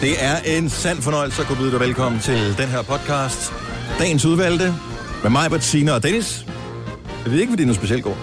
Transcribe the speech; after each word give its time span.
Det 0.00 0.24
er 0.24 0.36
en 0.36 0.68
sand 0.68 1.02
fornøjelse 1.02 1.42
at 1.42 1.48
kunne 1.48 1.58
byde 1.58 1.70
dig 1.70 1.80
velkommen 1.80 2.20
til 2.20 2.58
den 2.58 2.68
her 2.68 2.82
podcast. 2.82 3.52
Dagens 3.98 4.24
udvalgte 4.24 4.74
med 5.22 5.30
mig, 5.30 5.50
Bettina 5.50 5.92
og 5.92 6.02
Dennis. 6.02 6.46
Jeg 7.24 7.32
ved 7.32 7.40
ikke, 7.40 7.50
fordi 7.50 7.62
den 7.62 7.70
er 7.70 7.74
specielt 7.74 8.04
god. 8.04 8.14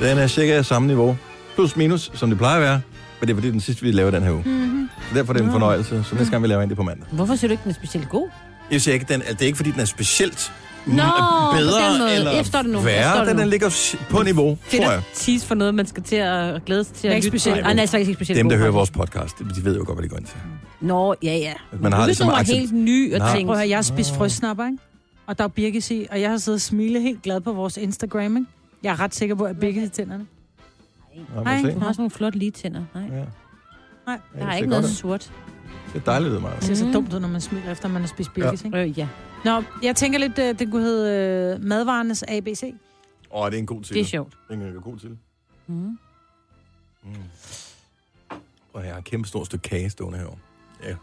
Den 0.00 0.18
er 0.18 0.26
cirka 0.26 0.62
samme 0.62 0.88
niveau. 0.88 1.16
Plus 1.54 1.76
minus, 1.76 2.10
som 2.14 2.28
det 2.28 2.38
plejer 2.38 2.56
at 2.56 2.62
være. 2.62 2.80
Men 3.20 3.28
det 3.28 3.34
er 3.34 3.36
fordi, 3.36 3.50
den 3.50 3.60
sidste, 3.60 3.82
vi 3.82 3.92
laver 3.92 4.10
den 4.10 4.22
her 4.22 4.30
uge. 4.30 4.42
Mm-hmm. 4.46 4.88
Derfor 5.14 5.32
er 5.32 5.36
det 5.36 5.44
en 5.44 5.50
fornøjelse. 5.52 6.04
Så 6.04 6.14
næste 6.14 6.30
gang, 6.30 6.42
vi 6.42 6.48
laver 6.48 6.62
en 6.62 6.68
det 6.68 6.76
på 6.76 6.82
mandag. 6.82 7.06
Hvorfor 7.12 7.36
synes 7.36 7.48
du 7.48 7.52
ikke, 7.52 7.62
den 7.62 7.70
er 7.70 7.74
specielt 7.74 8.08
god? 8.08 8.28
Jeg 8.70 8.80
siger 8.80 8.94
ikke, 8.94 9.06
den, 9.12 9.20
det 9.20 9.42
er 9.42 9.46
ikke, 9.46 9.56
fordi 9.56 9.70
den 9.70 9.80
er 9.80 9.84
specielt 9.84 10.52
Nå, 10.86 10.92
på 10.92 11.56
den 11.56 11.66
bedre 11.66 11.98
måde. 11.98 12.14
eller 12.14 12.30
Efter 12.30 12.62
det 12.62 12.70
nu. 12.70 12.80
Værre. 12.80 13.18
det 13.20 13.26
Den, 13.28 13.36
nu. 13.36 13.42
den 13.42 13.50
ligger 13.50 13.96
på 14.10 14.22
niveau, 14.22 14.58
Fedt 14.62 14.82
tror 14.82 14.90
at 14.90 14.94
jeg. 14.96 15.02
tease 15.14 15.46
for 15.46 15.54
noget, 15.54 15.74
man 15.74 15.86
skal 15.86 16.02
til 16.02 16.16
at 16.16 16.64
glæde 16.64 16.84
sig 16.84 16.94
til 16.94 17.08
at 17.08 17.24
lytte 17.24 17.38
til. 17.38 17.52
nej, 17.52 17.70
er 17.72 17.74
det 17.86 17.94
ikke 17.94 18.14
specielt 18.14 18.38
Dem, 18.38 18.48
der 18.48 18.56
hører 18.56 18.72
faktisk. 18.72 18.76
vores 18.96 19.10
podcast, 19.10 19.38
de 19.56 19.64
ved 19.64 19.76
jo 19.76 19.84
godt, 19.86 19.96
hvad 19.98 20.02
de 20.02 20.08
går 20.08 20.16
ind 20.16 20.26
til. 20.26 20.36
Nå, 20.80 21.14
ja, 21.22 21.36
ja. 21.36 21.52
Man 21.80 21.92
har 21.92 22.06
ligesom 22.06 22.28
accept- 22.28 22.58
helt 22.58 22.72
ny 22.72 23.12
og 23.14 23.18
Nej. 23.18 23.32
tænkt... 23.36 23.46
Prøv 23.46 23.54
at 23.54 23.60
høre, 23.60 23.68
jeg 23.68 23.76
har 23.76 23.82
spist 23.82 24.14
frøsnapper, 24.16 24.64
ikke? 24.66 24.78
Og 25.26 25.38
der 25.38 25.44
er 25.44 25.48
Birgit 25.48 25.90
i, 25.90 26.06
og 26.10 26.20
jeg 26.20 26.30
har 26.30 26.36
siddet 26.38 26.56
og 26.58 26.60
smilet 26.60 27.02
helt 27.02 27.22
glad 27.22 27.40
på 27.40 27.52
vores 27.52 27.76
Instagram, 27.76 28.36
ikke? 28.36 28.48
Jeg 28.82 28.90
er 28.92 29.00
ret 29.00 29.14
sikker 29.14 29.34
på, 29.34 29.44
at 29.44 29.60
Birgit 29.60 29.82
i 29.82 29.88
tænderne. 29.88 30.26
Se. 31.14 31.18
Du 31.34 31.44
har 31.44 31.62
sådan 31.72 31.94
nogle 31.98 32.10
flotte 32.10 32.38
lige 32.38 32.50
tænder. 32.50 32.82
Nej, 32.94 33.02
Ja. 33.02 33.24
Nej, 34.06 34.18
der 34.38 34.46
er 34.46 34.56
ikke 34.56 34.68
noget 34.68 34.88
sort. 34.90 35.30
Det 35.92 36.00
er 36.00 36.04
dejligt, 36.04 36.32
det 36.32 36.40
meget. 36.42 36.56
det 36.56 36.64
ser 36.66 36.74
så 36.74 36.84
Mhm. 36.84 36.92
dumt 36.92 37.12
ud, 37.14 37.20
når 37.20 37.28
man 37.28 37.40
smiler, 37.40 37.72
efter 37.72 37.88
man 37.88 38.02
har 38.02 38.08
spist 38.08 38.30
Birgit, 38.34 38.64
ikke? 38.64 38.78
Øh, 38.78 38.98
ja. 38.98 39.08
Nå, 39.44 39.62
jeg 39.82 39.96
tænker 39.96 40.18
lidt, 40.18 40.38
øh, 40.38 40.58
det 40.58 40.70
kunne 40.70 40.82
hedde 40.82 41.56
øh, 41.58 41.64
madvarenes 41.64 42.24
ABC. 42.28 42.74
Åh, 43.34 43.46
det 43.50 43.54
er 43.54 43.58
en 43.58 43.66
god 43.66 43.82
til. 43.82 43.94
Det 43.94 44.00
er 44.00 44.04
sjovt. 44.04 44.32
Det 44.50 44.62
er 44.62 44.66
en 44.66 44.80
god 44.82 44.98
til. 44.98 45.16
Mm. 45.66 45.98
Og 48.72 48.84
jeg 48.84 48.90
har 48.92 48.98
et 48.98 49.04
kæmpe 49.04 49.28
stort 49.28 49.46
stykke 49.46 49.62
kage 49.68 49.90
stående 49.90 50.18
herovre. 50.18 50.38
Ja. 50.84 50.94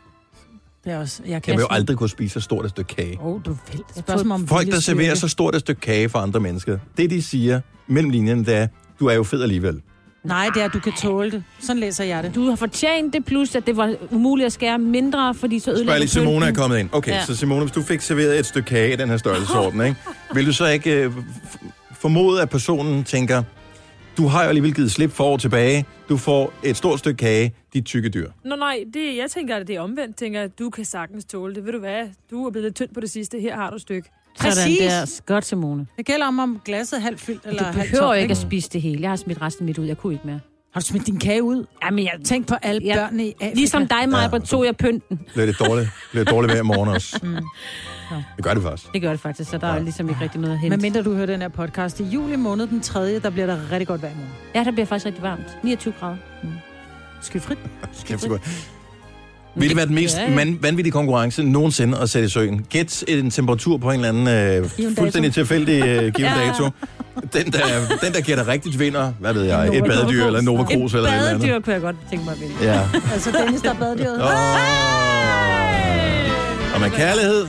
Det 0.84 0.92
er 0.94 0.98
også... 1.00 1.24
Jeg 1.24 1.32
Jeg 1.32 1.44
kan 1.44 1.54
vil 1.56 1.60
jo 1.62 1.68
aldrig 1.70 1.98
kunne 1.98 2.10
spise 2.10 2.34
så 2.34 2.40
stort 2.40 2.66
et 2.66 2.72
stykke 2.72 2.96
kage. 2.96 3.20
Åh, 3.22 3.26
oh, 3.28 3.42
du 3.46 3.58
vil. 3.72 3.84
Spørgsmål 3.96 4.32
om 4.32 4.48
Folk, 4.48 4.68
der 4.68 4.80
serverer 4.80 5.16
så 5.16 5.28
stort 5.28 5.56
et 5.56 5.62
stykke 5.62 5.82
kage 5.82 6.10
for 6.10 6.20
andre 6.20 6.40
mennesker, 6.40 6.80
det 6.98 7.10
de 7.10 7.22
siger 7.22 7.62
mellem 7.88 8.10
linjerne, 8.10 8.46
det 8.46 8.56
er, 8.56 8.68
du 9.00 9.06
er 9.06 9.14
jo 9.14 9.24
fed 9.24 9.42
alligevel. 9.44 9.82
Nej, 10.24 10.50
det 10.54 10.62
er, 10.62 10.66
at 10.66 10.74
du 10.74 10.80
kan 10.80 10.94
tåle 10.94 11.32
det. 11.32 11.44
Sådan 11.60 11.80
læser 11.80 12.04
jeg 12.04 12.24
det. 12.24 12.36
Du 12.36 12.50
har 12.50 12.56
fortjent 12.56 13.14
det, 13.14 13.26
plus 13.26 13.56
at 13.56 13.68
det 13.68 13.78
var 13.78 13.96
umuligt 14.12 14.46
at 14.46 14.54
skære 14.54 14.80
mindre, 14.80 15.34
fordi 15.36 15.60
så 15.60 15.64
Spørg 15.64 15.74
ødelægger 15.76 15.98
lige, 16.00 16.10
Simone 16.10 16.46
er 16.46 16.54
kommet 16.54 16.80
ind. 16.80 16.90
Okay, 16.92 17.12
Ja. 17.12 17.26
så 17.26 17.36
Simone, 17.36 17.62
hvis 17.62 17.72
du 17.72 17.82
fik 17.82 18.02
serveret 18.02 18.40
et 18.40 18.46
stykke 18.46 18.68
kage 18.68 18.94
i 18.94 18.96
den 18.96 19.10
her 19.10 19.18
størrelsesorden, 19.18 19.82
ikke? 19.82 19.96
vil 20.34 20.46
du 20.46 20.54
så 20.54 20.66
ikke 20.68 21.04
øh, 21.04 21.12
formode, 21.92 22.42
at 22.42 22.50
personen 22.50 23.04
tænker, 23.04 23.44
du 24.18 24.28
har 24.28 24.44
jo 24.44 24.48
alligevel 24.50 24.74
givet 24.76 24.92
slip 24.92 25.12
for 25.12 25.24
år 25.24 25.38
tilbage, 25.38 25.86
du 26.10 26.18
får 26.18 26.54
et 26.64 26.78
stort 26.78 27.00
stykke 27.00 27.18
kage, 27.18 27.54
dit 27.74 27.86
tykke 27.86 28.10
dyr. 28.10 28.30
Nå 28.46 28.56
nej, 28.56 28.80
det, 28.94 29.18
jeg 29.18 29.32
tænker, 29.32 29.56
at 29.56 29.68
det 29.68 29.76
er 29.76 29.80
omvendt. 29.82 30.16
tænker, 30.16 30.42
at 30.42 30.60
du 30.60 30.70
kan 30.70 30.86
sagtens 30.86 31.26
tåle 31.26 31.56
det. 31.56 31.66
Ved 31.66 31.72
du 31.74 31.80
hvad? 31.80 32.08
Du 32.32 32.46
er 32.46 32.52
blevet 32.52 32.64
lidt 32.66 32.76
tynd 32.76 32.90
på 32.94 33.00
det 33.00 33.10
sidste. 33.10 33.40
Her 33.40 33.56
har 33.56 33.70
du 33.70 33.76
et 33.76 33.82
stykke. 33.82 34.10
Sådan 34.42 34.54
Præcis. 34.54 34.80
der. 34.80 35.22
Godt, 35.26 35.46
Simone. 35.46 35.88
Det 35.98 36.06
gælder 36.06 36.26
om, 36.28 36.40
om 36.40 36.62
glasset 36.66 36.98
er 36.98 37.02
halvt 37.02 37.20
fyldt 37.20 37.46
eller 37.46 37.60
Du 37.60 37.66
halvt 37.66 37.92
behøver 37.92 38.08
tomt, 38.14 38.18
ikke 38.22 38.32
at 38.32 38.38
spise 38.38 38.70
det 38.70 38.82
hele. 38.82 39.02
Jeg 39.02 39.10
har 39.12 39.16
smidt 39.16 39.42
resten 39.42 39.66
mit 39.66 39.78
ud. 39.78 39.86
Jeg 39.86 39.98
kunne 39.98 40.14
ikke 40.14 40.28
mere. 40.28 40.40
Har 40.74 40.80
du 40.82 40.86
smidt 40.86 41.08
din 41.08 41.20
kage 41.20 41.44
ud? 41.44 41.66
Jamen, 41.86 42.04
jeg, 42.06 42.12
Tænk 42.26 42.48
på 42.48 42.56
alle 42.62 42.82
Ja. 42.84 42.96
børnene 42.96 43.26
i 43.28 43.34
Afrika. 43.42 43.56
ligesom 43.56 43.88
dig, 43.88 44.10
Maja, 44.10 44.24
Ja. 44.24 44.30
ja. 44.34 44.40
tog 44.40 44.66
jeg 44.66 44.78
pynten. 44.78 45.20
Bliver 45.34 45.46
det 45.46 45.60
dårligt, 45.60 45.90
bliver 46.12 46.24
det 46.26 46.34
dårligt 46.34 46.54
med 46.54 46.60
i 46.60 46.64
morgen 46.64 46.90
også. 46.90 47.20
Mm. 47.24 47.36
Det 48.36 48.44
gør 48.44 48.54
det 48.54 48.64
faktisk. 48.64 48.94
Det 48.94 49.02
gør 49.02 49.10
det 49.12 49.20
faktisk, 49.20 49.50
så 49.50 49.58
der 49.58 49.68
er 49.68 49.80
ligesom 49.80 50.10
ikke 50.10 50.22
rigtig 50.22 50.42
noget 50.42 50.54
at 50.54 50.60
hente. 50.60 50.78
Men 50.78 50.82
mindre 50.82 51.02
du 51.04 51.14
hører 51.14 51.26
den 51.26 51.42
her 51.42 51.48
podcast 51.50 52.00
i 52.00 52.04
juli 52.04 52.36
måned, 52.36 52.68
den 52.68 52.82
3., 52.82 53.20
der 53.20 53.30
bliver 53.30 53.46
der 53.46 53.72
rigtig 53.72 53.88
godt 53.88 54.02
vejr 54.02 54.12
i 54.12 54.16
morgen. 54.16 54.32
Ja, 54.56 54.64
der 54.64 54.72
bliver 54.72 54.86
faktisk 54.86 55.06
rigtig 55.06 55.24
varmt. 55.24 55.58
29 55.64 55.94
grader. 56.00 56.16
Skyfrit. 57.22 57.58
Kæft, 58.06 58.22
så 58.22 58.28
godt. 58.30 58.70
Vil 59.56 59.70
det 59.70 59.78
være 59.78 59.86
den 59.86 59.96
mest 59.96 60.18
Ja, 60.18 60.22
ja. 60.30 60.36
man, 60.36 60.58
vanvittige 60.62 60.92
konkurrence 60.92 61.44
nogensinde 61.44 61.98
at 61.98 62.10
sætte 62.10 62.26
i 62.26 62.30
søen? 62.30 62.66
Gæt 62.70 63.04
en 63.08 63.32
temperatur 63.32 63.78
på 63.78 63.90
en 63.92 63.96
eller 64.06 64.10
anden 64.10 64.28
øh, 64.28 64.70
Given 64.78 64.90
dato. 64.90 65.02
fuldstændig 65.02 65.34
tilfældig 65.34 65.84
øh, 65.86 66.14
given 66.16 66.32
Ja. 66.32 66.48
dato. 66.48 66.70
Den 67.34 67.52
der, 67.52 67.60
den, 68.04 68.14
der 68.14 68.22
gætter 68.22 68.48
rigtigt 68.48 68.80
vinder, 68.80 69.12
hvad 69.20 69.34
ved 69.34 69.44
jeg, 69.44 69.68
et 69.68 69.74
Nova 69.74 69.88
badedyr 69.88 70.20
Cruz. 70.20 70.28
eller 70.28 70.42
Nova 70.42 70.62
Et 70.62 70.68
Cruz 70.70 70.94
eller 70.94 71.10
et 71.10 71.14
eller 71.16 71.28
andet. 71.30 71.42
badedyr 71.42 71.60
kunne 71.62 71.74
jeg 71.74 71.82
godt 71.82 71.96
tænke 72.10 72.26
mig 72.26 72.34
at 72.34 72.40
vinde. 72.42 72.54
Ja. 72.62 72.82
Altså 73.14 73.32
Dennis, 73.32 73.62
der 73.62 73.70
er 73.70 73.74
badedyret. 73.74 74.24
Oh. 74.24 74.30
Og 76.76 76.82
med 76.82 76.90
kærlighed, 76.90 77.48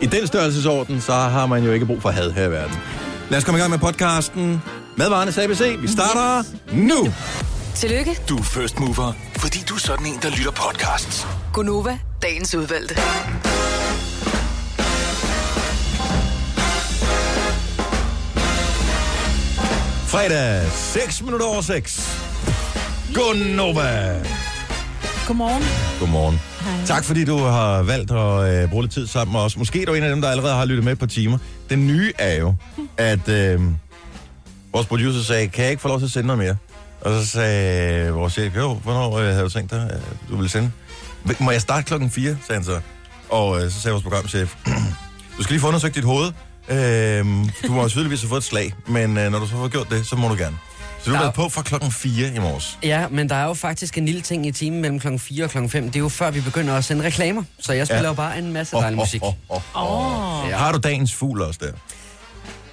i 0.00 0.06
den 0.06 0.26
størrelsesorden, 0.26 1.00
så 1.00 1.12
har 1.12 1.46
man 1.46 1.64
jo 1.64 1.72
ikke 1.72 1.86
brug 1.86 2.02
for 2.02 2.08
had 2.10 2.30
her 2.32 2.46
i 2.46 2.50
verden. 2.50 2.76
Lad 3.30 3.38
os 3.38 3.44
komme 3.44 3.58
i 3.58 3.60
gang 3.60 3.70
med 3.70 3.78
podcasten. 3.78 4.62
Madvarenes 4.96 5.38
ABC. 5.38 5.62
Vi 5.80 5.88
starter 5.88 6.42
nu. 6.72 7.12
Tillykke, 7.74 8.18
Du 8.28 8.36
er 8.38 8.42
first 8.42 8.80
mover, 8.80 9.12
fordi 9.36 9.58
du 9.68 9.74
er 9.74 9.78
sådan 9.78 10.06
en, 10.06 10.18
der 10.22 10.30
lytter 10.30 10.50
podcasts. 10.50 11.26
Gunova, 11.52 11.98
dagens 12.22 12.54
udvalgte. 12.54 12.94
Fredag, 20.06 20.70
6 20.72 21.22
minutter 21.22 21.46
over 21.46 21.60
6. 21.60 22.18
Godnova. 23.14 24.14
Godmorgen. 25.26 25.62
Godmorgen. 26.00 26.40
Tak 26.86 27.04
fordi 27.04 27.24
du 27.24 27.38
har 27.38 27.82
valgt 27.82 28.10
at 28.10 28.62
øh, 28.62 28.70
bruge 28.70 28.82
lidt 28.82 28.92
tid 28.92 29.06
sammen 29.06 29.32
med 29.32 29.40
os. 29.40 29.56
Måske 29.56 29.82
er 29.82 29.86
du 29.86 29.94
en 29.94 30.02
af 30.02 30.10
dem, 30.10 30.20
der 30.20 30.30
allerede 30.30 30.54
har 30.54 30.64
lyttet 30.64 30.84
med 30.84 30.96
på 30.96 31.06
timer. 31.06 31.38
Den 31.70 31.86
nye 31.86 32.12
er 32.18 32.34
jo, 32.40 32.54
at 32.96 33.28
øh, 33.28 33.60
vores 34.72 34.86
producer 34.86 35.22
sagde, 35.22 35.48
kan 35.48 35.62
jeg 35.64 35.70
ikke 35.70 35.82
få 35.82 35.88
lov 35.88 35.98
til 35.98 36.06
at 36.06 36.12
sende 36.12 36.26
noget 36.26 36.38
mere? 36.38 36.56
Og 37.04 37.12
så 37.22 37.26
sagde 37.26 38.10
vores 38.10 38.32
chef, 38.32 38.56
jo, 38.56 38.74
hvornår 38.74 39.18
øh, 39.18 39.24
havde 39.26 39.42
du 39.42 39.48
tænkt 39.48 39.70
dig, 39.70 39.90
at 39.90 40.00
du 40.28 40.36
ville 40.36 40.50
sende? 40.50 40.70
Må 41.38 41.50
jeg 41.50 41.60
starte 41.60 41.82
klokken 41.82 42.10
4, 42.10 42.22
sagde 42.46 42.58
han 42.58 42.64
så. 42.64 42.80
Og 43.28 43.62
øh, 43.64 43.70
så 43.70 43.80
sagde 43.80 43.92
vores 43.92 44.02
programchef, 44.02 44.54
du 45.36 45.42
skal 45.42 45.52
lige 45.54 45.60
få 45.60 45.66
undersøgt 45.68 45.94
dit 45.94 46.04
hoved. 46.04 46.32
Øh, 46.68 47.24
du 47.66 47.72
må 47.72 47.88
tydeligvis 47.88 48.20
have 48.20 48.28
fået 48.28 48.40
et 48.40 48.44
slag, 48.44 48.72
men 48.86 49.16
øh, 49.18 49.30
når 49.32 49.38
du 49.38 49.46
så 49.46 49.56
har 49.56 49.68
gjort 49.68 49.90
det, 49.90 50.06
så 50.06 50.16
må 50.16 50.28
du 50.28 50.34
gerne. 50.34 50.56
Så 51.04 51.10
du 51.10 51.16
har 51.16 51.22
været 51.22 51.34
på 51.34 51.48
fra 51.48 51.62
klokken 51.62 51.92
4 51.92 52.34
i 52.34 52.38
morges. 52.38 52.78
Ja, 52.82 53.08
men 53.08 53.28
der 53.28 53.34
er 53.34 53.44
jo 53.44 53.54
faktisk 53.54 53.98
en 53.98 54.04
lille 54.06 54.20
ting 54.20 54.46
i 54.46 54.52
timen 54.52 54.80
mellem 54.80 55.00
klokken 55.00 55.18
4 55.18 55.44
og 55.44 55.50
klokken 55.50 55.70
5. 55.70 55.84
Det 55.86 55.96
er 55.96 56.00
jo 56.00 56.08
før, 56.08 56.30
vi 56.30 56.40
begynder 56.40 56.74
at 56.74 56.84
sende 56.84 57.04
reklamer. 57.04 57.42
Så 57.60 57.72
jeg 57.72 57.86
spiller 57.86 58.02
Ja. 58.02 58.06
jo 58.08 58.12
bare 58.12 58.38
en 58.38 58.52
masse 58.52 58.76
dejlig 58.76 58.98
musik. 58.98 59.22
Oh, 59.22 59.34
oh, 59.48 59.60
oh, 59.74 60.42
oh. 60.44 60.48
Ja. 60.50 60.56
Har 60.56 60.72
du 60.72 60.78
dagens 60.78 61.14
fugl 61.14 61.42
også 61.42 61.60
der? 61.62 61.72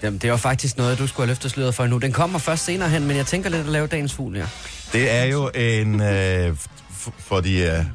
Jamen, 0.03 0.19
det 0.19 0.27
er 0.27 0.31
jo 0.31 0.37
faktisk 0.37 0.77
noget, 0.77 0.99
du 0.99 1.07
skulle 1.07 1.25
have 1.25 1.31
løftet 1.31 1.51
sløret 1.51 1.75
for 1.75 1.87
nu. 1.87 1.97
Den 1.97 2.11
kommer 2.11 2.39
først 2.39 2.65
senere 2.65 2.89
hen, 2.89 3.07
men 3.07 3.17
jeg 3.17 3.25
tænker 3.25 3.49
lidt 3.49 3.61
at 3.61 3.67
lave 3.71 3.87
dagens 3.87 4.13
fugl, 4.13 4.37
ja. 4.37 4.45
Det 4.93 5.11
er 5.11 5.23
jo 5.23 5.51
en 5.55 6.01
øh, 6.01 6.57
for 7.17 7.41
de 7.41 7.59
øh, 7.59 7.85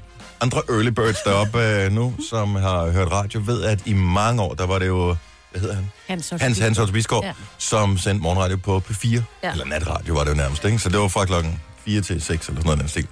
andre 0.41 0.63
early 0.69 0.89
birds 0.89 1.19
deroppe 1.25 1.61
øh, 1.61 1.93
nu, 1.93 2.15
som 2.31 2.55
har 2.55 2.91
hørt 2.91 3.13
radio, 3.13 3.43
ved, 3.45 3.63
at 3.63 3.81
i 3.85 3.93
mange 3.93 4.43
år, 4.43 4.55
der 4.55 4.67
var 4.67 4.79
det 4.79 4.87
jo 4.87 5.17
hvad 5.51 5.61
hedder 5.61 5.75
han? 5.75 5.91
Hans 6.09 6.33
Hans, 6.41 6.59
Hans 6.59 6.79
Otto 6.79 6.93
Bisgaard. 6.93 7.25
Ja. 7.25 7.33
som 7.59 7.99
sendte 7.99 8.23
morgenradio 8.23 8.57
på 8.57 8.83
P4. 8.91 9.23
Ja. 9.43 9.53
Eller 9.53 9.65
natradio 9.65 10.15
var 10.15 10.25
det 10.25 10.31
jo 10.31 10.37
nærmest, 10.37 10.65
ikke? 10.65 10.79
Så 10.79 10.89
det 10.89 10.99
var 10.99 11.09
fra 11.09 11.25
klokken 11.25 11.61
4 11.85 12.01
til 12.01 12.23
6 12.23 12.49
eller 12.49 12.61
sådan 12.61 12.65
noget 12.65 12.81
den 12.81 12.89
stil. 12.89 13.07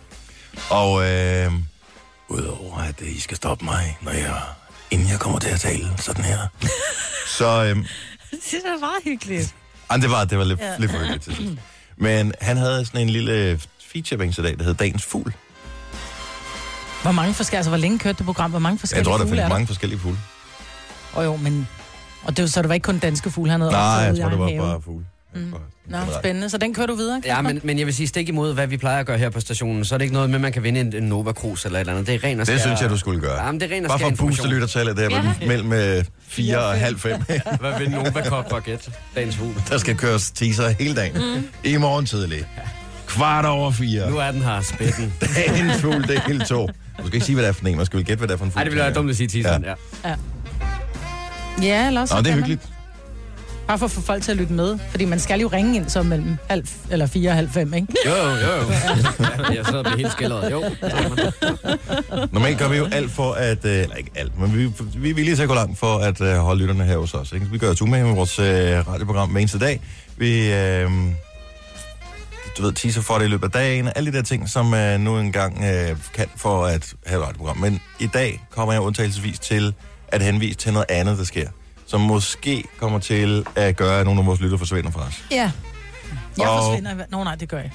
Og 0.70 1.10
øh, 1.10 1.52
udover 2.28 2.78
at 2.78 3.00
I 3.00 3.20
skal 3.20 3.36
stoppe 3.36 3.64
mig, 3.64 3.98
når 4.00 4.12
jeg, 4.12 4.40
inden 4.90 5.08
jeg 5.08 5.18
kommer 5.18 5.38
til 5.38 5.48
at 5.48 5.60
tale 5.60 5.88
sådan 5.98 6.24
her. 6.24 6.38
så 7.38 7.64
øh, 7.64 7.76
Det 8.50 8.54
er 8.64 8.80
meget 8.80 9.02
hyggeligt. 9.04 9.54
ej, 9.90 9.96
det 9.96 10.10
var, 10.10 10.24
det 10.24 10.38
var 10.38 10.44
lidt, 10.44 10.60
Ja. 10.60 10.76
lidt 10.78 10.90
for 10.90 10.98
hyggeligt 10.98 11.22
til 11.24 11.36
sidst. 11.36 11.52
Men 11.96 12.32
han 12.40 12.56
havde 12.56 12.84
sådan 12.86 13.00
en 13.00 13.10
lille 13.10 13.60
feature 13.92 14.18
i 14.38 14.42
dag, 14.42 14.58
der 14.58 14.64
hed 14.64 14.74
Dagens 14.74 15.04
Fugl. 15.04 15.34
Hvor 17.02 17.12
mange 17.12 17.34
forskellige, 17.34 17.58
altså 17.58 17.70
hvor 17.70 17.76
længe 17.78 17.98
kørte 17.98 18.18
det 18.18 18.26
program? 18.26 18.50
Hvor 18.50 18.58
mange 18.60 18.78
forskellige 18.78 18.98
Jeg 18.98 19.06
tror, 19.06 19.18
der 19.18 19.24
fugle 19.30 19.42
er 19.42 19.48
mange 19.48 19.66
forskellige 19.66 20.00
fugle. 20.00 20.18
Og 21.12 21.24
jo, 21.24 21.36
men... 21.36 21.68
Og 22.24 22.36
det, 22.36 22.42
var- 22.42 22.48
så 22.48 22.62
det 22.62 22.68
var 22.68 22.74
ikke 22.74 22.84
kun 22.84 22.98
danske 22.98 23.30
fugle, 23.30 23.50
han 23.50 23.60
havde 23.60 23.72
Nej, 23.72 23.80
jeg 23.82 24.16
tror, 24.20 24.28
det 24.28 24.38
var 24.38 24.48
have. 24.48 24.60
bare 24.60 24.82
fugle. 24.82 25.06
Mm. 25.34 25.52
Nå, 25.86 25.98
spændende. 26.20 26.50
Så 26.50 26.58
den 26.58 26.74
kører 26.74 26.86
du 26.86 26.94
videre, 26.94 27.22
Ja, 27.24 27.42
men, 27.42 27.60
men 27.64 27.78
jeg 27.78 27.86
vil 27.86 27.94
sige, 27.94 28.06
stik 28.06 28.28
imod, 28.28 28.54
hvad 28.54 28.66
vi 28.66 28.76
plejer 28.76 29.00
at 29.00 29.06
gøre 29.06 29.18
her 29.18 29.30
på 29.30 29.40
stationen, 29.40 29.84
så 29.84 29.94
er 29.94 29.98
det 29.98 30.02
ikke 30.04 30.12
noget 30.14 30.30
med, 30.30 30.34
at 30.34 30.40
man 30.40 30.52
kan 30.52 30.62
vinde 30.62 30.80
en, 30.80 30.96
en 30.96 31.02
Nova 31.02 31.32
Cruz 31.32 31.64
eller 31.64 31.78
et 31.78 31.80
eller 31.80 31.92
andet. 31.92 32.06
Det 32.06 32.14
er 32.14 32.24
ren 32.24 32.40
og 32.40 32.46
Det 32.46 32.54
skær- 32.54 32.62
synes 32.66 32.80
jeg, 32.80 32.90
du 32.90 32.96
skulle 32.98 33.20
gøre. 33.20 33.42
Jamen, 33.44 33.60
det 33.60 33.70
er 33.72 33.76
ren 33.76 33.84
og 33.84 33.88
Bare 33.88 33.98
for 33.98 34.06
at 34.06 34.16
booste 34.18 34.48
lyttertallet 34.48 34.96
der 34.96 35.02
Ja. 35.10 35.46
mellem 35.46 35.72
øh, 35.72 36.04
4 36.28 36.58
og 36.58 36.74
halv 36.78 36.98
5. 36.98 37.20
Hvad 37.60 37.78
vil 37.78 37.90
Nova 37.90 38.24
Cup 38.24 38.64
gæt? 38.64 38.88
Dagens 39.14 39.36
fugl. 39.36 39.54
Der 39.68 39.78
skal 39.78 39.96
køres 39.96 40.30
teaser 40.30 40.68
hele 40.68 40.94
dagen. 40.96 41.12
Mm. 41.14 41.44
I 41.64 41.76
morgen 41.76 42.06
tidlig. 42.06 42.44
Kvart 43.06 43.44
over 43.44 43.70
fire. 43.70 44.10
Nu 44.10 44.16
er 44.18 44.30
den 44.30 44.42
her, 44.42 44.60
spætten. 44.60 45.14
Dagens 45.36 45.80
fugl, 45.80 46.02
det 46.02 46.16
er 46.16 46.20
helt 46.26 46.46
to. 46.46 46.66
Du 46.66 46.72
skal 47.06 47.14
ikke 47.14 47.26
sige, 47.26 47.34
hvad 47.36 47.44
det 47.44 47.48
er 47.48 47.52
for 47.52 47.66
en. 47.66 47.76
Man 47.76 47.86
skal 47.86 47.96
vel 47.96 48.06
gætte, 48.06 48.18
hvad 48.18 48.28
det 48.28 48.34
er 48.34 48.38
for 48.38 48.44
en 48.44 48.50
fugl. 48.50 48.58
Ej, 48.60 48.64
det 48.64 48.72
ville 48.72 48.84
være 48.84 48.94
dumt 48.94 49.10
at 49.10 49.16
sige 49.16 49.28
teaseren, 49.28 49.64
ja. 49.64 49.74
Ja. 50.04 50.14
Ja, 51.62 51.86
eller 51.86 52.00
også 52.00 52.14
Nå, 52.14 52.20
det 52.22 52.30
er 52.30 52.34
hyggeligt. 52.34 52.60
Man, 52.64 52.81
bare 53.72 53.78
for 53.78 53.86
at 53.86 53.90
få 53.90 54.00
folk 54.00 54.22
til 54.22 54.30
at 54.30 54.36
lytte 54.36 54.52
med. 54.52 54.78
Fordi 54.90 55.04
man 55.04 55.20
skal 55.20 55.40
jo 55.40 55.48
ringe 55.48 55.76
ind 55.76 55.88
så 55.88 56.02
mellem 56.02 56.36
halv 56.50 56.66
eller 56.90 57.06
fire 57.06 57.30
og 57.30 57.36
halv 57.36 57.50
fem, 57.50 57.74
ikke? 57.74 57.86
Jo, 58.06 58.14
jo, 58.14 58.26
jo. 58.30 58.70
Ja, 58.70 59.56
jeg 59.56 59.66
sidder 59.66 59.78
og 59.78 59.84
bliver 59.84 59.96
helt 59.96 60.12
skældret. 60.12 60.52
Jo. 60.52 60.64
Normalt 62.32 62.58
gør 62.58 62.68
vi 62.68 62.76
jo 62.76 62.88
alt 62.92 63.10
for 63.10 63.32
at... 63.32 63.64
Øh, 63.64 63.82
eller 63.82 63.96
ikke 63.96 64.10
alt, 64.14 64.38
men 64.38 64.58
vi, 64.58 64.72
vi 64.96 65.10
er 65.10 65.14
villige 65.14 65.36
til 65.36 65.42
at 65.42 65.48
gå 65.48 65.54
langt 65.54 65.78
for 65.78 65.98
at 65.98 66.20
øh, 66.20 66.36
holde 66.36 66.60
lytterne 66.60 66.84
her 66.84 66.98
hos 66.98 67.14
os. 67.14 67.32
Ikke? 67.32 67.46
Vi 67.46 67.58
gør 67.58 67.70
os 67.70 67.82
umage 67.82 68.04
med 68.04 68.14
vores 68.14 68.38
øh, 68.38 68.88
radioprogram 68.88 69.30
hver 69.30 69.40
eneste 69.40 69.58
dag. 69.58 69.80
Vi... 70.16 70.52
Øh, 70.52 70.90
du 72.58 72.62
ved, 72.62 72.72
teaser 72.72 73.00
for 73.02 73.18
det 73.18 73.24
i 73.24 73.28
løbet 73.28 73.44
af 73.44 73.50
dagen. 73.50 73.88
Alle 73.96 74.12
de 74.12 74.16
der 74.16 74.22
ting, 74.22 74.48
som 74.48 74.74
øh, 74.74 75.00
nu 75.00 75.18
engang 75.18 75.64
øh, 75.64 75.96
kan 76.14 76.26
for 76.36 76.64
at 76.64 76.94
have 77.06 77.20
et 77.20 77.26
radioprogram. 77.26 77.56
Men 77.58 77.80
i 78.00 78.06
dag 78.06 78.40
kommer 78.50 78.72
jeg 78.72 78.82
undtagelsesvis 78.82 79.38
til 79.38 79.74
at 80.08 80.22
henvise 80.22 80.54
til 80.54 80.72
noget 80.72 80.86
andet, 80.88 81.18
der 81.18 81.24
sker. 81.24 81.48
Som 81.92 82.00
måske 82.00 82.64
kommer 82.78 82.98
til 82.98 83.46
at 83.56 83.76
gøre, 83.76 84.00
at 84.00 84.06
nogle 84.06 84.20
af 84.20 84.26
vores 84.26 84.40
lytter 84.40 84.56
forsvinder 84.58 84.90
fra 84.90 85.00
os. 85.00 85.24
Ja. 85.30 85.50
Jeg 86.38 86.48
Og- 86.48 86.64
forsvinder. 86.64 87.04
Nå, 87.10 87.24
nej, 87.24 87.34
det 87.34 87.48
gør 87.48 87.58
jeg. 87.58 87.70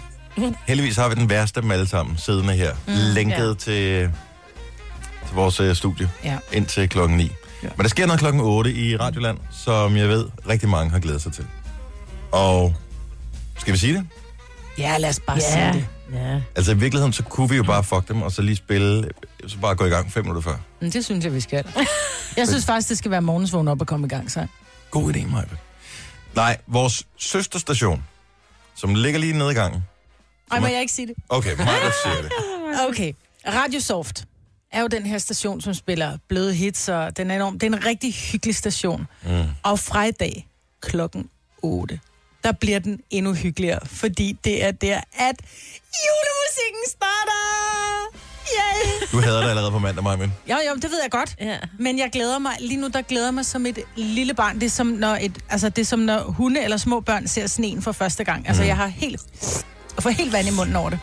Heldigvis 0.67 0.95
har 0.95 1.09
vi 1.09 1.15
den 1.15 1.29
værste 1.29 1.57
af 1.57 1.61
dem 1.61 1.71
alle 1.71 1.87
sammen 1.87 2.17
siddende 2.17 2.53
her. 2.53 2.73
Mm, 2.87 2.93
lænket 3.13 3.47
ja. 3.47 3.53
til, 3.53 4.09
til 5.27 5.35
vores 5.35 5.59
uh, 5.59 5.73
studie 5.75 6.09
Ja. 6.23 6.37
indtil 6.53 6.89
klokken 6.89 7.17
9. 7.17 7.23
Ja. 7.63 7.67
Men 7.77 7.83
der 7.83 7.87
sker 7.89 8.05
noget 8.05 8.19
klokken 8.19 8.41
8 8.41 8.73
i 8.73 8.97
Radioland, 8.97 9.37
som 9.51 9.97
jeg 9.97 10.09
ved, 10.09 10.25
rigtig 10.49 10.69
mange 10.69 10.91
har 10.91 10.99
glædet 10.99 11.21
sig 11.21 11.33
til. 11.33 11.45
Og 12.31 12.75
skal 13.57 13.73
vi 13.73 13.77
sige 13.77 13.93
det? 13.93 14.07
Ja, 14.77 14.97
lad 14.97 15.09
os 15.09 15.19
bare 15.27 15.37
Ja. 15.37 15.71
sige 15.71 15.81
det. 15.81 15.87
Ja. 16.19 16.41
Altså 16.55 16.71
i 16.71 16.77
virkeligheden, 16.77 17.13
så 17.13 17.23
kunne 17.23 17.49
vi 17.49 17.55
jo 17.55 17.63
bare 17.63 17.83
fuck 17.83 18.07
dem, 18.07 18.21
og 18.21 18.31
så 18.31 18.41
lige 18.41 18.55
spille, 18.55 19.09
så 19.49 19.57
bare 19.57 19.75
gå 19.75 19.85
i 19.85 19.89
gang 19.89 20.11
fem 20.11 20.23
minutter 20.25 20.41
før. 20.41 20.57
Men 20.79 20.91
det 20.91 21.05
synes 21.05 21.25
jeg, 21.25 21.33
vi 21.33 21.41
skal. 21.41 21.65
Jeg 22.38 22.47
synes 22.47 22.65
faktisk, 22.65 22.89
det 22.89 22.97
skal 22.97 23.11
være 23.11 23.21
morgens 23.21 23.53
vågen 23.53 23.67
op 23.67 23.81
og 23.81 23.88
komme 23.88 24.05
i 24.05 24.09
gang, 24.09 24.31
så. 24.31 24.47
God 24.91 25.13
idé, 25.13 25.27
Maja. 25.27 25.45
Nej, 26.35 26.57
vores 26.67 27.07
søsterstation, 27.17 28.03
som 28.75 28.95
ligger 28.95 29.19
lige 29.19 29.33
nede 29.33 29.51
i 29.51 29.53
gangen. 29.53 29.83
Ej, 30.51 30.59
må 30.59 30.67
jeg 30.67 30.81
ikke 30.81 30.94
sige 30.94 31.07
det? 31.07 31.15
Okay, 31.29 31.55
Maja 31.57 31.91
siger 32.03 32.21
det. 32.21 32.31
Okay. 32.89 33.13
Radio 33.47 33.79
Soft 33.79 34.25
er 34.71 34.81
jo 34.81 34.88
den 34.88 35.05
her 35.05 35.17
station, 35.17 35.61
som 35.61 35.73
spiller 35.73 36.17
bløde 36.27 36.53
hits, 36.53 36.89
og 36.89 37.17
den 37.17 37.31
er 37.31 37.35
enorm. 37.35 37.59
Det 37.59 37.73
er 37.73 37.77
en 37.77 37.85
rigtig 37.85 38.13
hyggelig 38.13 38.55
station. 38.55 39.07
Mm. 39.23 39.43
Og 39.63 39.79
fra 39.79 40.03
i 40.05 40.11
dag, 40.11 40.47
klokken 40.81 41.29
8, 41.61 42.00
der 42.43 42.51
bliver 42.51 42.79
den 42.79 43.00
endnu 43.09 43.33
hyggeligere, 43.33 43.79
fordi 43.85 44.38
det 44.43 44.63
er 44.63 44.71
der, 44.71 45.01
at 45.13 45.35
julemusikken 46.03 46.83
starter! 46.89 48.06
Yay! 48.51 49.07
Du 49.11 49.21
hader 49.21 49.41
det 49.41 49.49
allerede 49.49 49.71
på 49.71 49.79
mandag, 49.79 50.03
Maja. 50.03 50.17
Jo, 50.49 50.55
jo, 50.69 50.75
det 50.75 50.83
ved 50.83 51.01
jeg 51.03 51.11
godt. 51.11 51.35
Ja. 51.39 51.57
Men 51.79 51.99
jeg 51.99 52.09
glæder 52.13 52.39
mig, 52.39 52.51
lige 52.59 52.81
nu 52.81 52.88
der 52.88 53.01
glæder 53.01 53.25
jeg 53.27 53.33
mig 53.33 53.45
som 53.45 53.65
et 53.65 53.79
lille 53.95 54.33
barn. 54.33 54.55
Det 54.55 54.63
er 54.65 54.69
som 54.69 54.88
når, 54.88 55.17
et, 55.21 55.38
altså, 55.49 55.69
det 55.69 55.81
er 55.81 55.85
som 55.85 55.99
når 55.99 56.19
hunde 56.19 56.63
eller 56.63 56.77
små 56.77 56.99
børn 56.99 57.27
ser 57.27 57.47
sneen 57.47 57.81
for 57.81 57.91
første 57.91 58.23
gang. 58.23 58.47
Altså, 58.47 58.61
Mm. 58.63 58.67
jeg 58.67 58.75
har 58.75 58.88
helt, 58.88 59.21
jeg 59.95 60.03
får 60.03 60.09
helt 60.09 60.33
vand 60.33 60.47
i 60.47 60.51
munden 60.51 60.75
over 60.75 60.89
det. 60.89 60.99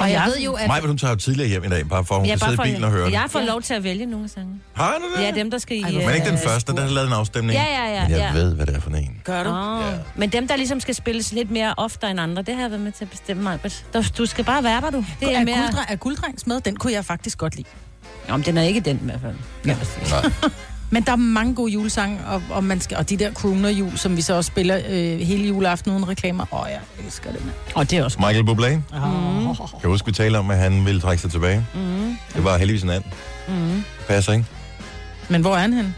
Og 0.00 0.10
jeg 0.10 0.22
ved 0.26 0.40
jo, 0.44 0.52
at... 0.52 0.68
Maja, 0.68 0.80
hun 0.80 0.98
tager 0.98 1.12
jo 1.12 1.16
tidligere 1.16 1.48
hjem 1.48 1.64
i 1.64 1.68
dag, 1.68 1.88
bare 1.88 2.04
for 2.04 2.14
at 2.14 2.20
hun 2.20 2.28
Ja, 2.28 2.36
kan 2.36 2.40
sidde 2.40 2.54
i 2.54 2.72
bilen 2.72 2.84
og 2.84 2.90
høre. 2.90 3.10
Jeg 3.10 3.24
får 3.30 3.40
lov 3.40 3.62
til 3.62 3.74
at 3.74 3.84
vælge 3.84 4.06
nogle 4.06 4.28
sange. 4.28 4.60
Har 4.74 4.94
du 4.98 5.20
det? 5.20 5.26
Ja, 5.26 5.30
dem, 5.30 5.50
der 5.50 5.58
skal 5.58 5.76
i... 5.76 5.82
Men 5.82 6.14
ikke 6.14 6.26
den 6.26 6.34
øh, 6.34 6.40
første, 6.40 6.72
der 6.72 6.80
har 6.80 6.88
lavet 6.88 7.06
en 7.06 7.12
afstemning. 7.12 7.58
Ja, 7.58 7.64
ja, 7.64 7.94
ja, 7.94 8.02
Men 8.02 8.10
jeg 8.10 8.18
ja. 8.18 8.32
ved, 8.32 8.54
hvad 8.54 8.66
det 8.66 8.76
er 8.76 8.80
for 8.80 8.90
en. 8.90 9.20
Gør 9.24 9.42
du? 9.42 9.50
Oh. 9.50 9.92
Ja. 9.92 9.98
Men 10.16 10.28
dem, 10.28 10.48
der 10.48 10.56
ligesom 10.56 10.80
skal 10.80 10.94
spilles 10.94 11.32
lidt 11.32 11.50
mere 11.50 11.74
ofte 11.76 12.06
end 12.06 12.20
andre, 12.20 12.42
det 12.42 12.54
har 12.54 12.62
jeg 12.62 12.70
været 12.70 12.82
med 12.82 12.92
til 12.92 13.04
at 13.04 13.10
bestemme 13.10 13.42
mig. 13.42 13.58
Du 14.18 14.26
skal 14.26 14.44
bare 14.44 14.64
være 14.64 14.80
der, 14.80 14.90
du. 14.90 15.04
Det 15.20 15.34
er, 15.34 15.40
er 15.40 15.44
mere... 15.44 15.84
er 15.88 15.96
gulddrengs 15.96 16.46
med? 16.46 16.60
Den 16.60 16.76
kunne 16.76 16.92
jeg 16.92 17.04
faktisk 17.04 17.38
godt 17.38 17.56
lide. 17.56 17.68
Nå, 18.28 18.36
men 18.36 18.46
den 18.46 18.58
er 18.58 18.62
ikke 18.62 18.80
den 18.80 18.96
i 18.96 19.04
hvert 19.04 19.20
fald. 19.20 19.34
Ja. 19.66 19.76
Men 20.90 21.02
der 21.02 21.12
er 21.12 21.16
mange 21.16 21.54
gode 21.54 21.72
julesange, 21.72 22.18
og, 22.26 22.42
og, 22.50 22.64
man 22.64 22.80
skal, 22.80 22.96
og 22.96 23.10
de 23.10 23.16
der 23.16 23.32
crooner 23.32 23.68
jul, 23.68 23.98
som 23.98 24.16
vi 24.16 24.22
så 24.22 24.34
også 24.34 24.48
spiller 24.48 24.80
øh, 24.88 25.18
hele 25.20 25.48
juleaften 25.48 25.92
uden 25.92 26.08
reklamer. 26.08 26.46
Åh, 26.52 26.60
oh, 26.62 26.68
jeg 26.70 26.78
elsker 27.06 27.32
det, 27.32 27.44
mand. 27.44 27.54
Og 27.74 27.90
det 27.90 27.98
er 27.98 28.04
også 28.04 28.18
Michael 28.18 28.44
Bublé. 28.48 28.74
Mm. 28.74 28.82
Kan 29.56 29.80
du 29.82 29.88
huske, 29.88 30.06
vi 30.06 30.12
talte 30.12 30.36
om, 30.36 30.50
at 30.50 30.58
han 30.58 30.84
ville 30.84 31.00
trække 31.00 31.20
sig 31.22 31.30
tilbage? 31.30 31.66
Mm. 31.74 32.16
Det 32.34 32.44
var 32.44 32.58
heldigvis 32.58 32.82
en 32.82 32.90
anden. 32.90 33.10
Mm. 33.48 33.82
Passer, 34.08 34.32
ikke? 34.32 34.44
Men 35.28 35.40
hvor 35.40 35.54
er 35.54 35.58
han 35.60 35.72
hen? 35.72 35.94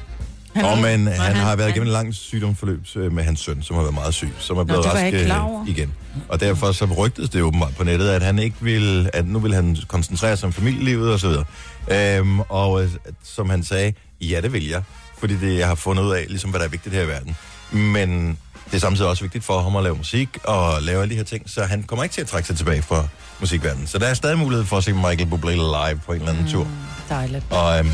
Han 0.55 0.65
er- 0.65 0.77
men 0.77 1.09
er 1.09 1.13
han 1.13 1.37
har 1.37 1.57
været 1.57 1.61
han- 1.61 1.69
igennem 1.71 1.87
en 1.89 1.93
lang 1.93 2.15
sygdomsforløb 2.15 2.81
øh, 2.97 3.13
med 3.13 3.25
hans 3.25 3.41
søn, 3.41 3.63
som 3.63 3.77
har 3.77 3.83
været 3.83 3.95
meget 3.95 4.15
syg, 4.15 4.29
som 4.39 4.57
er 4.59 4.65
blevet 4.65 4.85
jeg 4.85 4.93
rask 4.95 5.15
øh, 5.15 5.69
igen. 5.69 5.93
Og 6.29 6.41
derfor 6.41 6.73
så 6.73 6.85
rygtes 6.85 7.31
det 7.31 7.43
åbenbart 7.43 7.77
på 7.77 7.85
nettet, 7.85 8.09
at 8.09 8.23
han 8.23 8.39
ikke 8.39 8.57
vil, 8.61 9.11
at 9.13 9.27
nu 9.29 9.39
vil 9.39 9.55
han 9.55 9.77
koncentrere 9.89 10.37
sig 10.37 10.47
om 10.47 10.53
familielivet 10.53 11.13
og 11.13 11.21
så 11.21 11.29
videre. 11.29 11.45
Øhm, 12.19 12.41
og 12.41 12.83
øh, 12.85 12.91
som 13.25 13.51
han 13.51 13.63
sagde, 13.65 13.93
ja, 14.21 14.41
det 14.41 14.53
vil 14.53 14.69
jeg, 14.69 14.83
fordi 15.19 15.37
det, 15.37 15.59
jeg 15.59 15.67
har 15.67 15.75
fundet 15.75 16.03
ud 16.03 16.13
af, 16.13 16.27
ligesom 16.29 16.51
hvad 16.51 16.61
der 16.61 16.67
er 16.67 16.71
vigtigt 16.71 16.95
her 16.95 17.03
i 17.03 17.09
verden. 17.09 17.37
Men 17.71 18.39
det 18.65 18.75
er 18.75 18.79
samtidig 18.79 19.11
også 19.11 19.25
vigtigt 19.25 19.45
for 19.45 19.61
ham 19.63 19.77
at 19.77 19.83
lave 19.83 19.97
musik 19.97 20.29
og 20.45 20.83
lave 20.83 21.03
alle 21.03 21.11
de 21.13 21.17
her 21.17 21.25
ting, 21.25 21.51
så 21.51 21.65
han 21.65 21.83
kommer 21.83 22.03
ikke 22.03 22.13
til 22.13 22.21
at 22.21 22.27
trække 22.27 22.47
sig 22.47 22.57
tilbage 22.57 22.83
fra 22.83 23.09
musikverdenen. 23.41 23.87
Så 23.87 23.99
der 23.99 24.07
er 24.07 24.15
stadig 24.15 24.39
mulighed 24.39 24.65
for 24.65 24.77
at 24.77 24.85
se 24.85 24.93
Michael 24.93 25.29
Bublé 25.33 25.51
live 25.51 26.01
på 26.07 26.13
en 26.13 26.19
eller 26.19 26.33
anden 26.33 26.45
mm. 26.45 26.51
tur. 26.51 26.67
Dejligt. 27.09 27.45
Og 27.51 27.79
øhm, 27.79 27.91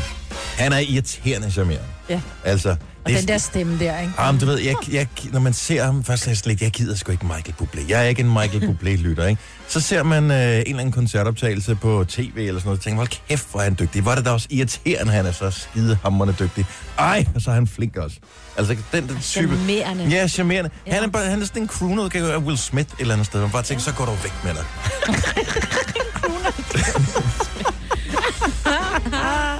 han 0.57 0.73
er 0.73 0.77
irriterende 0.77 1.51
charmerende. 1.51 1.87
Ja. 2.09 2.21
Altså, 2.43 2.75
Og 3.05 3.11
den 3.11 3.27
der 3.27 3.37
stemme 3.37 3.79
der, 3.79 3.99
ikke? 3.99 4.13
Jamen, 4.19 4.41
du 4.41 4.45
ved, 4.45 4.59
jeg, 4.59 4.75
jeg, 4.91 5.07
når 5.31 5.39
man 5.39 5.53
ser 5.53 5.83
ham, 5.83 6.03
først 6.03 6.27
er 6.27 6.41
jeg 6.47 6.61
jeg 6.61 6.71
gider 6.71 6.95
sgu 6.95 7.11
ikke 7.11 7.25
Michael 7.25 7.55
Bublé. 7.61 7.89
Jeg 7.89 7.99
er 8.03 8.07
ikke 8.07 8.19
en 8.19 8.33
Michael 8.33 8.63
Bublé-lytter, 8.63 9.25
ikke? 9.25 9.41
Så 9.67 9.79
ser 9.81 10.03
man 10.03 10.31
øh, 10.31 10.37
en 10.37 10.41
eller 10.41 10.79
anden 10.79 10.91
koncertoptagelse 10.91 11.75
på 11.75 12.05
tv 12.07 12.33
eller 12.37 12.59
sådan 12.59 12.67
noget, 12.67 12.79
og 12.79 12.83
tænker, 12.83 12.97
hold 12.97 13.07
kæft, 13.27 13.47
hvor 13.51 13.59
er 13.59 13.63
han 13.63 13.75
dygtig. 13.79 14.01
Hvor 14.01 14.11
er 14.11 14.15
det 14.15 14.25
da 14.25 14.31
også 14.31 14.47
irriterende, 14.49 15.11
han 15.11 15.25
er 15.25 15.31
så 15.31 15.51
skidehammerende 15.51 16.35
dygtig. 16.39 16.65
Ej, 16.97 17.25
og 17.35 17.41
så 17.41 17.49
er 17.49 17.55
han 17.55 17.67
flink 17.67 17.97
også. 17.97 18.17
Altså, 18.57 18.75
den, 18.91 19.07
den 19.07 19.17
type... 19.21 19.21
Charmerende. 19.21 20.07
Ja, 20.09 20.27
charmerende. 20.27 20.69
Ja. 20.87 20.93
Han, 20.93 21.03
er 21.03 21.07
bare, 21.07 21.25
han 21.25 21.41
er 21.41 21.45
sådan 21.45 21.61
en 21.61 21.67
crooner, 21.67 22.03
udgave 22.03 22.33
af 22.33 22.37
Will 22.37 22.57
Smith 22.57 22.93
et 22.93 23.01
eller 23.01 23.13
andet 23.13 23.27
sted. 23.27 23.41
Man 23.41 23.49
bare 23.49 23.63
tænker, 23.63 23.83
så 23.83 23.93
går 23.93 24.05
du 24.05 24.11
væk 24.11 24.33
med 24.43 24.53
dig. 24.53 24.65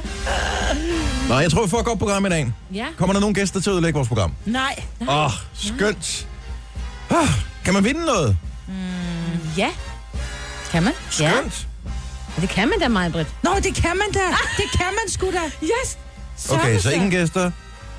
Nå, 1.30 1.40
jeg 1.40 1.52
tror, 1.52 1.64
vi 1.64 1.70
får 1.70 1.80
et 1.80 1.86
godt 1.86 2.00
program 2.00 2.26
i 2.26 2.30
dag. 2.30 2.54
Ja. 2.74 2.88
Kommer 2.98 3.14
der 3.14 3.20
nogle 3.20 3.36
gæster 3.36 3.60
til 3.60 3.70
at 3.70 3.74
ødelægge 3.74 3.96
vores 3.98 4.08
program? 4.08 4.34
Nej. 4.46 4.84
Åh, 5.02 5.26
oh, 5.26 5.32
skønt. 5.54 6.28
Ah, 7.10 7.28
kan 7.66 7.74
man 7.74 7.84
vinde 7.84 8.06
noget? 8.06 8.38
Ja. 9.58 9.70
Kan 10.72 10.84
man? 10.84 10.94
Skønt. 11.10 11.68
Ja. 12.36 12.42
Det 12.42 12.50
kan 12.50 12.70
man 12.70 12.80
da, 12.80 12.88
mig, 12.88 13.12
Britt. 13.12 13.30
Nå, 13.44 13.52
det 13.64 13.76
kan 13.76 13.98
man 13.98 14.12
da. 14.14 14.20
Det 14.58 14.72
kan 14.72 14.86
man 14.86 15.10
sgu 15.10 15.32
da. 15.32 15.42
Yes. 15.84 15.98
Okay, 16.52 16.80
så 16.80 16.92
ingen 16.92 17.12
gæster, 17.12 17.52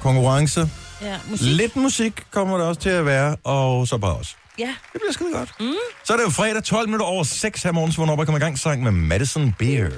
konkurrence. 0.02 0.70
Ja, 1.02 1.16
musik. 1.30 1.46
Lidt 1.46 1.76
musik 1.76 2.22
kommer 2.30 2.58
der 2.58 2.64
også 2.64 2.80
til 2.80 2.90
at 2.90 3.06
være, 3.06 3.36
og 3.44 3.88
så 3.88 3.98
bare 3.98 4.14
os. 4.14 4.36
Ja. 4.58 4.64
Det 4.92 5.00
bliver 5.00 5.12
skide 5.12 5.32
godt. 5.32 5.50
Mm. 5.60 5.72
Så 6.04 6.12
er 6.12 6.16
det 6.16 6.24
jo 6.24 6.30
fredag 6.30 6.64
12 6.64 6.88
minutter 6.88 7.06
over 7.06 7.24
6 7.24 7.62
her 7.62 7.72
morgen, 7.72 7.92
så 7.92 7.96
hvornår 7.96 8.24
kommer 8.24 8.38
i 8.38 8.42
gang 8.42 8.58
sang 8.58 8.82
med 8.82 8.90
Madison 8.92 9.54
Beer. 9.58 9.90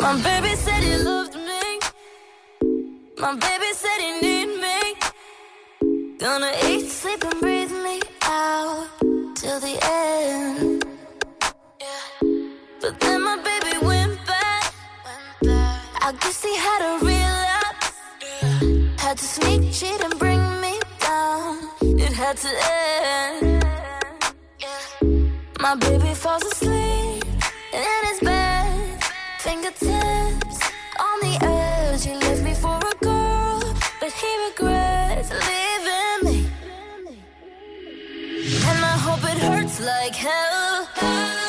My 0.00 0.14
baby 0.22 0.56
said 0.56 0.82
he 0.82 0.96
loved 0.96 1.34
me. 1.34 1.78
My 3.18 3.34
baby 3.34 3.70
said 3.74 3.98
he 3.98 4.20
need 4.22 4.50
me. 4.64 4.78
Gonna 6.18 6.52
eat, 6.64 6.88
sleep, 6.88 7.22
and 7.22 7.38
breathe 7.38 7.70
me 7.70 8.00
out 8.22 8.88
till 9.34 9.60
the 9.60 9.78
end. 9.82 10.84
Yeah. 11.80 12.28
But 12.80 12.98
then 13.00 13.22
my 13.22 13.36
baby 13.48 13.76
went 13.84 14.18
back. 14.26 14.72
I 16.00 16.12
guess 16.18 16.42
he 16.42 16.56
had 16.56 16.80
a 16.90 17.04
relapse. 17.04 17.92
Had 19.02 19.18
to 19.18 19.24
sneak 19.24 19.70
cheat 19.70 20.00
and 20.02 20.18
bring 20.18 20.40
me 20.62 20.80
down. 20.98 21.58
It 21.82 22.12
had 22.12 22.38
to 22.38 22.50
end. 22.72 23.64
My 25.60 25.74
baby 25.74 26.14
falls 26.14 26.42
asleep 26.44 27.24
in 27.74 28.04
his 28.08 28.20
bed. 28.20 28.39
Fingertips 29.60 30.70
on 30.98 31.20
the 31.20 31.38
edge. 31.42 32.04
He 32.04 32.14
left 32.14 32.42
me 32.42 32.54
for 32.54 32.78
a 32.78 33.04
girl, 33.04 33.60
but 34.00 34.10
he 34.10 34.46
regrets 34.48 35.30
leaving 35.30 36.24
me. 36.24 36.50
And 38.64 38.84
I 38.84 38.96
hope 38.96 39.22
it 39.24 39.38
hurts 39.38 39.80
like 39.80 40.14
hell. 40.14 41.39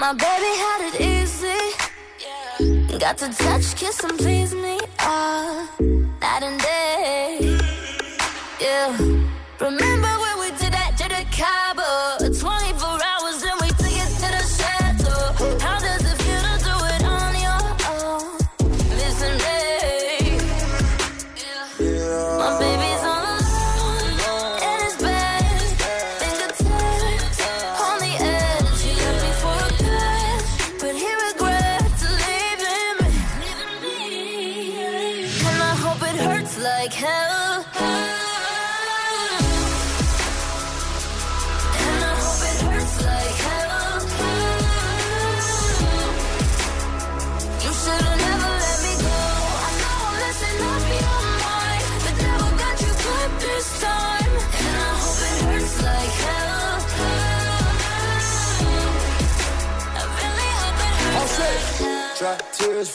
My 0.00 0.12
baby 0.12 0.52
had 0.64 0.80
it 0.88 1.00
easy. 1.00 1.58
Got 3.00 3.18
to 3.18 3.28
touch, 3.30 3.74
kiss, 3.74 3.98
and 4.04 4.16
please 4.16 4.54
me. 4.54 4.78
all 5.00 5.68
night 6.20 6.42
and 6.42 6.60
day. 6.60 7.58
Yeah. 8.60 8.96
Remember 9.60 10.07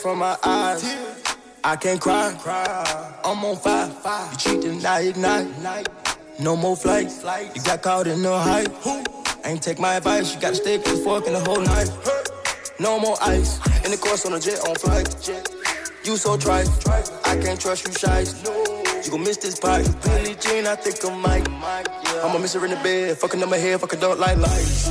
from 0.04 0.18
my 0.18 0.36
eyes. 0.44 0.84
I 1.64 1.76
can't 1.76 1.98
cry. 1.98 2.36
I'm 3.24 3.42
on 3.42 3.56
fire. 3.56 3.88
You 4.32 4.36
cheat 4.36 4.64
and 4.64 4.84
I 4.84 5.00
ignite. 5.00 5.88
No 6.38 6.56
more 6.56 6.76
flights. 6.76 7.24
You 7.54 7.62
got 7.62 7.80
caught 7.80 8.06
in 8.06 8.20
the 8.20 8.38
hype. 8.38 8.70
Ain't 9.46 9.62
take 9.62 9.78
my 9.78 9.94
advice. 9.94 10.34
You 10.34 10.42
gotta 10.42 10.56
stick 10.56 10.84
to 10.84 10.90
the 10.90 10.96
fork 10.98 11.24
the 11.24 11.40
whole 11.40 11.62
knife. 11.62 11.88
No 12.78 13.00
more 13.00 13.16
ice. 13.22 13.56
In 13.82 13.92
the 13.92 13.96
course 13.96 14.26
on 14.26 14.34
a 14.34 14.40
jet 14.40 14.60
on 14.68 14.74
flight. 14.74 15.08
You 16.04 16.18
so 16.18 16.36
trite. 16.36 16.68
I 17.24 17.40
can't 17.42 17.58
trust 17.58 17.86
you, 17.86 17.94
shies. 17.94 18.42
You 19.06 19.10
gon' 19.10 19.22
miss 19.22 19.38
this 19.38 19.58
pipe. 19.58 19.86
Billie 20.02 20.36
Jean, 20.38 20.66
I 20.66 20.74
think 20.74 21.02
I 21.02 21.16
might. 21.16 21.48
I'ma 22.22 22.38
miss 22.40 22.52
her 22.52 22.64
in 22.66 22.72
the 22.72 22.80
bed. 22.88 23.16
Fucking 23.16 23.42
up 23.42 23.48
my 23.48 23.56
head. 23.56 23.80
Fucking 23.80 24.00
don't 24.00 24.20
like 24.20 24.36
lights. 24.36 24.86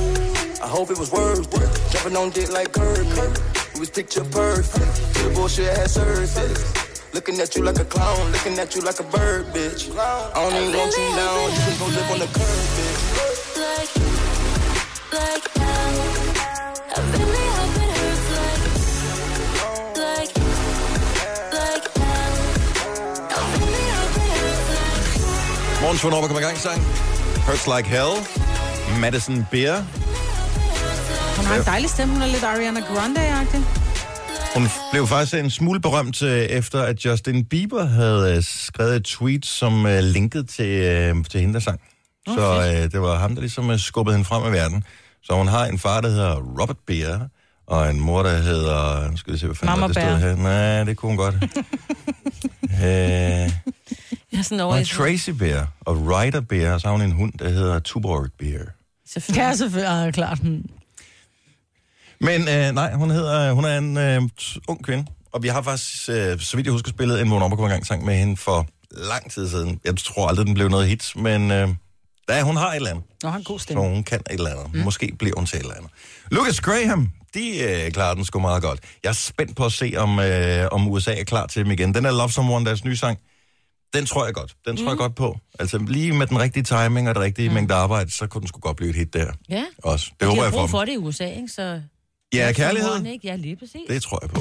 I 0.60 0.66
hope 0.66 0.90
it 0.90 0.98
was 0.98 1.12
worth 1.12 1.54
it. 1.54 1.92
Jumping 1.92 2.16
on 2.16 2.30
dick 2.30 2.50
like 2.50 2.72
Kirk. 2.72 3.63
It 3.74 3.80
was 3.80 3.90
picture 3.90 4.24
perfect. 4.24 4.94
The 5.14 5.30
bullshit 5.34 5.76
had 5.76 5.90
surfaced. 5.90 7.12
Looking 7.12 7.40
at 7.40 7.56
you 7.56 7.62
like 7.64 7.78
a 7.80 7.84
clown, 7.84 8.30
looking 8.32 8.56
at 8.58 8.74
you 8.74 8.82
like 8.82 9.00
a 9.00 9.02
bird, 9.02 9.46
bitch. 9.46 9.90
I 9.98 10.32
don't 10.34 10.54
even 10.62 10.76
want 10.78 10.92
you 10.96 11.16
down, 11.16 11.50
you 11.50 11.56
just 11.56 11.78
gon' 11.80 11.90
live 11.94 12.10
on 12.10 12.18
the 12.20 12.26
curb, 12.26 12.66
bitch. 12.76 13.00
like, 13.58 13.90
like 15.18 15.46
hell. 15.56 15.94
I 16.94 17.00
really 17.18 17.46
hope 17.56 17.76
it 17.82 17.90
hurts 17.98 18.26
like, 18.38 18.62
like, 19.98 20.34
like 21.58 21.86
hell. 21.98 22.34
Really 23.58 23.86
hurts 23.90 24.68
like. 24.70 25.80
Morgens 25.80 26.02
vågn 26.02 26.14
op 26.14 26.22
og 26.22 26.28
kom 26.28 26.38
i 26.38 26.40
gang 26.42 26.58
sang. 26.58 26.80
Hurts 27.46 27.66
Like 27.66 27.88
Hell. 27.88 28.14
Madison 29.00 29.46
Beer. 29.50 30.03
Hun 31.36 31.44
har 31.46 31.54
en 31.56 31.64
dejlig 31.64 31.90
stemme. 31.90 32.12
Hun 32.14 32.22
er 32.22 32.26
lidt 32.26 32.44
Ariana 32.44 32.80
Grande-agtig. 32.80 33.60
Hun 34.54 34.68
blev 34.92 35.06
faktisk 35.06 35.34
en 35.34 35.50
smule 35.50 35.80
berømt 35.80 36.22
øh, 36.22 36.38
efter, 36.38 36.82
at 36.82 37.04
Justin 37.04 37.44
Bieber 37.44 37.84
havde 37.84 38.36
øh, 38.36 38.42
skrevet 38.42 38.96
et 38.96 39.04
tweet, 39.04 39.46
som 39.46 39.86
øh, 39.86 39.98
linkede 40.02 40.44
til, 40.46 41.24
til 41.30 41.40
hende, 41.40 41.54
der 41.54 41.60
sang. 41.60 41.80
Så 42.28 42.72
øh, 42.84 42.92
det 42.92 43.00
var 43.00 43.18
ham, 43.18 43.34
der 43.34 43.40
ligesom 43.40 43.78
skubbede 43.78 44.16
hende 44.16 44.24
frem 44.28 44.52
i 44.52 44.56
verden. 44.56 44.84
Så 45.22 45.32
hun 45.34 45.48
har 45.48 45.66
en 45.66 45.78
far, 45.78 46.00
der 46.00 46.08
hedder 46.08 46.34
Robert 46.60 46.76
Beer, 46.86 47.20
og 47.66 47.90
en 47.90 48.00
mor, 48.00 48.22
der 48.22 48.38
hedder... 48.38 49.10
Nu 49.10 49.16
skal 49.16 49.32
vi 49.32 49.38
se, 49.38 49.46
hvad 49.46 49.56
fanden 49.56 49.80
Mama 49.80 49.94
det 49.94 50.02
stod 50.02 50.18
her. 50.18 50.36
Nej, 50.36 50.84
det 50.84 50.96
kunne 50.96 51.08
hun 51.08 51.16
godt. 51.16 51.34
øh, 52.62 52.80
Jeg 52.82 53.50
er 54.38 54.42
sådan 54.42 54.60
over 54.60 54.84
Tracy 54.84 55.30
Bear 55.30 55.68
og 55.80 55.96
Ryder 56.06 56.40
Bear, 56.40 56.74
og 56.74 56.80
så 56.80 56.86
har 56.86 56.92
hun 56.92 57.02
en 57.02 57.12
hund, 57.12 57.32
der 57.38 57.48
hedder 57.48 57.78
Tuborg 57.78 58.26
Bear. 58.38 58.64
Selvfølgelig. 59.08 59.42
Ja, 59.42 59.54
selvfølgelig. 59.56 60.04
Ja, 60.04 60.10
klart. 60.10 60.38
Men 62.24 62.40
øh, 62.48 62.74
nej, 62.74 62.92
hun, 62.94 63.10
hedder, 63.10 63.52
hun 63.52 63.64
er 63.64 63.78
en 63.78 63.96
øh, 63.96 64.22
ung 64.68 64.84
kvinde, 64.84 65.04
og 65.32 65.42
vi 65.42 65.48
har 65.48 65.62
faktisk, 65.62 66.08
øh, 66.08 66.40
så 66.40 66.56
vidt 66.56 66.66
jeg 66.66 66.72
husker, 66.72 66.90
spillet 66.90 67.20
en 67.20 67.30
vågen 67.30 67.52
i 67.52 67.56
gang 67.72 67.86
sang 67.86 68.04
med 68.04 68.14
hende 68.14 68.36
for 68.36 68.66
lang 68.90 69.30
tid 69.30 69.48
siden. 69.48 69.80
Jeg 69.84 69.96
tror 69.96 70.28
aldrig, 70.28 70.46
den 70.46 70.54
blev 70.54 70.68
noget 70.68 70.88
hit, 70.88 71.12
men 71.16 71.50
øh, 71.50 71.68
da 72.28 72.42
hun 72.42 72.56
har 72.56 72.70
et 72.70 72.76
eller 72.76 72.90
andet, 72.90 73.04
Nå, 73.22 73.28
har 73.28 73.38
en 73.38 73.44
god 73.44 73.58
så 73.58 73.62
stemme. 73.62 73.82
hun 73.82 74.02
kan 74.02 74.20
et 74.20 74.26
eller 74.38 74.50
andet. 74.50 74.74
Mm. 74.74 74.80
Måske 74.80 75.12
bliver 75.18 75.34
hun 75.36 75.46
til 75.46 75.56
et 75.56 75.62
eller 75.62 75.74
andet. 75.74 75.90
Lucas 76.30 76.60
Graham, 76.60 77.08
de 77.34 77.58
øh, 77.62 77.92
klarer 77.92 78.14
den 78.14 78.24
sgu 78.24 78.38
meget 78.40 78.62
godt. 78.62 78.80
Jeg 79.04 79.08
er 79.08 79.12
spændt 79.14 79.56
på 79.56 79.64
at 79.64 79.72
se, 79.72 79.94
om, 79.96 80.18
øh, 80.18 80.68
om 80.72 80.88
USA 80.88 81.14
er 81.20 81.24
klar 81.24 81.46
til 81.46 81.64
dem 81.64 81.70
igen. 81.72 81.94
Den 81.94 82.04
er 82.06 82.10
Love 82.12 82.30
Someone, 82.30 82.66
deres 82.66 82.84
nye 82.84 82.96
sang. 82.96 83.18
Den 83.94 84.06
tror 84.06 84.24
jeg 84.24 84.34
godt. 84.34 84.54
Den 84.66 84.76
tror 84.76 84.88
jeg 84.88 84.96
godt 84.98 85.14
på. 85.14 85.38
Altså 85.58 85.78
lige 85.78 86.12
med 86.12 86.26
den 86.26 86.40
rigtige 86.40 86.62
timing 86.62 87.08
og 87.08 87.14
det 87.14 87.22
rigtige 87.22 87.48
mm. 87.48 87.54
mængde 87.54 87.74
arbejde, 87.74 88.10
så 88.10 88.26
kunne 88.26 88.40
den 88.40 88.48
sgu 88.48 88.60
godt 88.60 88.76
blive 88.76 88.90
et 88.90 88.96
hit 88.96 89.14
der 89.14 89.32
Ja. 89.48 89.64
også. 89.84 90.06
Det 90.10 90.20
de 90.20 90.26
håber 90.26 90.36
har 90.40 90.44
jeg 90.46 90.52
for 90.52 90.58
brug 90.60 90.70
for 90.70 90.84
det 90.84 90.92
i 90.92 90.96
USA, 90.96 91.26
ikke? 91.26 91.48
Så... 91.48 91.80
Ja, 92.34 92.52
kærlighed. 92.52 92.90
moren, 92.90 93.06
ikke? 93.06 93.28
Ja, 93.28 93.36
lige 93.36 93.56
præcis. 93.56 93.80
Det 93.88 94.02
tror 94.02 94.18
jeg 94.22 94.30
på. 94.30 94.40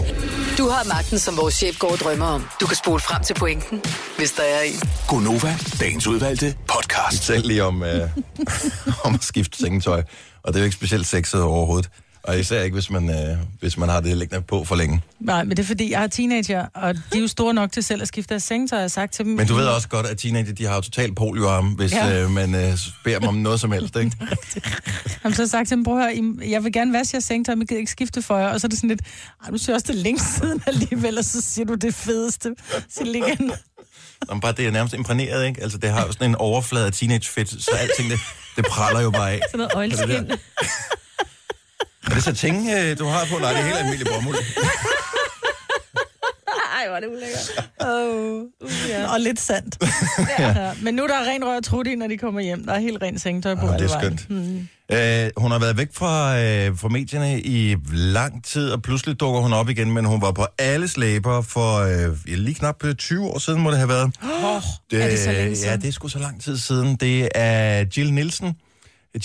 Du 0.58 0.70
har 0.70 0.84
magten, 0.84 1.20
som 1.20 1.38
vores 1.38 1.54
chef 1.56 1.80
går 1.80 1.92
og 1.92 1.98
drømmer 1.98 2.26
om. 2.26 2.46
Du 2.62 2.66
kan 2.68 2.76
spole 2.78 3.00
frem 3.00 3.24
til 3.24 3.34
pointen, 3.34 3.82
hvis 4.18 4.32
der 4.32 4.44
er 4.44 4.62
en. 4.62 4.74
Gonova, 5.08 5.56
dagens 5.80 6.08
udvalgte 6.08 6.56
podcast. 6.68 7.24
Selv 7.24 7.48
lige 7.48 7.64
om, 7.64 7.84
øh, 7.84 8.10
om 9.06 9.14
at 9.14 9.24
skifte 9.24 9.58
sengetøj. 9.58 10.04
Og 10.44 10.54
det 10.54 10.56
er 10.56 10.60
jo 10.60 10.66
ikke 10.66 10.76
specielt 10.76 11.08
sexet 11.08 11.42
overhovedet. 11.42 11.90
Og 12.24 12.40
især 12.40 12.62
ikke, 12.62 12.74
hvis 12.74 12.90
man, 12.90 13.10
øh, 13.10 13.38
hvis 13.60 13.78
man 13.78 13.90
har 13.90 14.00
det 14.02 14.18
liggende 14.18 14.42
på 14.48 14.64
for 14.64 14.76
længe. 14.76 15.02
Nej, 15.20 15.44
men 15.44 15.58
det 15.58 15.64
er 15.64 15.68
fordi, 15.68 15.92
jeg 15.92 16.00
har 16.00 16.08
teenager, 16.08 16.66
og 16.74 16.96
de 16.96 17.02
er 17.16 17.20
jo 17.20 17.28
store 17.28 17.54
nok 17.54 17.72
til 17.72 17.84
selv 17.84 18.02
at 18.02 18.08
skifte 18.08 18.30
deres 18.30 18.44
sengetøj. 18.44 18.78
Jeg 18.80 18.84
har 18.84 18.88
sagt 18.88 19.14
til 19.14 19.26
dem... 19.26 19.34
Men 19.34 19.48
du 19.48 19.54
ved 19.56 19.66
også 19.68 19.88
godt, 19.88 20.06
at 20.06 20.18
teenager, 20.18 20.54
de 20.54 20.66
har 20.66 20.76
jo 20.76 20.82
totalt 20.82 21.16
polioarm, 21.16 21.66
hvis 21.68 21.92
Ja. 21.94 22.22
øh, 22.24 22.32
man 22.32 22.56
øh, 22.56 22.78
beder 23.04 23.20
dem 23.20 23.28
om 23.28 23.36
noget 23.36 23.60
som 23.60 23.72
helst, 23.72 23.96
ikke? 23.96 24.12
Jamen, 25.24 25.36
så 25.36 25.42
har 25.42 25.48
sagt 25.48 25.68
til 25.68 25.76
dem, 25.78 25.84
prøv 25.84 25.98
at 25.98 26.04
høre, 26.04 26.16
I- 26.16 26.52
jeg 26.52 26.64
vil 26.64 26.74
gerne 26.74 26.94
vaske 26.94 27.16
jeres 27.16 27.26
sengetøj, 27.26 27.56
men 27.56 27.62
jeg 27.62 27.68
gider 27.68 27.80
ikke 27.80 27.92
skifte 27.92 28.22
for 28.22 28.38
jer. 28.38 28.48
Og 28.48 28.62
så 28.62 28.68
er 28.68 28.70
det 28.70 28.78
sådan 28.78 28.90
lidt, 28.90 29.02
ej, 29.44 29.50
du 29.52 29.58
siger 29.58 29.74
også 29.76 29.88
det 29.88 29.96
længe 29.96 30.20
siden 30.20 30.64
alligevel, 30.68 31.18
og 31.18 31.26
så 31.26 31.42
siger 31.42 31.66
du 31.66 31.74
det 31.76 31.96
fedeste. 31.96 32.56
Så 32.90 33.04
igen. 33.04 33.52
Om 34.28 34.40
bare 34.40 34.52
det 34.52 34.68
er 34.68 34.72
nærmest 34.72 34.96
imprægneret, 34.96 35.48
ikke? 35.48 35.64
Altså, 35.64 35.78
det 35.78 35.90
har 35.90 36.06
jo 36.06 36.12
sådan 36.12 36.30
en 36.30 36.36
overflade 36.36 36.86
af 36.86 36.92
teenage-fedt, 36.94 37.64
så 37.64 37.72
alting, 37.72 38.10
det, 38.12 38.20
det 38.56 38.66
praller 38.66 39.02
jo 39.02 39.12
bare 39.12 39.32
af. 39.32 39.42
Sådan 39.52 39.58
noget 39.58 39.72
øjelskin. 39.76 40.32
Er 42.06 42.10
det? 42.10 42.12
Er 42.12 42.16
det 42.16 42.24
så 42.24 42.34
ting, 42.34 42.70
øh, 42.78 43.00
du 43.00 43.06
har 43.06 43.26
på? 43.32 43.38
Nej, 43.40 43.52
det 43.52 43.60
er 43.60 43.64
helt 43.66 43.78
almindelig 43.78 44.08
bomuld. 44.14 44.36
Ej, 46.80 46.88
hvor 46.88 46.96
er 46.96 47.00
det 47.00 47.08
ulækkert. 47.08 47.70
Oh. 47.80 48.42
Uh, 48.62 48.90
ja. 48.90 49.14
Og 49.14 49.20
lidt 49.20 49.40
sandt. 49.40 49.78
ja. 50.40 50.72
Men 50.82 50.94
nu 50.94 51.04
er 51.04 51.08
der 51.08 51.30
ren 51.30 51.46
rør 51.46 51.56
og 51.58 51.64
trut 51.64 51.88
i, 51.88 51.96
når 51.96 52.08
de 52.08 52.18
kommer 52.18 52.42
hjem. 52.42 52.66
Der 52.66 52.74
er 52.74 52.80
helt 52.80 53.02
rent 53.04 53.22
sengetøj 53.22 53.56
på 53.56 53.68
Ah, 53.68 53.80
det 53.80 53.92
er 53.92 54.00
skønt. 54.00 54.30
Mm. 54.30 54.68
Øh, 54.92 55.30
hun 55.38 55.52
har 55.52 55.60
været 55.60 55.78
væk 55.78 55.88
fra, 55.94 56.40
øh, 56.40 56.78
fra 56.78 56.88
medierne 56.88 57.42
i 57.42 57.76
lang 57.94 58.44
tid, 58.46 58.70
og 58.72 58.82
pludselig 58.82 59.20
dukker 59.20 59.42
hun 59.42 59.54
op 59.54 59.70
igen, 59.70 59.92
men 59.92 60.06
hun 60.06 60.22
var 60.22 60.32
på 60.32 60.46
alle 60.60 60.88
slæber 60.88 61.42
for 61.42 61.78
øh, 61.80 62.18
ja, 62.28 62.36
lige 62.36 62.56
knap 62.56 62.84
øh, 62.84 62.96
20 62.96 63.26
år 63.28 63.40
siden, 63.40 63.62
må 63.62 63.70
det 63.72 63.78
have 63.78 63.90
været. 63.90 64.16
Oh, 64.24 64.62
er 65.02 65.10
det 65.10 65.20
så 65.20 65.32
længe 65.32 65.50
Ja, 65.50 65.56
siden? 65.56 65.82
det 65.82 65.88
er 65.88 65.92
sgu 65.92 66.08
så 66.08 66.20
lang 66.20 66.42
tid 66.44 66.58
siden. 66.58 66.96
Det 66.96 67.30
er 67.36 67.86
Jill 67.98 68.14
Nielsen. 68.14 68.54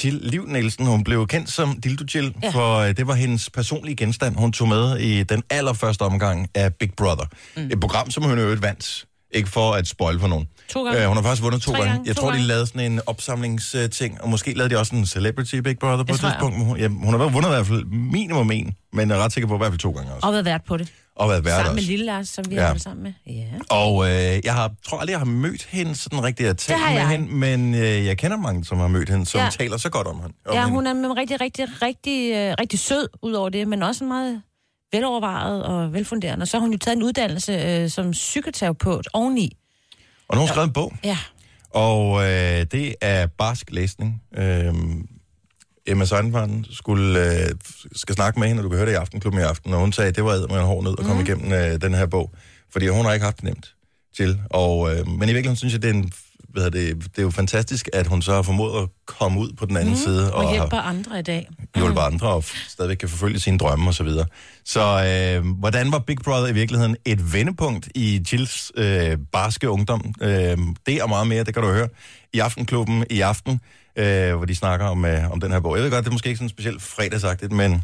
Jill 0.04 0.20
Liv 0.22 0.46
Nielsen, 0.46 0.86
hun 0.86 1.04
blev 1.04 1.26
kendt 1.26 1.50
som 1.50 1.80
Dildo 1.80 2.04
Jill, 2.14 2.34
ja. 2.42 2.50
For 2.50 2.76
øh, 2.78 2.96
det 2.96 3.06
var 3.06 3.14
hendes 3.14 3.50
personlige 3.50 3.96
genstand, 3.96 4.36
hun 4.36 4.52
tog 4.52 4.68
med 4.68 4.98
i 4.98 5.22
den 5.22 5.42
allerførste 5.50 6.02
omgang 6.02 6.48
af 6.54 6.74
Big 6.74 6.92
Brother. 6.96 7.24
Mm. 7.56 7.62
Et 7.72 7.80
program, 7.80 8.10
som 8.10 8.22
hun 8.24 8.38
øvrigt 8.38 8.62
vandt. 8.62 9.04
Ikke 9.30 9.48
for 9.48 9.72
at 9.72 9.88
spoil 9.88 10.20
for 10.20 10.28
nogen. 10.28 10.46
To 10.68 10.84
gange. 10.84 11.02
Øh, 11.02 11.08
hun 11.08 11.16
har 11.16 11.22
faktisk 11.22 11.42
vundet 11.42 11.62
to 11.62 11.72
gange. 11.72 11.86
gange. 11.88 12.02
Jeg 12.06 12.16
To 12.16 12.20
tror, 12.22 12.28
de 12.30 12.36
gange. 12.36 12.48
lavede 12.48 12.66
sådan 12.66 12.92
en 12.92 13.00
opsamlingsting, 13.06 14.20
og 14.20 14.28
måske 14.28 14.54
lavede 14.54 14.74
de 14.74 14.78
også 14.80 14.96
en 14.96 15.06
Celebrity 15.06 15.54
Big 15.54 15.78
Brother 15.78 15.96
på 15.96 16.12
Det 16.12 16.14
et 16.14 16.22
jeg. 16.22 16.30
tidspunkt. 16.32 16.64
Hun, 16.64 16.76
ja, 16.78 16.88
hun 16.88 17.14
har 17.20 17.28
vundet 17.28 17.48
i 17.48 17.52
hvert 17.52 17.66
fald 17.66 17.84
minimum 17.84 18.50
en, 18.50 18.74
men 18.92 19.08
jeg 19.10 19.18
er 19.18 19.24
ret 19.24 19.32
sikker 19.32 19.48
på 19.48 19.54
i 19.54 19.58
hvert 19.58 19.70
fald 19.70 19.78
to 19.78 19.90
gange 19.90 20.12
også. 20.12 20.26
Og 20.26 20.32
været 20.32 20.44
vært 20.44 20.64
på 20.68 20.76
det. 20.76 20.88
Og 21.18 21.28
været 21.28 21.44
vært 21.44 21.54
Sammen 21.54 21.74
med. 21.74 21.82
Lille 21.82 22.04
Lars, 22.04 22.28
som 22.28 22.44
vi 22.50 22.54
Ja. 22.54 22.60
har 22.60 22.68
været 22.68 22.82
sammen 22.82 23.02
med. 23.02 23.12
Ja. 23.34 23.44
Og 23.70 24.04
øh, 24.10 24.40
jeg 24.44 24.54
har, 24.54 24.70
tror 24.86 24.98
aldrig, 24.98 25.12
jeg 25.12 25.20
har 25.20 25.24
mødt 25.26 25.64
hende 25.64 25.94
sådan 25.94 26.22
rigtigt 26.22 26.48
at 26.48 26.58
tale 26.58 26.78
med 26.84 26.92
jeg. 26.92 27.08
hende, 27.08 27.34
men 27.34 27.74
øh, 27.74 27.80
jeg 28.06 28.18
kender 28.18 28.36
mange, 28.36 28.64
som 28.64 28.78
har 28.78 28.88
mødt 28.88 29.08
hende, 29.08 29.26
som 29.26 29.40
Ja. 29.40 29.48
taler 29.50 29.76
så 29.76 29.90
godt 29.90 30.06
om 30.06 30.20
hende. 30.20 30.34
Om 30.46 30.54
Ja, 30.54 30.60
hende. 30.60 30.74
hun 30.74 30.86
er 30.86 30.92
med 30.92 31.16
rigtig, 31.16 31.40
rigtig, 31.40 31.66
rigtig, 31.82 32.32
øh, 32.34 32.54
rigtig 32.60 32.78
sød 32.78 33.08
ud 33.22 33.32
over 33.32 33.48
det, 33.48 33.68
men 33.68 33.82
også 33.82 34.04
meget 34.04 34.42
velovervejet 34.92 35.64
og 35.64 35.92
velfunderende. 35.92 36.42
Og 36.44 36.48
så 36.48 36.56
har 36.56 36.60
hun 36.60 36.72
jo 36.72 36.78
taget 36.78 36.96
en 36.96 37.02
uddannelse 37.02 37.52
øh, 37.52 37.90
som 37.90 38.10
psykoterapeut 38.10 39.08
oveni. 39.12 39.56
Og 40.28 40.36
nu 40.36 40.38
har 40.38 40.40
hun 40.40 40.48
skrevet 40.48 40.66
en 40.66 40.72
bog, 40.72 40.92
Ja. 41.04 41.18
og 41.70 42.22
øh, 42.22 42.66
det 42.72 42.94
er 43.00 43.26
barsk 43.26 43.70
læsning. 43.70 44.22
Øh, 44.36 44.74
Emma 45.88 46.04
Seidenfarten 46.04 46.66
skulle, 46.70 47.32
øh, 47.42 47.50
skal 47.96 48.14
snakke 48.14 48.40
med 48.40 48.48
hende, 48.48 48.60
og 48.60 48.64
du 48.64 48.68
kan 48.68 48.78
høre 48.78 48.86
det 48.86 48.92
i 48.92 48.96
Aftenklubben 48.96 49.40
i 49.40 49.44
aften, 49.44 49.72
og 49.74 49.80
hun 49.80 49.92
sagde, 49.92 50.08
at 50.08 50.16
det 50.16 50.24
var 50.24 50.46
med 50.48 50.56
en 50.58 50.66
hård 50.66 50.84
nød 50.84 50.94
at 50.98 51.04
komme 51.04 51.22
mm. 51.22 51.26
igennem 51.26 51.52
øh, 51.52 51.80
den 51.80 51.94
her 51.94 52.06
bog, 52.06 52.30
fordi 52.72 52.88
hun 52.88 53.04
har 53.04 53.12
ikke 53.12 53.24
haft 53.24 53.36
det 53.36 53.44
nemt 53.44 53.74
til. 54.16 54.40
Og, 54.50 54.90
øh, 54.90 55.06
men 55.06 55.28
i 55.28 55.32
virkeligheden 55.32 55.56
synes 55.56 55.72
jeg, 55.74 55.82
det 55.82 55.90
er, 55.90 55.94
en, 55.94 56.10
hvad 56.48 56.62
hedder 56.62 56.78
det, 56.78 57.04
det 57.04 57.18
er 57.18 57.22
jo 57.22 57.30
fantastisk, 57.30 57.88
at 57.92 58.06
hun 58.06 58.22
så 58.22 58.32
har 58.32 58.42
formået 58.42 58.82
at 58.82 58.88
komme 59.06 59.40
ud 59.40 59.52
på 59.58 59.66
den 59.66 59.76
anden 59.76 59.94
mm. 59.94 60.00
side, 60.00 60.32
Og 60.32 60.44
og 60.44 60.50
hjælper 60.52 60.76
har 60.76 60.82
andre 60.82 61.18
i 61.18 61.22
dag. 61.22 61.48
hjulpet 61.76 62.00
andre, 62.00 62.28
og 62.28 62.44
stadigvæk 62.68 62.96
kan 62.96 63.08
forfølge 63.08 63.40
sine 63.40 63.58
drømme 63.58 63.90
og 63.90 63.94
så 63.94 64.04
videre. 64.04 64.26
Så 64.64 64.80
øh, 64.80 65.46
hvordan 65.58 65.92
var 65.92 65.98
Big 65.98 66.18
Brother 66.24 66.46
i 66.48 66.52
virkeligheden 66.54 66.96
et 67.04 67.32
vendepunkt 67.32 67.88
i 67.94 68.26
Jills 68.32 68.72
øh, 68.76 69.18
barske 69.32 69.70
ungdom? 69.70 70.14
Øh, 70.22 70.58
det 70.86 71.02
og 71.02 71.08
meget 71.08 71.26
mere, 71.26 71.44
det 71.44 71.54
kan 71.54 71.62
du 71.62 71.68
høre 71.72 71.88
i 72.32 72.38
Aftenklubben 72.38 73.04
i 73.10 73.20
aften, 73.20 73.60
øh, 73.98 74.36
hvor 74.36 74.44
de 74.44 74.54
snakker 74.54 74.86
om, 74.86 75.04
øh, 75.04 75.30
om 75.30 75.40
den 75.40 75.52
her 75.52 75.60
bog. 75.60 75.76
Jeg 75.76 75.84
ved 75.84 75.90
godt, 75.90 76.04
det 76.04 76.08
er 76.10 76.12
måske 76.12 76.26
ikke 76.28 76.38
sådan 76.38 76.48
specielt 76.48 76.82
fredagsagtigt, 76.82 77.52
men 77.52 77.82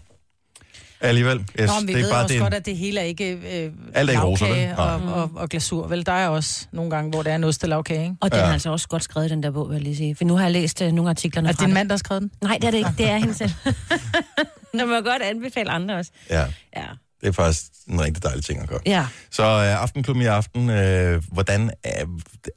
alligevel. 1.00 1.38
Yes, 1.60 1.68
Nå, 1.70 1.72
men 1.80 1.88
vi 1.88 1.92
det 1.92 2.00
er 2.00 2.04
ved 2.04 2.10
bare 2.10 2.22
også 2.22 2.32
det, 2.34 2.42
godt, 2.42 2.54
at 2.54 2.66
det 2.66 2.76
hele 2.76 3.00
er 3.00 3.04
ikke 3.04 3.32
øh, 3.32 3.72
Alt 3.94 4.10
er 4.10 4.12
ikke 4.12 4.22
roser, 4.24 4.74
og, 4.76 5.12
og, 5.22 5.30
og, 5.34 5.48
glasur. 5.48 5.86
Vel, 5.86 6.06
der 6.06 6.12
er 6.12 6.28
også 6.28 6.66
nogle 6.72 6.90
gange, 6.90 7.10
hvor 7.10 7.22
det 7.22 7.32
er 7.32 7.36
en 7.36 7.44
ostelavkage, 7.44 8.02
ikke? 8.02 8.14
Og 8.20 8.30
den 8.32 8.38
Ja. 8.40 8.46
er 8.46 8.52
altså 8.52 8.70
også 8.70 8.88
godt 8.88 9.02
skrevet, 9.04 9.30
den 9.30 9.42
der 9.42 9.50
bog, 9.50 9.68
vil 9.68 9.74
jeg 9.74 9.82
lige 9.82 9.96
sige. 9.96 10.14
For 10.14 10.24
nu 10.24 10.36
har 10.36 10.42
jeg 10.42 10.52
læst 10.52 10.80
uh, 10.80 10.86
nogle 10.86 11.08
af 11.08 11.12
artiklerne 11.12 11.48
Er 11.48 11.52
det 11.52 11.60
din 11.60 11.66
den. 11.66 11.74
mand, 11.74 11.88
der 11.88 11.92
har 11.92 11.98
skrevet 11.98 12.22
den? 12.22 12.30
Nej, 12.42 12.58
det 12.60 12.64
er 12.66 12.70
det 12.70 12.78
ikke. 12.78 12.90
Det 12.98 13.10
er 13.10 13.16
hende 13.16 13.34
selv. 13.34 13.50
Må 14.88 14.94
jeg 14.94 15.02
godt 15.04 15.22
anbefale 15.22 15.70
andre 15.70 15.94
også. 15.96 16.10
Ja, 16.30 16.44
Ja. 16.76 16.82
Det 17.24 17.30
er 17.30 17.32
faktisk 17.42 17.62
en 17.88 18.00
rigtig 18.00 18.22
dejlig 18.22 18.44
ting 18.44 18.60
at 18.62 18.68
gøre. 18.68 18.80
Ja. 18.86 19.06
Så 19.30 19.42
øh, 19.42 19.82
Aftenklubben 19.82 20.22
i 20.22 20.26
aften, 20.26 20.70
øh, 20.70 21.22
hvordan 21.32 21.70
er, 21.84 22.04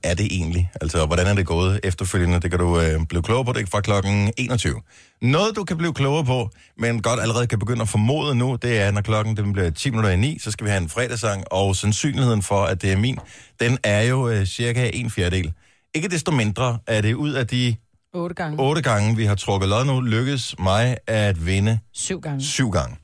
er 0.04 0.14
det 0.14 0.26
egentlig? 0.26 0.72
Altså, 0.82 1.06
hvordan 1.06 1.28
er 1.28 1.34
det 1.34 1.46
gået 1.46 1.80
efterfølgende? 1.84 2.40
Det 2.40 2.50
kan 2.52 2.60
du 2.60 2.80
øh, 2.82 3.06
blive 3.10 3.24
klogere 3.24 3.46
på, 3.46 3.54
det 3.54 3.62
er 3.62 3.66
fra 3.68 3.82
klokken 3.82 4.34
21. 4.38 4.82
Noget, 5.22 5.56
du 5.56 5.64
kan 5.64 5.78
blive 5.78 5.94
klogere 5.94 6.26
på, 6.26 6.50
men 6.78 7.02
godt 7.02 7.20
allerede 7.20 7.48
kan 7.48 7.60
begynde 7.60 7.82
at 7.82 7.90
formode 7.90 8.36
nu, 8.36 8.58
det 8.62 8.80
er, 8.82 8.92
når 8.92 9.02
klokken 9.02 9.38
den 9.38 9.54
bliver 9.54 9.70
10 9.70 9.90
minutter 9.90 10.10
i 10.10 10.16
9, 10.16 10.40
så 10.40 10.52
skal 10.52 10.66
vi 10.66 10.70
have 10.70 10.82
en 10.82 10.90
fredagssang, 10.90 11.44
og 11.52 11.76
sandsynligheden 11.76 12.42
for, 12.44 12.64
at 12.66 12.82
det 12.82 12.92
er 12.92 12.98
min, 12.98 13.18
den 13.60 13.78
er 13.84 14.02
jo 14.02 14.30
øh, 14.30 14.46
cirka 14.46 14.90
en 14.94 15.12
fjerdedel. 15.12 15.54
Ikke 15.96 16.08
desto 16.10 16.32
mindre 16.32 16.80
er 16.88 17.02
det 17.02 17.14
ud 17.14 17.32
af 17.34 17.48
de 17.48 17.76
Otte 18.14 18.36
gange. 18.36 18.60
otte 18.60 18.82
gange, 18.82 19.16
vi 19.16 19.26
har 19.26 19.36
trukket 19.36 19.70
lod 19.70 19.86
nu, 19.86 20.02
lykkes 20.02 20.56
mig 20.60 20.98
at 21.08 21.46
vinde 21.46 21.80
Syv 21.94 22.22
gange. 22.22 22.42
syv 22.44 22.72
gange. 22.72 22.96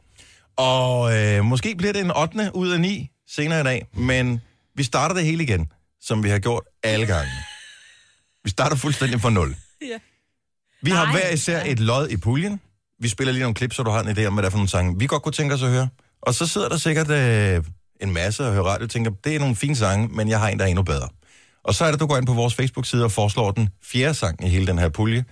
Og 0.57 1.17
øh, 1.17 1.43
måske 1.45 1.75
bliver 1.75 1.93
det 1.93 2.01
en 2.01 2.11
8. 2.11 2.51
ud 2.53 2.71
af 2.71 2.79
9 2.79 3.09
senere 3.27 3.59
i 3.59 3.63
dag, 3.63 3.87
men 3.93 4.41
vi 4.75 4.83
starter 4.83 5.15
det 5.15 5.23
hele 5.25 5.43
igen, 5.43 5.71
som 6.01 6.23
vi 6.23 6.29
har 6.29 6.39
gjort 6.39 6.63
alle 6.83 7.05
gange. 7.05 7.31
Vi 8.43 8.49
starter 8.49 8.75
fuldstændig 8.75 9.21
fra 9.21 9.29
0. 9.29 9.55
Ja. 9.81 9.97
Vi 10.81 10.91
har 10.91 11.03
Nej. 11.03 11.13
hver 11.13 11.29
især 11.29 11.63
et 11.65 11.79
lod 11.79 12.09
i 12.09 12.17
puljen. 12.17 12.61
Vi 12.99 13.07
spiller 13.07 13.33
lige 13.33 13.41
nogle 13.41 13.55
klip, 13.55 13.73
så 13.73 13.83
du 13.83 13.91
har 13.91 14.01
en 14.01 14.17
idé 14.17 14.25
om, 14.25 14.33
hvad 14.33 14.43
det 14.43 14.47
er 14.47 14.51
for 14.51 14.57
nogle 14.57 14.69
sange, 14.69 14.99
vi 14.99 15.07
godt 15.07 15.23
kunne 15.23 15.31
tænke 15.31 15.55
os 15.55 15.63
at 15.63 15.69
høre. 15.69 15.89
Og 16.21 16.33
så 16.33 16.47
sidder 16.47 16.69
der 16.69 16.77
sikkert 16.77 17.09
øh, 17.09 17.63
en 18.01 18.13
masse 18.13 18.47
og 18.47 18.53
hører 18.53 18.63
radio 18.63 18.83
og 18.83 18.89
tænker, 18.89 19.11
det 19.23 19.35
er 19.35 19.39
nogle 19.39 19.55
fine 19.55 19.75
sange, 19.75 20.07
men 20.07 20.29
jeg 20.29 20.39
har 20.39 20.49
en, 20.49 20.59
der 20.59 20.65
er 20.65 20.69
endnu 20.69 20.83
bedre. 20.83 21.09
Og 21.63 21.73
så 21.75 21.85
er 21.85 21.91
det, 21.91 21.99
du 21.99 22.05
går 22.05 22.17
ind 22.17 22.25
på 22.25 22.33
vores 22.33 22.55
Facebook-side 22.55 23.03
og 23.03 23.11
foreslår 23.11 23.51
den 23.51 23.69
fjerde 23.83 24.13
sang 24.13 24.45
i 24.45 24.49
hele 24.49 24.67
den 24.67 24.79
her 24.79 24.89
pulje. 24.89 25.25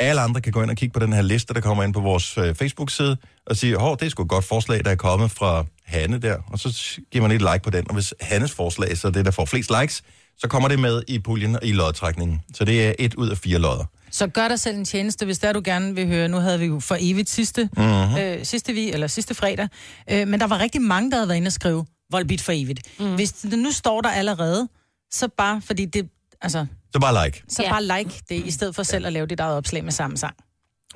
Alle 0.00 0.20
andre 0.20 0.40
kan 0.40 0.52
gå 0.52 0.62
ind 0.62 0.70
og 0.70 0.76
kigge 0.76 0.92
på 0.92 0.98
den 1.00 1.12
her 1.12 1.22
liste, 1.22 1.54
der 1.54 1.60
kommer 1.60 1.84
ind 1.84 1.94
på 1.94 2.00
vores 2.00 2.38
øh, 2.38 2.54
Facebook-side, 2.54 3.16
og 3.46 3.56
sige, 3.56 3.76
hov, 3.76 3.96
det 3.98 4.06
er 4.06 4.10
sgu 4.10 4.22
et 4.22 4.28
godt 4.28 4.44
forslag, 4.44 4.84
der 4.84 4.90
er 4.90 4.94
kommet 4.96 5.30
fra 5.30 5.64
Hanne 5.84 6.18
der, 6.18 6.36
og 6.52 6.58
så 6.58 7.00
giver 7.12 7.22
man 7.28 7.30
et 7.36 7.40
like 7.40 7.60
på 7.64 7.70
den, 7.70 7.88
og 7.88 7.94
hvis 7.94 8.14
Hannes 8.20 8.52
forslag 8.52 8.96
så 8.98 9.06
er 9.08 9.12
det, 9.12 9.24
der 9.24 9.30
får 9.30 9.44
flest 9.44 9.70
likes, 9.80 10.02
så 10.38 10.48
kommer 10.48 10.68
det 10.68 10.78
med 10.78 11.02
i 11.08 11.18
puljen 11.18 11.54
og 11.56 11.60
i 11.64 11.72
lodtrækningen. 11.72 12.42
Så 12.54 12.64
det 12.64 12.86
er 12.88 12.92
et 12.98 13.14
ud 13.14 13.28
af 13.28 13.38
fire 13.38 13.58
lodder. 13.58 13.84
Så 14.10 14.26
gør 14.26 14.48
dig 14.48 14.60
selv 14.60 14.76
en 14.78 14.84
tjeneste, 14.84 15.24
hvis 15.24 15.38
der 15.38 15.52
du 15.52 15.62
gerne 15.64 15.94
vil 15.94 16.06
høre. 16.06 16.28
Nu 16.28 16.36
havde 16.36 16.58
vi 16.58 16.66
jo 16.66 16.80
for 16.80 16.96
evigt 17.00 17.30
sidste, 17.30 17.68
Mhm. 17.76 18.16
øh, 18.18 18.44
sidste, 18.44 18.72
vi, 18.72 18.92
eller 18.92 19.06
sidste 19.06 19.34
fredag. 19.34 19.68
Øh, 20.10 20.28
men 20.28 20.40
der 20.40 20.46
var 20.46 20.58
rigtig 20.58 20.82
mange, 20.82 21.10
der 21.10 21.16
havde 21.16 21.28
været 21.28 21.36
inde 21.36 21.48
og 21.48 21.52
skrive, 21.52 21.86
Volbeat 22.10 22.40
for 22.40 22.52
evigt. 22.54 22.80
Mm. 23.00 23.14
Hvis 23.14 23.32
det 23.32 23.58
nu 23.58 23.72
står 23.72 24.00
der 24.00 24.08
allerede, 24.10 24.68
så 25.10 25.28
bare, 25.38 25.62
fordi 25.64 25.84
det, 25.84 26.08
altså, 26.44 26.66
Så 26.92 26.98
bare 27.00 27.24
like. 27.24 27.42
så 27.48 27.62
Ja. 27.62 27.70
bare 27.70 27.98
like 27.98 28.20
det, 28.28 28.46
i 28.46 28.50
stedet 28.50 28.74
for 28.74 28.82
selv 28.82 29.06
at 29.06 29.12
lave 29.12 29.26
dit 29.26 29.40
eget 29.40 29.56
opslag 29.56 29.84
med 29.84 29.92
samme 29.92 30.16
sang. 30.16 30.34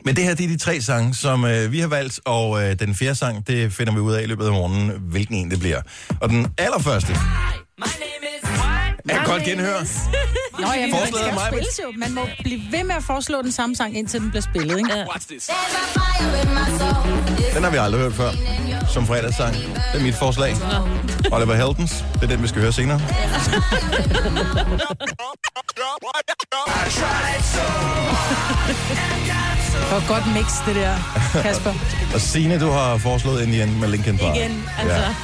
Men 0.04 0.16
det 0.16 0.24
her, 0.24 0.34
det 0.34 0.44
er 0.44 0.48
de 0.48 0.58
tre 0.58 0.80
sange, 0.80 1.14
som 1.14 1.44
øh, 1.44 1.72
vi 1.72 1.80
har 1.80 1.88
valgt, 1.88 2.20
og 2.24 2.62
øh, 2.64 2.78
den 2.78 2.94
fjerde 2.94 3.14
sang, 3.14 3.46
det 3.46 3.72
finder 3.72 3.92
vi 3.92 3.98
ud 4.00 4.12
af 4.12 4.22
i 4.22 4.26
løbet 4.26 4.46
af 4.46 4.52
morgenen, 4.52 4.90
hvilken 5.00 5.34
en 5.34 5.50
det 5.50 5.58
bliver. 5.60 5.80
Og 6.20 6.28
den 6.28 6.46
allerførste... 6.58 7.12
Er 9.08 9.24
godt 9.24 9.42
genhør. 9.44 9.78
Nå 10.60 10.66
ja, 10.76 10.80
men 10.86 10.90
Forslaget 10.90 11.08
skal 11.16 11.28
er 11.28 11.34
mig, 11.34 11.40
jo 11.42 11.46
spilles 11.52 11.80
jo. 11.84 11.92
Man 11.96 12.12
må 12.14 12.20
blive 12.42 12.60
ved 12.70 12.84
med 12.84 12.94
at 12.94 13.02
foreslå 13.02 13.42
den 13.42 13.52
samme 13.52 13.76
sang, 13.76 13.96
indtil 13.98 14.20
den 14.20 14.28
bliver 14.30 14.42
spillet, 14.42 14.78
ikke? 14.78 14.90
Den 17.54 17.62
har 17.64 17.70
vi 17.70 17.76
aldrig 17.76 18.00
hørt 18.02 18.12
før, 18.12 18.30
som 18.88 19.06
fredagssang. 19.06 19.54
Det 19.54 20.00
er 20.00 20.02
mit 20.02 20.14
forslag. 20.14 20.56
Oliver 21.32 21.54
Heldens. 21.54 22.04
Det 22.14 22.22
er 22.22 22.26
den, 22.26 22.42
vi 22.42 22.48
skal 22.48 22.60
høre 22.60 22.72
senere. 22.72 23.00
Var 29.90 30.08
godt 30.08 30.34
mix, 30.34 30.46
det 30.66 30.74
der, 30.74 30.94
Kasper. 31.42 31.74
Og 32.14 32.20
Signe, 32.20 32.60
du 32.60 32.70
har 32.70 32.96
foreslået 32.96 33.42
Indian 33.42 33.80
med 33.80 33.88
Linkin 33.88 34.18
Park. 34.18 34.36
Igen, 34.36 34.64
altså. 34.78 34.96
Ja. 34.96 35.14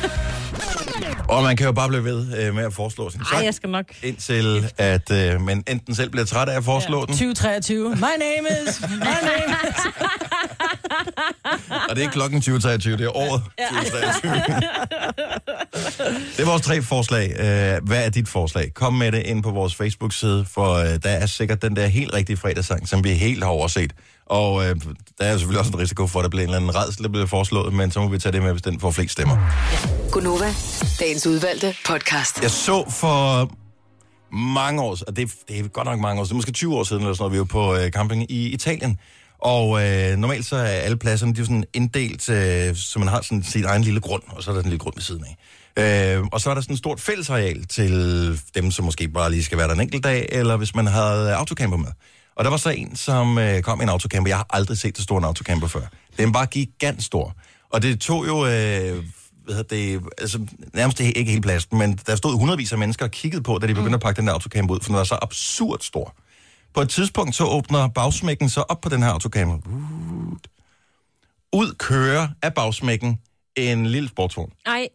Og 1.29 1.43
man 1.43 1.57
kan 1.57 1.67
jo 1.67 1.73
bare 1.73 1.89
blive 1.89 2.05
ved 2.05 2.47
øh, 2.47 2.55
med 2.55 2.65
at 2.65 2.73
foreslå 2.73 3.11
sin 3.11 3.21
Ej, 3.21 3.27
sang, 3.33 3.45
jeg 3.45 3.55
skal 3.55 3.71
nok. 3.71 3.85
indtil 4.03 4.71
at 4.79 5.11
øh, 5.11 5.41
man 5.41 5.65
enten 5.69 5.95
selv 5.95 6.11
bliver 6.11 6.25
træt 6.25 6.49
af 6.49 6.57
at 6.57 6.65
foreslå 6.65 6.99
ja. 6.99 7.05
den, 7.07 7.15
2023. 7.15 7.89
My 7.91 7.95
name 7.97 8.49
is... 8.69 8.81
My 8.81 8.97
name 9.05 9.57
is... 9.69 9.77
og 11.89 11.91
det 11.91 11.99
er 11.99 12.03
ikke 12.03 12.13
klokken 12.13 12.41
2023, 12.41 12.97
det 12.97 13.05
er 13.05 13.17
året 13.17 13.43
2023. 13.71 14.33
det 16.37 16.41
er 16.41 16.45
vores 16.47 16.63
tre 16.63 16.83
forslag. 16.83 17.31
Øh, 17.39 17.87
hvad 17.89 18.05
er 18.05 18.09
dit 18.11 18.29
forslag? 18.29 18.75
Kom 18.75 18.95
med 18.95 19.13
det 19.13 19.23
ind 19.27 19.43
på 19.43 19.51
vores 19.51 19.75
Facebook-side, 19.75 20.47
for 20.51 20.75
øh, 20.75 20.87
der 20.87 21.11
er 21.11 21.27
sikkert 21.27 21.63
den 21.63 21.77
der 21.77 21.87
helt 21.87 22.15
rigtige 22.15 22.37
fredagssang, 22.37 22.89
som 22.89 23.05
vi 23.05 23.11
helt 23.11 23.43
har 23.45 23.51
overset. 23.51 23.93
Og 24.27 24.65
øh, 24.65 24.77
der 25.19 25.25
er 25.25 25.33
selvfølgelig 25.33 25.61
også 25.61 25.73
en 25.73 25.79
risiko 25.79 26.07
for, 26.07 26.19
at 26.19 26.23
der 26.23 26.29
bliver 26.31 26.43
en 26.43 26.49
eller 26.55 26.59
anden 26.61 26.75
redsel, 26.75 27.03
der 27.03 27.09
bliver 27.09 27.27
foreslået, 27.27 27.73
men 27.75 27.91
så 27.91 28.01
må 28.01 28.09
vi 28.09 28.19
tage 28.19 28.33
det 28.33 28.43
med, 28.43 28.51
hvis 28.53 28.63
den 28.63 28.81
får 28.81 28.91
flest 28.91 29.13
stemmer. 29.13 29.37
Gunova, 30.13 30.55
dagens 31.01 31.27
udvalgte 31.27 31.75
podcast. 31.87 32.43
Jeg 32.43 32.51
så 32.51 32.85
for 32.91 33.51
mange 34.37 34.83
år 34.83 34.97
og 35.09 35.17
det, 35.17 35.23
er- 35.23 35.35
det 35.49 35.59
er 35.59 35.69
godt 35.69 35.87
nok 35.87 36.01
mange 36.01 36.21
år 36.21 36.25
siden, 36.25 36.37
måske 36.37 36.53
20 36.53 36.77
år 36.77 36.85
siden 36.85 37.03
eller 37.03 37.15
sådan 37.15 37.23
noget, 37.23 37.33
vi 37.33 37.39
var 37.39 37.45
på 37.45 37.75
øh, 37.77 37.91
camping 37.91 38.31
i 38.31 38.49
Italien. 38.49 38.99
Og 39.39 39.85
øh, 39.85 40.17
normalt 40.17 40.47
så 40.47 40.57
er 40.57 40.63
alle 40.65 40.97
pladserne, 40.97 41.35
de 41.35 41.41
er 41.41 41.45
sådan 41.45 41.65
inddelt, 41.75 42.29
øh, 42.29 42.77
så 42.77 42.99
man 42.99 43.09
har 43.09 43.21
sådan 43.23 43.43
sin 43.43 43.65
egen 43.65 43.83
lille 43.83 44.01
grund, 44.01 44.23
og 44.29 44.43
så 44.43 44.51
er 44.51 44.55
der 44.55 44.63
den 44.63 44.71
lille 44.71 44.79
grund 44.83 44.95
ved 44.97 45.03
siden 45.03 45.25
af. 45.25 45.37
Øh, 46.17 46.25
og 46.33 46.41
så 46.41 46.51
er 46.51 46.55
der 46.55 46.61
sådan 46.61 46.73
et 46.73 46.79
stort 46.79 47.01
fællesareal 47.01 47.65
til 47.67 47.93
dem, 48.55 48.71
som 48.71 48.85
måske 48.85 49.09
bare 49.09 49.31
lige 49.31 49.45
skal 49.45 49.59
være 49.59 49.69
der 49.69 49.75
en 49.75 49.81
enkelt 49.81 50.05
dag, 50.05 50.29
eller 50.33 50.57
hvis 50.57 50.75
man 50.75 50.87
havde 50.87 51.35
autocamper 51.35 51.77
med. 51.77 51.89
Og 52.37 52.45
der 52.45 52.51
var 52.51 52.57
så 52.57 52.71
en, 52.71 52.97
som 52.97 53.39
øh, 53.39 53.63
kom 53.63 53.81
i 53.81 53.83
en 53.83 53.89
autocamper. 53.89 54.31
Jeg 54.31 54.37
har 54.37 54.47
aldrig 54.51 54.79
set 54.79 54.97
så 54.97 55.03
stor 55.03 55.19
en 55.19 55.25
autocamper 55.25 55.67
før. 55.69 55.81
Den 56.19 56.35
var 56.35 56.47
gigant 56.47 57.03
stor. 57.03 57.35
Og 57.71 57.83
det 57.83 58.01
tog 58.01 58.27
jo 58.27 58.37
øh, 58.47 59.05
hvad 59.45 59.55
hedder 59.55 59.63
det, 59.63 60.01
altså, 60.19 60.47
nærmest 60.75 60.99
det- 60.99 61.17
ikke 61.17 61.31
hele 61.31 61.43
pladsen, 61.43 61.79
men 61.79 61.97
der 62.07 62.17
stod 62.17 62.39
hundredvis 62.39 62.73
af 62.73 62.79
mennesker 62.79 63.05
og 63.05 63.11
kiggede 63.11 63.43
på, 63.43 63.59
da 63.59 63.67
de 63.67 63.75
begyndte 63.75 63.95
at 63.95 64.01
pakke 64.01 64.19
den 64.19 64.27
der 64.27 64.33
autocamper 64.33 64.75
ud, 64.75 64.81
for 64.81 64.89
den 64.89 64.97
var 64.97 65.05
så 65.05 65.19
absurd 65.23 65.81
stor. 65.81 66.15
På 66.75 66.81
et 66.81 66.89
tidspunkt 66.91 67.35
så 67.35 67.45
åbner 67.45 67.89
bagsmækken 67.89 68.49
så 68.49 68.61
op 68.61 68.81
på 68.81 68.89
den 68.89 69.03
her 69.03 69.11
autocamper. 69.11 69.59
Ud 71.53 71.75
kører 71.79 72.29
af 72.43 72.55
bagsmækken 72.55 73.19
en 73.57 73.87
lille 73.87 74.09
sportsvogn. 74.09 74.53
Ej, 74.67 74.89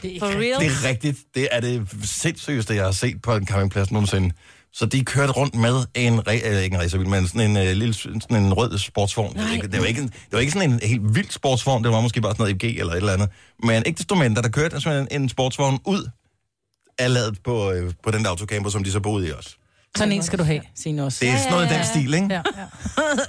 for 0.00 0.26
real? 0.26 0.60
Det 0.60 0.66
er 0.66 0.88
rigtigt. 0.88 1.18
Det 1.34 1.48
er 1.50 1.60
det 1.60 1.88
sindssygeste, 2.04 2.74
jeg 2.74 2.84
har 2.84 2.92
set 2.92 3.22
på 3.22 3.34
en 3.36 3.46
campingplads 3.46 3.90
nogensinde. 3.90 4.34
Så 4.74 4.86
de 4.86 5.04
kørte 5.04 5.32
rundt 5.32 5.54
med 5.54 5.86
en, 5.94 6.18
re- 6.18 6.48
øh, 6.48 6.62
ikke 6.62 6.74
en 6.74 6.80
racerbil, 6.80 7.08
men 7.08 7.28
sådan 7.28 7.50
en, 7.50 7.56
øh, 7.56 7.72
lille, 7.72 7.94
sådan 7.94 8.36
en 8.36 8.52
rød 8.52 8.78
sportsvogn. 8.78 9.34
Det 9.34 9.44
var, 9.44 9.52
ikke, 9.52 9.68
det, 9.68 9.80
var 9.80 9.86
ikke 9.86 10.00
en, 10.00 10.08
det 10.08 10.32
var 10.32 10.38
ikke 10.38 10.52
sådan 10.52 10.72
en 10.72 10.80
helt 10.82 11.14
vild 11.14 11.30
sportsvogn, 11.30 11.84
det 11.84 11.92
var 11.92 12.00
måske 12.00 12.20
bare 12.20 12.32
sådan 12.32 12.42
noget 12.42 12.64
EG 12.64 12.78
eller 12.78 12.92
et 12.92 12.96
eller 12.96 13.12
andet. 13.12 13.28
Men 13.62 13.82
ikke 13.86 13.98
desto 13.98 14.14
mindre, 14.14 14.42
der 14.42 14.48
kørte 14.48 14.80
sådan 14.80 15.08
en, 15.10 15.22
en 15.22 15.28
sportsvogn 15.28 15.78
ud 15.86 16.10
af 16.98 17.12
ladet 17.12 17.38
på, 17.44 17.72
øh, 17.72 17.92
på 18.04 18.10
den 18.10 18.24
der 18.24 18.30
autocamper, 18.30 18.70
som 18.70 18.84
de 18.84 18.92
så 18.92 19.00
boede 19.00 19.28
i 19.28 19.32
også. 19.32 19.56
Sådan 19.96 20.12
en 20.12 20.22
skal 20.22 20.38
du 20.38 20.44
have, 20.44 20.60
Signe 20.74 21.04
også. 21.04 21.18
Det 21.20 21.28
er 21.28 21.36
sådan 21.38 21.52
noget 21.52 21.70
i 21.70 21.74
den 21.74 21.84
stil, 21.84 22.14
ikke? 22.14 22.26
Ja, 22.30 22.42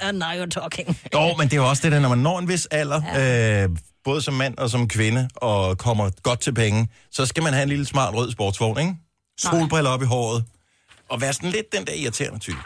ja. 0.03 0.11
Now 0.11 0.45
you're 0.45 0.49
talking. 0.49 0.97
Jo, 1.13 1.35
men 1.37 1.47
det 1.47 1.53
er 1.53 1.57
jo 1.57 1.69
også 1.69 1.83
det 1.83 1.91
der, 1.91 1.99
når 1.99 2.09
man 2.09 2.17
når 2.17 2.39
en 2.39 2.47
vis 2.47 2.65
alder, 2.65 3.01
ja. 3.15 3.63
øh, 3.63 3.69
både 4.03 4.21
som 4.21 4.33
mand 4.33 4.57
og 4.57 4.69
som 4.69 4.87
kvinde, 4.87 5.29
og 5.35 5.77
kommer 5.77 6.09
godt 6.23 6.39
til 6.39 6.53
penge, 6.53 6.87
så 7.11 7.25
skal 7.25 7.43
man 7.43 7.53
have 7.53 7.63
en 7.63 7.69
lille 7.69 7.85
smart 7.85 8.13
rød 8.13 8.31
sportsvogn, 8.31 8.79
ikke? 8.79 8.95
Solbriller 9.39 9.89
op 9.89 10.01
i 10.01 10.05
håret, 10.05 10.43
og 11.09 11.21
være 11.21 11.33
sådan 11.33 11.49
lidt 11.49 11.71
den 11.71 11.85
der 11.85 11.93
irriterende 11.93 12.39
type. 12.39 12.57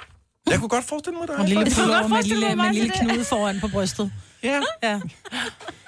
Jeg 0.50 0.60
kunne 0.60 0.70
godt 0.70 0.86
forestille 0.86 1.18
mig 1.18 1.28
dig. 1.28 1.36
Og 1.36 1.42
en 1.42 1.48
lille 1.48 1.72
pullover 1.76 2.08
med, 2.08 2.24
lille, 2.24 2.56
med 2.56 2.66
en 2.66 2.74
lille 2.74 2.92
knude 3.00 3.24
foran 3.24 3.60
på 3.60 3.68
brystet. 3.68 4.12
Ja. 4.44 4.62
ja. 4.84 5.00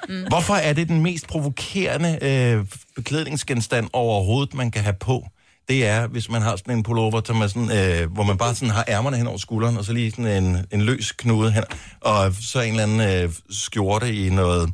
Mm. 0.09 0.23
Hvorfor 0.27 0.53
er 0.53 0.73
det 0.73 0.88
den 0.88 1.01
mest 1.01 1.27
provokerende 1.27 2.19
øh, 2.21 2.65
beklædningsgenstand 2.95 3.89
overhovedet, 3.93 4.53
man 4.53 4.71
kan 4.71 4.83
have 4.83 4.95
på? 4.99 5.27
Det 5.67 5.88
er, 5.88 6.07
hvis 6.07 6.29
man 6.29 6.41
har 6.41 6.55
sådan 6.55 6.77
en 6.77 6.83
pullover, 6.83 7.21
som 7.25 7.41
er 7.41 7.47
sådan, 7.47 7.71
øh, 7.71 8.12
hvor 8.12 8.23
man 8.23 8.38
bare 8.38 8.55
sådan 8.55 8.69
har 8.69 8.85
ærmerne 8.88 9.17
hen 9.17 9.27
over 9.27 9.38
skulderen, 9.38 9.77
og 9.77 9.85
så 9.85 9.93
lige 9.93 10.12
sådan 10.12 10.43
en, 10.43 10.65
en 10.71 10.81
løs 10.81 11.12
knude 11.12 11.51
hen, 11.51 11.63
og 12.01 12.33
så 12.41 12.62
en 12.62 12.69
eller 12.69 12.83
anden 12.83 13.25
øh, 13.25 13.33
skjorte 13.49 14.15
i 14.15 14.29
noget 14.29 14.73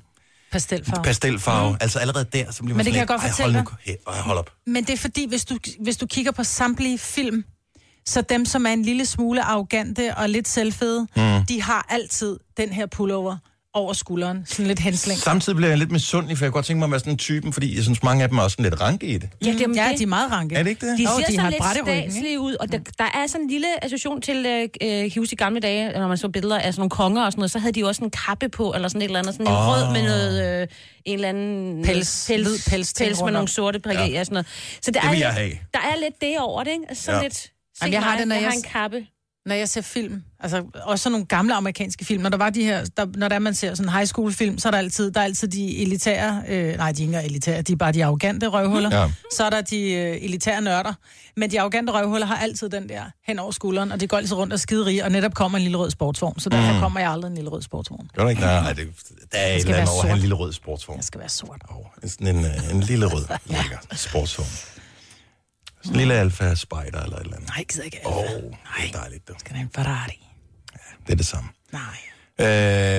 Pastelfarve. 0.52 1.04
pastelfarve. 1.04 1.72
Mm. 1.72 1.78
Altså 1.82 2.00
allerede 2.00 2.26
der, 2.34 2.52
så 2.52 2.64
bliver 2.64 2.76
man 2.76 2.78
Men 2.78 2.86
det 2.86 2.94
kan 2.94 3.00
jeg 3.00 3.08
godt 3.08 3.22
fortælle 3.22 3.54
hold, 3.54 3.98
nu, 4.06 4.12
hold 4.12 4.38
op. 4.38 4.50
Men 4.68 4.84
det 4.84 4.94
er 4.94 4.98
fordi, 4.98 5.28
hvis 5.28 5.46
du, 5.46 5.58
hvis 5.80 5.98
du 5.98 6.06
kigger 6.06 6.32
på 6.32 6.44
samtlige 6.44 6.98
film, 6.98 7.44
så 8.08 8.22
dem, 8.22 8.46
som 8.46 8.66
er 8.66 8.70
en 8.70 8.82
lille 8.82 9.06
smule 9.06 9.42
arrogante 9.42 10.16
og 10.18 10.30
lidt 10.30 10.48
selvfede, 10.48 11.08
Mm. 11.16 11.22
mm. 11.24 11.46
de 11.46 11.62
har 11.62 11.86
altid 11.90 12.38
den 12.58 12.70
her 12.70 12.86
pullover 12.86 13.38
over 13.74 13.94
skulderen. 13.94 14.44
Sådan 14.46 14.68
lidt 14.68 14.80
henslæng. 14.80 15.20
Samtidig 15.20 15.56
bliver 15.56 15.70
jeg 15.70 15.78
lidt 15.78 15.92
misundelig, 15.92 16.38
for 16.38 16.46
jeg 16.46 16.52
kunne 16.52 16.58
godt 16.58 16.66
tænke 16.66 16.80
mig 16.80 16.86
at 16.86 16.92
være 16.92 17.00
sådan 17.00 17.14
en 17.14 17.18
typen, 17.18 17.54
fordi 17.54 17.76
jeg 17.76 17.84
synes, 17.84 18.04
mange 18.04 18.24
af 18.24 18.30
dem 18.30 18.38
er 18.38 18.42
også 18.42 18.56
sådan 18.56 18.70
lidt 18.72 18.82
ranke 18.82 19.06
i 19.08 19.18
det. 19.18 19.30
Ja, 19.46 19.52
det, 19.52 19.76
ja, 19.76 19.92
de 19.98 20.04
er 20.04 20.08
meget 20.08 20.32
ranke. 20.32 20.56
Er 20.56 20.64
det 20.64 20.70
ikke 20.70 20.86
det? 20.88 20.98
De 20.98 21.04
ser 21.08 21.12
de 21.28 21.34
de 21.34 21.40
har 21.40 21.52
sådan 21.52 21.86
lidt 21.86 21.86
statslige 22.14 22.40
ud, 22.40 22.56
og 22.60 22.72
der, 22.72 22.78
der 22.98 23.04
er 23.04 23.28
sådan 23.28 23.42
en 23.44 23.50
lille 23.50 23.84
association 23.86 24.22
til, 24.22 24.46
øh, 24.46 24.70
øh, 25.06 25.12
huske 25.18 25.34
i 25.34 25.36
gamle 25.36 25.60
dage, 25.60 26.00
når 26.00 26.08
man 26.08 26.18
så 26.18 26.30
billeder 26.30 26.58
af 26.60 26.74
sådan 26.74 26.80
nogle 26.80 26.90
konger 26.90 27.26
og 27.26 27.32
sådan 27.32 27.40
noget, 27.40 27.52
så 27.52 27.60
havde 27.60 27.74
de 27.74 27.80
jo 27.80 27.88
også 27.88 28.04
en 28.04 28.10
kappe 28.10 28.50
på, 28.50 28.74
eller 28.74 28.88
sådan 28.88 29.02
et 29.02 29.06
eller 29.06 29.20
andet, 29.20 29.34
sådan 29.34 29.48
en 29.48 29.54
Åh. 29.54 29.68
rød 29.68 29.94
med 29.94 30.04
noget, 30.04 30.62
øh, 30.62 30.68
en 31.06 31.14
eller 31.16 31.30
anden 31.30 31.84
Pels. 31.86 32.26
pels, 32.28 32.70
pels 32.70 32.94
ting 32.94 33.08
pels 33.08 33.22
med 33.24 33.32
nogle 33.32 33.48
sorte 33.48 33.80
prikker 33.80 34.06
Ja. 34.06 34.20
og 34.20 34.26
sådan 34.26 34.34
noget. 34.34 34.48
Så 34.82 34.92
der 34.92 35.00
Det 35.00 35.06
er, 35.08 35.10
vil 35.10 35.18
lidt- 35.18 35.26
jeg 35.26 35.34
have. 35.34 35.52
der 35.74 35.80
er 35.80 36.00
lidt 36.04 36.22
det 36.22 36.40
over 36.40 36.64
det, 36.64 36.72
ikke? 36.72 36.84
Altså 36.90 37.04
sådan 37.04 37.20
Ja. 37.22 37.24
lidt, 37.28 37.52
Jamen, 37.82 37.94
jeg 37.94 38.04
har 38.04 38.18
det, 38.18 38.28
når 38.28 38.36
jeg 38.36 38.42
jeg 38.44 38.50
har 38.50 38.56
en 38.56 38.62
kappe. 38.62 39.06
Når 39.46 39.56
jeg 39.56 39.70
ser 39.70 39.82
film, 39.82 40.24
altså 40.40 40.64
også 40.84 41.04
sådan 41.04 41.12
nogle 41.12 41.26
gamle 41.26 41.54
amerikanske 41.54 42.06
film, 42.06 42.24
når 42.24 42.30
der 42.30 42.38
var 42.38 42.50
de 42.50 42.64
her, 42.64 42.86
der, 42.98 43.06
når 43.16 43.28
der 43.28 43.40
man 43.40 43.56
ser 43.56 43.74
sådan 43.76 43.92
high 43.92 44.06
school 44.06 44.34
film, 44.34 44.58
så 44.58 44.68
er 44.70 44.72
der 44.72 44.78
altid, 44.78 45.12
der 45.12 45.20
er 45.20 45.24
altid 45.24 45.48
de 45.48 45.82
elitære, 45.82 46.44
øh, 46.48 46.78
nej, 46.78 46.92
de 46.92 47.04
er 47.04 47.08
ikke 47.08 47.30
elitære, 47.30 47.62
de 47.62 47.72
er 47.74 47.78
bare 47.78 47.92
de 47.92 48.06
arrogante 48.06 48.48
røvhuller. 48.48 49.00
Ja. 49.02 49.12
Så 49.36 49.44
er 49.46 49.50
der 49.50 49.62
de 49.62 49.92
øh, 49.94 50.18
elitære 50.22 50.62
nørder. 50.62 50.94
Men 51.38 51.52
de 51.52 51.60
arrogante 51.60 51.94
røvhuller 51.94 52.26
har 52.28 52.36
altid 52.38 52.70
den 52.70 52.90
der 52.90 53.04
hen 53.28 53.40
over 53.40 53.52
skulderen, 53.52 53.92
og 53.92 54.00
de 54.00 54.08
går 54.08 54.18
altid 54.18 54.36
rundt 54.36 54.54
og 54.54 54.60
skide 54.60 55.02
og 55.04 55.12
netop 55.12 55.34
kommer 55.34 55.58
en 55.58 55.62
lille 55.64 55.78
rød 55.78 55.92
sportsvogn. 55.92 56.40
Så 56.40 56.50
derfor 56.50 56.68
Mm. 56.68 56.74
mm. 56.74 56.80
kommer 56.82 57.00
jeg 57.00 57.12
aldrig 57.12 57.30
en 57.30 57.36
lille 57.36 57.50
rød 57.50 57.62
sportsvogn. 57.62 58.10
Gør 58.16 58.24
du 58.24 58.30
ikke? 58.30 58.42
Nej, 58.42 58.74
det, 58.74 58.88
der 59.32 59.38
er 59.38 59.56
et 59.56 59.62
skal 59.62 59.70
eller 59.72 59.82
andet 59.82 59.88
være 59.88 59.88
over 59.94 60.04
have 60.04 60.14
en 60.14 60.20
lille 60.20 60.36
rød 60.36 60.54
sportsvogn. 60.54 60.98
Det 60.98 61.06
skal 61.06 61.20
være 61.20 61.30
sort. 61.30 61.62
Oh, 61.70 61.86
sådan 62.10 62.36
en, 62.36 62.46
øh, 62.46 62.72
en 62.76 62.82
lille 62.82 63.06
rød, 63.06 63.26
lækker 63.46 63.78
sportsvogn. 63.94 64.48
Sådan 65.86 65.96
en 65.96 65.98
lille 66.00 66.14
Alfa 66.14 66.56
Spider 66.56 66.80
eller 67.04 67.18
et 67.18 67.22
eller 67.22 67.36
andet. 67.36 67.50
Nej, 67.50 67.56
jeg 67.58 67.66
gider 67.66 67.84
ikke. 67.84 68.00
Åh, 68.06 68.18
oh, 68.18 68.24
det 68.26 68.94
er 68.94 69.00
dejligt, 69.00 69.28
du. 69.28 69.34
Skal 69.40 69.56
der 69.56 69.62
en 69.62 69.70
Ferrari? 69.76 70.20
Det 71.08 71.12
er 71.14 71.16
det 71.16 71.26
samme. 71.26 71.50
Nej. 71.72 71.82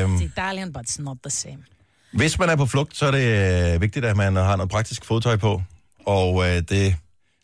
Øhm, 0.03 0.17
It's 0.17 0.23
Italian, 0.25 0.73
but 0.73 0.83
it's 0.91 1.03
not 1.03 1.17
the 1.25 1.31
same. 1.31 1.59
hvis 2.13 2.39
man 2.39 2.49
er 2.51 2.57
på 2.57 2.67
flugt, 2.67 2.97
så 2.97 3.07
er 3.07 3.11
det 3.11 3.75
øh, 3.75 3.81
vigtigt, 3.81 4.05
at 4.05 4.17
man 4.17 4.37
har 4.37 4.57
noget 4.57 4.71
praktisk 4.71 5.05
fodtøj 5.05 5.37
på. 5.37 5.63
Og 6.07 6.49
øh, 6.49 6.63
det... 6.69 6.97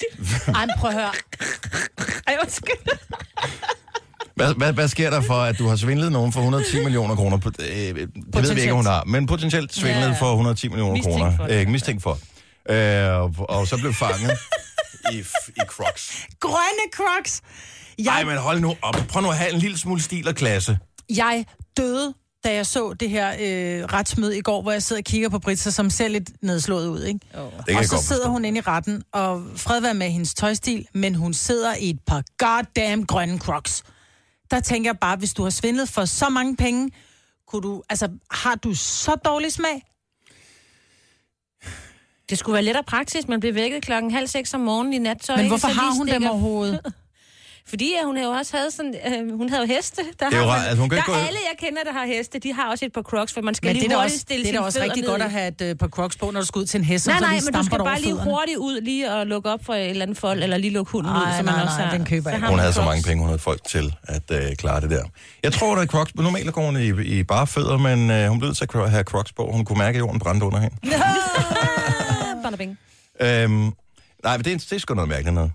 Ej, 0.55 0.67
prøv 0.79 0.91
at 0.91 0.97
høre. 0.97 1.13
Ej, 2.27 2.37
undskyld. 2.43 2.77
Hvad, 4.37 4.55
hvad, 4.55 4.73
hvad 4.73 4.89
sker 4.89 5.11
der 5.11 5.21
for, 5.21 5.35
at 5.35 5.59
du 5.59 5.69
har 5.69 5.77
svindlet 5.77 6.13
nogen 6.13 6.33
for 6.33 6.41
110 6.41 6.83
millioner 6.83 7.15
kroner? 7.15 7.37
På, 7.37 7.51
øh, 7.59 7.67
det 7.67 8.09
ved 8.33 8.55
vi 8.55 8.61
ikke, 8.61 8.73
om 8.73 8.77
hun 8.77 8.87
har, 8.87 9.05
men 9.05 9.27
potentielt 9.27 9.75
svindlet 9.75 10.07
Ja. 10.09 10.13
for 10.13 10.31
110 10.31 10.69
millioner 10.69 10.93
Mistænkt 10.93 11.19
kroner. 11.19 11.37
for 11.37 11.47
det. 11.47 11.61
Øh, 11.61 11.69
mistænkt 11.69 12.03
for. 12.03 12.19
Øh, 12.69 13.21
og, 13.21 13.35
og 13.49 13.67
så 13.69 13.77
blev 13.79 13.95
fanget 13.95 14.31
i, 15.13 15.19
i 15.57 15.61
Crocs. 15.67 16.27
Grønne 16.41 16.87
crocs! 16.93 17.41
Jeg, 17.99 18.05
Nej, 18.05 18.25
men 18.25 18.37
hold 18.37 18.61
nu 18.61 18.77
op. 18.83 18.95
Prøv 19.09 19.23
nu 19.23 19.29
at 19.31 19.37
have 19.37 19.53
en 19.53 19.59
lille 19.59 19.79
smule 19.79 20.03
stil 20.03 20.29
og 20.29 20.35
klasse. 20.35 20.79
jeg 21.17 21.45
døde, 21.77 22.15
da 22.45 22.55
jeg 22.55 22.67
så 22.67 22.93
det 22.93 23.11
her 23.11 23.29
øh, 23.29 23.85
retsmøde 23.85 24.39
i 24.39 24.41
går, 24.41 24.63
hvor 24.63 24.73
jeg 24.73 24.83
sidder 24.83 25.01
og 25.01 25.05
kigger 25.05 25.29
på 25.29 25.39
Britsa, 25.39 25.71
som 25.71 25.91
ser 25.91 26.09
lidt 26.09 26.43
nedslået 26.43 26.89
ud, 26.89 27.03
ikke? 27.03 27.21
Oh. 27.35 27.53
Det 27.57 27.67
kan 27.69 27.77
og 27.77 27.85
så 27.85 27.89
sidder 27.91 28.23
forstå. 28.23 28.31
hun 28.31 28.45
inde 28.45 28.59
i 28.59 28.61
retten, 28.61 29.03
og 29.13 29.43
fred 29.57 29.81
være 29.81 29.95
med 29.95 30.11
hendes 30.11 30.35
tøjstil, 30.35 30.87
men 30.95 31.15
hun 31.15 31.35
sidder 31.35 31.75
i 31.75 31.91
et 31.91 31.99
par 32.07 32.23
goddamn 32.39 33.07
grønne 33.07 33.39
crocs. 33.39 33.83
Der 34.51 34.61
tænker 34.61 34.91
jeg 34.91 34.99
bare, 34.99 35.17
hvis 35.17 35.35
du 35.35 35.43
har 35.43 35.51
svindlet 35.51 35.89
for 35.89 36.05
så 36.05 36.29
mange 36.29 36.57
penge, 36.57 36.91
kunne 37.49 37.63
du, 37.63 37.83
altså, 37.91 38.09
har 38.31 38.55
du 38.55 38.75
så 38.75 39.15
dårlig 39.25 39.53
smag? 39.53 39.83
Det 42.31 42.39
skulle 42.39 42.55
være 42.55 42.63
let 42.65 42.77
og 42.77 42.85
praktisk. 42.87 43.29
Man 43.29 43.41
bliver 43.41 43.53
vækket 43.53 43.83
klokken 43.83 44.11
halv 44.11 44.27
seks 44.27 44.55
om 44.55 44.61
morgenen 44.61 44.93
i 44.93 44.99
nattøj. 44.99 45.37
Men 45.37 45.49
hvorfor 45.49 45.69
Så 45.69 45.75
har 45.75 45.95
hun 45.97 46.09
dem 46.09 46.27
overhovedet? 46.27 46.81
Fordi 47.73 47.93
at 48.01 48.07
hun 48.07 48.19
jo 48.19 48.29
også 48.29 48.57
havde 48.57 48.71
sådan, 48.71 48.95
øh, 49.07 49.37
hun 49.37 49.49
havde 49.49 49.63
jo 49.63 49.67
heste. 49.75 50.03
Der, 50.21 50.29
Det 50.29 50.37
er 50.39 50.43
jo 50.43 50.49
har 50.49 50.57
altså, 50.65 50.81
hun 50.81 50.89
kan 50.89 50.97
der 50.99 51.03
ikke 51.05 51.13
gå- 51.13 51.27
alle, 51.27 51.39
jeg 51.51 51.59
kender, 51.69 51.83
der 51.85 51.93
har 51.93 52.07
heste, 52.07 52.39
de 52.39 52.53
har 52.53 52.71
også 52.71 52.85
et 52.85 52.93
par 52.93 53.03
crocs, 53.03 53.33
for 53.33 53.41
man 53.41 53.55
skal 53.55 53.67
Men 53.69 53.77
lige 53.77 53.89
det 53.89 53.93
er 53.93 53.97
hurtigt 53.97 54.15
også, 54.15 54.19
stille 54.21 54.45
det 54.45 54.55
er 54.55 54.59
da 54.59 54.65
også 54.65 54.81
rigtig 54.83 55.03
ned 55.03 55.11
godt 55.11 55.23
at 55.23 55.31
have 55.31 55.49
et 55.49 55.61
øh, 55.63 55.75
par 55.75 55.89
crocs 55.89 56.17
på, 56.17 56.31
når 56.31 56.41
du 56.41 56.47
skal 56.47 56.59
ud 56.59 56.67
til 56.67 56.79
en 56.79 56.85
hest, 56.85 57.07
Nej, 57.07 57.17
så 57.19 57.25
nej, 57.25 57.35
lige 57.35 57.45
men 57.45 57.55
du 57.55 57.65
skal 57.65 57.79
bare 57.79 58.01
lige 58.01 58.11
fødderne. 58.13 58.31
hurtigt 58.31 58.57
ud 58.59 58.81
lige 58.81 59.13
og 59.13 59.27
lukke 59.27 59.51
op 59.51 59.65
for 59.65 59.75
et 59.75 59.91
eller 59.91 60.03
andet 60.03 60.19
fold, 60.19 60.43
eller 60.43 60.57
lige 60.57 60.71
lukke 60.73 60.93
hunden 60.93 61.13
ud, 61.13 61.17
Ej, 61.23 61.37
så 61.37 61.43
man 61.43 61.55
nej, 61.55 61.63
også 61.63 61.77
nej, 61.79 61.87
har... 61.87 61.97
den 61.97 62.05
køber 62.07 62.31
jeg 62.31 62.39
så 62.39 62.45
har 62.45 62.51
Hun 62.51 62.59
havde 62.59 62.73
så 62.73 62.81
crocs. 62.81 62.87
mange 62.91 63.03
penge, 63.03 63.19
hun 63.21 63.29
havde 63.29 63.39
folk 63.39 63.65
til 63.69 63.95
at 64.03 64.23
øh, 64.33 64.57
klare 64.57 64.81
det 64.81 64.91
der. 64.91 65.05
Jeg 65.43 65.53
tror, 65.53 65.75
der 65.75 65.83
er 65.83 65.87
Crocs. 65.87 66.15
Normalt 66.15 66.53
går 66.53 66.65
hun 66.65 66.77
i, 66.77 67.19
i 67.19 67.23
bare 67.23 67.47
fødder, 67.47 67.77
men 67.79 68.11
øh, 68.11 68.29
hun 68.29 68.39
blev 68.39 68.49
nødt 68.49 68.57
til 68.59 68.69
at 68.75 68.91
have 68.91 69.05
Crocs 69.05 69.33
på. 69.33 69.49
Hun 69.53 69.65
kunne 69.65 69.79
mærke, 69.79 69.97
at 69.97 70.01
jorden 70.01 70.19
brændte 70.21 70.47
under 70.47 70.59
hende. 70.61 70.77
Bada 72.43 72.57
bing. 72.57 72.79
Øhm, 73.21 73.73
nej, 74.25 74.37
men 74.37 74.45
det 74.45 74.53
er, 74.53 74.59
det 74.59 74.73
er 74.73 74.79
sgu 74.79 74.95
noget 74.95 75.09
mærkeligt 75.09 75.35
noget. 75.35 75.53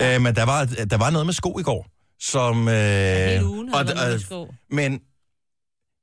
Øh, 0.00 0.20
men 0.22 0.34
der 0.36 0.42
var, 0.44 0.64
der 0.64 0.96
var 0.96 1.10
noget 1.10 1.26
med 1.26 1.34
sko 1.34 1.58
i 1.58 1.62
går, 1.62 1.86
som... 2.20 2.68
Øh, 2.68 2.74
Hele 2.74 3.46
ugen 3.46 3.74
og- 3.74 3.86
været 3.86 4.10
med 4.10 4.18
sko. 4.20 4.54
Men 4.70 5.00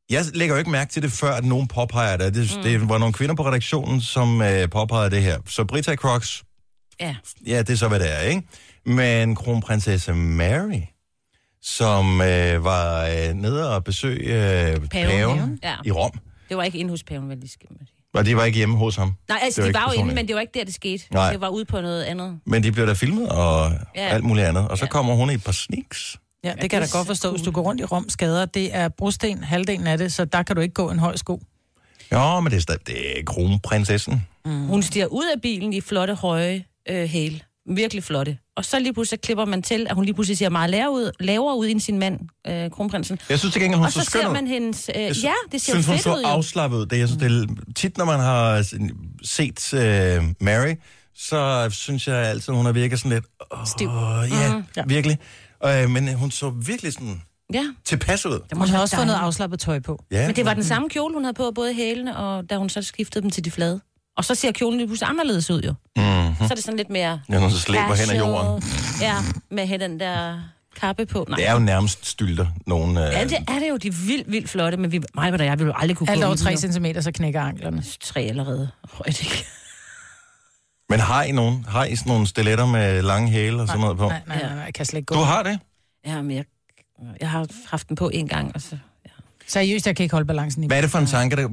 jeg 0.10 0.26
lægger 0.34 0.56
jo 0.56 0.60
ikke 0.60 0.72
mærke 0.72 0.92
til 0.92 1.02
det, 1.02 1.12
før 1.12 1.34
at 1.34 1.46
nogen 1.46 1.68
påpeger 1.68 2.18
det. 2.18 2.34
Det, 2.36 2.52
mm. 2.58 2.64
det 2.64 2.90
var 2.90 2.98
nogle 2.98 3.14
kvinder 3.14 3.36
på 3.36 3.46
redaktionen, 3.48 4.02
som 4.02 4.42
øh, 4.42 4.70
påpegede 4.70 5.10
det 5.10 5.24
her. 5.24 5.40
Så 5.48 5.66
Brita 5.66 5.96
Crocs, 5.96 6.44
Ja. 7.00 7.16
ja, 7.48 7.60
det 7.60 7.70
er 7.70 7.76
så, 7.76 7.88
hvad 7.88 8.00
det 8.00 8.12
er, 8.18 8.20
ikke? 8.22 8.44
Men 8.86 9.36
kronprinsesse 9.36 10.14
Mary, 10.14 10.82
som 11.62 12.22
øh, 12.22 12.64
var 12.64 13.06
øh, 13.06 13.34
nede 13.34 13.76
og 13.76 13.84
besøge 13.84 14.20
øh, 14.70 14.88
paven, 14.88 14.90
paven 14.90 15.60
Ja. 15.64 15.76
i 15.86 15.92
Rom, 15.92 16.12
Det 16.50 16.58
var 16.58 16.64
ikke 16.64 16.78
inde 16.78 16.90
hos 16.90 17.04
paven, 17.04 17.30
vel, 17.30 17.38
lige 17.38 17.50
skal 17.50 17.68
man 17.80 17.88
sige. 17.88 18.01
Og 18.14 18.26
de 18.26 18.36
var 18.36 18.44
ikke 18.46 18.58
hjemme 18.58 18.78
hos 18.78 18.96
ham. 18.96 19.14
Nej, 19.30 19.40
altså, 19.42 19.62
Det 19.62 19.68
de 19.68 19.74
var 19.80 19.86
var 19.86 19.94
jo 19.94 20.00
inde, 20.02 20.16
men 20.16 20.28
det 20.28 20.36
var 20.36 20.42
ikke 20.42 20.60
der, 20.60 20.64
det 20.66 20.74
skete. 20.74 21.04
Nej. 21.14 21.32
Det 21.32 21.42
var 21.42 21.48
ude 21.50 21.66
på 21.66 21.82
noget 21.82 22.04
andet. 22.04 22.40
Men 22.46 22.64
de 22.64 22.72
blev 22.72 22.88
da 22.88 22.94
filmet 22.94 23.30
og 23.30 23.72
Ja. 23.96 24.08
ja. 24.08 24.14
alt 24.14 24.24
muligt 24.24 24.48
andet. 24.48 24.68
Og 24.68 24.78
så 24.78 24.86
kommer 24.88 25.14
hun 25.16 25.30
i 25.30 25.34
et 25.34 25.44
par 25.44 25.52
sneaks. 25.52 26.18
Ja, 26.44 26.54
det 26.62 26.70
kan 26.70 26.82
jeg 26.82 26.90
da 26.92 26.98
godt 26.98 27.08
forstå. 27.08 27.32
Hvis 27.32 27.42
du 27.42 27.52
går 27.52 27.62
rundt 27.62 27.82
i 27.82 27.86
Rom 27.86 28.10
skader, 28.10 28.46
det 28.46 28.76
er 28.76 28.88
brosten, 28.90 29.44
halvdelen 29.44 29.88
af 29.88 29.98
det, 29.98 30.14
så 30.14 30.26
der 30.26 30.44
kan 30.44 30.56
du 30.56 30.62
ikke 30.62 30.74
gå 30.74 30.90
en 30.92 31.00
høj 31.00 31.16
sko. 31.18 31.42
Jo, 32.12 32.40
men 32.40 32.52
det 32.52 32.58
er, 32.58 32.62
stadig, 32.62 32.88
det 32.88 33.20
er 33.20 33.24
kronprinsessen. 33.26 34.28
Mm. 34.46 34.66
Hun 34.66 34.84
stiger 34.84 35.06
ud 35.06 35.26
af 35.36 35.42
bilen 35.42 35.74
i 35.74 35.82
flotte, 35.82 36.16
høje 36.16 36.64
øh, 36.90 37.10
hæle. 37.10 37.40
Virkelig 37.70 38.04
flotte. 38.04 38.38
Og 38.58 38.66
så 38.66 38.80
lige 38.80 38.94
pludselig 38.94 39.22
klipper 39.22 39.46
man 39.46 39.62
til, 39.62 39.88
at 39.90 39.96
hun 39.96 40.06
lige 40.06 40.14
pludselig 40.14 40.38
ser 40.38 40.50
meget 40.50 40.70
lavere 40.70 40.92
ud, 40.92 41.12
lavere 41.20 41.58
ud 41.58 41.68
end 41.68 41.80
sin 41.80 42.00
mand, 42.00 42.20
øh, 42.48 42.72
kronprinsen. 42.72 43.20
Jeg 43.30 43.40
synes 43.40 43.54
til 43.54 43.62
gengæld, 43.62 43.78
hun 43.78 43.86
og 43.86 43.92
så 43.92 44.00
så 44.00 44.06
skøn 44.06 44.22
ser 44.22 44.30
man 44.30 44.48
hendes... 44.48 44.90
Øh, 44.96 45.02
Jeg 45.02 45.16
ja, 45.24 45.32
det 45.52 45.62
ser 45.62 45.72
synes, 45.74 45.88
jo 45.88 45.92
hun 45.92 45.98
fedt 45.98 46.04
så 46.04 46.16
ud, 46.16 46.22
afslappet 46.26 46.78
ud. 46.78 46.86
Det, 46.86 47.00
jeg 47.00 47.08
synes, 47.08 47.24
det 47.24 47.32
er, 47.32 47.74
tit, 47.76 47.98
når 47.98 48.06
man 48.06 48.20
har 48.20 48.62
set 49.24 49.74
uh, 49.74 49.80
Mary, 50.46 50.74
så 51.16 51.70
synes 51.72 52.08
jeg 52.08 52.16
altid, 52.16 52.54
hun 52.54 52.66
har 52.66 52.72
virket 52.74 53.00
sådan 53.00 53.12
lidt... 53.12 53.26
Oh, 53.52 53.66
Stiv. 53.68 53.90
Ja, 53.90 54.54
Mhm. 54.54 54.64
mm. 54.78 54.90
virkelig. 54.90 55.18
Uh, 55.66 55.90
men 55.90 56.14
hun 56.14 56.32
så 56.32 56.50
virkelig 56.50 56.94
sådan 56.94 57.22
Ja. 57.54 57.64
tilpas 57.86 58.26
ud. 58.26 58.40
Hun 58.54 58.68
har 58.68 58.82
også 58.82 58.96
fået 58.96 59.08
noget 59.08 59.20
afslappet 59.20 59.60
tøj 59.60 59.80
på. 59.80 60.04
Ja. 60.12 60.28
Men 60.28 60.36
det 60.36 60.46
var 60.46 60.54
den 60.54 60.64
samme 60.64 60.90
kjole, 60.90 61.14
hun 61.14 61.24
havde 61.24 61.34
på, 61.34 61.52
både 61.56 61.74
hælene, 61.74 62.18
og 62.18 62.50
da 62.50 62.58
hun 62.58 62.70
så 62.70 62.82
skiftede 62.82 63.22
dem 63.22 63.32
til 63.32 63.46
de 63.46 63.52
flade. 63.52 63.82
Og 64.18 64.26
så 64.26 64.36
ser 64.36 64.52
kjolen 64.52 64.78
lige 64.78 64.88
pludselig 64.88 65.10
anderledes 65.10 65.50
ud 65.50 65.62
jo. 65.62 65.74
Mm-hmm. 65.96 66.36
Så 66.38 66.44
er 66.44 66.56
det 66.56 66.64
sådan 66.64 66.78
lidt 66.78 66.90
mere... 66.90 67.22
Ja, 67.30 67.40
når 67.40 67.50
du 67.50 67.58
slæber 67.58 67.96
hen 67.96 68.10
ad 68.10 68.18
jorden. 68.18 68.64
Ja, 69.02 69.16
med 69.52 69.80
den 69.80 70.00
der 70.00 70.40
kappe 70.76 71.06
på. 71.06 71.26
Nej. 71.30 71.36
Det 71.36 71.48
er 71.48 71.54
jo 71.54 71.60
nærmest 71.60 72.06
stylter, 72.06 72.48
nogen... 72.68 72.98
Øh... 72.98 73.04
Ja, 73.04 73.24
det 73.24 73.38
er 73.48 73.60
det 73.60 73.70
jo. 73.70 73.78
De 73.78 73.88
er 73.88 74.06
vildt, 74.08 74.32
vildt 74.32 74.50
flotte, 74.50 74.78
men 74.78 74.92
vi, 74.92 75.02
mig 75.16 75.34
og 75.34 75.46
jeg 75.46 75.60
vil 75.60 75.66
jo 75.66 75.74
aldrig 75.76 75.98
kunne 75.98 76.10
Alt 76.10 76.24
over 76.24 76.34
i 76.34 76.38
3 76.38 76.50
dem, 76.56 76.70
jo. 76.70 76.94
cm, 76.94 77.02
så 77.02 77.12
knækker 77.12 77.42
anklerne. 77.42 77.84
Tre 78.02 78.22
allerede. 78.22 78.70
Højt 78.92 79.22
ikke. 79.22 79.46
Men 80.90 81.00
har 81.00 81.24
I 81.24 81.32
nogen? 81.32 81.66
Har 81.68 81.86
I 81.86 81.96
sådan 81.96 82.10
nogle 82.10 82.28
stiletter 82.28 82.66
med 82.66 83.02
lange 83.02 83.30
hæle 83.30 83.62
og 83.62 83.68
sådan 83.68 83.82
noget 83.82 83.98
på? 83.98 84.08
Nej, 84.08 84.22
nej, 84.28 84.42
nej, 84.42 84.54
nej, 84.56 84.64
jeg 84.64 84.74
kan 84.74 84.86
slet 84.86 84.98
ikke 84.98 85.06
gå. 85.06 85.16
Du 85.16 85.22
har 85.22 85.44
det? 85.44 85.60
Ja, 86.06 86.22
men 86.22 86.38
jeg, 86.38 86.46
jeg 87.22 87.30
har 87.30 87.48
haft 87.70 87.88
den 87.90 87.96
på 87.96 88.10
en 88.10 88.28
gang, 88.28 88.52
og 88.56 88.62
så... 88.62 88.78
Seriøst, 89.52 89.88
jeg 89.88 89.96
kan 89.96 90.04
ikke 90.04 90.14
holde 90.14 90.28
balancen 90.28 90.64
i. 90.64 90.68
Hvad 90.68 90.78
er 90.78 90.82
det 90.82 90.92
for 90.92 91.00
en 91.00 91.06
tanke, 91.08 91.36
der... 91.36 91.48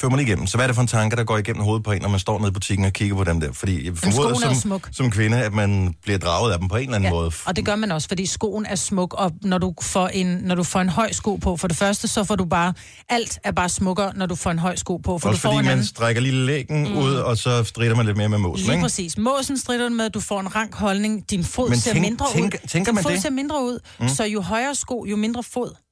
Før 0.00 0.08
mig 0.08 0.16
lige 0.18 0.26
igennem. 0.26 0.46
Så 0.46 0.56
hvad 0.56 0.64
er 0.64 0.66
det 0.66 0.74
for 0.74 0.82
en 0.82 0.88
tanke, 0.88 1.16
der 1.16 1.24
går 1.24 1.38
igennem 1.38 1.62
hovedet 1.62 1.84
på 1.84 1.92
en, 1.92 2.02
når 2.02 2.08
man 2.08 2.20
står 2.20 2.38
nede 2.38 2.48
i 2.48 2.52
butikken 2.52 2.86
og 2.86 2.92
kigger 2.92 3.16
på 3.16 3.24
dem 3.24 3.40
der? 3.40 3.52
Fordi 3.52 3.86
jeg 3.86 3.96
formoder 3.96 4.30
er 4.34 4.40
som, 4.40 4.54
smuk. 4.54 4.88
som 4.92 5.10
kvinde, 5.10 5.36
at 5.42 5.52
man 5.54 5.94
bliver 6.02 6.18
draget 6.18 6.52
af 6.52 6.58
dem 6.58 6.68
på 6.68 6.76
en 6.76 6.82
eller 6.82 6.94
anden 6.94 7.06
Ja, 7.06 7.10
måde. 7.10 7.30
og 7.46 7.56
det 7.56 7.64
gør 7.64 7.76
man 7.76 7.92
også, 7.92 8.08
fordi 8.08 8.26
skoen 8.26 8.66
er 8.66 8.74
smuk, 8.74 9.14
og 9.14 9.32
når 9.42 9.58
du, 9.58 9.74
får 9.82 10.08
en, 10.08 10.26
når 10.26 10.54
du 10.54 10.62
får 10.62 10.80
en 10.80 10.88
høj 10.88 11.12
sko 11.12 11.36
på, 11.36 11.56
for 11.56 11.68
det 11.68 11.76
første, 11.76 12.08
så 12.08 12.24
får 12.24 12.36
du 12.36 12.44
bare, 12.44 12.74
alt 13.08 13.38
er 13.44 13.50
bare 13.52 13.68
smukkere, 13.68 14.12
når 14.16 14.26
du 14.26 14.34
får 14.34 14.50
en 14.50 14.58
høj 14.58 14.76
sko 14.76 14.96
på, 14.96 15.18
for 15.18 15.28
Også 15.28 15.36
du 15.36 15.40
får 15.42 15.48
fordi 15.52 15.62
man 15.64 15.72
anden... 15.72 15.86
strækker 15.86 16.22
lige 16.22 16.34
lægen 16.34 16.88
mm. 16.88 16.96
ud, 16.98 17.14
og 17.14 17.36
så 17.36 17.64
strider 17.64 17.94
man 17.96 18.06
lidt 18.06 18.16
mere 18.16 18.28
med 18.28 18.38
måsen, 18.38 18.64
Lige 18.64 18.72
ikke? 18.74 18.82
præcis. 18.82 19.18
Måsen 19.18 19.58
strider 19.58 19.88
med, 19.88 20.10
du 20.10 20.20
får 20.20 20.40
en 20.40 20.54
rank 20.56 20.74
holdning, 20.74 21.30
din 21.30 21.44
fod 21.44 21.68
Men 21.70 21.78
ser 21.78 21.92
tænk- 21.92 22.00
mindre 22.06 22.26
tænk- 22.32 22.54
ud. 22.54 22.68
tænker 22.68 22.90
din 22.90 22.94
man 22.94 23.02
fod 23.04 23.12
det? 23.12 23.22
ser 23.22 23.30
mindre 23.30 23.64
ud, 23.64 23.78
mm. 24.00 24.08
så 24.08 24.24
jo 24.24 24.40
højere 24.40 24.74
sko, 24.74 25.04
jo 25.10 25.16
mindre 25.16 25.42
fod. 25.42 25.85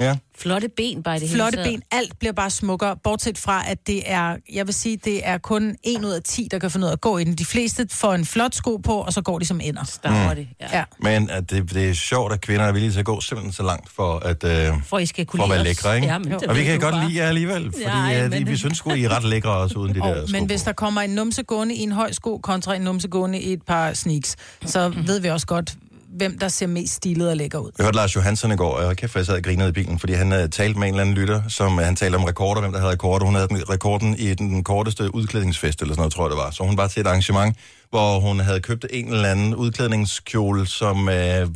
Ja. 0.00 0.16
Flotte 0.38 0.68
ben 0.76 1.02
bare 1.02 1.16
i 1.16 1.20
det 1.20 1.28
hele 1.28 1.36
Flotte 1.38 1.56
taget. 1.58 1.68
ben, 1.70 1.82
alt 1.90 2.18
bliver 2.18 2.32
bare 2.32 2.50
smukkere, 2.50 2.96
bortset 3.04 3.38
fra, 3.38 3.62
at 3.70 3.86
det 3.86 4.02
er, 4.06 4.36
jeg 4.52 4.66
vil 4.66 4.74
sige, 4.74 4.96
det 5.04 5.28
er 5.28 5.38
kun 5.38 5.76
en 5.82 6.04
ud 6.04 6.10
af 6.10 6.22
10, 6.22 6.48
der 6.50 6.58
kan 6.58 6.70
finde 6.70 6.84
ud 6.84 6.88
af 6.88 6.92
at 6.92 7.00
gå 7.00 7.18
i 7.18 7.24
den. 7.24 7.34
De 7.34 7.44
fleste 7.44 7.86
får 7.90 8.14
en 8.14 8.24
flot 8.24 8.54
sko 8.54 8.76
på, 8.76 8.92
og 8.92 9.12
så 9.12 9.20
går 9.22 9.38
de 9.38 9.44
som 9.46 9.60
ender. 9.62 9.84
Stapper 9.84 10.28
Mm. 10.30 10.36
det, 10.36 10.48
ja. 10.60 10.78
ja. 10.78 10.84
Men 11.00 11.30
at 11.30 11.50
det, 11.50 11.70
det 11.74 11.88
er 11.88 11.94
sjovt, 11.94 12.32
at 12.32 12.40
kvinder 12.40 12.64
er 12.64 12.72
villige 12.72 12.92
til 12.92 12.98
at 12.98 13.04
gå 13.04 13.20
simpelthen 13.20 13.52
så 13.52 13.62
langt 13.62 13.90
for 13.92 14.18
at, 14.18 14.44
øh, 14.44 14.72
For 14.84 14.98
I 14.98 15.06
skal 15.06 15.26
kunne 15.26 15.38
for 15.38 15.44
at 15.44 15.50
være 15.50 15.64
lækre, 15.64 15.94
ikke? 15.96 16.06
Ja, 16.08 16.18
men 16.18 16.32
og 16.48 16.56
vi 16.56 16.64
kan 16.64 16.80
godt 16.80 16.92
bare. 16.94 17.08
lide 17.08 17.20
jer 17.22 17.28
alligevel, 17.28 17.64
fordi 17.72 17.82
ja, 18.12 18.28
men- 18.28 18.46
vi 18.48 18.56
synes 18.56 18.78
sgu, 18.78 18.90
I 18.90 19.04
er 19.04 19.16
ret 19.16 19.24
lækre 19.24 19.50
også 19.50 19.78
uden 19.78 19.94
de 19.94 20.00
der 20.00 20.26
sko. 20.26 20.32
Men 20.32 20.46
hvis 20.46 20.62
der 20.62 20.72
kommer 20.72 21.00
en 21.00 21.10
numse 21.10 21.42
gående 21.42 21.74
i 21.74 21.80
en 21.82 21.92
høj 21.92 22.12
sko, 22.12 22.38
kontra 22.38 22.74
en 22.74 22.82
numse 22.82 23.08
gående 23.08 23.40
i 23.40 23.52
et 23.52 23.62
par 23.62 23.92
sneaks, 23.92 24.36
så 24.66 24.88
ved 25.06 25.20
vi 25.20 25.28
også 25.28 25.46
godt, 25.46 25.74
hvem 26.16 26.38
der 26.38 26.48
ser 26.48 26.66
mest 26.66 26.94
stilet 26.94 27.30
og 27.30 27.36
lækker 27.36 27.58
ud. 27.58 27.70
Jeg 27.78 27.84
hørte 27.84 27.96
Lars 27.96 28.16
Johansson 28.16 28.52
i 28.52 28.56
går, 28.56 28.72
og 28.78 28.96
kæft, 28.96 29.12
hvor 29.12 29.18
jeg 29.18 29.26
sad 29.26 29.34
og 29.36 29.42
grinede 29.42 29.68
i 29.68 29.72
bilen, 29.72 29.98
fordi 29.98 30.12
han 30.12 30.32
uh, 30.32 30.38
talte 30.50 30.78
med 30.78 30.88
en 30.88 30.94
eller 30.94 31.00
anden 31.02 31.14
lytter, 31.14 31.42
som 31.48 31.72
uh, 31.72 31.78
han 31.84 31.96
talte 31.96 32.16
om 32.16 32.24
rekorder, 32.24 32.60
hvem 32.60 32.72
der 32.72 32.78
havde 32.78 32.92
rekorder. 32.92 33.24
Hun 33.26 33.34
havde 33.34 33.48
den- 33.48 33.70
rekorden 33.70 34.16
i 34.18 34.34
den 34.34 34.64
korteste 34.64 35.14
udklædningsfest, 35.14 35.80
eller 35.80 35.92
sådan 35.94 36.00
noget, 36.00 36.12
tror 36.12 36.24
jeg 36.24 36.30
det 36.30 36.38
var. 36.38 36.50
Så 36.50 36.62
hun 36.64 36.76
var 36.76 36.86
til 36.88 37.00
et 37.00 37.06
arrangement, 37.06 37.56
hvor 37.90 38.20
hun 38.20 38.40
havde 38.40 38.60
købt 38.60 38.86
en 38.90 39.12
eller 39.12 39.28
anden 39.28 39.54
udklædningskjole, 39.54 40.66
som 40.66 40.98
uh, 41.00 41.08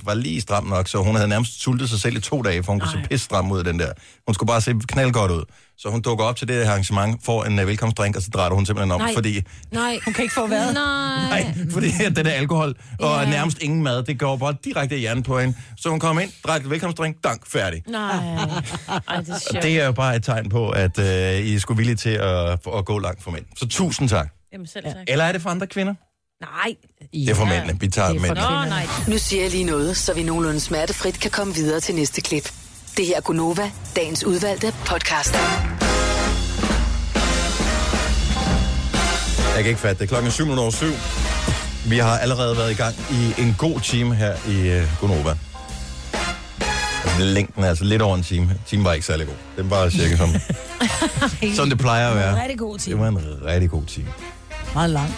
var 0.06 0.14
lige 0.14 0.40
stram 0.40 0.64
nok, 0.66 0.88
så 0.88 0.98
hun 0.98 1.14
havde 1.14 1.28
nærmest 1.28 1.60
sultet 1.62 1.88
sig 1.90 2.00
selv 2.00 2.16
i 2.16 2.20
to 2.20 2.42
dage, 2.42 2.62
for 2.62 2.72
hun 2.72 2.80
kunne 2.80 2.90
se 2.92 3.08
pisse 3.10 3.24
stram 3.24 3.52
ud 3.52 3.58
af 3.58 3.64
den 3.64 3.78
der. 3.78 3.92
Hun 4.26 4.34
skulle 4.34 4.48
bare 4.48 4.60
se 4.60 4.74
knaldgodt 4.88 5.30
ud. 5.32 5.44
Så 5.82 5.88
hun 5.90 6.00
dukker 6.00 6.24
op 6.24 6.36
til 6.36 6.48
det 6.48 6.56
her 6.56 6.70
arrangement, 6.70 7.24
får 7.24 7.44
en 7.44 7.58
uh, 7.58 7.66
velkomstdrink, 7.66 8.16
og 8.16 8.22
så 8.22 8.30
drejer 8.34 8.50
hun 8.50 8.66
simpelthen 8.66 8.92
om, 8.92 9.00
Nej. 9.00 9.14
fordi 9.14 9.42
Nej. 9.72 9.98
Hun 10.04 10.14
kan 10.14 10.22
ikke 10.22 10.34
få 10.34 10.46
hvad? 10.46 10.72
Nej. 10.74 11.42
Nej, 11.42 11.54
fordi 11.70 11.86
at 12.06 12.16
den 12.16 12.26
er 12.26 12.30
alkohol 12.30 12.74
og 13.00 13.22
Ja. 13.24 13.30
nærmest 13.30 13.58
ingen 13.62 13.82
mad, 13.82 14.02
det 14.02 14.18
går 14.18 14.36
bare 14.36 14.54
direkte 14.64 14.96
i 14.96 15.00
hjernen 15.00 15.22
på 15.22 15.38
hende. 15.40 15.54
Så 15.76 15.88
hun 15.88 16.00
kom 16.00 16.18
ind, 16.20 16.30
drak 16.46 16.62
velkomstdrink, 16.64 17.16
dank, 17.24 17.46
færdig. 17.46 17.82
Nej. 17.88 18.00
Ej, 18.08 19.16
det 19.20 19.28
er 19.28 19.34
Og 19.34 19.40
sjovt. 19.52 19.62
det 19.62 19.80
er 19.80 19.86
jo 19.86 19.92
bare 19.92 20.16
et 20.16 20.24
tegn 20.24 20.48
på, 20.48 20.70
at 20.70 20.98
øh, 20.98 21.06
I 21.46 21.54
er 21.54 21.58
sgu 21.60 21.74
villige 21.74 21.96
til 21.96 22.10
at, 22.10 22.58
at 22.76 22.84
gå 22.84 22.98
langt 22.98 23.22
for 23.22 23.30
mænd. 23.30 23.44
Så 23.56 23.68
tusind 23.68 24.08
tak. 24.08 24.28
Jamen 24.52 24.66
selv 24.66 24.84
tak. 24.84 24.94
Eller 25.08 25.24
er 25.24 25.32
det 25.32 25.42
for 25.42 25.50
andre 25.50 25.66
kvinder? 25.66 25.94
Nej. 26.40 26.74
Det 27.12 27.30
er 27.30 27.34
for 27.34 27.44
mændene. 27.44 27.80
Vi 27.80 27.88
tager 27.88 28.12
mænd. 28.12 28.34
Nå, 28.34 28.64
nej. 28.68 28.86
Nu 29.08 29.18
siger 29.18 29.42
jeg 29.42 29.50
lige 29.50 29.64
noget, 29.64 29.96
så 29.96 30.14
vi 30.14 30.22
nogenlunde 30.22 30.60
smertefrit 30.60 31.20
kan 31.20 31.30
komme 31.30 31.54
videre 31.54 31.80
til 31.80 31.94
næste 31.94 32.20
klip. 32.20 32.52
Det 32.96 33.06
her 33.06 33.16
er 33.16 33.20
Gunova, 33.20 33.70
dagens 33.96 34.24
udvalgte 34.24 34.74
podcast. 34.86 35.34
Jeg 39.54 39.62
kan 39.62 39.66
ikke 39.66 39.80
fatte 39.80 40.00
det. 40.00 40.08
Klokken 40.08 40.26
er 40.28 40.32
syv 40.32 40.44
minutter 40.44 40.62
over 40.62 40.72
syv. 40.72 40.92
Vi 41.90 41.98
har 41.98 42.18
allerede 42.18 42.56
været 42.56 42.70
i 42.70 42.74
gang 42.74 42.94
i 43.10 43.42
en 43.42 43.54
god 43.58 43.80
time 43.80 44.14
her 44.14 44.34
i 44.48 44.80
uh, 44.82 45.00
Gonova. 45.00 45.38
Altså, 47.04 47.24
længden 47.24 47.64
er 47.64 47.68
altså 47.68 47.84
lidt 47.84 48.02
over 48.02 48.16
en 48.16 48.22
time. 48.22 48.54
Timen 48.66 48.84
var 48.84 48.92
ikke 48.92 49.06
særlig 49.06 49.26
god. 49.26 49.34
Den 49.56 49.70
var 49.70 49.90
cirka 49.90 50.16
som, 50.16 50.28
som 51.56 51.68
det 51.68 51.78
plejer 51.78 52.10
at 52.10 52.16
være. 52.16 52.40
Rigtig 52.42 52.58
god 52.58 52.78
time. 52.78 52.96
Det 52.96 53.14
var 53.14 53.20
en 53.20 53.44
rigtig 53.44 53.70
god 53.70 53.84
time. 53.84 54.08
Meget 54.74 54.90
lang. 54.90 55.14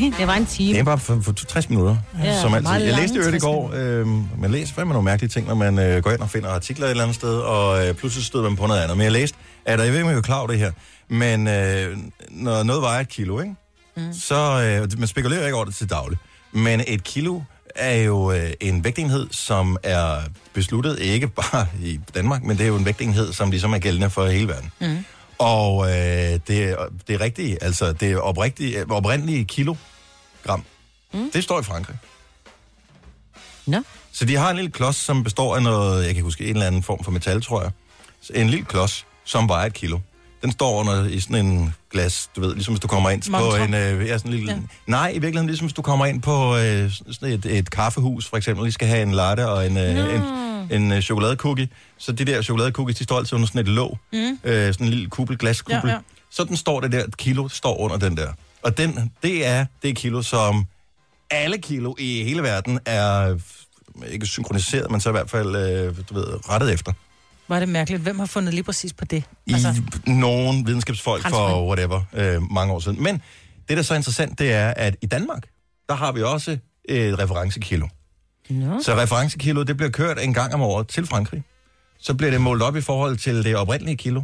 det 0.18 0.26
var 0.26 0.34
en 0.34 0.46
time. 0.46 0.72
Det 0.72 0.80
er 0.80 0.84
bare 0.84 0.98
for, 0.98 1.20
for 1.22 1.32
60 1.32 1.68
minutter, 1.70 1.96
Ja, 2.22 2.40
som 2.40 2.54
altid. 2.54 2.72
Jeg 2.72 2.94
læste 2.96 3.16
jo 3.16 3.22
i 3.22 3.24
60 3.24 3.42
går, 3.42 3.72
øh, 3.74 4.06
man 4.40 4.50
læser 4.50 4.74
fandme 4.74 4.92
nogle 4.92 5.04
mærkelige 5.04 5.30
ting, 5.30 5.46
når 5.46 5.54
man 5.54 5.78
øh, 5.78 6.02
går 6.02 6.10
ind 6.10 6.20
og 6.20 6.30
finder 6.30 6.48
artikler 6.48 6.86
et 6.86 6.90
eller 6.90 7.02
andet 7.02 7.14
sted, 7.14 7.38
og 7.38 7.86
øh, 7.88 7.94
pludselig 7.94 8.24
støder 8.24 8.44
man 8.44 8.56
på 8.56 8.66
noget 8.66 8.80
andet. 8.80 8.96
Men 8.96 9.04
jeg 9.04 9.12
læste, 9.12 9.38
at 9.64 9.80
jeg 9.80 9.88
ved 9.88 9.94
ikke, 9.94 10.04
om 10.04 10.10
jeg 10.10 10.16
er 10.18 10.22
klar 10.22 10.38
over 10.38 10.46
det 10.46 10.58
her, 10.58 10.72
men 11.08 11.48
øh, 11.48 11.96
når 12.30 12.62
noget 12.62 12.82
vejer 12.82 13.00
et 13.00 13.08
kilo, 13.08 13.40
ikke? 13.40 13.54
Mm. 13.96 14.12
så 14.12 14.34
øh, 14.82 14.98
man 14.98 15.08
spekulerer 15.08 15.44
ikke 15.44 15.56
over 15.56 15.64
det 15.64 15.74
til 15.74 15.90
daglig, 15.90 16.18
men 16.52 16.82
et 16.86 17.04
kilo 17.04 17.40
er 17.76 17.94
jo 17.94 18.32
øh, 18.32 18.50
en 18.60 18.84
vægtenhed, 18.84 19.26
som 19.30 19.76
er 19.82 20.16
besluttet 20.52 20.98
ikke 20.98 21.28
bare 21.28 21.66
i 21.82 22.00
Danmark, 22.14 22.42
men 22.42 22.58
det 22.58 22.64
er 22.64 22.68
jo 22.68 22.76
en 22.76 22.84
vægtenhed, 22.84 23.32
som 23.32 23.50
ligesom 23.50 23.72
er 23.72 23.78
gældende 23.78 24.10
for 24.10 24.26
hele 24.26 24.48
verden. 24.48 24.70
Mm. 24.80 25.04
Og 25.38 25.86
øh, 25.90 25.94
det, 25.94 26.62
er- 26.64 26.86
det 27.06 27.14
er 27.14 27.20
rigtigt, 27.20 27.58
altså 27.62 27.92
det 27.92 28.12
er 28.12 28.18
oprigtigt, 28.18 28.90
oprindelige 28.90 29.44
kilogram. 29.44 30.64
Mm. 31.14 31.30
Det 31.30 31.44
står 31.44 31.60
i 31.60 31.62
Frankrig. 31.62 31.96
Nå. 33.66 33.78
Så 34.12 34.24
de 34.24 34.36
har 34.36 34.50
en 34.50 34.56
lille 34.56 34.70
klods, 34.70 34.96
som 34.96 35.24
består 35.24 35.56
af 35.56 35.62
noget, 35.62 36.06
jeg 36.06 36.14
kan 36.14 36.24
huske, 36.24 36.44
en 36.44 36.50
eller 36.50 36.66
anden 36.66 36.82
form 36.82 37.04
for 37.04 37.10
metal, 37.10 37.42
tror 37.42 37.62
jeg. 37.62 37.70
Så 38.20 38.32
en 38.34 38.48
lille 38.50 38.64
klods, 38.64 39.06
som 39.24 39.48
vejer 39.48 39.66
et 39.66 39.72
kilo. 39.72 39.98
Den 40.42 40.52
står 40.52 40.80
under 40.80 41.04
i 41.08 41.20
sådan 41.20 41.46
en 41.46 41.74
glas, 41.92 42.30
du 42.36 42.40
ved, 42.40 42.54
ligesom 42.54 42.74
hvis 42.74 42.80
du 42.80 42.88
kommer 42.88 43.10
ind 43.10 43.22
på 43.40 43.56
en... 43.64 43.74
Øh, 43.74 44.06
ja, 44.08 44.18
sådan 44.18 44.32
en 44.32 44.36
lille, 44.38 44.52
ja. 44.52 44.56
Ja. 44.58 44.62
Nej, 44.86 45.08
i 45.08 45.12
virkeligheden 45.12 45.46
ligesom 45.46 45.66
hvis 45.66 45.74
du 45.74 45.82
kommer 45.82 46.06
ind 46.06 46.22
på 46.22 46.56
øh, 46.56 46.90
sådan 47.12 47.32
et, 47.34 47.46
et 47.46 47.70
kaffehus, 47.70 48.28
for 48.28 48.36
eksempel, 48.36 48.66
de 48.66 48.72
skal 48.72 48.88
have 48.88 49.02
en 49.02 49.12
latte 49.12 49.48
og 49.48 49.66
en, 49.66 49.76
øh, 49.76 50.14
en, 50.14 50.22
en 50.70 50.92
øh, 50.92 51.00
chokoladecookie. 51.02 51.68
Så 51.98 52.12
de 52.12 52.24
der 52.24 52.42
chokoladecookies, 52.42 52.96
de 52.98 53.04
står 53.04 53.18
altid 53.18 53.32
under 53.32 53.46
sådan 53.46 53.60
et 53.60 53.68
låg. 53.68 53.98
Mm. 54.12 54.38
Øh, 54.44 54.72
sådan 54.74 54.86
en 54.86 54.92
lille 54.92 55.10
kuppel, 55.10 55.38
glaskuppel. 55.38 55.80
Ja, 55.84 55.88
Ja, 55.88 55.92
ja. 55.94 56.00
Sådan 56.30 56.56
står 56.56 56.80
det 56.80 56.92
der, 56.92 57.04
et 57.04 57.16
kilo 57.16 57.48
står 57.48 57.76
under 57.80 57.96
den 57.96 58.16
der. 58.16 58.32
Og 58.62 58.78
den, 58.78 59.12
det 59.22 59.46
er 59.46 59.66
det 59.82 59.96
kilo, 59.96 60.22
som 60.22 60.66
alle 61.30 61.58
kilo 61.58 61.94
i 61.98 62.22
hele 62.24 62.42
verden 62.42 62.80
er 62.86 63.30
øh, 63.32 63.40
ikke 64.12 64.26
synkroniseret, 64.26 64.90
men 64.90 65.00
så 65.00 65.08
i 65.08 65.12
hvert 65.12 65.30
fald 65.30 65.56
øh, 65.56 65.96
du 66.10 66.14
ved, 66.14 66.50
rettet 66.50 66.72
efter. 66.72 66.92
Var 67.48 67.60
det 67.60 67.68
mærkeligt. 67.68 68.02
Hvem 68.02 68.18
har 68.18 68.26
fundet 68.26 68.54
lige 68.54 68.64
præcis 68.64 68.92
på 68.92 69.04
det? 69.04 69.24
I 69.46 69.52
altså, 69.52 69.82
nogle 70.06 70.64
videnskabsfolk 70.64 71.28
for 71.28 71.66
whatever, 71.68 72.02
øh, 72.12 72.42
mange 72.52 72.72
år 72.74 72.80
siden. 72.80 73.02
Men 73.02 73.14
det, 73.68 73.68
der 73.68 73.78
er 73.78 73.82
så 73.82 73.94
interessant, 73.94 74.38
det 74.38 74.52
er, 74.52 74.70
at 74.76 74.96
i 75.02 75.06
Danmark, 75.06 75.48
der 75.88 75.94
har 75.94 76.12
vi 76.12 76.22
også 76.22 76.58
et 76.84 77.18
referencekilo. 77.18 77.86
Nå. 78.48 78.82
Så 78.82 78.94
referencekilo, 78.94 79.62
det 79.62 79.76
bliver 79.76 79.90
kørt 79.90 80.18
en 80.22 80.34
gang 80.34 80.54
om 80.54 80.60
året 80.62 80.88
til 80.88 81.06
Frankrig. 81.06 81.42
Så 81.98 82.14
bliver 82.14 82.30
det 82.30 82.40
målt 82.40 82.62
op 82.62 82.76
i 82.76 82.80
forhold 82.80 83.16
til 83.16 83.44
det 83.44 83.56
oprindelige 83.56 83.96
kilo. 83.96 84.22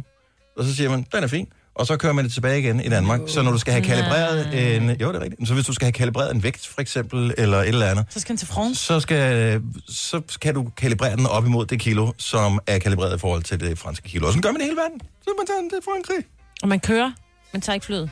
Og 0.57 0.63
så 0.65 0.75
siger 0.75 0.89
man, 0.89 1.05
den 1.15 1.23
er 1.23 1.27
fin. 1.27 1.47
Og 1.75 1.87
så 1.87 1.97
kører 1.97 2.13
man 2.13 2.25
det 2.25 2.33
tilbage 2.33 2.59
igen 2.59 2.79
i 2.79 2.89
Danmark. 2.89 3.19
Så 3.27 3.41
når 3.41 3.51
du 3.51 3.57
skal 3.57 3.73
have 3.73 3.83
kalibreret 3.83 4.75
en... 4.75 4.89
Jo, 4.89 5.07
det 5.07 5.15
er 5.15 5.19
rigtigt. 5.21 5.47
Så 5.47 5.53
hvis 5.53 5.65
du 5.65 5.73
skal 5.73 5.85
have 5.85 5.91
kalibreret 5.91 6.35
en 6.35 6.43
vægt, 6.43 6.67
for 6.67 6.81
eksempel, 6.81 7.33
eller 7.37 7.57
et 7.59 7.67
eller 7.67 7.85
andet, 7.87 8.05
Så 8.09 8.19
skal 8.19 8.29
han 8.29 8.37
til 8.37 8.47
France. 8.47 8.85
så, 8.85 8.99
skal, 8.99 9.61
så 9.87 10.21
kan 10.41 10.53
du 10.53 10.69
kalibrere 10.77 11.15
den 11.15 11.25
op 11.25 11.45
imod 11.45 11.65
det 11.65 11.79
kilo, 11.79 12.11
som 12.17 12.59
er 12.67 12.79
kalibreret 12.79 13.15
i 13.15 13.19
forhold 13.19 13.43
til 13.43 13.59
det 13.59 13.79
franske 13.79 14.09
kilo. 14.09 14.27
Og 14.27 14.33
sådan 14.33 14.41
gør 14.41 14.51
man 14.51 14.59
det 14.59 14.65
hele 14.65 14.77
verden. 14.77 15.01
Så 15.21 15.29
man 15.39 15.47
tager 15.47 15.59
den 15.59 15.69
til 15.69 15.79
Frankrig. 15.85 16.25
Og 16.61 16.67
man 16.67 16.79
kører, 16.79 17.11
man 17.53 17.61
tager 17.61 17.73
ikke 17.73 17.85
flyet. 17.85 18.09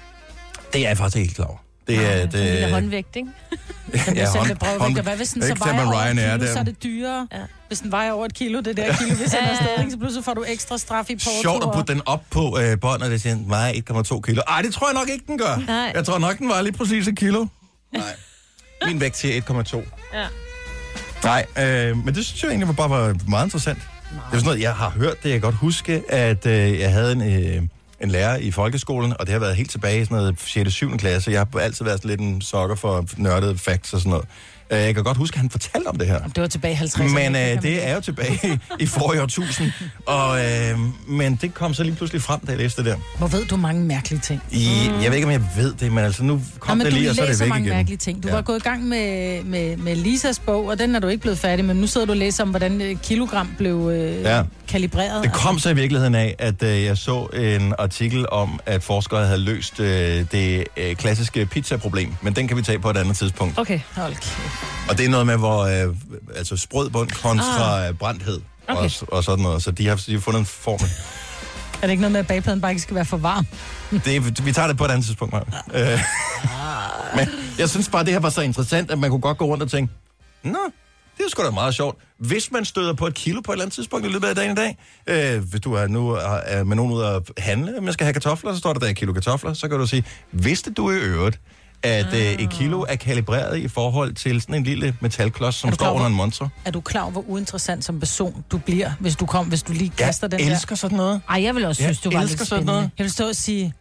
Det 0.74 0.86
er 0.86 0.88
jeg 0.88 0.98
faktisk 0.98 1.18
helt 1.18 1.36
klar 1.36 1.46
over. 1.46 1.58
Det 1.98 2.22
er... 2.22 2.26
Det 2.26 2.36
er 2.36 2.40
en 2.40 2.46
lille 2.46 2.62
Det, 2.66 2.72
håndvægt, 2.74 3.16
ikke? 3.16 3.30
Den 3.92 4.16
med 4.48 4.56
brevvægt, 4.56 4.98
og 4.98 5.04
hvad 5.04 5.18
hvis 5.18 5.30
den 5.30 5.42
så 5.42 5.56
vejer 5.60 5.86
over 5.86 5.94
et 5.94 6.06
Ryanair 6.06 6.32
kilo, 6.38 6.46
der. 6.48 6.54
så 6.54 6.60
er 6.60 6.64
det 6.64 6.84
dyrere. 6.84 7.28
Ja. 7.32 7.38
Hvis 7.68 7.80
den 7.80 7.92
vejer 7.92 8.12
over 8.12 8.26
et 8.26 8.34
kilo, 8.34 8.60
det 8.62 8.78
der 8.78 8.96
kilo, 8.98 9.16
Ja, 9.20 9.24
afsted, 9.24 9.68
ja. 9.78 9.82
ikke? 9.82 9.92
så 9.92 9.98
pludselig 9.98 10.26
får 10.26 10.34
du 10.34 10.44
ekstra 10.48 10.78
straf 10.78 11.10
i 11.10 11.16
porto. 11.16 11.42
Sjovt 11.42 11.64
at 11.64 11.70
putte 11.74 11.94
den 11.94 12.02
op 12.06 12.24
på 12.30 12.60
øh, 12.62 12.80
bånd, 12.80 13.02
og 13.02 13.10
det 13.10 13.22
siger, 13.22 13.38
vejer 13.48 13.74
1,2 14.14 14.22
kilo. 14.22 14.42
Ej, 14.48 14.62
det 14.62 14.74
tror 14.74 14.88
jeg 14.88 14.94
nok 14.94 15.10
ikke, 15.10 15.26
den 15.28 15.38
gør. 15.38 15.64
Nej. 15.68 15.92
Jeg 15.96 16.06
tror 16.06 16.18
nok, 16.20 16.38
den 16.38 16.50
vejer 16.50 16.62
lige 16.62 16.74
præcis 16.74 17.08
et 17.08 17.18
kilo. 17.18 17.46
Nej. 17.94 18.04
Min 18.88 19.00
vægt 19.02 19.18
siger 19.18 19.42
1,2. 19.42 19.78
Ja. 20.14 20.26
Nej, 21.24 21.46
øh, 21.60 21.98
men 22.06 22.16
det 22.16 22.26
synes 22.26 22.44
jeg 22.44 22.50
egentlig 22.50 22.68
var 22.68 22.74
bare 22.74 22.90
var 22.90 23.16
meget 23.28 23.46
interessant. 23.46 23.78
Det 23.78 24.18
er 24.18 24.22
sådan 24.32 24.44
noget, 24.46 24.62
jeg 24.62 24.74
har 24.76 24.90
hørt 24.90 25.24
det. 25.24 25.30
Jeg 25.30 25.32
kan 25.32 25.42
godt 25.42 25.56
huske, 25.56 26.04
at 26.10 26.46
øh, 26.46 26.80
jeg 26.80 26.92
havde 26.92 27.12
en, 27.12 27.22
øh, 27.22 27.64
en 28.04 28.12
lærer 28.12 28.38
i 28.38 28.52
folkeskolen, 28.52 29.14
og 29.20 29.26
det 29.26 29.34
har 29.34 29.40
været 29.40 29.56
helt 29.56 29.72
tilbage 29.72 30.02
i 30.02 30.06
sådan 30.06 30.18
noget 30.18 30.40
6. 30.40 30.74
7. 30.74 30.98
klasse. 30.98 31.32
Jeg 31.32 31.40
har 31.40 31.60
altid 31.60 31.86
været 31.86 31.98
sådan 31.98 32.10
lidt 32.10 32.22
en 32.22 32.42
sokker 32.42 32.76
for 32.76 33.06
nørdede 33.18 33.58
facts 33.58 33.94
og 33.94 34.00
sådan 34.00 34.10
noget. 34.10 34.28
Øh, 34.72 34.78
Jeg 34.80 34.96
kan 34.96 35.04
godt 35.04 35.18
huske, 35.18 35.36
at 35.36 35.40
han 35.42 35.50
fortalte 35.50 35.88
om 35.88 35.98
det 35.98 36.08
her. 36.08 36.20
Det 36.20 36.42
var 36.42 36.48
tilbage 36.48 36.74
i 36.74 36.78
50'erne. 36.78 37.04
Men 37.14 37.36
øh, 37.36 37.62
det 37.62 37.88
er 37.88 37.96
jo 37.96 38.02
tilbage 38.02 38.60
i 38.80 38.86
forrige 38.86 39.22
årtusind. 39.22 39.72
Og, 40.06 40.46
øh, 40.46 40.80
men 41.08 41.36
det 41.42 41.54
kom 41.54 41.74
så 41.74 41.84
lige 41.84 41.96
pludselig 41.96 42.22
frem, 42.22 42.40
da 42.40 42.52
jeg 42.52 42.58
læste 42.60 42.84
det 42.84 42.92
der. 42.92 42.98
Hvor 43.18 43.28
ved 43.28 43.46
du 43.46 43.58
mange 43.58 43.84
mærkelige 43.86 44.20
ting? 44.20 44.42
I, 44.52 44.68
jeg 45.02 45.10
ved 45.12 45.14
ikke, 45.16 45.26
om 45.28 45.32
jeg 45.32 45.44
ved 45.58 45.74
det, 45.74 45.92
men 45.92 46.04
altså 46.04 46.24
nu 46.24 46.42
kom 46.60 46.78
Nå, 46.78 46.84
men 46.84 46.86
det 46.86 46.94
lige, 46.94 47.10
og 47.10 47.16
så 47.16 47.22
er 47.22 47.28
det 47.28 47.40
væk 47.40 47.50
mange 47.50 47.66
igen. 47.66 47.76
mærkelige 47.78 47.98
ting. 47.98 48.24
Du 48.24 48.28
Ja. 48.28 48.34
var 48.34 48.42
gået 48.42 48.58
i 48.58 48.64
gang 48.64 48.84
med, 48.84 49.44
med, 49.44 49.78
med 49.78 49.96
Lisas 49.96 50.40
bog, 50.40 50.66
og 50.66 50.80
den 50.80 50.96
er 50.96 51.00
du 51.00 51.08
ikke 51.08 51.22
blevet 51.22 51.38
færdig 51.38 51.66
med. 51.66 51.76
Nu 51.76 51.88
sidder 51.88 52.08
du 52.08 52.12
og 52.14 52.18
læser 52.18 52.44
om, 52.44 52.50
hvordan 52.50 52.82
øh, 52.82 52.96
kilogram 53.04 53.50
blev 53.58 53.90
øh, 53.94 54.22
Ja. 54.22 54.38
ja. 54.38 54.44
kalibreret. 54.68 55.24
Det 55.24 55.34
kom 55.34 55.60
så 55.60 55.70
i 55.70 55.76
virkeligheden 55.76 56.16
af, 56.16 56.36
at 56.40 56.64
øh, 56.64 56.84
jeg 56.84 56.98
så 56.98 57.26
en 57.34 57.74
artikel 57.80 58.26
om, 58.30 58.60
at 58.66 58.84
forskere 58.84 59.26
havde 59.26 59.40
løst 59.40 59.80
øh, 59.80 59.88
det 60.32 60.64
øh, 60.78 60.96
klassiske 60.96 61.46
pizza-problem. 61.46 62.14
Men 62.22 62.36
den 62.36 62.48
kan 62.48 62.58
vi 62.58 62.62
tage 62.62 62.80
på 62.80 62.90
et 62.90 62.98
andet 62.98 63.18
tidspunkt. 63.18 63.60
Okay. 63.60 63.80
Hold 63.96 64.14
kæft. 64.14 64.61
Og 64.90 64.98
det 64.98 65.06
er 65.06 65.10
noget 65.10 65.26
med, 65.26 65.38
hvor 65.38 65.60
øh, 65.60 65.96
altså 66.36 66.58
sprød 66.58 66.90
bund 66.90 67.10
kontra 67.10 67.86
ah. 67.86 67.96
brændthed 67.96 68.42
Okay. 68.68 68.90
og, 69.02 69.14
og 69.14 69.24
sådan 69.24 69.44
noget. 69.44 69.64
Så 69.64 69.72
de 69.72 69.88
har, 69.88 69.96
de 69.96 70.14
har 70.14 70.20
fundet 70.20 70.40
en 70.40 70.46
formel. 70.46 70.90
Er 71.82 71.88
det 71.88 71.92
ikke 71.92 72.02
noget 72.02 72.12
med, 72.12 72.20
at 72.20 72.28
bagpladen 72.28 72.62
bare 72.62 72.72
ikke 72.72 72.82
skal 72.82 72.96
være 72.96 73.06
for 73.06 73.18
varm? 73.18 73.46
Det, 74.06 74.46
vi 74.46 74.52
tager 74.52 74.68
det 74.68 74.78
på 74.78 74.86
et 74.86 74.92
andet 74.92 75.06
tidspunkt, 75.06 75.34
Maja. 75.34 75.94
Øh, 75.94 76.00
men 77.18 77.28
jeg 77.58 77.70
synes 77.70 77.90
bare, 77.90 78.04
det 78.06 78.14
her 78.14 78.20
var 78.20 78.30
så 78.30 78.42
interessant, 78.42 78.92
at 78.92 79.00
man 79.00 79.10
kunne 79.10 79.22
godt 79.22 79.38
gå 79.38 79.46
rundt 79.46 79.64
og 79.64 79.72
tænke, 79.72 79.94
Nå, 80.44 80.60
det 81.18 81.26
er 81.26 81.30
sgu 81.30 81.44
da 81.44 81.50
meget 81.50 81.76
sjovt. 81.76 81.98
Hvis 82.18 82.52
man 82.52 82.66
støder 82.66 82.94
på 82.94 83.08
et 83.08 83.14
kilo 83.14 83.42
på 83.42 83.52
et 83.52 83.56
eller 83.56 83.64
andet 83.64 83.74
tidspunkt 83.74 84.06
i 84.06 84.10
løbet 84.10 84.28
af 84.28 84.36
dagen 84.36 84.52
i 84.52 84.56
dag, 84.56 84.78
øh, 85.08 85.44
hvis 85.50 85.62
du 85.62 85.74
er 85.74 85.88
nu 85.88 86.10
er 86.10 86.64
med 86.64 86.76
nogen 86.76 86.94
ud 86.94 87.04
at 87.04 87.22
handle, 87.38 87.82
man 87.82 87.94
skal 87.94 88.06
have 88.06 88.14
kartofler, 88.14 88.54
så 88.54 88.60
står 88.60 88.74
der 88.74 88.80
der 88.80 88.88
et 88.88 88.96
kilo 88.96 89.14
kartofler, 89.14 89.54
så 89.54 89.68
kan 89.68 89.80
du 89.80 89.88
sige, 89.88 90.06
vidste 90.32 90.74
du 90.74 90.92
i 90.92 90.96
øvrigt, 90.96 91.40
at 91.84 92.14
øh, 92.14 92.20
et 92.20 92.50
kilo 92.50 92.86
er 92.90 92.96
kalibreret 92.96 93.58
i 93.58 93.68
forhold 93.68 94.14
til 94.14 94.42
sådan 94.42 94.56
en 94.56 94.64
lille 94.64 94.96
metalklods, 95.00 95.56
som 95.56 95.74
står 95.74 95.86
klar 95.86 95.92
under 95.94 96.08
en 96.08 96.14
montre? 96.14 96.50
Er 96.66 96.72
du 96.72 96.82
klar 96.82 97.02
over, 97.02 97.12
hvor 97.12 97.24
uinteressant 97.28 97.86
som 97.86 98.00
person 98.00 98.46
du 98.52 98.58
bliver, 98.58 98.92
hvis 99.00 99.16
du 99.16 99.26
kom, 99.26 99.46
hvis 99.48 99.64
du 99.64 99.74
lige 99.74 99.92
kaster 99.98 100.28
den 100.28 100.40
der? 100.40 100.52
elsker 100.52 100.76
sådan 100.76 100.98
noget. 100.98 101.22
Ej, 101.30 101.44
jeg 101.44 101.56
vil 101.56 101.66
også 101.66 101.84
Jeg 101.84 101.88
synes, 101.96 102.02
du 102.02 102.12
var 102.12 102.20
lidt 102.20 102.32
sådan 102.32 102.46
spændende. 102.46 102.74
noget. 102.74 102.90
Jeg 102.98 103.04
vil 103.04 103.12
stå 103.12 103.28
og 103.28 103.36
sige, 103.36 103.74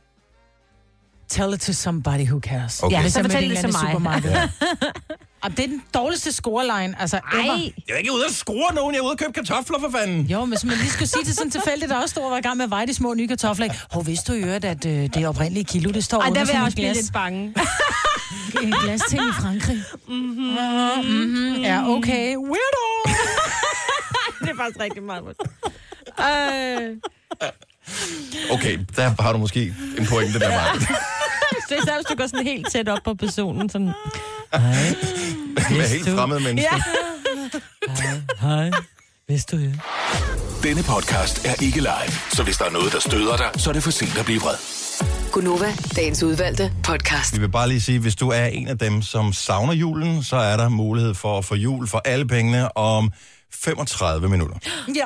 tell 1.29 1.55
it 1.55 1.61
to 1.61 1.73
somebody 1.73 2.27
who 2.29 2.41
cares. 2.41 2.83
Okay. 2.83 2.97
Ja, 3.03 3.09
så 3.09 3.19
jeg 3.19 3.25
mødte 3.25 3.35
fortæl 3.35 3.51
det 3.51 3.59
til 3.59 3.73
mig. 4.03 4.13
Og 5.43 5.51
det 5.51 5.61
er 5.61 5.67
den 5.67 5.83
dårligste 5.95 6.33
scoreline, 6.33 7.01
altså 7.01 7.21
ever. 7.35 7.43
Ej. 7.43 7.73
Jeg 7.89 7.95
er 7.95 7.99
ikke 7.99 8.13
ude 8.13 8.25
at 8.25 8.33
score 8.33 8.75
nogen, 8.75 8.95
jeg 8.95 9.01
er 9.01 9.05
ude 9.05 9.13
at 9.13 9.19
købe 9.19 9.33
kartofler 9.33 9.79
for 9.81 9.91
fanden. 9.91 10.27
Jo, 10.27 10.45
hvis 10.45 10.65
man 10.65 10.77
lige 10.77 10.91
skulle 10.91 11.09
sige 11.09 11.25
det 11.25 11.35
sådan 11.37 11.51
tilfældigt, 11.61 11.91
der 11.91 11.97
også 11.97 12.09
stod 12.13 12.23
og 12.23 12.31
var 12.31 12.39
i 12.39 12.41
gang 12.41 12.57
med 12.57 12.65
at 12.65 12.71
veje 12.71 12.87
de 12.87 12.95
små 12.95 13.15
nye 13.15 13.29
kartofler. 13.29 13.65
ikke? 13.65 13.77
Hov, 13.91 14.07
vidste 14.07 14.33
du 14.33 14.39
i 14.39 14.43
øvrigt, 14.43 14.65
at 14.65 14.87
øh, 14.87 14.93
det 15.15 15.27
oprindelige 15.29 15.65
kilo, 15.65 15.91
det 15.91 16.05
står 16.05 16.21
Ej, 16.21 16.27
under 16.29 16.41
der 16.41 16.47
vil 16.47 16.53
jeg 16.55 16.63
også 16.63 16.77
blive 16.77 16.87
glas, 16.87 16.97
lidt 16.97 17.13
bange. 17.13 17.55
et 18.63 18.75
glas 18.85 19.01
ting 19.09 19.23
i 19.23 19.33
Frankrig. 19.33 19.83
Mm-hmm. 20.09 20.57
Mm-hmm. 21.05 21.63
Ja, 21.63 21.89
okay. 21.89 22.37
Weirdo! 22.37 22.87
det 24.41 24.49
er 24.51 24.57
faktisk 24.57 24.81
rigtig 24.81 25.03
meget. 25.03 25.25
Øh. 26.21 26.97
Okay, 28.51 28.79
der 28.97 29.23
har 29.23 29.33
du 29.33 29.39
måske 29.39 29.75
en 29.99 30.07
pointe 30.07 30.39
der, 30.41 30.49
Maja. 30.49 30.73
Så 31.69 31.75
især 31.83 31.95
hvis 31.95 32.07
du 32.11 32.15
går 32.15 32.27
sådan 32.27 32.47
helt 32.47 32.71
tæt 32.73 32.89
op 32.89 32.99
på 33.05 33.15
personen, 33.15 33.69
sådan... 33.69 33.93
Med 34.53 35.89
helt 35.89 36.09
fremmede 36.09 36.41
mennesker. 36.41 36.77
Ja. 37.87 38.21
Hej. 38.41 38.71
Vidste 39.29 39.57
du 39.57 39.63
ja? 39.63 39.71
Denne 40.63 40.83
podcast 40.83 41.47
er 41.47 41.63
ikke 41.63 41.79
live, 41.79 42.13
så 42.33 42.43
hvis 42.43 42.57
der 42.57 42.65
er 42.65 42.71
noget, 42.71 42.93
der 42.93 43.01
støder 43.01 43.37
dig, 43.37 43.51
så 43.57 43.71
er 43.71 43.75
det 43.75 43.83
for 43.83 43.91
sent 43.91 44.19
at 44.19 44.25
blive 44.25 44.41
vred. 44.41 44.55
Gunova, 45.33 45.73
dagens 45.97 46.23
udvalgte 46.23 46.73
podcast. 46.85 47.35
Vi 47.35 47.41
vil 47.41 47.49
bare 47.49 47.69
lige 47.69 47.81
sige, 47.81 47.99
hvis 47.99 48.17
du 48.17 48.29
er 48.29 48.47
en 48.47 48.69
af 48.69 48.79
dem, 48.79 49.03
som 49.03 49.33
savner 49.33 49.73
julen, 49.73 50.23
så 50.23 50.37
er 50.37 50.57
der 50.57 50.69
mulighed 50.69 51.15
for 51.15 51.39
at 51.39 51.45
få 51.45 51.55
jul 51.55 51.89
for 51.89 52.03
alle 52.05 52.27
pengene 52.29 52.77
om 52.77 53.13
35 53.53 54.29
minutter. 54.29 54.57
Ja. 54.97 55.05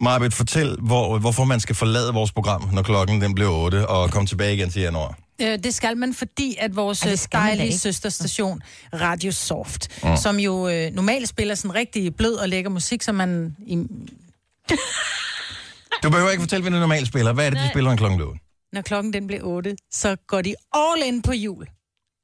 Marbet, 0.00 0.34
fortæl, 0.34 0.76
hvor, 0.80 1.18
hvorfor 1.18 1.44
man 1.44 1.60
skal 1.60 1.74
forlade 1.76 2.12
vores 2.12 2.32
program, 2.32 2.68
når 2.72 2.82
klokken 2.82 3.20
den 3.20 3.34
bliver 3.34 3.50
8, 3.50 3.86
og 3.88 4.10
komme 4.10 4.26
tilbage 4.26 4.54
igen 4.54 4.70
til 4.70 4.82
januar. 4.82 5.18
Øh, 5.42 5.58
det 5.58 5.74
skal 5.74 5.96
man, 5.96 6.14
fordi 6.14 6.56
at 6.58 6.76
vores 6.76 7.00
det 7.00 7.08
man 7.10 7.18
da 7.32 7.38
dejlige 7.38 7.78
søsterstation, 7.78 8.60
Radio 8.94 9.32
Soft, 9.32 10.02
Mm. 10.04 10.16
som 10.16 10.38
jo 10.38 10.68
øh, 10.68 10.92
normalt 10.92 11.28
spiller 11.28 11.54
sådan 11.54 11.74
rigtig 11.74 12.14
blød 12.16 12.34
og 12.34 12.48
lækker 12.48 12.70
musik, 12.70 13.02
som 13.02 13.14
man... 13.14 13.56
I, 13.66 13.76
Du 16.02 16.10
behøver 16.10 16.30
ikke 16.30 16.42
fortælle, 16.42 16.62
hvad 16.62 16.72
du 16.72 16.78
normalt 16.78 17.06
spiller. 17.08 17.32
Hvad 17.32 17.46
er 17.46 17.50
det, 17.50 17.58
de 17.58 17.68
spiller, 17.70 17.90
når 17.90 17.96
klokken 17.96 18.20
8? 18.20 18.40
når 18.72 18.82
klokken 18.82 19.12
den 19.12 19.26
bliver 19.26 19.42
8, 19.42 19.76
så 19.92 20.16
går 20.28 20.42
de 20.42 20.54
all 20.74 21.02
in 21.06 21.22
på 21.22 21.32
jul. 21.32 21.66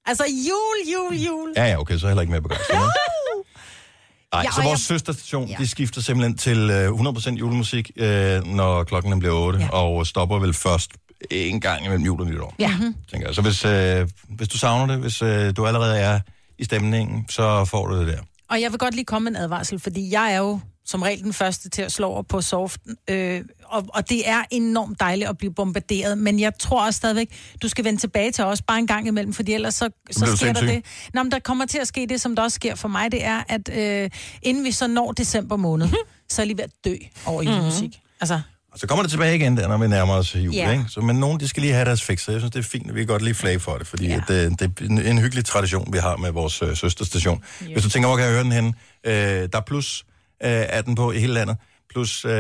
Altså 0.06 0.24
jul, 0.24 0.92
jul, 0.94 1.14
jul. 1.26 1.52
Ja, 1.56 1.64
ja, 1.64 1.80
okay, 1.80 1.98
så 1.98 2.06
er 2.06 2.08
jeg 2.08 2.12
heller 2.12 2.20
ikke 2.22 2.30
mere 2.30 2.42
begejstret. 2.42 2.78
Nej, 2.78 4.42
Ja, 4.44 4.50
så 4.50 4.62
vores 4.62 4.70
jeg- 4.70 4.78
søsterstation, 4.78 5.48
ja. 5.48 5.56
de 5.58 5.68
skifter 5.68 6.00
simpelthen 6.00 6.36
til 6.38 6.70
øh, 6.70 6.88
100% 6.92 7.30
julemusik, 7.30 7.90
øh, 7.96 8.44
når 8.44 8.84
klokken 8.84 9.12
den 9.12 9.18
bliver 9.18 9.34
8, 9.34 9.58
ja. 9.58 9.68
og 9.68 10.06
stopper 10.06 10.38
vel 10.38 10.54
først 10.54 10.90
en 11.30 11.60
gang 11.60 11.84
imellem 11.84 12.04
jul 12.04 12.20
og 12.20 12.26
nytår. 12.26 12.54
Ja. 12.58 12.70
Tænker 13.10 13.26
jeg. 13.28 13.34
Så 13.34 13.42
hvis, 13.42 13.64
øh, 13.64 14.08
hvis 14.28 14.48
du 14.48 14.58
savner 14.58 14.86
det, 14.94 15.02
hvis 15.02 15.22
øh, 15.22 15.56
du 15.56 15.66
allerede 15.66 15.98
er 15.98 16.20
i 16.58 16.64
stemningen, 16.64 17.26
så 17.28 17.64
får 17.64 17.86
du 17.86 17.98
det 18.00 18.06
der. 18.06 18.18
Og 18.50 18.60
jeg 18.60 18.70
vil 18.70 18.78
godt 18.78 18.94
lige 18.94 19.04
komme 19.04 19.30
med 19.30 19.38
en 19.38 19.44
advarsel, 19.44 19.80
fordi 19.80 20.10
jeg 20.12 20.32
er 20.32 20.38
jo 20.38 20.60
som 20.88 21.02
regel 21.02 21.22
den 21.22 21.32
første 21.32 21.68
til 21.68 21.82
at 21.82 21.92
slå 21.92 22.06
over 22.06 22.22
på 22.22 22.40
soft, 22.40 22.80
øh, 23.10 23.42
og, 23.64 23.84
og 23.88 24.08
det 24.08 24.28
er 24.28 24.42
enormt 24.50 25.00
dejligt 25.00 25.28
at 25.30 25.38
blive 25.38 25.54
bombarderet, 25.54 26.18
men 26.18 26.40
jeg 26.40 26.52
tror 26.58 26.84
også 26.86 26.96
stadigvæk, 26.96 27.30
du 27.62 27.68
skal 27.68 27.84
vende 27.84 28.00
tilbage 28.00 28.32
til 28.32 28.44
os 28.44 28.62
bare 28.62 28.78
en 28.78 28.86
gang 28.86 29.06
imellem, 29.08 29.32
fordi 29.32 29.52
ellers 29.54 29.74
så, 29.74 29.90
så 30.10 30.18
sker 30.26 30.26
der 30.26 30.36
sindssyg. 30.36 30.68
det. 30.68 30.84
Nå, 31.14 31.22
men 31.22 31.32
der 31.32 31.38
kommer 31.38 31.66
til 31.66 31.78
at 31.78 31.86
ske 31.88 32.06
det, 32.08 32.20
som 32.20 32.36
der 32.36 32.42
også 32.42 32.54
sker 32.54 32.74
for 32.74 32.88
mig, 32.88 33.12
det 33.12 33.24
er, 33.24 33.42
at 33.48 33.68
øh, 33.78 34.10
inden 34.42 34.64
vi 34.64 34.72
så 34.72 34.86
når 34.86 35.12
december 35.12 35.56
måned, 35.56 35.88
så 36.28 36.42
er 36.42 36.44
jeg 36.44 36.46
lige 36.46 36.56
ved 36.56 36.64
at 36.64 36.70
dø 36.84 36.94
over 37.26 37.42
Mhm. 37.42 37.50
julemusik. 37.50 38.00
Altså, 38.20 38.40
Og 38.76 38.80
så 38.80 38.86
kommer 38.86 39.02
det 39.02 39.10
tilbage 39.10 39.36
igen, 39.36 39.56
der, 39.56 39.68
når 39.68 39.78
vi 39.78 39.88
nærmer 39.88 40.14
os 40.14 40.36
jul. 40.36 40.54
Ja. 40.54 40.70
Ikke? 40.70 40.84
Så, 40.88 41.00
men 41.00 41.16
nogen, 41.16 41.40
de 41.40 41.48
skal 41.48 41.60
lige 41.60 41.72
have 41.72 41.84
deres 41.84 42.02
fix, 42.02 42.20
så 42.20 42.32
jeg 42.32 42.40
synes, 42.40 42.52
det 42.52 42.58
er 42.58 42.62
fint, 42.62 42.88
at 42.88 42.94
vi 42.94 43.00
kan 43.00 43.06
godt 43.06 43.22
lige 43.22 43.34
flage 43.34 43.60
for 43.60 43.76
det, 43.78 43.86
fordi 43.86 44.06
ja. 44.06 44.20
det, 44.28 44.60
det 44.60 44.72
er 44.80 45.10
en, 45.10 45.18
hyggelig 45.18 45.44
tradition, 45.44 45.92
vi 45.92 45.98
har 45.98 46.16
med 46.16 46.30
vores 46.30 46.62
øh, 46.62 46.76
søsterstation. 46.76 47.44
Jo. 47.60 47.72
Hvis 47.72 47.82
du 47.82 47.90
tænker, 47.90 48.08
hvor 48.08 48.16
kan 48.16 48.24
jeg 48.24 48.32
høre 48.32 48.44
den 48.44 48.52
hen? 48.52 48.74
Øh, 49.04 49.12
der 49.12 49.48
er 49.52 49.60
plus 49.66 50.04
øh, 50.44 50.50
er 50.50 50.82
den 50.82 50.94
på 50.94 51.12
i 51.12 51.18
hele 51.18 51.34
landet, 51.34 51.56
plus 51.92 52.24
øh, 52.24 52.32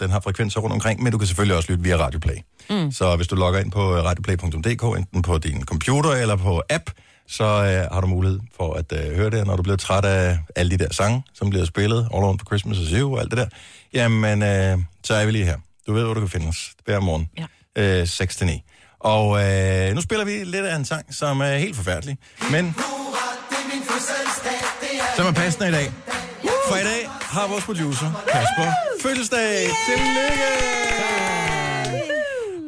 den 0.00 0.10
har 0.10 0.20
frekvenser 0.20 0.60
rundt 0.60 0.74
omkring, 0.74 1.02
men 1.02 1.12
du 1.12 1.18
kan 1.18 1.26
selvfølgelig 1.26 1.56
også 1.56 1.72
lytte 1.72 1.84
via 1.84 1.96
Radioplay. 1.96 2.36
Mm. 2.70 2.92
Så 2.92 3.16
hvis 3.16 3.26
du 3.26 3.34
logger 3.34 3.60
ind 3.60 3.70
på 3.70 3.94
radioplay.dk, 3.94 4.98
enten 4.98 5.22
på 5.22 5.38
din 5.38 5.64
computer 5.64 6.10
eller 6.10 6.36
på 6.36 6.62
app, 6.70 6.90
så 7.30 7.44
øh, 7.44 7.94
har 7.94 8.00
du 8.00 8.06
mulighed 8.06 8.40
for 8.56 8.74
at 8.74 8.92
øh, 8.92 9.16
høre 9.16 9.30
det, 9.30 9.46
når 9.46 9.56
du 9.56 9.62
bliver 9.62 9.76
træt 9.76 10.04
af 10.04 10.38
alle 10.56 10.70
de 10.70 10.84
der 10.84 10.92
sange, 10.92 11.22
som 11.34 11.50
bliver 11.50 11.64
spillet, 11.64 11.98
All 11.98 12.22
Around 12.22 12.38
for 12.38 12.46
Christmas 12.46 12.78
is 12.78 12.90
You 12.90 13.14
og 13.14 13.20
alt 13.20 13.30
det 13.30 13.38
der. 13.38 13.46
Jamen, 13.92 14.42
øh, 14.42 14.78
så 15.04 15.14
er 15.14 15.24
vi 15.26 15.30
lige 15.32 15.44
her. 15.44 15.56
Du 15.86 15.92
ved, 15.92 16.04
hvor 16.04 16.14
du 16.14 16.20
kan 16.20 16.28
finde 16.28 16.48
os 16.48 16.72
hver 16.84 17.00
morgen. 17.00 17.28
Ja. 17.76 18.00
Øh, 18.00 18.02
6-9. 18.02 18.96
Og 19.00 19.44
øh, 19.44 19.94
nu 19.94 20.00
spiller 20.00 20.24
vi 20.24 20.44
lidt 20.44 20.66
af 20.66 20.76
en 20.76 20.84
sang, 20.84 21.14
som 21.14 21.40
er 21.40 21.56
helt 21.56 21.76
forfærdelig, 21.76 22.18
men 22.50 22.76
som 25.16 25.26
er 25.26 25.32
passende 25.32 25.68
i 25.68 25.72
dag. 25.72 25.92
For 26.68 26.76
i 26.76 26.84
dag 26.84 27.08
har 27.08 27.48
vores 27.48 27.64
producer, 27.64 28.24
Kasper, 28.32 28.72
fødselsdag. 29.02 29.68
Tillykke! 29.86 31.39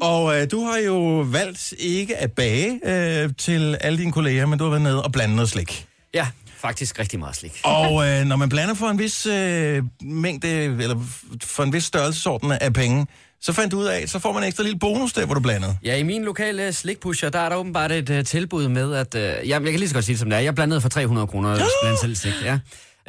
Og 0.02 0.40
øh, 0.40 0.50
du 0.50 0.64
har 0.64 0.78
jo 0.78 1.26
valgt 1.30 1.74
ikke 1.78 2.16
at 2.16 2.32
bage 2.32 2.80
øh, 2.84 3.30
til 3.38 3.76
alle 3.80 3.98
dine 3.98 4.12
kolleger, 4.12 4.46
men 4.46 4.58
du 4.58 4.64
har 4.64 4.70
været 4.70 4.82
nede 4.82 5.02
og 5.02 5.12
blandet 5.12 5.36
noget 5.36 5.48
slik. 5.48 5.86
Ja, 6.14 6.26
faktisk 6.56 6.98
rigtig 6.98 7.18
meget 7.18 7.36
slik. 7.36 7.60
Og 7.64 7.92
øh, 8.08 8.24
når 8.24 8.36
man 8.36 8.48
blander 8.48 8.74
for 8.74 8.86
en 8.86 8.98
vis 8.98 9.26
øh, 9.26 9.82
mængde, 10.02 10.48
eller 10.48 10.96
for 11.42 11.62
en 11.62 11.72
vis 11.72 11.84
størrelsesorden 11.84 12.52
af 12.52 12.72
penge, 12.72 13.06
så 13.40 13.52
fandt 13.52 13.72
du 13.72 13.78
ud 13.78 13.84
af, 13.84 14.08
så 14.08 14.18
får 14.18 14.32
man 14.32 14.42
en 14.42 14.46
ekstra 14.46 14.62
lille 14.62 14.78
bonus 14.78 15.12
der, 15.12 15.26
hvor 15.26 15.34
du 15.34 15.40
blandede. 15.40 15.78
Ja, 15.84 15.96
i 15.96 16.02
min 16.02 16.24
lokale 16.24 16.72
slikpusher, 16.72 17.28
der 17.30 17.38
er 17.38 17.48
der 17.48 17.56
åbenbart 17.56 17.92
et 17.92 18.10
uh, 18.10 18.24
tilbud 18.24 18.68
med, 18.68 18.94
at... 18.94 19.14
Uh, 19.14 19.20
jeg, 19.20 19.44
jeg 19.48 19.62
kan 19.62 19.78
lige 19.78 19.88
så 19.88 19.94
godt 19.94 20.04
sige 20.04 20.12
det, 20.12 20.20
som 20.20 20.30
det 20.30 20.36
er. 20.36 20.40
Jeg 20.40 20.54
blandede 20.54 20.80
for 20.80 20.88
300 20.88 21.26
kroner 21.26 21.56
blandt 21.82 22.00
selv 22.00 22.16
slik, 22.16 22.34
ja. 22.44 22.58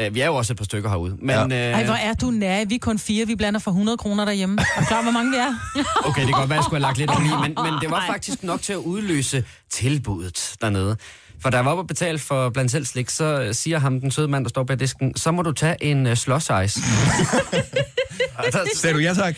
Uh, 0.01 0.15
vi 0.15 0.19
er 0.21 0.25
jo 0.25 0.35
også 0.35 0.53
et 0.53 0.57
par 0.57 0.65
stykker 0.65 0.89
herude. 0.89 1.17
Men, 1.21 1.29
ja. 1.51 1.71
ej, 1.71 1.85
hvor 1.85 1.93
er 1.93 2.13
du 2.13 2.25
nær. 2.31 2.65
Vi 2.65 2.75
er 2.75 2.79
kun 2.79 2.99
fire, 2.99 3.27
vi 3.27 3.35
blander 3.35 3.59
for 3.59 3.71
100 3.71 3.97
kroner 3.97 4.25
derhjemme. 4.25 4.61
Er 4.75 4.79
du 4.81 4.85
klar, 4.85 5.03
hvor 5.03 5.11
mange 5.11 5.31
vi 5.31 5.37
er? 5.37 5.53
Okay, 6.09 6.21
det 6.21 6.29
kan 6.29 6.37
godt 6.39 6.49
være, 6.49 6.57
jeg 6.57 6.63
skulle 6.63 6.85
have 6.85 6.89
lagt 6.89 6.97
lidt 6.97 7.09
oveni, 7.09 7.29
men, 7.41 7.71
men 7.71 7.81
det 7.81 7.91
var 7.91 8.03
faktisk 8.07 8.43
nok 8.43 8.61
til 8.61 8.73
at 8.73 8.77
udløse 8.77 9.43
tilbuddet 9.71 10.55
dernede. 10.61 10.97
For 11.41 11.49
da 11.49 11.57
jeg 11.57 11.65
var 11.65 11.71
oppe 11.71 11.81
og 11.81 11.87
betale 11.87 12.19
for 12.19 12.49
blandt 12.49 12.71
selv 12.71 12.85
slik, 12.85 13.09
så 13.09 13.41
øh, 13.41 13.53
siger 13.53 13.79
ham, 13.79 13.99
den 14.01 14.11
søde 14.11 14.27
mand, 14.27 14.43
der 14.45 14.49
står 14.49 14.63
bag 14.63 14.79
disken, 14.79 15.17
så 15.17 15.31
må 15.31 15.41
du 15.41 15.51
tage 15.51 15.83
en 15.83 16.05
uh, 16.07 16.13
slush 16.13 16.51
ice. 16.65 16.79
Sagde 18.75 18.93
du 18.95 18.99
ja 18.99 19.13
tak? 19.13 19.35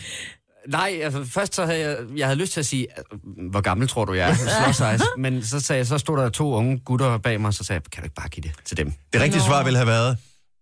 Nej, 0.68 1.00
altså 1.02 1.24
først 1.24 1.54
så 1.54 1.66
havde 1.66 1.80
jeg, 1.80 1.96
jeg 2.16 2.26
havde 2.26 2.38
lyst 2.40 2.52
til 2.52 2.60
at 2.60 2.66
sige, 2.66 2.86
øh, 3.12 3.50
hvor 3.50 3.60
gammel 3.60 3.88
tror 3.88 4.04
du 4.04 4.12
jeg 4.14 4.30
er? 4.30 4.70
Ice. 4.94 5.04
Men 5.18 5.44
så, 5.44 5.60
sagde, 5.60 5.78
jeg- 5.78 5.86
så 5.86 5.98
stod 5.98 6.18
der 6.18 6.28
to 6.28 6.54
unge 6.54 6.78
gutter 6.84 7.18
bag 7.18 7.40
mig, 7.40 7.48
og 7.48 7.54
så 7.54 7.64
sagde 7.64 7.80
jeg, 7.84 7.90
kan 7.92 8.02
du 8.02 8.04
ikke 8.06 8.14
bare 8.14 8.28
give 8.28 8.42
det 8.42 8.52
til 8.64 8.76
dem? 8.76 8.92
Det 9.12 9.20
rigtige 9.20 9.42
svar 9.42 9.64
ville 9.64 9.76
have 9.76 9.86
været, 9.86 10.16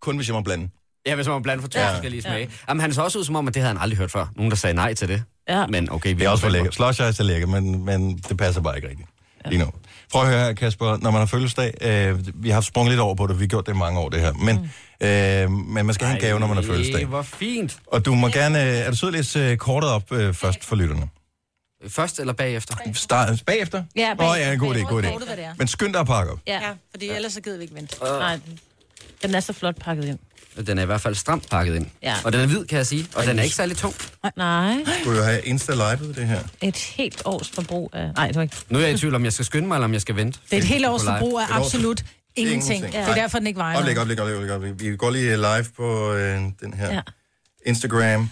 kun 0.05 0.17
hvis 0.17 0.29
jeg 0.29 0.35
må 0.35 0.41
blande. 0.41 0.69
Ja, 1.07 1.15
hvis 1.15 1.27
man 1.27 1.33
må 1.35 1.39
blande 1.41 1.61
for 1.63 1.69
to 1.69 1.79
Ja. 1.79 1.85
ja. 1.87 1.93
forskellige 1.93 2.23
smage. 2.23 2.39
Ja. 2.45 2.47
Jamen, 2.69 2.81
han 2.81 2.95
så 2.95 3.03
også 3.03 3.19
ud 3.19 3.25
som 3.25 3.37
om, 3.37 3.49
at 3.49 3.55
det 3.55 3.63
havde 3.63 3.75
han 3.75 3.83
aldrig 3.83 3.99
hørt 3.99 4.11
før. 4.11 4.27
Nogen, 4.37 4.51
der 4.51 4.57
sagde 4.57 4.75
nej 4.75 4.95
til 4.95 5.09
det. 5.09 5.23
Ja. 5.49 5.67
Men 5.67 5.91
okay, 5.93 6.09
vi 6.09 6.15
Det 6.15 6.25
er 6.27 6.29
også 6.29 6.43
for 6.43 6.49
lækkert. 6.51 6.75
Slush 6.75 7.09
ice 7.09 7.23
er 7.23 7.25
lækkert, 7.25 7.49
men, 7.51 7.85
men 7.85 8.17
det 8.29 8.37
passer 8.37 8.61
bare 8.61 8.77
ikke 8.77 8.89
rigtigt 8.89 9.09
lige 9.51 9.59
nu. 9.65 9.71
Prøv 10.13 10.23
at 10.23 10.29
høre 10.29 10.45
her, 10.45 10.53
Kasper, 10.53 10.87
når 11.03 11.11
man 11.11 11.19
har 11.19 11.27
fødselsdag, 11.27 11.75
øh, 11.81 12.19
vi 12.35 12.51
har 12.51 12.61
sprunget 12.61 12.91
lidt 12.93 13.01
over 13.01 13.15
på 13.15 13.27
det, 13.27 13.39
vi 13.39 13.43
har 13.45 13.49
gjort 13.49 13.67
det 13.67 13.73
i 13.75 13.77
mange 13.77 14.01
år, 14.01 14.09
det 14.09 14.21
her, 14.21 14.33
men, 14.33 14.57
Mm. 15.01 15.07
øh, 15.07 15.51
men 15.51 15.87
man 15.87 15.95
skal 15.95 16.07
have 16.07 16.15
en 16.17 16.21
gave, 16.21 16.41
når 16.41 16.47
man 16.47 16.57
har 16.57 16.63
fødselsdag. 16.65 17.05
hvor 17.07 17.23
fint. 17.23 17.79
Og 17.87 18.05
du 18.05 18.15
må 18.15 18.29
gerne, 18.29 18.63
øh, 18.63 18.69
er 18.79 18.91
du 18.91 18.97
sød 18.97 19.09
at 19.09 19.13
læse 19.13 19.39
øh, 19.39 19.57
kortet 19.57 19.91
op 19.91 20.13
øh, 20.13 20.35
først 20.35 20.65
for 20.65 20.77
lytterne? 20.77 21.09
Først 21.89 22.19
eller 22.21 22.33
bagefter? 22.33 22.75
Start, 22.95 23.43
bagefter? 23.47 23.85
Ja, 23.97 24.15
Åh, 24.19 24.31
oh, 24.31 24.37
ja, 24.39 24.53
en 24.53 24.59
god 24.59 24.75
idé, 24.75 24.81
god 24.81 25.03
det 25.03 25.09
idé. 25.09 25.55
Men 25.59 25.69
skynd 25.69 25.93
dig 25.93 26.01
at 26.01 26.07
pakke 26.07 26.33
op. 26.33 26.39
Ja, 26.47 26.61
fordi 26.91 27.09
ellers 27.09 27.33
så 27.33 27.41
gider 27.41 27.57
vi 27.57 27.63
ikke 27.63 27.75
vente. 27.75 27.97
Nej, 28.03 28.39
den 29.25 29.35
er 29.35 29.41
så 29.41 29.53
flot 29.53 29.77
pakket 29.81 30.05
ind. 30.05 30.19
Den 30.67 30.79
er 30.79 30.83
i 30.83 30.87
hvert 30.87 31.01
fald 31.01 31.15
stramt 31.15 31.51
pakket 31.51 31.75
ind. 31.77 31.87
Ja. 32.03 32.15
Og 32.25 32.33
den 32.33 32.41
er 32.41 32.47
hvid, 32.47 32.65
kan 32.67 32.79
jeg 32.79 32.87
sige. 32.87 33.07
Og 33.15 33.27
den 33.27 33.39
er 33.39 33.43
ikke 33.43 33.57
særlig 33.57 33.77
tung. 33.77 33.95
Nej, 34.37 34.77
Skulle 35.01 35.19
jo 35.19 35.25
have 35.25 35.43
insta-livet, 35.43 36.17
det 36.17 36.27
her. 36.27 36.41
et 36.63 36.77
helt 36.77 37.23
års 37.25 37.51
forbrug 37.51 37.91
af... 37.93 38.13
Nej, 38.17 38.27
det 38.27 38.37
var 38.37 38.43
ikke... 38.43 38.57
Nu 38.69 38.79
er 38.79 38.83
jeg 38.83 38.93
i 38.95 38.99
tvivl, 38.99 39.15
om 39.15 39.25
jeg 39.25 39.33
skal 39.33 39.45
skynde 39.45 39.69
mig, 39.69 39.75
eller 39.77 39.85
om 39.85 39.93
jeg 39.93 40.01
skal 40.01 40.17
vente. 40.17 40.39
Det 40.51 40.53
er 40.53 40.61
et 40.61 40.65
helt 40.69 40.87
års 40.87 41.03
live. 41.03 41.13
forbrug 41.19 41.41
af 41.41 41.45
absolut 41.51 42.05
ingenting. 42.37 42.75
Ingenting. 42.77 43.05
Det 43.05 43.11
er 43.11 43.15
derfor, 43.15 43.39
den 43.39 43.47
ikke 43.47 43.59
vejer 43.59 43.79
Oplæg, 43.79 43.99
oplæg, 43.99 44.21
oplæg, 44.21 44.51
oplæg. 44.51 44.81
Vi 44.81 44.97
går 44.97 45.11
lige 45.11 45.37
live 45.37 45.65
på 45.77 46.13
øh, 46.13 46.41
den 46.61 46.75
her 46.77 46.95
Ja. 46.95 47.01
Instagram. 47.67 48.31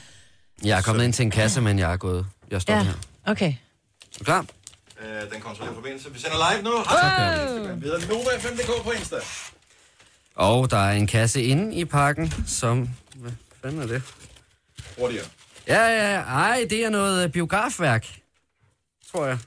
Jeg 0.64 0.78
er 0.78 0.82
kommet 0.82 1.04
ind 1.04 1.12
til 1.12 1.22
en 1.22 1.30
kasse, 1.30 1.60
men 1.60 1.78
jeg 1.78 1.92
er 1.92 1.96
gået. 1.96 2.26
Jeg 2.50 2.62
står 2.62 2.74
Ja, 2.74 2.82
her. 2.82 2.92
okay. 3.26 3.48
Er 4.14 4.18
du 4.18 4.24
klar? 4.24 4.40
Øh, 5.02 5.30
den 5.32 5.40
kontrollerer 5.40 5.74
forbindelse. 5.74 6.12
Vi 6.12 6.18
sender 6.18 6.52
live 6.52 6.62
nu. 6.62 6.70
Hej. 6.88 7.74
Vi 7.74 7.84
hedder 7.86 7.98
Nova5.dk 7.98 8.84
på 8.84 8.90
Insta. 8.90 9.16
Og 10.34 10.70
der 10.70 10.76
er 10.76 10.92
en 10.92 11.06
kasse 11.06 11.42
inde 11.42 11.74
i 11.74 11.84
pakken, 11.84 12.34
som... 12.46 12.88
Hvad 13.16 13.32
fanden 13.64 13.82
er 13.82 13.86
det? 13.86 14.02
Hurtigere. 14.98 15.24
Ja, 15.68 15.82
ja, 15.86 16.12
ja. 16.14 16.20
Ej, 16.20 16.66
det 16.70 16.84
er 16.84 16.90
noget 16.90 17.24
øh, 17.24 17.30
biografværk. 17.30 18.06
Tror 19.12 19.26
jeg. 19.26 19.38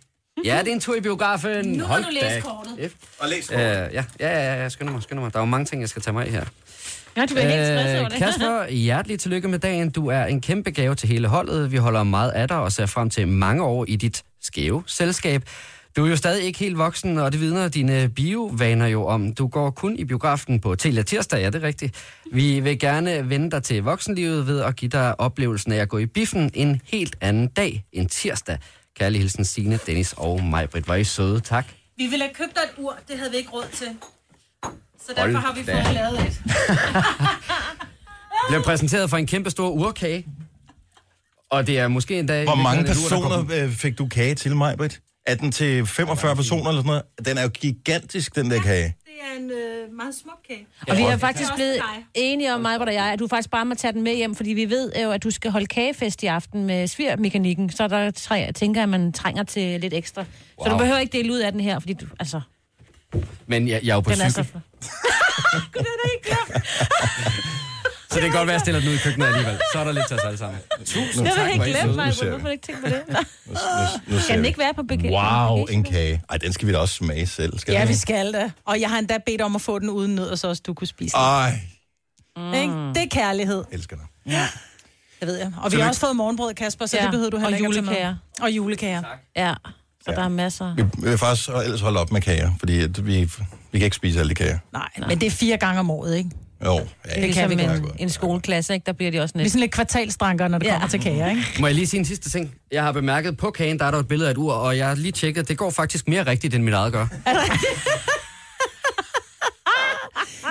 Ja, 0.46 0.60
det 0.60 0.68
er 0.68 0.72
en 0.74 0.80
tur 0.80 0.96
i 0.96 1.02
biografen. 1.02 1.66
Nu 1.66 1.78
må 1.80 1.86
Hold 1.86 2.04
du 2.04 2.10
læse 2.12 2.42
kortet. 2.42 2.74
kæft. 2.80 2.96
Og 3.20 3.30
læs 3.30 3.52
Øh, 3.52 3.58
ja, 3.60 3.86
ja, 3.94 4.04
ja, 4.20 4.62
ja, 4.62 4.70
skynd 4.70 4.90
mig, 4.90 5.04
skynd 5.04 5.20
mig. 5.20 5.34
Der 5.34 5.40
er 5.40 5.42
jo 5.42 5.46
mange 5.46 5.66
ting, 5.66 5.82
jeg 5.82 5.90
skal 5.90 6.02
tage 6.02 6.14
mig 6.14 6.26
af 6.26 6.32
her. 6.32 6.46
Ja, 7.18 7.22
du 7.22 7.28
bliver 7.34 7.50
helt 7.50 7.66
stresset 7.68 8.00
over 8.00 8.10
det. 8.10 8.18
Kasper, 8.18 8.68
hjertelig 8.68 9.20
tillykke 9.20 9.48
med 9.48 9.60
dagen. 9.60 9.90
Du 9.92 10.08
er 10.08 10.24
en 10.26 10.42
kæmpe 10.42 10.72
gave 10.72 10.96
til 10.96 11.10
hele 11.10 11.28
holdet. 11.28 11.72
Vi 11.72 11.78
holder 11.78 12.04
meget 12.04 12.32
af 12.32 12.48
dig 12.48 12.58
og 12.58 12.72
ser 12.72 12.86
frem 12.86 13.10
til 13.10 13.28
mange 13.28 13.64
år 13.64 13.86
i 13.88 13.96
dit 13.96 14.24
skæve 14.42 14.84
selskab. 14.88 15.44
Du 15.96 16.06
er 16.06 16.10
jo 16.10 16.16
stadig 16.16 16.44
ikke 16.44 16.60
helt 16.60 16.78
voksen, 16.78 17.18
og 17.18 17.32
det 17.32 17.42
vidner 17.42 17.68
dine 17.68 18.10
biovaner 18.10 18.88
jo 18.88 19.08
om. 19.08 19.34
Du 19.34 19.48
går 19.48 19.70
kun 19.70 19.96
i 19.96 20.06
biografen 20.06 20.60
på 20.60 20.76
Telia 20.76 21.04
tirsdag, 21.04 21.40
ja, 21.40 21.46
det 21.46 21.56
er 21.56 21.68
rigtigt. 21.68 21.96
Vi 22.32 22.60
vil 22.60 22.80
gerne 22.80 23.30
vende 23.30 23.52
dig 23.52 23.64
til 23.64 23.84
voksenlivet 23.84 24.48
ved 24.48 24.62
at 24.62 24.76
give 24.76 24.90
dig 24.90 25.20
oplevelsen 25.20 25.72
af 25.72 25.78
at 25.78 25.90
gå 25.90 25.98
i 25.98 26.06
biffen 26.06 26.52
en 26.54 26.82
helt 26.86 27.16
anden 27.22 27.48
dag 27.48 27.86
end 27.92 28.10
tirsdag. 28.10 28.58
Kærlig 29.00 29.22
hilsen 29.22 29.46
Signe, 29.46 29.80
Dennis 29.86 30.14
og 30.18 30.44
mig, 30.44 30.70
Britt. 30.70 30.88
Var 30.88 30.96
I 30.96 31.04
søde, 31.04 31.40
tak. 31.40 31.66
Vi 31.98 32.08
ville 32.08 32.26
have 32.26 32.34
købt 32.34 32.56
dig 32.56 32.62
et 32.64 32.84
ur, 32.84 32.98
det 33.08 33.18
havde 33.18 33.32
vi 33.32 33.38
ikke 33.38 33.50
råd 33.50 33.66
til. 33.74 33.88
Så 35.08 35.14
Hold 35.18 35.34
derfor 35.34 35.48
har 35.48 35.54
vi 35.54 35.64
da. 35.64 35.84
fået 35.84 35.94
lavet 35.94 36.20
et. 36.20 36.42
Bliver 38.50 38.64
præsenteret 38.64 39.10
for 39.10 39.18
en 39.18 39.28
kæmpe 39.28 39.50
stor 39.50 39.70
urkage. 39.70 40.26
Og 41.52 41.68
det 41.68 41.80
er 41.80 41.88
måske 41.88 42.20
en 42.20 42.28
dag... 42.28 42.44
Hvor 42.44 42.56
mange 42.56 42.84
personer 42.84 43.46
øh, 43.54 43.72
fik 43.72 43.98
du 43.98 44.08
kage 44.08 44.36
til 44.36 44.56
mig, 44.56 44.78
Britt? 44.78 45.02
Er 45.26 45.36
den 45.36 45.52
til 45.52 45.88
45 45.88 46.36
personer 46.36 46.70
eller 46.70 46.82
sådan 46.82 46.88
noget? 46.88 47.28
Den 47.28 47.38
er 47.38 47.42
jo 47.42 47.50
gigantisk, 47.50 48.36
den 48.36 48.52
der 48.52 48.62
kage. 48.62 48.96
Det 49.06 49.14
er 49.34 49.40
en 49.40 49.52
øh, 49.52 49.94
meget 49.98 50.16
smuk 50.16 50.38
kage. 50.48 50.68
Og 50.88 50.98
vi 50.98 51.02
er 51.02 51.12
Det 51.12 51.20
faktisk 51.20 51.52
er 51.52 51.56
blevet 51.56 51.82
enige 52.14 52.54
om, 52.54 52.62
mig 52.62 52.80
og 52.80 52.94
jeg, 52.94 53.06
at 53.06 53.20
du 53.20 53.28
faktisk 53.28 53.50
bare 53.50 53.66
må 53.66 53.76
tage 53.76 53.94
den 53.94 54.02
med 54.02 54.16
hjem, 54.16 54.36
fordi 54.36 54.50
vi 54.50 54.70
ved 54.70 54.92
jo, 55.04 55.12
at 55.12 55.24
du 55.24 55.32
skal 55.32 55.52
holde 55.52 55.66
kagefest 55.66 56.24
i 56.24 56.26
aften 56.26 56.66
med 56.66 56.88
svirmekanikken, 56.88 57.70
så 57.70 57.88
der 57.88 58.12
tre, 58.12 58.52
tænker 58.54 58.82
jeg, 58.82 58.84
at 58.84 58.90
man 58.90 59.14
trænger 59.14 59.44
til 59.44 59.82
lidt 59.82 59.94
ekstra. 59.94 60.22
Wow. 60.22 60.66
Så 60.66 60.72
du 60.72 60.78
behøver 60.78 61.00
ikke 61.00 61.18
dele 61.18 61.34
ud 61.34 61.40
af 61.40 61.52
den 61.52 61.62
her, 61.62 61.80
fordi 61.80 61.94
du, 61.94 62.06
altså, 62.20 62.42
Men 63.48 63.68
jeg, 63.68 63.80
jeg 63.84 63.92
er 63.92 63.96
jo 63.96 64.02
på 64.02 64.12
den 64.12 64.22
er 64.22 64.30
så 64.30 64.44
cykel, 64.44 64.52
flot. 64.52 64.64
så 68.10 68.16
det 68.16 68.22
kan 68.22 68.32
godt 68.32 68.34
være, 68.34 68.42
at 68.42 68.52
jeg 68.52 68.60
stiller 68.62 68.80
den 68.80 68.90
ud 68.90 68.94
i 68.96 68.98
køkkenet 68.98 69.28
alligevel. 69.28 69.58
Så 69.74 69.80
er 69.80 69.84
der 69.84 69.92
lidt 69.92 70.08
til 70.08 70.16
os 70.16 70.22
alle 70.26 70.38
sammen. 70.38 70.60
Tusind 70.86 71.26
Jeg 71.28 71.36
tak, 71.36 71.46
vil 71.48 71.56
hvor 71.56 71.66
ikke 71.66 71.80
glemme 71.80 71.96
mig, 71.96 72.06
hvorfor 72.06 72.38
har 72.38 72.38
du 72.38 72.48
ikke 72.48 72.66
tænkt 72.66 72.82
på 72.84 72.90
det? 72.90 73.02
Nu, 73.10 73.54
nu 74.08 74.18
ser 74.18 74.20
Skal 74.24 74.38
den 74.38 74.46
ikke 74.46 74.60
være 74.60 74.74
på 74.74 74.84
begge? 74.84 75.10
Wow, 75.12 75.66
en 75.66 75.84
kage. 75.84 76.22
Ej, 76.30 76.38
den 76.38 76.54
skal 76.54 76.68
vi 76.68 76.74
da 76.74 76.78
også 76.78 76.96
smage 76.96 77.28
selv. 77.28 77.60
Skal 77.60 77.72
Ja, 77.74 77.86
vi 77.86 77.96
skal 77.96 78.34
da. 78.34 78.52
Og 78.66 78.82
jeg 78.82 78.90
har 78.90 79.00
endda 79.00 79.18
bedt 79.26 79.42
om 79.42 79.56
at 79.56 79.62
få 79.62 79.80
den 79.80 79.90
uden 79.90 80.16
nødder, 80.16 80.36
så 80.36 80.48
også 80.48 80.62
du 80.68 80.74
kunne 80.74 80.88
spise 80.88 81.16
den. 81.18 81.24
Ej, 81.24 81.60
Ikke? 82.62 82.74
Det 82.74 82.98
er 82.98 83.08
kærlighed. 83.12 83.64
elsker 83.72 83.96
dig. 83.96 84.06
Ja. 84.34 84.48
Det 85.20 85.28
ved 85.28 85.38
jeg. 85.38 85.52
Og 85.62 85.72
vi 85.72 85.78
har 85.80 85.88
også 85.88 86.02
fået 86.02 86.16
morgenbrød, 86.16 86.54
Kasper, 86.54 86.86
så 86.86 86.98
Ja, 86.98 87.04
det 87.04 87.12
behøver 87.12 87.30
du 87.30 87.38
og 87.38 87.42
heller 87.44 87.58
ikke 87.58 87.80
at 87.80 87.86
tage 87.86 88.06
med. 88.06 88.16
Og 88.42 88.52
julekager. 88.52 89.04
Ja, 89.36 89.54
så 90.06 90.12
der 90.12 90.24
er 90.24 90.30
masser. 90.30 90.76
Vi 90.76 91.10
vil 91.10 91.18
faktisk 91.18 91.50
ellers 91.50 91.82
holde 91.82 92.00
op 92.00 92.12
med 92.12 92.22
kager, 92.22 92.52
fordi 92.60 92.74
vi, 93.02 93.30
vi 93.72 93.80
kan 93.80 93.82
ikke 93.86 93.96
spise 93.96 94.20
alle 94.20 94.30
de 94.30 94.36
kager. 94.36 94.60
Nej, 94.74 94.90
men 95.08 95.20
det 95.20 95.28
er 95.28 95.32
fire 95.32 95.58
gange 95.58 95.80
om 95.80 95.92
året, 95.92 96.18
ikke? 96.18 96.30
Jo, 96.66 96.74
ja, 96.74 96.80
Det 96.82 96.90
kan 97.14 97.24
ligesom 97.24 97.50
vi 97.50 97.54
en, 97.64 97.82
godt. 97.82 97.96
en 98.00 98.10
skoleklasse, 98.10 98.74
ikke? 98.74 98.86
Der 98.86 98.92
bliver 98.94 99.12
de 99.12 99.20
også 99.22 99.34
Vi 99.36 99.40
er 99.40 99.44
lidt... 99.44 99.52
sådan 99.52 99.60
lidt 99.62 99.72
kvartalstranker, 99.72 100.48
når 100.48 100.58
det 100.58 100.68
Ja. 100.68 100.72
kommer 100.72 100.88
til 100.88 101.02
kager, 101.02 101.30
ikke? 101.30 101.42
Må 101.60 101.68
jeg 101.68 101.76
lige 101.76 101.88
sige 101.88 102.00
en 102.00 102.06
sidste 102.06 102.30
ting? 102.30 102.56
Jeg 102.72 102.84
har 102.84 102.92
bemærket, 102.92 103.38
på 103.38 103.52
kagen, 103.52 103.80
der 103.80 103.86
er 103.86 103.92
der 103.92 103.98
et 104.00 104.08
billede 104.08 104.30
af 104.30 104.34
et 104.34 104.38
ur, 104.38 104.54
og 104.54 104.78
jeg 104.78 104.88
har 104.88 104.96
lige 104.96 105.12
tjekket, 105.12 105.48
det 105.48 105.58
går 105.58 105.70
faktisk 105.72 106.08
mere 106.08 106.26
rigtigt, 106.26 106.56
end 106.56 106.64
mit 106.64 106.74
eget 106.74 106.94
gør. 106.94 107.08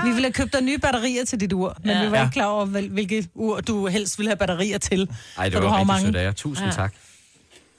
Vi 0.04 0.08
ville 0.10 0.22
have 0.24 0.32
købt 0.32 0.52
dig 0.52 0.62
nye 0.62 0.78
batterier 0.78 1.24
til 1.24 1.40
dit 1.40 1.52
ur, 1.52 1.76
men 1.84 1.90
Ja. 1.96 2.04
vi 2.04 2.10
var 2.10 2.16
Ja. 2.16 2.22
ikke 2.24 2.32
klar 2.32 2.44
over, 2.46 2.64
hvil- 2.64 2.88
hvilket 2.90 3.28
ur 3.34 3.60
du 3.60 3.86
helst 3.86 4.18
ville 4.18 4.28
have 4.30 4.36
batterier 4.36 4.78
til. 4.78 5.08
Ej, 5.38 5.44
det 5.44 5.52
For 5.52 5.60
var 5.60 5.66
du 5.66 5.70
har 5.70 5.76
jo 5.76 5.80
rigtig 5.80 5.86
mange. 5.86 6.06
sødt 6.06 6.16
af 6.16 6.24
jer. 6.24 6.32
Tusind 6.32 6.66
Ja. 6.66 6.72
tak. 6.72 6.94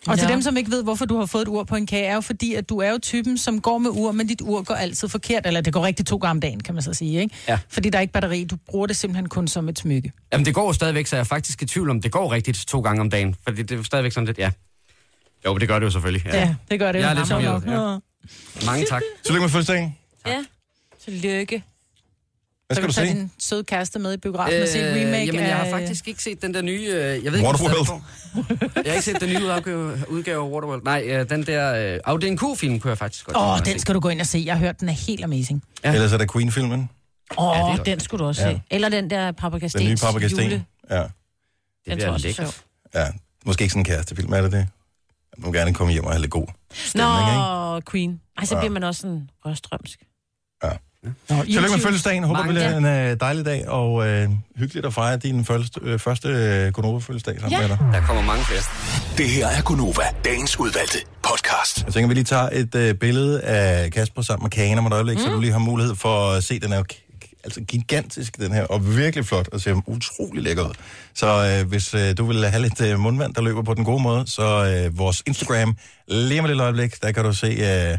Og 0.07 0.19
til 0.19 0.25
Ja. 0.27 0.33
dem, 0.33 0.41
som 0.41 0.57
ikke 0.57 0.71
ved, 0.71 0.83
hvorfor 0.83 1.05
du 1.05 1.17
har 1.17 1.25
fået 1.25 1.41
et 1.41 1.47
ur 1.47 1.63
på 1.63 1.75
en 1.75 1.85
kage, 1.87 2.05
er 2.05 2.13
jo 2.15 2.21
fordi, 2.21 2.53
at 2.53 2.69
du 2.69 2.77
er 2.77 2.91
jo 2.91 2.97
typen, 2.97 3.37
som 3.37 3.61
går 3.61 3.77
med 3.77 3.89
ur, 3.89 4.11
men 4.11 4.27
dit 4.27 4.41
ur 4.41 4.61
går 4.63 4.75
altid 4.75 5.07
forkert. 5.09 5.45
Eller 5.47 5.61
det 5.61 5.73
går 5.73 5.85
rigtig 5.85 6.05
to 6.05 6.17
gange 6.17 6.31
om 6.31 6.39
dagen, 6.41 6.59
kan 6.63 6.73
man 6.73 6.83
så 6.83 6.93
sige, 6.93 7.19
ikke? 7.21 7.35
Ja. 7.47 7.59
Fordi 7.69 7.89
der 7.89 7.97
er 7.97 8.01
ikke 8.01 8.13
batteri. 8.13 8.43
Du 8.43 8.55
bruger 8.69 8.87
det 8.87 8.95
simpelthen 8.95 9.29
kun 9.29 9.47
som 9.47 9.69
et 9.69 9.79
smykke. 9.79 10.11
Jamen, 10.33 10.45
det 10.45 10.53
går 10.53 10.65
jo 10.67 10.73
stadigvæk, 10.73 11.07
så 11.07 11.15
jeg 11.15 11.19
er 11.21 11.23
faktisk 11.25 11.61
i 11.61 11.65
tvivl 11.65 11.89
om, 11.89 12.01
det 12.01 12.11
går 12.11 12.31
rigtigt 12.31 12.57
to 12.67 12.79
gange 12.81 13.01
om 13.01 13.09
dagen. 13.09 13.35
For 13.43 13.51
det, 13.51 13.71
er 13.71 13.75
jo 13.75 13.83
stadigvæk 13.83 14.11
sådan 14.11 14.25
lidt, 14.27 14.37
ja. 14.37 14.51
Jo, 15.45 15.57
det 15.57 15.67
gør 15.67 15.79
det 15.79 15.85
jo 15.85 15.91
selvfølgelig. 15.91 16.25
Ja, 16.33 16.55
det 16.71 16.79
gør 16.79 16.91
det. 16.91 16.99
Jeg 16.99 17.09
er 17.09 17.13
lidt 17.13 17.31
Rammer 17.31 17.47
chokeret, 17.59 17.65
nok. 17.65 18.01
ja. 18.61 18.65
Mange 18.65 18.85
tak. 18.85 19.01
Tillykke 19.25 19.41
med 19.43 19.49
fødselsdagen. 19.49 19.95
Ja. 20.27 20.43
Tillykke. 21.05 21.63
Hvad 22.67 22.75
Så 22.75 22.81
skal 22.81 22.81
kan 22.81 22.87
du 22.87 22.87
du 22.87 22.93
tage 22.93 23.07
se? 23.07 23.19
din 23.21 23.31
søde 23.39 23.63
kæreste 23.63 23.99
med 23.99 24.13
i 24.13 24.17
biografen 24.17 24.61
og 24.61 24.67
se 24.67 24.79
en 24.79 24.85
remake 24.85 25.21
Øh, 25.21 25.27
jamen, 25.27 25.41
jeg 25.41 25.55
har 25.57 25.69
faktisk 25.69 26.07
ikke 26.07 26.23
set 26.23 26.41
den 26.41 26.53
der 26.53 26.61
nye... 26.61 26.81
øh, 26.81 26.89
Jeg 26.93 27.07
ved 27.09 27.15
ikke, 27.15 27.31
den 27.31 27.45
Waterworld. 27.45 27.87
går. 27.87 28.03
Jeg 28.75 28.83
har 28.85 28.91
ikke 28.93 29.01
set 29.01 29.21
den 29.21 29.29
nye 29.29 29.43
udgave, 29.45 29.97
udgave 30.09 30.45
af 30.45 30.49
Waterworld. 30.49 30.83
Nej, 30.83 31.03
øh, 31.07 31.29
den 31.29 31.45
der... 31.45 31.99
Øh, 32.07 32.21
det 32.21 32.27
en 32.27 32.37
Q-film, 32.37 32.79
kunne 32.79 32.89
jeg 32.89 32.97
faktisk 32.97 33.25
godt 33.25 33.37
Åh, 33.37 33.49
oh, 33.51 33.57
den 33.59 33.65
se. 33.65 33.79
skal 33.79 33.95
du 33.95 33.99
gå 33.99 34.09
ind 34.09 34.21
og 34.21 34.27
se. 34.27 34.43
Jeg 34.45 34.53
har 34.53 34.59
hørt, 34.59 34.79
den 34.79 34.89
er 34.89 34.93
helt 34.93 35.23
amazing. 35.23 35.63
Ja. 35.83 35.93
Ellers 35.93 36.13
er 36.13 36.17
der 36.17 36.25
Queen-filmen. 36.33 36.89
Åh, 37.37 37.55
Ja, 37.57 37.63
oh, 37.69 37.79
er 37.79 37.83
den 37.83 37.99
skulle 37.99 38.23
du 38.23 38.27
også 38.27 38.41
Ja. 38.47 38.51
se. 38.53 38.61
Eller 38.71 38.89
den 38.89 39.09
der 39.09 39.31
Paprika 39.31 39.67
Den 39.67 39.85
nye 39.87 39.95
Papa 39.95 40.27
Sten. 40.27 40.39
jule. 40.43 40.65
Ja. 40.89 40.95
Den 40.95 41.03
Det 41.05 41.11
tror 41.87 41.95
bliver 41.95 42.05
jeg 42.05 42.13
også 42.13 42.27
er 42.27 42.33
sjov. 42.33 42.53
ja. 42.95 43.07
Måske 43.45 43.61
ikke 43.61 43.71
sådan 43.71 43.81
en 43.81 43.85
kærestefilm, 43.85 44.33
er 44.33 44.41
det 44.41 44.51
det? 44.51 44.57
Jeg 45.37 45.45
må 45.45 45.51
gerne 45.51 45.73
komme 45.73 45.93
hjem 45.93 46.03
og 46.05 46.11
have 46.11 46.21
lidt 46.21 46.31
god 46.31 46.47
stemning, 46.73 47.19
ikke? 47.27 47.37
Nå, 47.37 47.81
Queen. 47.91 48.21
Ej, 48.37 48.45
så 48.45 48.55
Ja. 48.55 48.61
bliver 48.61 48.71
man 48.73 48.83
også 48.83 49.01
sådan 49.01 49.29
røstrømsk. 49.45 49.99
Nå, 51.29 51.43
Tillykke 51.43 51.71
med 51.71 51.79
fødselsdagen. 51.79 52.23
Håber, 52.23 52.43
det 52.43 52.53
Mange 52.53 52.79
bliver 52.81 53.01
en 53.07 53.11
øh, 53.11 53.19
dejlig 53.19 53.45
dag, 53.45 53.67
og 53.69 54.07
øh, 54.07 54.29
hyggeligt 54.55 54.85
at 54.85 54.93
fejre 54.93 55.17
din 55.17 55.45
første, 55.45 55.79
øh, 55.83 55.99
første 55.99 56.27
øh, 56.27 56.71
Gonova-fødselsdag 56.71 57.35
sammen 57.39 57.51
Ja. 57.61 57.67
med 57.67 57.69
dig. 57.69 57.79
Der 57.93 58.01
kommer 58.01 58.23
mange 58.23 58.45
flere. 58.45 58.61
Det 59.17 59.29
her 59.29 59.47
er 59.47 59.61
Gunova, 59.61 60.03
dagens 60.25 60.59
udvalgte 60.59 60.97
podcast. 61.23 61.83
Jeg 61.85 61.93
tænker, 61.93 62.07
vi 62.07 62.13
lige 62.13 62.23
tager 62.23 62.49
et 62.51 62.75
øh, 62.75 62.93
billede 62.93 63.41
af 63.41 63.91
Kasper 63.91 64.21
sammen 64.21 64.43
med 64.43 64.51
kagen 64.51 64.77
om 64.77 64.85
et 64.87 64.93
øjeblik, 64.93 65.17
mm. 65.17 65.23
så 65.23 65.29
du 65.29 65.39
lige 65.39 65.51
har 65.51 65.59
mulighed 65.59 65.95
for 65.95 66.31
at 66.31 66.43
se, 66.43 66.59
den 66.59 66.73
er 66.73 66.83
k- 66.93 67.41
altså 67.43 67.61
gigantisk, 67.61 68.37
den 68.37 68.51
her, 68.53 68.63
og 68.63 68.97
virkelig 68.97 69.25
flot, 69.25 69.47
og 69.47 69.61
ser 69.61 69.81
utrolig 69.87 70.43
lækker 70.43 70.63
ud. 70.63 70.73
Så 71.15 71.59
øh, 71.61 71.69
hvis 71.69 71.93
øh, 71.93 72.17
du 72.17 72.25
vil 72.25 72.45
have 72.45 72.61
lidt 72.61 72.81
øh, 72.81 72.99
mundvand, 72.99 73.33
der 73.33 73.41
løber 73.41 73.63
på 73.63 73.73
den 73.73 73.83
gode 73.85 74.01
måde, 74.03 74.23
så 74.27 74.43
øh, 74.87 74.97
vores 74.97 75.23
Instagram, 75.27 75.77
lige 76.07 76.39
om 76.39 76.45
et 76.45 76.49
lille 76.49 76.63
øjeblik, 76.63 77.01
der 77.03 77.11
kan 77.11 77.23
du 77.23 77.33
se 77.33 77.47
øh, 77.47 77.97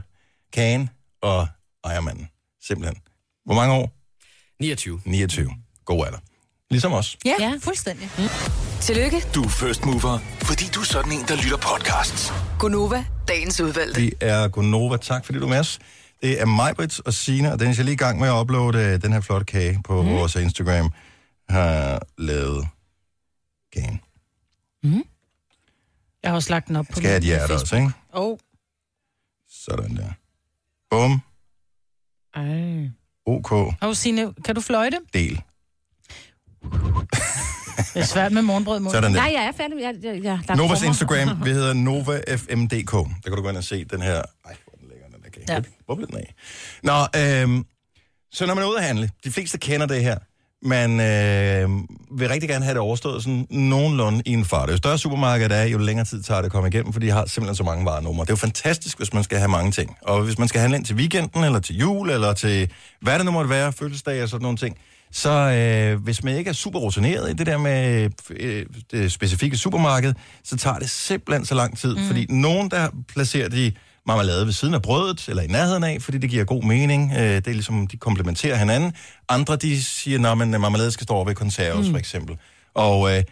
kagen 0.52 0.90
og 1.22 1.46
ejermanden. 1.84 2.28
Simpelthen. 2.66 2.96
Hvor 3.44 3.54
mange 3.54 3.74
år? 3.74 3.92
29. 4.60 5.00
29. 5.04 5.50
God 5.84 6.06
alder. 6.06 6.18
Ligesom 6.70 6.92
os. 6.92 7.18
Ja, 7.24 7.34
Ja. 7.40 7.52
fuldstændig. 7.62 8.10
Tillykke, 8.80 9.20
Du 9.34 9.42
er 9.42 9.48
first 9.48 9.84
mover, 9.84 10.18
fordi 10.42 10.64
du 10.74 10.80
er 10.80 10.84
sådan 10.84 11.12
en, 11.12 11.24
der 11.28 11.36
lytter 11.36 11.56
podcasts. 11.56 12.32
Gunova, 12.58 13.04
dagens 13.28 13.60
udvalgte. 13.60 14.00
Vi 14.00 14.12
er 14.20 14.48
Gonova. 14.48 14.96
Tak 14.96 15.24
fordi 15.24 15.38
du 15.38 15.44
er 15.44 15.48
med 15.48 15.58
os. 15.58 15.78
Det 16.22 16.40
er 16.40 16.46
mig, 16.46 16.76
Britt 16.76 17.00
og 17.00 17.12
Signe, 17.14 17.52
og 17.52 17.58
Dennis 17.60 17.78
er 17.78 17.82
lige 17.82 17.92
i 17.94 17.96
gang 17.96 18.20
med 18.20 18.28
at 18.28 18.40
uploade 18.40 18.78
øh, 18.78 19.02
den 19.02 19.12
her 19.12 19.20
flotte 19.20 19.44
kage 19.46 19.80
på 19.84 20.02
mm. 20.02 20.08
vores 20.08 20.34
Instagram. 20.34 20.92
Har 21.48 22.02
lavet 22.18 22.68
kagen. 23.72 24.00
Jeg 26.22 26.30
har 26.30 26.34
også 26.34 26.50
lagt 26.50 26.68
den 26.68 26.76
op 26.76 26.86
på 26.86 26.92
Skal 26.96 27.02
have 27.08 27.16
et 27.16 27.22
min 27.22 27.26
hjerte 27.26 27.42
Facebook. 27.52 27.62
også, 27.62 27.76
ikke? 27.76 27.90
Oh. 28.12 28.38
Sådan 29.50 29.96
der. 29.96 30.10
Bum. 30.90 31.20
Ej. 32.36 32.90
OK. 33.26 33.52
Og 33.80 33.96
Signe, 33.96 34.32
kan 34.44 34.54
du 34.54 34.60
fløjte? 34.60 34.96
Del. 35.14 35.42
Det 37.94 38.02
er 38.02 38.06
svært 38.06 38.32
med 38.32 38.42
morgenbrød 38.42 38.80
munden. 38.80 38.92
Sådan. 39.02 39.12
Nej, 39.12 39.32
jeg 39.34 39.44
er 39.44 39.52
færdig. 39.52 39.76
Jeg, 39.80 39.94
jeg, 40.02 40.24
jeg, 40.24 40.40
der 40.48 40.54
Novas 40.56 40.78
krummer. 40.78 40.88
Instagram, 40.88 41.44
vi 41.44 41.50
hedder 41.50 41.72
NovaFMDK. 41.88 42.92
Der 42.92 43.04
kan 43.24 43.32
du 43.32 43.42
gå 43.42 43.48
ind 43.48 43.56
og 43.56 43.64
se 43.64 43.84
den 43.84 44.02
her... 44.02 44.14
Ej, 44.14 44.22
hvor 44.44 44.72
er 44.72 44.76
den 44.80 44.88
lækker, 44.88 45.06
den 45.06 45.22
der 45.24 45.30
kage. 45.30 45.52
Ja. 45.54 45.62
Hvor 45.84 45.94
blev 45.94 46.06
den 46.08 46.16
af? 46.16 46.34
Nå, 46.82 46.92
øhm, 47.20 47.64
så 48.32 48.46
når 48.46 48.54
man 48.54 48.64
er 48.64 48.68
ude 48.68 48.78
at 48.78 48.84
handle, 48.84 49.10
de 49.24 49.32
fleste 49.32 49.58
kender 49.58 49.86
det 49.86 50.02
her, 50.02 50.18
man 50.66 51.00
øh, 51.00 51.68
vil 52.18 52.28
rigtig 52.28 52.48
gerne 52.48 52.64
have 52.64 52.74
det 52.74 52.80
overstået 52.80 53.22
sådan 53.22 53.46
nogenlunde 53.50 54.22
i 54.26 54.32
en 54.32 54.44
fart. 54.44 54.70
Jo 54.70 54.76
større 54.76 54.98
supermarkedet 54.98 55.58
er, 55.58 55.62
jo 55.62 55.78
længere 55.78 56.06
tid 56.06 56.22
tager 56.22 56.40
det 56.40 56.46
at 56.46 56.52
komme 56.52 56.68
igennem, 56.68 56.92
for 56.92 57.00
de 57.00 57.10
har 57.10 57.26
simpelthen 57.26 57.56
så 57.56 57.64
mange 57.64 57.84
varenumre. 57.84 58.24
Det 58.24 58.30
er 58.30 58.32
jo 58.32 58.36
fantastisk, 58.36 58.98
hvis 58.98 59.12
man 59.12 59.24
skal 59.24 59.38
have 59.38 59.48
mange 59.48 59.72
ting. 59.72 59.96
Og 60.02 60.22
hvis 60.22 60.38
man 60.38 60.48
skal 60.48 60.60
handle 60.60 60.76
ind 60.76 60.84
til 60.84 60.96
weekenden, 60.96 61.44
eller 61.44 61.58
til 61.58 61.76
jul, 61.76 62.10
eller 62.10 62.32
til 62.32 62.70
hvad 63.00 63.18
det 63.18 63.24
nu 63.24 63.30
måtte 63.30 63.50
være, 63.50 63.72
fødselsdag 63.72 64.22
og 64.22 64.28
sådan 64.28 64.42
nogle 64.42 64.58
ting, 64.58 64.76
så 65.12 65.30
øh, 65.30 66.02
hvis 66.02 66.24
man 66.24 66.36
ikke 66.36 66.48
er 66.48 66.54
super 66.54 66.78
rutineret 66.78 67.30
i 67.30 67.32
det 67.32 67.46
der 67.46 67.58
med 67.58 68.10
øh, 68.30 68.66
det 68.90 69.12
specifikke 69.12 69.56
supermarked, 69.56 70.14
så 70.44 70.56
tager 70.56 70.78
det 70.78 70.90
simpelthen 70.90 71.46
så 71.46 71.54
lang 71.54 71.78
tid. 71.78 71.96
Mm. 71.96 72.06
Fordi 72.06 72.26
nogen, 72.28 72.70
der 72.70 72.88
placerer 73.08 73.48
de 73.48 73.72
marmelade 74.06 74.46
ved 74.46 74.52
siden 74.52 74.74
af 74.74 74.82
brødet, 74.82 75.28
eller 75.28 75.42
i 75.42 75.46
nærheden 75.46 75.84
af, 75.84 76.02
fordi 76.02 76.18
det 76.18 76.30
giver 76.30 76.44
god 76.44 76.62
mening. 76.62 77.12
Øh, 77.12 77.18
det 77.20 77.46
er 77.46 77.52
ligesom, 77.52 77.86
de 77.86 77.96
komplementerer 77.96 78.56
hinanden. 78.56 78.92
Andre, 79.28 79.56
de 79.56 79.84
siger, 79.84 80.30
at 80.30 80.48
marmelade 80.48 80.90
skal 80.90 81.04
stå 81.04 81.14
over 81.14 81.24
ved 81.24 81.34
konserves, 81.34 81.86
mm. 81.86 81.92
for 81.92 81.98
eksempel. 81.98 82.36
Og 82.74 83.16
øh, 83.16 83.22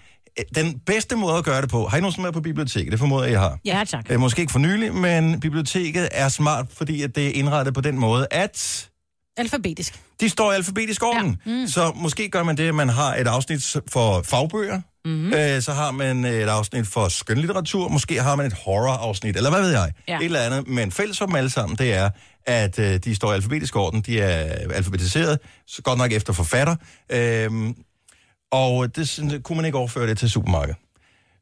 den 0.55 0.79
bedste 0.87 1.17
måde 1.17 1.37
at 1.39 1.45
gøre 1.45 1.63
det 1.63 1.71
på, 1.71 1.87
har 1.87 1.97
I 1.97 2.01
nogensinde 2.01 2.25
været 2.25 2.35
på 2.35 2.41
biblioteket? 2.41 2.93
Det 2.93 2.99
formoder 2.99 3.25
jeg, 3.25 3.33
I 3.33 3.37
har. 3.37 3.59
Ja, 3.65 3.85
tak. 3.89 4.07
Øh, 4.11 4.21
måske 4.21 4.41
ikke 4.41 4.53
for 4.53 4.59
nylig, 4.59 4.95
men 4.95 5.41
biblioteket 5.41 6.09
er 6.13 6.29
smart, 6.29 6.67
fordi 6.73 7.03
at 7.03 7.17
det 7.17 7.27
er 7.27 7.33
indrettet 7.33 7.75
på 7.75 7.81
den 7.81 7.99
måde, 7.99 8.27
at 8.31 8.89
Alfabetisk. 9.37 10.01
de 10.21 10.29
står 10.29 10.53
i 10.53 10.55
alfabetisk 10.55 11.03
orden. 11.03 11.41
Ja. 11.47 11.53
Mm. 11.53 11.67
Så 11.67 11.93
måske 11.97 12.29
gør 12.29 12.43
man 12.43 12.57
det, 12.57 12.69
at 12.69 12.75
man 12.75 12.89
har 12.89 13.15
et 13.15 13.27
afsnit 13.27 13.77
for 13.89 14.23
fagbøger, 14.23 14.81
mm-hmm. 15.05 15.35
øh, 15.35 15.63
så 15.63 15.73
har 15.73 15.91
man 15.91 16.25
et 16.25 16.49
afsnit 16.49 16.87
for 16.87 17.09
skønlitteratur, 17.09 17.89
måske 17.89 18.23
har 18.23 18.37
man 18.37 18.47
et 18.47 18.53
horror-afsnit, 18.53 19.37
eller 19.37 19.51
hvad 19.51 19.61
ved 19.61 19.71
jeg. 19.71 19.93
Ja. 20.09 20.19
Et 20.19 20.25
eller 20.25 20.41
andet. 20.41 20.69
Men 20.69 20.93
fælles 20.93 21.19
for 21.19 21.27
dem 21.27 21.35
alle 21.35 21.51
sammen, 21.51 21.79
det 21.79 21.95
er, 21.95 22.11
at 22.47 22.79
øh, 22.79 22.99
de 22.99 23.15
står 23.15 23.33
i 23.33 23.35
alfabetisk 23.35 23.77
orden, 23.77 24.01
de 24.01 24.21
er 24.21 24.39
alfabetiseret, 24.75 25.39
så 25.67 25.83
godt 25.83 25.99
nok 25.99 26.13
efter 26.13 26.33
forfatter, 26.33 26.77
øh, 27.13 27.51
og 28.53 28.97
det 28.97 29.09
sådan, 29.09 29.43
kunne 29.43 29.57
man 29.57 29.65
ikke 29.65 29.79
overføre 29.79 30.07
det 30.07 30.19
til 30.19 30.31
supermarkedet. 30.31 30.77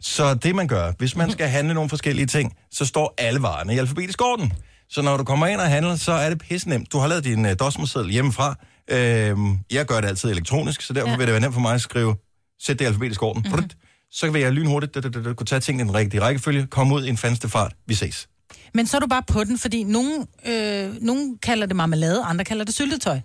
Så 0.00 0.34
det 0.34 0.54
man 0.54 0.68
gør, 0.68 0.92
hvis 0.98 1.16
man 1.16 1.30
skal 1.30 1.48
handle 1.48 1.74
nogle 1.74 1.90
forskellige 1.90 2.26
ting, 2.26 2.56
så 2.70 2.86
står 2.86 3.14
alle 3.18 3.42
varerne 3.42 3.74
i 3.74 3.78
alfabetisk 3.78 4.22
orden. 4.22 4.52
Så 4.90 5.02
når 5.02 5.16
du 5.16 5.24
kommer 5.24 5.46
ind 5.46 5.60
og 5.60 5.66
handler, 5.66 5.96
så 5.96 6.12
er 6.12 6.28
det 6.28 6.38
pisse 6.38 6.68
nemt. 6.68 6.92
Du 6.92 6.98
har 6.98 7.06
lavet 7.06 7.24
din 7.24 7.46
uh, 7.46 7.52
dosmerseddel 7.60 8.10
hjemmefra. 8.10 8.54
Øhm, 8.90 9.58
jeg 9.70 9.86
gør 9.86 10.00
det 10.00 10.08
altid 10.08 10.30
elektronisk, 10.30 10.80
så 10.80 10.92
derfor 10.92 11.10
ja. 11.10 11.16
vil 11.16 11.26
det 11.26 11.32
være 11.32 11.40
nemt 11.40 11.54
for 11.54 11.60
mig 11.60 11.74
at 11.74 11.80
skrive, 11.80 12.16
sæt 12.62 12.78
det 12.78 12.84
i 12.84 12.86
alfabetisk 12.86 13.22
orden. 13.22 13.42
Mm-hmm. 13.46 13.70
Så 14.10 14.30
vil 14.30 14.40
jeg 14.40 14.52
lynhurtigt 14.52 14.94
da, 14.94 15.00
da, 15.00 15.08
da, 15.08 15.22
da, 15.22 15.32
kunne 15.32 15.46
tage 15.46 15.60
tingene 15.60 15.84
i 15.84 15.86
den 15.86 15.94
rigtige 15.94 16.20
rækkefølge, 16.20 16.66
komme 16.66 16.94
ud 16.94 17.04
i 17.04 17.08
en 17.08 17.16
fandeste 17.16 17.48
fart. 17.48 17.72
Vi 17.86 17.94
ses. 17.94 18.28
Men 18.74 18.86
så 18.86 18.96
er 18.96 19.00
du 19.00 19.06
bare 19.06 19.22
på 19.22 19.44
den, 19.44 19.58
fordi 19.58 19.82
nogen, 19.84 20.26
øh, 20.46 20.94
nogen 21.00 21.38
kalder 21.42 21.66
det 21.66 21.76
marmelade, 21.76 22.22
andre 22.22 22.44
kalder 22.44 22.64
det 22.64 22.74
syltetøj. 22.74 23.20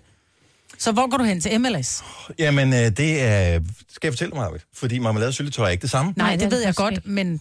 Så 0.78 0.92
hvor 0.92 1.10
går 1.10 1.16
du 1.16 1.24
hen 1.24 1.40
til 1.40 1.60
MLS? 1.60 2.04
Jamen, 2.38 2.72
øh, 2.72 2.78
det 2.78 3.22
er... 3.22 3.60
Skal 3.88 4.08
jeg 4.08 4.12
fortælle 4.12 4.30
dig, 4.30 4.40
Marvitt? 4.40 4.64
Fordi 4.74 4.98
marmelade 4.98 5.28
og 5.28 5.34
syltetøj 5.34 5.66
er 5.66 5.70
ikke 5.70 5.82
det 5.82 5.90
samme. 5.90 6.14
Nej, 6.16 6.36
det 6.36 6.50
ved 6.50 6.62
jeg 6.64 6.74
godt, 6.74 7.06
men 7.06 7.40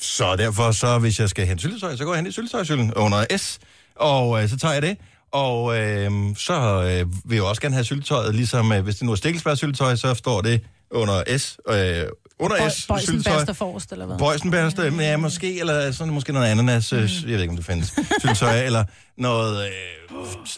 Så 0.00 0.36
derfor, 0.36 0.72
så 0.72 0.98
hvis 0.98 1.20
jeg 1.20 1.28
skal 1.28 1.46
hente 1.46 1.60
syltetøj, 1.60 1.96
så 1.96 2.04
går 2.04 2.12
jeg 2.12 2.18
hen 2.18 2.26
i 2.26 2.32
syltetøjsylden 2.32 2.94
under 2.94 3.36
S, 3.36 3.58
og 3.96 4.42
øh, 4.42 4.48
så 4.48 4.56
tager 4.56 4.72
jeg 4.72 4.82
det. 4.82 4.96
Og 5.32 5.78
øh, 5.78 6.10
så 6.36 6.54
øh, 6.82 7.30
vil 7.30 7.36
jeg 7.36 7.44
også 7.44 7.62
gerne 7.62 7.74
have 7.74 7.84
syltetøjet, 7.84 8.34
ligesom 8.34 8.72
øh, 8.72 8.84
hvis 8.84 8.96
det 8.96 9.02
nu 9.06 9.12
er 9.12 9.16
stikkelsbærsyltetøj, 9.16 9.96
så 9.96 10.14
står 10.14 10.40
det 10.40 10.60
under 10.94 11.38
S. 11.38 11.56
Øh, 11.68 12.04
under 12.38 12.56
Bøj- 12.56 12.68
S, 12.70 12.86
Bøjsen. 12.86 13.22
Baster 13.22 13.52
forrest, 13.52 13.92
eller 13.92 14.06
hvad? 14.06 14.18
Bøjsenbærste, 14.18 14.90
mm. 14.90 15.00
ja, 15.00 15.16
måske, 15.16 15.60
eller 15.60 15.90
sådan 15.92 16.14
måske 16.14 16.32
noget 16.32 16.46
ananas, 16.46 16.92
mm. 16.92 16.98
jeg 16.98 17.08
ved 17.24 17.40
ikke, 17.40 17.50
om 17.50 17.56
det 17.56 17.66
findes, 17.66 17.94
syltetøj, 18.20 18.60
eller 18.64 18.84
noget 19.18 19.66
øh, 19.66 19.70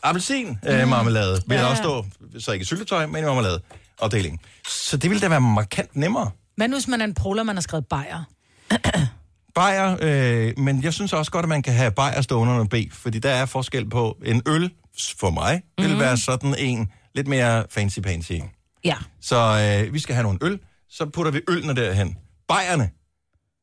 appelsin 0.03 0.59
øh, 0.69 0.89
marmelade, 0.89 1.43
vil 1.47 1.55
Ja, 1.55 1.61
ja. 1.61 1.67
også 1.71 1.83
stå, 1.83 2.05
så 2.39 2.53
ikke 2.53 2.65
syltetøj, 2.65 3.07
men 3.07 3.23
i 3.23 3.27
marmelade 3.27 3.61
afdelingen. 4.03 4.41
Så 4.69 4.97
det 4.97 5.11
ville 5.11 5.21
da 5.21 5.29
være 5.29 5.41
markant 5.41 5.97
nemmere. 5.97 6.31
hvad 6.57 6.69
nu, 6.69 6.77
hvis 6.77 6.89
man 6.89 7.01
er 7.01 7.05
en 7.05 7.15
proler, 7.15 7.43
man 7.43 7.57
har 7.57 7.61
skrevet 7.63 7.87
bajer? 7.87 8.25
Bajer, 9.55 9.97
øh, 10.01 10.59
men 10.59 10.83
jeg 10.83 10.93
synes 10.95 11.13
også 11.13 11.31
godt, 11.31 11.45
at 11.45 11.49
man 11.49 11.63
kan 11.63 11.75
have 11.75 11.91
bajer 11.91 12.21
stående 12.21 12.53
under 12.55 12.65
B, 12.65 12.75
fordi 12.93 13.19
der 13.19 13.31
er 13.31 13.47
forskel 13.47 13.91
på 13.91 14.17
en 14.25 14.43
øl, 14.47 14.71
for 15.21 15.31
mig, 15.31 15.63
vil 15.79 15.91
Mhm. 15.91 16.01
være 16.01 16.17
sådan 16.17 16.55
en 16.59 16.89
lidt 17.15 17.27
mere 17.27 17.65
fancy-pansy. 17.79 18.33
en. 18.33 18.51
Ja. 18.85 18.97
Så 19.21 19.37
øh, 19.87 19.95
vi 19.95 19.99
skal 19.99 20.15
have 20.15 20.23
nogle 20.23 20.39
øl, 20.43 20.61
så 20.89 21.07
putter 21.07 21.33
vi 21.33 21.41
ølene 21.49 21.75
derhen. 21.77 22.17
Bajerne, 22.49 22.91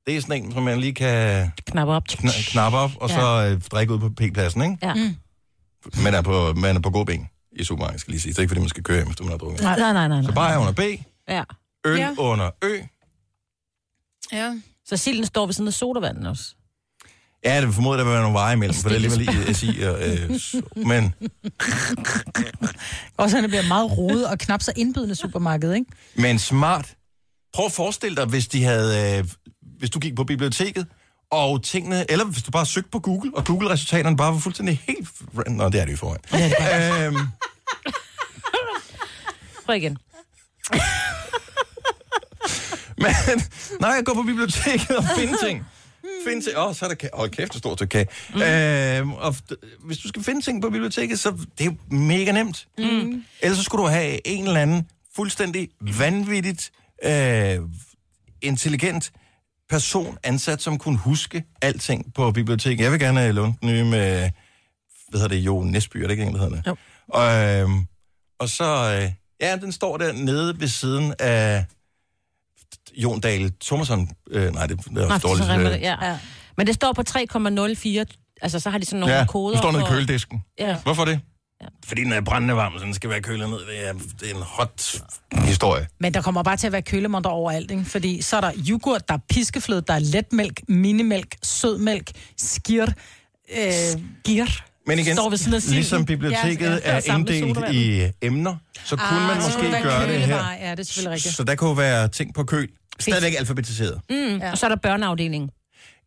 det 0.08 0.18
er 0.18 0.22
sådan 0.22 0.44
en, 0.44 0.52
som 0.52 0.64
man 0.64 0.80
lige 0.80 0.94
kan 0.94 1.52
Knappe 1.66 1.94
op. 1.94 2.04
kn- 2.12 2.52
knappe 2.52 2.78
op, 2.78 2.92
og 3.02 3.10
så 3.10 3.50
øh, 3.52 3.62
drikke 3.62 3.94
ud 3.94 4.00
på 4.00 4.10
P-pladsen, 4.10 4.62
ikke? 4.62 4.78
Ja. 4.82 4.94
Mm. 4.94 5.16
Man 6.04 6.14
er 6.14 6.22
på, 6.22 6.54
man 6.54 6.76
er 6.76 6.80
på 6.80 6.90
god 6.90 7.06
ben 7.06 7.30
i 7.52 7.64
supermarkedet, 7.64 8.02
skal 8.02 8.12
lige 8.12 8.22
sige. 8.22 8.32
Det 8.34 8.38
er 8.38 8.42
ikke, 8.42 8.50
fordi 8.50 8.60
man 8.62 8.70
skal 8.70 8.84
køre 8.84 8.98
hjem, 8.98 9.08
hvis 9.08 9.20
man 9.20 9.30
har 9.30 9.38
drukket. 9.38 9.62
Nej, 9.62 9.80
nej, 9.80 9.94
nej. 9.94 10.08
nej. 10.08 10.22
Så 10.24 10.32
bajer 10.34 10.58
under 10.58 10.74
B, 10.74 10.80
Ja. 11.30 11.44
øl 11.86 11.98
Ja. 12.00 12.14
under 12.18 12.50
Ø. 12.64 12.78
Ja. 14.32 14.60
Så 14.86 14.98
silden 14.98 15.26
står 15.26 15.46
ved 15.46 15.54
siden 15.54 15.68
af 15.68 15.74
sodavanden 15.74 16.26
også. 16.26 16.56
Ja, 17.46 17.62
det 17.62 17.74
formoder, 17.74 17.98
der 17.98 18.04
vil 18.04 18.14
være 18.14 18.22
nogle 18.22 18.34
veje 18.34 18.54
imellem, 18.54 18.76
for 18.76 18.90
det 18.90 19.06
er 19.06 19.10
alligevel 19.12 19.56
SI. 19.56 19.82
Og, 19.82 20.02
øh, 20.10 20.30
men, 20.76 21.14
Og 23.18 23.30
så 23.30 23.42
det 23.42 23.50
bliver 23.50 23.68
meget 23.68 23.98
rodet 23.98 24.28
og 24.28 24.40
knap 24.40 24.62
så 24.62 24.72
indbydende 24.76 25.16
supermarked, 25.16 25.74
ikke? 25.74 25.86
men 26.16 26.40
smart. 26.40 26.96
Prøv 27.54 27.66
at 27.66 27.72
forestille 27.72 28.16
dig, 28.16 28.26
hvis 28.26 28.48
de 28.48 28.64
havde, 28.64 29.18
øh, 29.20 29.26
hvis 29.80 29.90
du 29.90 30.00
gik 30.00 30.16
på 30.16 30.24
biblioteket, 30.24 30.88
og 31.32 31.64
tingene, 31.64 32.12
eller 32.12 32.26
hvis 32.26 32.44
du 32.44 32.52
bare 32.52 32.66
søgte 32.66 32.90
på 32.90 33.00
Google, 33.00 33.32
og 33.36 33.46
Google-resultaterne 33.46 34.18
bare 34.18 34.34
var 34.34 34.40
fuldstændig 34.40 34.82
helt... 34.88 35.10
Nå, 35.48 35.70
det 35.70 35.82
er 35.82 35.86
det 35.86 35.92
jo 35.92 35.94
i 35.94 35.98
forvejen. 35.98 37.14
øhm, 37.16 37.28
Prøv 39.66 39.76
igen. 39.76 39.98
Men 43.04 43.14
når 43.80 43.94
jeg 43.96 44.04
går 44.06 44.14
på 44.14 44.24
biblioteket 44.24 44.98
og 44.98 45.04
finder 45.18 45.38
ting, 45.44 45.66
finde 46.28 46.42
ting, 46.42 46.58
åh, 46.58 46.68
oh, 46.68 46.76
så 46.76 46.86
er 46.86 46.90
der 46.90 46.96
kage. 46.96 47.20
Åh, 47.20 47.30
kæft, 47.30 47.54
det 47.54 47.60
stort 47.60 47.78
stykke 47.78 47.92
kage. 47.92 48.08
Mm. 48.34 48.42
Øhm, 48.42 49.14
og 49.14 49.36
hvis 49.86 49.98
du 49.98 50.08
skal 50.08 50.24
finde 50.24 50.42
ting 50.42 50.62
på 50.62 50.70
biblioteket, 50.70 51.20
så 51.20 51.32
det 51.32 51.62
er 51.62 51.66
jo 51.66 51.76
mega 51.96 52.32
nemt. 52.32 52.68
Mm. 52.78 53.24
Ellers 53.42 53.58
så 53.58 53.64
skulle 53.64 53.84
du 53.84 53.90
have 53.90 54.28
en 54.28 54.48
eller 54.48 54.62
anden 54.62 54.88
fuldstændig 55.16 55.70
vanvittigt 56.00 56.72
øh, 57.04 57.60
intelligent 58.42 59.12
person 59.70 60.18
ansat, 60.24 60.62
som 60.62 60.78
kunne 60.78 60.98
huske 60.98 61.44
alting 61.62 62.14
på 62.14 62.32
biblioteket. 62.32 62.84
Jeg 62.84 62.92
vil 62.92 63.00
gerne 63.00 63.32
låne 63.32 63.54
den 63.62 63.70
nye 63.70 63.84
med, 63.84 64.30
hvad 65.10 65.20
hedder 65.22 65.28
det, 65.28 65.38
Jo 65.38 65.64
Nesby, 65.64 65.98
er 65.98 66.02
det 66.02 66.12
ikke 66.12 66.24
en, 66.24 66.34
der 66.34 66.40
hedder 66.40 66.56
det? 66.56 66.68
Jo. 66.68 66.76
Og, 67.08 67.34
øh, 67.34 67.70
og 68.40 68.50
så, 68.50 69.00
øh, 69.02 69.12
ja, 69.42 69.56
den 69.56 69.72
står 69.72 69.98
der 69.98 70.14
nede 70.14 70.60
ved 70.60 70.68
siden 70.68 71.14
af 71.20 71.66
Jon 72.96 73.20
Dahl 73.20 73.52
Thomasson. 73.66 74.10
Øh, 74.32 74.54
nej, 74.54 74.68
det, 74.68 74.80
er 74.98 75.06
også 75.06 75.20
så 75.20 75.28
dårligt. 75.28 75.68
øh, 75.68 75.74
det, 75.74 75.82
ja. 75.82 76.06
ja. 76.10 76.18
Men 76.58 76.68
det 76.68 76.76
står 76.76 76.94
på 76.94 77.04
3,04. 77.10 78.36
Altså, 78.42 78.60
så 78.60 78.70
har 78.70 78.78
de 78.78 78.86
sådan 78.86 79.00
nogle 79.00 79.16
Ja, 79.16 79.26
koder. 79.26 79.52
den 79.52 79.58
står 79.58 79.72
nede 79.72 79.84
i 79.84 79.86
køledisken. 79.90 80.44
Ja. 80.60 80.78
Hvorfor 80.84 81.06
det? 81.06 81.20
Ja. 81.62 81.68
Fordi 81.86 82.04
den 82.04 82.14
er 82.14 82.22
brændende 82.22 82.56
varm, 82.56 82.74
så 82.80 82.86
den 82.86 82.94
skal 82.94 83.10
være 83.10 83.22
kølet 83.22 83.50
ned. 83.50 83.58
Det 83.60 83.88
er, 83.88 83.94
det 83.94 84.32
er 84.32 84.36
en 84.36 84.42
hot 84.42 84.96
historie. 85.34 85.88
Men 86.00 86.14
der 86.14 86.22
kommer 86.22 86.44
bare 86.44 86.58
til 86.58 86.68
at 86.68 86.74
være 86.74 86.82
kølemonter 86.82 87.30
overalt, 87.30 87.72
ikke? 87.72 87.86
Fordi 87.86 88.22
så 88.22 88.38
er 88.38 88.42
der 88.42 88.52
yoghurt, 88.70 89.08
der 89.08 89.14
er 89.14 89.20
piskefløde, 89.30 89.82
der 89.88 89.94
er 89.94 90.00
letmælk, 90.00 90.62
minimælk, 90.68 91.36
sødmælk, 91.44 92.12
skir, 92.38 92.86
øh, 93.58 94.02
gir. 94.24 94.46
Men 94.88 95.00
igen, 95.00 95.16
Står 95.16 95.30
ved 95.30 95.38
siden 95.38 95.54
af 95.54 95.62
silden. 95.62 95.76
ligesom 95.76 96.06
biblioteket 96.06 96.62
Ja, 96.86 96.94
ja, 96.96 97.02
er 97.08 97.14
inddelt 97.16 97.58
i 97.74 98.08
emner, 98.22 98.56
så 98.86 98.96
kunne 98.96 99.08
Ah, 99.08 99.28
man 99.28 99.42
så 99.42 99.58
måske 99.60 99.84
gøre 99.84 100.08
det 100.08 100.22
her. 100.22 100.52
Ja, 100.62 100.72
det 100.72 100.80
er 100.80 100.84
selvfølgelig 100.84 101.16
rigtigt. 101.16 101.36
Så 101.36 101.44
der 101.44 101.56
kunne 101.56 101.78
være 101.78 102.08
ting 102.08 102.34
på 102.34 102.44
køl. 102.44 102.68
Stadigvæk 103.00 103.34
alfabetiseret. 103.40 104.00
Mm. 104.10 104.16
Ja. 104.38 104.52
Og 104.52 104.58
så 104.58 104.66
er 104.66 104.70
der 104.70 104.76
børneafdelingen. 104.76 105.50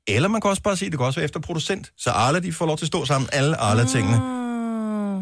Eller 0.09 0.29
man 0.29 0.41
kan 0.41 0.51
også 0.51 0.63
bare 0.63 0.77
sige, 0.77 0.87
at 0.87 0.93
det 0.93 0.99
kan 0.99 1.07
også 1.07 1.21
være 1.21 1.25
efter 1.25 1.41
producent. 1.41 1.93
Så 1.99 2.11
Arla, 2.11 2.39
de 2.39 2.53
får 2.53 2.67
lov 2.67 2.77
til 2.79 2.85
at 2.85 2.89
stå 2.89 3.05
sammen, 3.05 3.29
alle 3.33 3.57
Arla-tingene. 3.57 4.17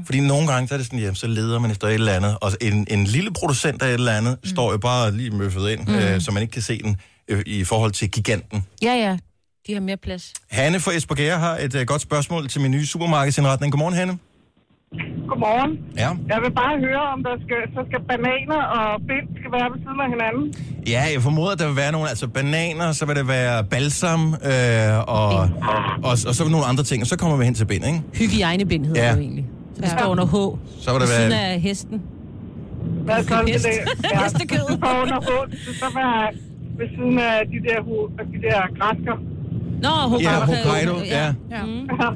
Fordi 0.07 0.21
nogle 0.21 0.47
gange, 0.53 0.69
så 0.69 0.75
er 0.75 0.79
det 0.79 0.87
sådan, 0.87 0.99
jamen, 0.99 1.15
så 1.15 1.27
leder 1.27 1.59
man 1.59 1.71
efter 1.71 1.89
et 1.89 1.95
eller 1.95 2.13
andet. 2.13 2.37
Og 2.41 2.53
en, 2.61 2.87
en 2.91 3.05
lille 3.05 3.31
producent 3.33 3.83
af 3.83 3.89
et 3.89 3.95
eller 3.95 4.13
andet, 4.13 4.39
mm. 4.45 4.51
står 4.51 4.73
jo 4.73 4.79
bare 4.79 5.11
lige 5.17 5.31
møffet 5.31 5.71
ind, 5.71 5.89
mm. 5.89 5.95
øh, 5.95 6.21
så 6.21 6.31
man 6.31 6.43
ikke 6.43 6.53
kan 6.53 6.63
se 6.63 6.83
den 6.83 6.97
øh, 7.29 7.43
i 7.47 7.65
forhold 7.65 7.93
til 7.93 8.11
giganten. 8.11 8.67
Ja, 8.83 8.93
ja. 8.95 9.19
De 9.67 9.73
har 9.73 9.81
mere 9.81 9.97
plads. 9.97 10.33
Hanne 10.51 10.81
fra 10.81 10.93
Esbjerg 10.93 11.39
har 11.41 11.57
et 11.57 11.75
øh, 11.75 11.87
godt 11.87 12.01
spørgsmål 12.03 12.49
til 12.49 12.61
min 12.61 12.71
nye 12.71 12.87
supermarkedsindretning. 12.87 13.73
Godmorgen, 13.73 13.95
Hanne. 13.95 14.19
Godmorgen. 15.29 15.73
Ja. 15.97 16.11
Jeg 16.33 16.39
vil 16.45 16.53
bare 16.63 16.75
høre, 16.87 17.03
om 17.15 17.23
der 17.23 17.35
skal, 17.45 17.61
så 17.77 17.81
skal 17.89 18.01
bananer 18.11 18.63
og 18.79 19.01
bind 19.11 19.27
skal 19.41 19.51
være 19.57 19.69
ved 19.73 19.79
siden 19.85 20.01
af 20.05 20.09
hinanden. 20.15 20.45
Ja, 20.95 21.03
jeg 21.15 21.23
formoder, 21.23 21.53
at 21.53 21.59
der 21.59 21.67
vil 21.67 21.77
være 21.77 21.93
nogle, 21.93 22.09
altså 22.09 22.29
bananer, 22.29 22.93
så 22.93 23.07
vil 23.07 23.17
det 23.17 23.29
være 23.29 23.65
balsam, 23.65 24.23
øh, 24.51 24.99
og, 24.99 25.29
og, 25.29 25.49
og, 26.05 26.19
så 26.19 26.43
vil 26.45 26.51
nogle 26.51 26.67
andre 26.67 26.85
ting, 26.85 27.03
og 27.03 27.07
så 27.07 27.17
kommer 27.19 27.37
vi 27.37 27.45
hen 27.45 27.55
til 27.55 27.65
bind, 27.67 27.85
ikke? 27.87 28.03
Hygiejnebind 28.15 28.87
hedder 28.87 29.03
Ja. 29.05 29.11
det 29.11 29.17
jo 29.17 29.23
egentlig. 29.23 29.47
Så 29.75 29.81
det 29.83 29.89
ja. 29.89 29.99
står 29.99 30.07
under 30.07 30.27
H. 30.27 30.37
Så 30.83 30.91
vil 30.93 31.01
der 31.01 31.07
Ved 31.07 31.17
siden 31.17 31.31
være... 31.31 31.41
af 31.53 31.61
hesten. 31.61 32.03
Hvad 33.05 33.23
så 33.25 33.43
det? 33.47 33.67
Ja, 34.13 34.23
Hestekød. 34.25 34.59
Så 34.59 34.89
under 35.03 35.19
skal 35.63 35.75
så 35.75 35.89
være 35.95 36.33
ved 36.79 36.89
siden 36.97 37.19
af 37.19 37.37
de 37.53 37.59
der, 37.69 37.79
de 38.35 38.39
der 38.47 38.61
græsker. 38.79 39.17
Nå, 39.87 39.95
Hokkaido. 40.11 40.31
Ja, 40.31 40.45
Hokkaido, 40.45 40.95
ja. 41.05 41.25
ja. 41.51 41.63
Mm. 41.65 41.89
Ja. 42.01 42.11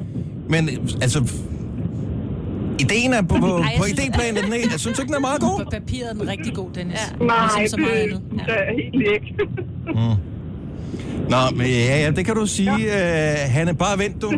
Men 0.49 0.69
altså, 1.01 1.19
Ideen 2.79 3.13
er 3.13 3.21
på, 3.21 3.35
på, 3.35 3.63
på 3.77 3.83
idéplanen, 3.83 4.37
er 4.37 4.41
den 4.41 4.53
ikke? 4.53 4.67
Jeg 4.71 4.79
synes 4.79 4.99
ikke, 4.99 5.07
den 5.07 5.15
er 5.15 5.19
meget 5.19 5.41
god. 5.41 5.63
På 5.63 5.69
papiret 5.71 6.09
er 6.09 6.13
den 6.13 6.27
rigtig 6.27 6.53
god, 6.53 6.69
Dennis. 6.75 6.99
Ja. 7.19 7.25
Nej, 7.25 7.35
Ligesom 7.59 7.79
så 7.79 7.85
meget 7.85 8.09
det, 8.09 8.15
andet. 8.15 8.45
det 8.45 8.53
er 8.53 8.73
helt 8.81 9.03
ikke. 9.15 9.35
Mm. 9.87 10.15
Nå, 11.29 11.37
men 11.55 11.65
ja, 11.67 11.99
ja, 12.03 12.11
det 12.11 12.25
kan 12.25 12.35
du 12.35 12.45
sige, 12.45 12.77
ja. 12.77 13.45
uh, 13.45 13.51
Hanne. 13.53 13.73
Bare 13.75 13.99
vent, 13.99 14.21
du. 14.21 14.31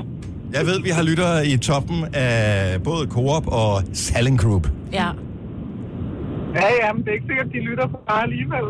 Jeg 0.54 0.66
ved, 0.66 0.82
vi 0.84 0.90
har 0.90 1.04
lyttere 1.04 1.48
i 1.48 1.58
toppen 1.58 2.06
af 2.14 2.84
både 2.84 3.08
Coop 3.08 3.48
og 3.48 3.84
Salling 3.94 4.40
Group. 4.42 4.68
Ja. 4.94 5.08
Ja, 6.56 6.68
ja, 6.84 6.94
men 6.94 7.04
det 7.04 7.10
er 7.10 7.14
ikke 7.14 7.26
sikkert, 7.28 7.48
de 7.54 7.60
lytter 7.60 7.88
på 7.88 7.98
bare 8.08 8.24
alligevel. 8.24 8.66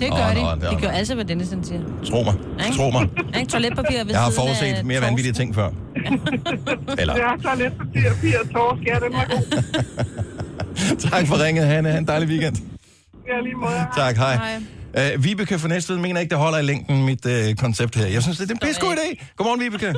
Det 0.00 0.08
gør 0.18 0.28
de. 0.38 0.60
det 0.60 0.66
er 0.66 0.70
De 0.70 0.76
gør 0.82 0.90
altid, 0.98 1.14
hvad 1.14 1.24
Dennis 1.24 1.50
han 1.50 1.64
siger. 1.64 1.82
Tro 2.10 2.18
mig. 2.28 2.34
Ikke? 2.66 2.76
Tro 2.78 2.86
mig. 2.96 3.02
Ikke? 3.38 3.50
Toiletpapir 3.52 3.98
ved 4.04 4.12
Jeg 4.16 4.22
har 4.28 4.32
forudset 4.40 4.86
mere 4.90 5.00
vanvittige 5.06 5.32
ting 5.40 5.54
før. 5.58 5.68
Eller, 7.00 7.14
Det 7.18 7.24
er 7.30 7.36
toiletpapir, 7.46 8.02
papir 8.14 8.34
og 8.42 8.46
torsk. 8.54 8.82
Ja, 8.90 8.96
den 9.04 9.12
var 9.18 9.26
god. 9.34 9.44
tak 11.10 11.22
for 11.30 11.36
ringet, 11.44 11.64
Hanne. 11.72 11.88
Ha' 11.92 11.98
en 12.04 12.08
dejlig 12.12 12.28
weekend. 12.32 12.56
Ja, 13.30 13.36
lige 13.46 13.58
måde. 13.64 13.80
Tak, 14.02 14.14
hej. 14.24 14.36
Uh, 15.00 15.24
Vibeke 15.24 15.54
fra 15.62 15.68
Næstved 15.74 15.96
mener 16.06 16.18
ikke, 16.22 16.32
det 16.34 16.40
holder 16.46 16.58
i 16.64 16.66
længden, 16.70 16.96
mit 17.10 17.24
uh, 17.34 17.46
koncept 17.64 17.92
her. 18.00 18.06
Jeg 18.16 18.22
synes, 18.24 18.36
det 18.40 18.46
er 18.50 18.56
en 18.58 18.64
pisse 18.66 18.80
god 18.86 18.92
idé. 18.98 19.08
Godmorgen, 19.36 19.60
Vibeke. 19.64 19.90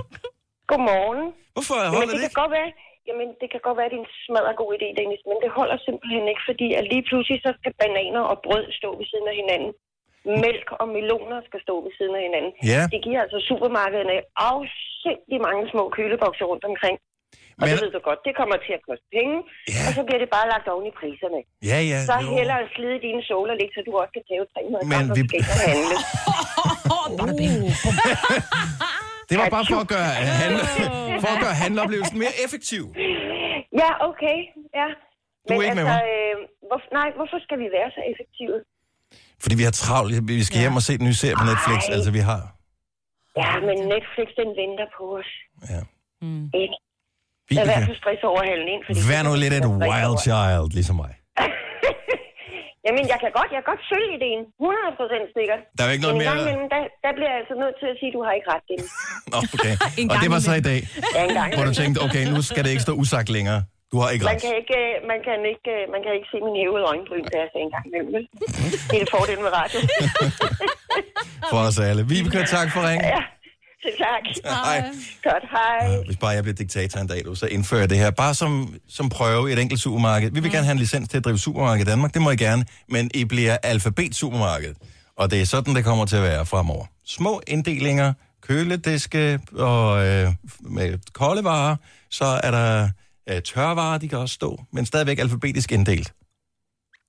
Godmorgen. 0.70 1.22
Hvorfor 1.56 1.76
Jamen, 1.78 1.94
holder 1.96 2.14
det 2.14 2.22
det 2.24 2.30
kan 2.32 2.40
godt 2.42 2.52
være, 2.58 2.70
jamen, 3.08 3.28
det 3.40 3.48
kan 3.52 3.60
godt 3.66 3.76
være, 3.78 3.88
at 3.88 3.92
det 3.94 3.98
er 4.00 4.04
en 4.08 4.12
smadret 4.26 4.54
god 4.62 4.70
idé, 4.76 4.88
Dennis, 4.98 5.22
men 5.30 5.36
det 5.44 5.50
holder 5.58 5.76
simpelthen 5.86 6.24
ikke, 6.32 6.42
fordi 6.50 6.68
at 6.78 6.84
lige 6.92 7.04
pludselig 7.08 7.38
så 7.46 7.50
skal 7.58 7.72
bananer 7.82 8.22
og 8.32 8.36
brød 8.46 8.64
stå 8.78 8.88
ved 8.98 9.06
siden 9.10 9.26
af 9.32 9.36
hinanden. 9.42 9.72
Mælk 10.44 10.68
og 10.80 10.86
meloner 10.96 11.38
skal 11.48 11.60
stå 11.66 11.74
ved 11.84 11.92
siden 11.98 12.14
af 12.18 12.22
hinanden. 12.28 12.52
Ja. 12.72 12.82
Det 12.94 13.00
giver 13.06 13.20
altså 13.24 13.38
supermarkederne 13.50 14.16
afsindig 14.52 15.38
mange 15.46 15.62
små 15.72 15.84
kølebokser 15.96 16.46
rundt 16.52 16.64
omkring. 16.72 16.96
Og 17.60 17.64
Men- 17.64 17.70
det 17.72 17.78
ved 17.84 17.90
du 17.96 18.00
godt, 18.10 18.20
det 18.28 18.34
kommer 18.40 18.56
til 18.66 18.72
at 18.78 18.82
koste 18.88 19.06
penge, 19.18 19.36
Ja. 19.74 19.82
og 19.86 19.90
så 19.98 20.02
bliver 20.06 20.20
det 20.24 20.30
bare 20.36 20.46
lagt 20.54 20.66
oven 20.72 20.86
i 20.90 20.92
priserne. 21.00 21.40
Ja, 21.70 21.78
ja. 21.92 21.98
Så 22.10 22.14
jo. 22.24 22.28
hellere 22.38 22.62
slide 22.76 22.98
dine 23.06 23.22
såler 23.30 23.54
lidt, 23.60 23.72
så 23.76 23.80
du 23.88 23.92
også 24.00 24.12
kan 24.16 24.24
tage 24.28 24.40
300 24.54 24.84
Men 24.92 24.98
gram 24.98 25.10
og 25.10 25.16
vi- 25.18 25.24
skal 25.28 25.38
ikke 25.40 25.54
handle. 25.68 25.96
Det 29.30 29.36
var 29.42 29.48
bare 29.56 29.66
for 29.72 29.78
at 29.84 29.88
gøre, 29.96 30.10
handle, 30.42 30.62
for 31.22 31.30
at 31.36 31.40
gøre 31.44 31.56
handleoplevelsen 31.64 32.16
mere 32.24 32.34
effektiv. 32.44 32.82
Ja, 33.82 33.90
okay. 34.10 34.38
Ja. 34.80 34.88
Du 35.48 35.52
er 35.58 35.62
ikke 35.66 35.78
med 35.80 35.86
altså, 35.86 35.94
mig. 35.94 36.02
øh, 36.14 36.34
hvor, 36.68 36.78
nej, 36.98 37.08
hvorfor 37.18 37.38
skal 37.46 37.58
vi 37.62 37.68
være 37.78 37.88
så 37.96 38.00
effektive? 38.12 38.56
Fordi 39.42 39.54
vi 39.60 39.64
har 39.68 39.74
travlt. 39.84 40.28
Vi 40.28 40.44
skal 40.48 40.58
hjem 40.64 40.76
og 40.80 40.84
se 40.88 40.92
den 41.00 41.06
nye 41.08 41.18
serie 41.22 41.36
på 41.40 41.44
Netflix. 41.52 41.80
Ej. 41.88 41.94
Altså, 41.96 42.10
vi 42.18 42.22
har... 42.30 42.40
Ja, 43.40 43.50
men 43.68 43.76
Netflix, 43.94 44.28
den 44.40 44.48
venter 44.60 44.86
på 44.96 45.04
os. 45.18 45.30
Ja. 45.72 45.80
Mm. 46.26 46.44
Ikke? 46.62 46.76
Vibeke. 47.48 47.68
være 47.72 47.86
for 47.90 47.96
stress 48.02 48.20
over 48.30 48.40
halen 48.48 48.68
ind. 48.74 48.82
Fordi 48.88 48.98
Vær 49.12 49.20
nu 49.28 49.32
lidt 49.44 49.54
et 49.60 49.66
wild 49.90 50.16
child, 50.26 50.68
ligesom 50.78 50.96
mig. 51.04 51.12
Jamen, 52.86 53.04
jeg 53.12 53.18
kan 53.22 53.30
godt, 53.38 53.48
jeg 53.54 53.60
kan 53.62 53.68
godt 53.72 53.82
følge 53.92 54.10
ideen. 54.18 54.40
100% 54.62 55.36
sikkert. 55.38 55.60
Der 55.74 55.80
er 55.82 55.88
jo 55.88 55.92
ikke 55.96 56.04
noget 56.06 56.16
Men 56.16 56.22
en 56.24 56.28
gang 56.30 56.38
mere- 56.38 56.46
imellem, 56.48 56.66
der, 56.74 56.80
der 57.04 57.10
bliver 57.16 57.30
jeg 57.32 57.38
altså 57.42 57.54
nødt 57.62 57.76
til 57.80 57.88
at 57.92 57.96
sige, 58.00 58.10
at 58.12 58.16
du 58.16 58.22
har 58.26 58.32
ikke 58.38 58.48
ret, 58.52 58.64
Dennis. 58.70 58.90
Nå, 59.32 59.38
okay. 59.56 59.74
Og 60.12 60.16
det 60.22 60.28
var 60.34 60.40
så 60.48 60.52
i 60.62 60.64
dag, 60.70 60.80
Ja, 61.16 61.20
en 61.30 61.34
gang 61.40 61.48
hvor 61.56 61.64
du 61.70 61.74
tænkte, 61.80 61.98
okay, 62.06 62.22
nu 62.34 62.40
skal 62.50 62.60
det 62.64 62.70
ikke 62.74 62.84
stå 62.88 62.92
usagt 63.02 63.28
længere. 63.36 63.60
Du 63.92 63.96
har 64.00 64.08
ikke 64.14 64.24
Man 64.24 64.34
ret. 64.34 64.42
kan 64.46 64.54
ikke, 64.62 64.76
øh, 64.82 64.92
man 65.12 65.18
kan 65.26 65.36
ikke, 65.52 65.70
øh, 65.76 65.82
man 65.94 66.00
kan 66.04 66.12
ikke 66.18 66.28
se 66.32 66.38
min 66.46 66.54
hævede 66.60 66.84
øjenbryn, 66.92 67.24
der 67.32 67.38
jeg 67.42 67.48
sagde 67.52 67.64
en 67.68 67.72
gang 67.76 67.84
imellem. 67.90 68.10
vel? 68.16 68.24
Det 68.90 68.94
er 68.98 69.02
det 69.04 69.10
fordel 69.16 69.38
med 69.46 69.52
radio. 69.60 69.78
For 71.50 71.58
os 71.68 71.78
alle. 71.88 72.02
Vibeke, 72.10 72.38
tak 72.56 72.68
for 72.74 72.80
ringen. 72.88 73.04
Ja, 73.16 73.22
tak. 74.04 74.22
Hej. 74.44 74.78
Godt, 75.22 75.44
hej. 75.56 76.02
Hvis 76.06 76.16
bare 76.16 76.30
jeg 76.30 76.42
bliver 76.42 76.54
diktator 76.56 77.00
en 77.00 77.06
dag, 77.06 77.22
så 77.36 77.46
indfører 77.46 77.80
jeg 77.80 77.90
det 77.90 77.98
her. 77.98 78.10
Bare 78.10 78.34
som, 78.34 78.74
som 78.88 79.08
prøve 79.08 79.50
i 79.50 79.52
et 79.52 79.58
enkelt 79.58 79.80
supermarked. 79.80 80.30
Vi 80.30 80.40
vil 80.40 80.50
gerne 80.52 80.64
have 80.64 80.72
en 80.72 80.78
licens 80.78 81.08
til 81.08 81.16
at 81.16 81.24
drive 81.24 81.38
supermarked 81.38 81.86
i 81.86 81.90
Danmark. 81.90 82.14
Det 82.14 82.22
må 82.22 82.30
I 82.30 82.36
gerne. 82.36 82.64
Men 82.88 83.10
I 83.14 83.24
bliver 83.24 83.56
alfabet 83.62 84.14
supermarked. 84.14 84.74
Og 85.16 85.30
det 85.30 85.40
er 85.40 85.44
sådan, 85.46 85.74
det 85.74 85.84
kommer 85.84 86.04
til 86.06 86.16
at 86.16 86.22
være 86.22 86.46
fremover. 86.46 86.84
Små 87.06 87.40
inddelinger, 87.46 88.12
kølediske 88.42 89.40
og 89.58 90.06
øh, 90.06 90.28
med 90.60 90.98
kolde 91.12 91.44
varer. 91.44 91.76
Så 92.10 92.24
er 92.24 92.50
der 92.50 92.88
øh, 93.30 93.42
tørvarer, 93.42 93.98
de 93.98 94.08
kan 94.08 94.18
også 94.18 94.34
stå. 94.34 94.64
Men 94.72 94.86
stadigvæk 94.86 95.18
alfabetisk 95.18 95.72
inddelt. 95.72 96.12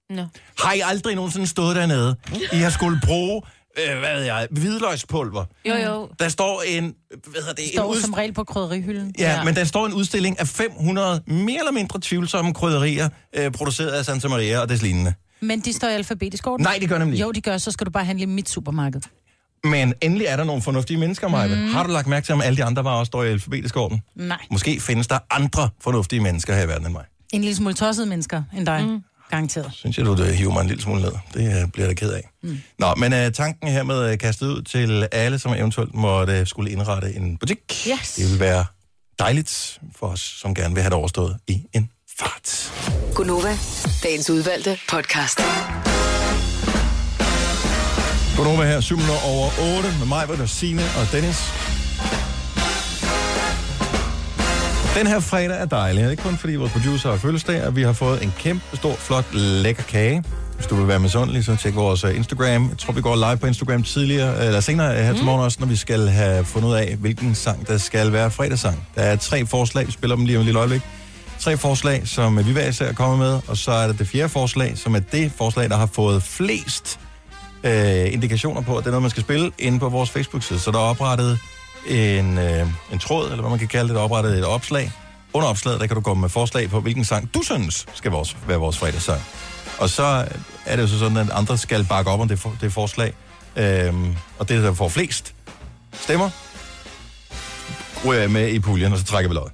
Nå. 0.10 0.26
Har 0.60 0.74
I 0.74 0.80
aldrig 0.80 1.16
nogensinde 1.16 1.48
stået 1.48 1.76
dernede? 1.76 2.16
I 2.54 2.56
har 2.58 2.70
skulle 2.70 3.00
bruge, 3.06 3.42
øh, 3.80 4.00
hvad 4.00 4.16
ved 4.16 4.24
jeg, 4.24 4.48
hvidløgspulver. 4.52 5.46
Jo, 5.66 5.76
jo. 5.76 6.10
Der 6.20 6.30
står 6.30 6.62
en, 6.68 6.96
hvad 7.28 7.42
hedder 7.42 7.54
det, 7.54 7.70
står 7.74 7.84
en 7.84 7.90
ud... 7.90 7.96
ud... 7.96 8.02
som 8.02 8.14
regel 8.14 8.34
på 8.34 8.44
krydderihylden. 8.44 9.16
Ja, 9.20 9.32
ja, 9.32 9.44
men 9.44 9.56
der 9.56 9.64
står 9.64 9.86
en 9.86 9.94
udstilling 9.94 10.40
af 10.40 10.48
500 10.48 11.22
mere 11.28 11.60
eller 11.60 11.72
mindre 11.72 12.00
tvivlsomme 12.02 12.54
krydderier, 12.54 13.10
øh, 13.36 13.52
produceret 13.52 13.92
af 13.92 14.06
Santa 14.06 14.28
Maria 14.28 14.60
og 14.60 14.70
des 14.70 14.82
lignende. 14.82 15.14
Men 15.42 15.60
de 15.60 15.74
står 15.74 15.88
i 15.88 15.94
alfabetisk 15.94 16.48
orden. 16.48 16.64
Nej, 16.64 16.78
de 16.82 16.88
gør 16.88 16.98
nemlig 16.98 17.16
ikke. 17.16 17.26
Jo, 17.26 17.32
de 17.32 17.42
gør, 17.42 17.58
så 17.58 17.72
skal 17.72 17.86
du 17.86 17.92
bare 17.92 18.06
handle 18.06 18.24
i 18.24 18.26
mit 18.26 18.50
supermarked. 18.50 19.02
Men 19.64 19.93
endelig 20.01 20.26
er 20.28 20.36
der 20.38 20.43
nogle 20.43 20.62
fornuftige 20.62 20.97
mennesker, 20.97 21.28
Maja. 21.28 21.55
Mm. 21.55 21.68
Har 21.68 21.84
du 21.84 21.89
lagt 21.91 22.07
mærke 22.07 22.26
til, 22.26 22.34
om 22.34 22.41
alle 22.41 22.57
de 22.57 22.64
andre 22.64 22.84
varer 22.84 22.99
også 22.99 23.10
står 23.10 23.24
i 23.24 23.28
alfabetisk 23.30 23.78
orden? 23.78 24.01
Nej. 24.16 24.38
Måske 24.51 24.80
findes 24.80 25.07
der 25.07 25.20
andre 25.32 25.70
fornuftige 25.82 26.20
mennesker 26.20 26.55
her 26.55 26.64
i 26.64 26.68
verden 26.68 26.86
end 26.86 26.93
mig. 26.93 27.03
En 27.34 27.41
lille 27.41 27.55
smule 27.55 27.74
tossede 27.74 28.07
mennesker 28.07 28.43
end 28.57 28.66
dig. 28.66 28.84
Mm. 28.86 29.03
Garanteret. 29.30 29.72
Synes 29.74 29.97
jeg, 29.97 30.05
du 30.05 30.12
øh, 30.24 30.28
hiver 30.28 30.53
mig 30.53 30.62
en 30.62 30.68
lille 30.68 30.84
smule 30.84 31.01
ned. 31.01 31.12
Det 31.34 31.62
øh, 31.64 31.68
bliver 31.72 31.88
jeg 31.88 31.88
da 31.88 31.93
ked 31.93 32.12
af. 32.14 32.30
Mm. 32.43 32.60
Nå, 32.80 32.95
men 32.97 33.14
øh, 33.14 33.32
tanken 33.32 33.68
her 33.68 33.84
med 33.84 34.03
at 34.03 34.20
kaste 34.20 34.45
ud 34.45 34.62
til 34.62 35.07
alle, 35.12 35.39
som 35.39 35.53
eventuelt 35.53 35.95
måtte 35.95 36.34
øh, 36.39 36.47
skulle 36.47 36.72
indrette 36.72 37.16
en 37.16 37.38
butik, 37.38 37.88
Yes. 37.91 38.14
det 38.16 38.32
vil 38.32 38.39
være 38.39 38.66
dejligt 39.20 39.80
for 39.95 40.07
os, 40.07 40.20
som 40.41 40.55
gerne 40.55 40.74
vil 40.74 40.84
have 40.84 40.89
det 40.89 40.97
overstået 40.97 41.38
i 41.47 41.62
en 41.74 41.89
fart. 42.20 42.74
Gunova, 43.16 43.57
dagens 44.03 44.30
udvalgte 44.30 44.78
podcast. 44.89 45.39
Godnova 48.40 48.66
her, 48.66 48.82
7 48.82 48.96
minutter 48.96 49.24
over 49.26 49.78
8, 49.78 49.90
med 50.00 50.08
mig, 50.08 50.28
Britta, 50.28 50.46
Signe 50.46 50.82
og 50.82 51.12
Dennis. 51.12 51.40
Den 54.98 55.08
her 55.08 55.20
fredag 55.20 55.62
er 55.62 55.66
dejlig, 55.66 56.12
ikke 56.12 56.24
kun 56.24 56.38
fordi 56.38 56.56
vores 56.56 56.72
producer 56.72 57.10
har 57.10 57.18
fødselsdag, 57.18 57.68
og 57.68 57.76
vi 57.76 57.84
har 57.84 57.94
fået 57.94 58.24
en 58.24 58.34
kæmpe, 58.40 58.64
stor, 58.74 58.94
flot, 58.94 59.26
lækker 59.34 59.84
kage. 59.84 60.24
Hvis 60.56 60.68
du 60.68 60.76
vil 60.76 60.88
være 60.88 61.00
misundelig, 61.00 61.46
så 61.46 61.56
tjek 61.56 61.76
vores 61.76 62.04
øh, 62.04 62.16
Instagram. 62.16 62.70
Jeg 62.70 62.78
tror, 62.78 62.94
vi 62.94 63.02
går 63.02 63.16
live 63.16 63.38
på 63.38 63.48
Instagram 63.48 63.84
tidligere, 63.84 64.46
eller 64.46 64.60
senere 64.60 64.98
øh, 64.98 65.06
her 65.06 65.14
til 65.14 65.26
morgen 65.26 65.42
også, 65.42 65.58
når 65.60 65.68
vi 65.68 65.76
skal 65.76 66.08
have 66.08 66.46
fundet 66.46 66.70
ud 66.70 66.74
af, 66.74 66.96
hvilken 67.00 67.36
sang, 67.36 67.68
der 67.68 67.78
skal 67.78 68.14
være 68.14 68.32
fredagssang. 68.32 68.88
Der 68.96 69.02
er 69.02 69.16
tre 69.16 69.46
forslag, 69.46 69.88
vi 69.88 69.92
spiller 69.92 70.16
dem 70.16 70.26
lige 70.26 70.38
om 70.38 70.42
et 70.42 70.46
lille 70.46 70.60
øjeblik. 70.60 70.82
Tre 71.40 71.58
forslag, 71.58 72.08
som 72.08 72.46
vi 72.46 72.52
hver 72.52 72.68
især 72.68 72.86
er 72.86 72.94
kommet 72.94 73.20
med, 73.20 73.40
og 73.48 73.58
så 73.58 73.72
er 73.72 73.88
der 73.88 73.94
det 73.94 74.08
fjerde 74.08 74.30
forslag, 74.30 74.78
som 74.78 74.96
er 74.96 75.00
det 75.00 75.32
forslag, 75.38 75.70
der 75.70 75.78
har 75.78 75.90
fået 75.94 76.24
flest 76.24 77.00
øh, 77.64 78.14
indikationer 78.14 78.62
på, 78.62 78.78
at 78.78 78.84
det 78.84 78.88
er 78.88 78.91
noget, 78.91 79.01
man 79.01 79.12
skal 79.12 79.24
spille 79.24 79.51
inde 79.57 79.80
på 79.80 79.89
vores 79.89 80.10
Facebook-side. 80.10 80.60
Så 80.60 80.72
der 80.72 80.78
er 80.78 80.84
oprettet 80.84 81.39
en, 81.88 82.38
øh, 82.38 82.68
en 82.91 82.99
tråd, 82.99 83.26
eller 83.26 83.41
hvad 83.41 83.49
man 83.49 83.60
kan 83.60 83.68
kalde 83.68 83.88
det, 83.88 83.95
der 83.95 84.01
er 84.01 84.05
oprettet 84.05 84.38
et 84.38 84.45
opslag. 84.45 84.91
Under 85.34 85.47
opslaget, 85.47 85.80
der 85.80 85.88
kan 85.88 85.95
du 85.95 86.01
komme 86.01 86.22
med 86.22 86.30
forslag 86.30 86.70
på, 86.70 86.80
hvilken 86.80 87.05
sang 87.05 87.34
du 87.34 87.41
synes 87.43 87.86
skal 87.93 88.12
vores, 88.12 88.38
være 88.47 88.57
vores 88.57 88.78
fredagssang. 88.78 89.22
Og 89.80 89.89
så 89.89 90.28
er 90.66 90.76
det 90.76 90.84
jo 90.84 90.88
så 90.88 90.99
sådan, 90.99 91.18
at 91.18 91.30
andre 91.34 91.57
skal 91.57 91.86
bakke 91.86 92.12
op 92.12 92.20
om 92.20 92.28
det, 92.28 92.39
for, 92.39 92.55
det 92.62 92.74
forslag. 92.74 93.14
Øhm, 93.55 94.16
og 94.39 94.49
det, 94.49 94.64
der 94.64 94.74
får 94.74 94.89
flest 94.89 95.34
stemmer, 95.93 96.30
ryger 98.05 98.22
jeg 98.22 98.32
med 98.32 98.47
i 98.49 98.60
puljen, 98.60 98.93
og 98.93 98.99
så 98.99 99.05
trækker 99.05 99.30
vi 99.30 99.36
løjet. 99.36 99.51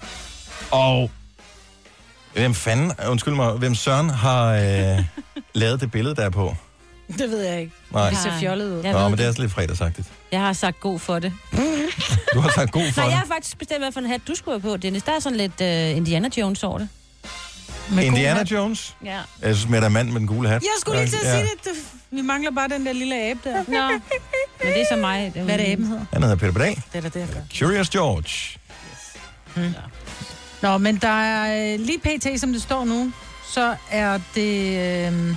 Og 0.71 1.11
hvem 2.33 2.53
fanden, 2.53 2.91
undskyld 3.07 3.33
mig, 3.33 3.51
hvem 3.51 3.75
Søren 3.75 4.09
har 4.09 4.53
øh, 4.53 5.03
lavet 5.53 5.81
det 5.81 5.91
billede, 5.91 6.15
der 6.15 6.25
er 6.25 6.29
på? 6.29 6.55
Det 7.19 7.29
ved 7.29 7.41
jeg 7.41 7.59
ikke. 7.61 7.73
Nej. 7.91 8.09
Det 8.09 8.17
ser 8.17 8.39
fjollet 8.39 8.65
ud. 8.77 8.83
Nå, 8.83 9.09
men 9.09 9.17
det 9.17 9.23
er 9.25 9.29
også 9.29 9.41
lidt 9.41 9.51
fredagsagtigt. 9.51 10.07
Jeg 10.31 10.39
har 10.39 10.53
sagt 10.53 10.79
god 10.79 10.99
for 10.99 11.19
det. 11.19 11.33
Du 12.33 12.39
har 12.39 12.51
sagt 12.55 12.71
god 12.71 12.91
for 12.91 13.01
Nej, 13.01 13.09
jeg 13.09 13.21
det. 13.21 13.27
har 13.29 13.35
faktisk 13.35 13.57
bestemt, 13.57 13.79
hvad 13.79 13.91
for 13.91 13.99
en 13.99 14.05
hat 14.05 14.21
du 14.27 14.35
skulle 14.35 14.61
have 14.61 14.71
på, 14.71 14.77
Dennis. 14.77 15.03
Der 15.03 15.11
er 15.11 15.19
sådan 15.19 15.37
lidt 15.37 15.61
uh, 15.61 15.97
Indiana 15.97 16.29
Jones 16.37 16.63
over 16.63 16.77
det. 16.77 16.89
Indiana 18.01 18.43
Jones? 18.51 18.95
Ja. 19.05 19.19
Jeg 19.41 19.55
synes, 19.55 19.69
med 19.69 19.79
der 19.81 19.85
er 19.85 19.89
mand 19.89 20.09
med 20.11 20.19
den 20.19 20.27
gule 20.27 20.49
hat. 20.49 20.61
Jeg 20.61 20.69
skulle 20.79 20.99
lige 20.99 21.09
til 21.09 21.17
at 21.17 21.23
Ja. 21.25 21.39
sige 21.39 21.49
det. 21.63 21.71
Vi 22.11 22.21
mangler 22.21 22.51
bare 22.51 22.67
den 22.67 22.85
der 22.85 22.93
lille 22.93 23.15
abe 23.29 23.39
der. 23.43 23.55
Nå, 23.67 23.87
men 24.63 24.73
det 24.73 24.81
er 24.81 24.85
så 24.91 24.95
mig. 24.95 25.29
Hvad 25.35 25.53
er 25.53 25.57
det, 25.57 25.71
aben 25.71 25.85
hedder? 25.85 26.05
Han 26.13 26.21
hedder 26.23 26.35
Peter 26.35 26.51
Pedal. 26.53 26.75
Det 26.75 26.83
er 26.93 27.01
da 27.01 27.09
det, 27.09 27.19
jeg 27.19 27.27
gør. 27.33 27.39
Curious 27.59 27.89
George. 27.89 28.59
Hmm. 29.55 29.73
Nå, 30.61 30.77
men 30.77 30.97
der 30.97 31.21
er 31.23 31.73
øh, 31.73 31.79
lige 31.79 31.99
pt, 31.99 32.39
som 32.39 32.53
det 32.53 32.61
står 32.61 32.85
nu, 32.85 33.11
så 33.51 33.75
er 33.91 34.19
det, 34.35 34.51
øh, 35.11 35.35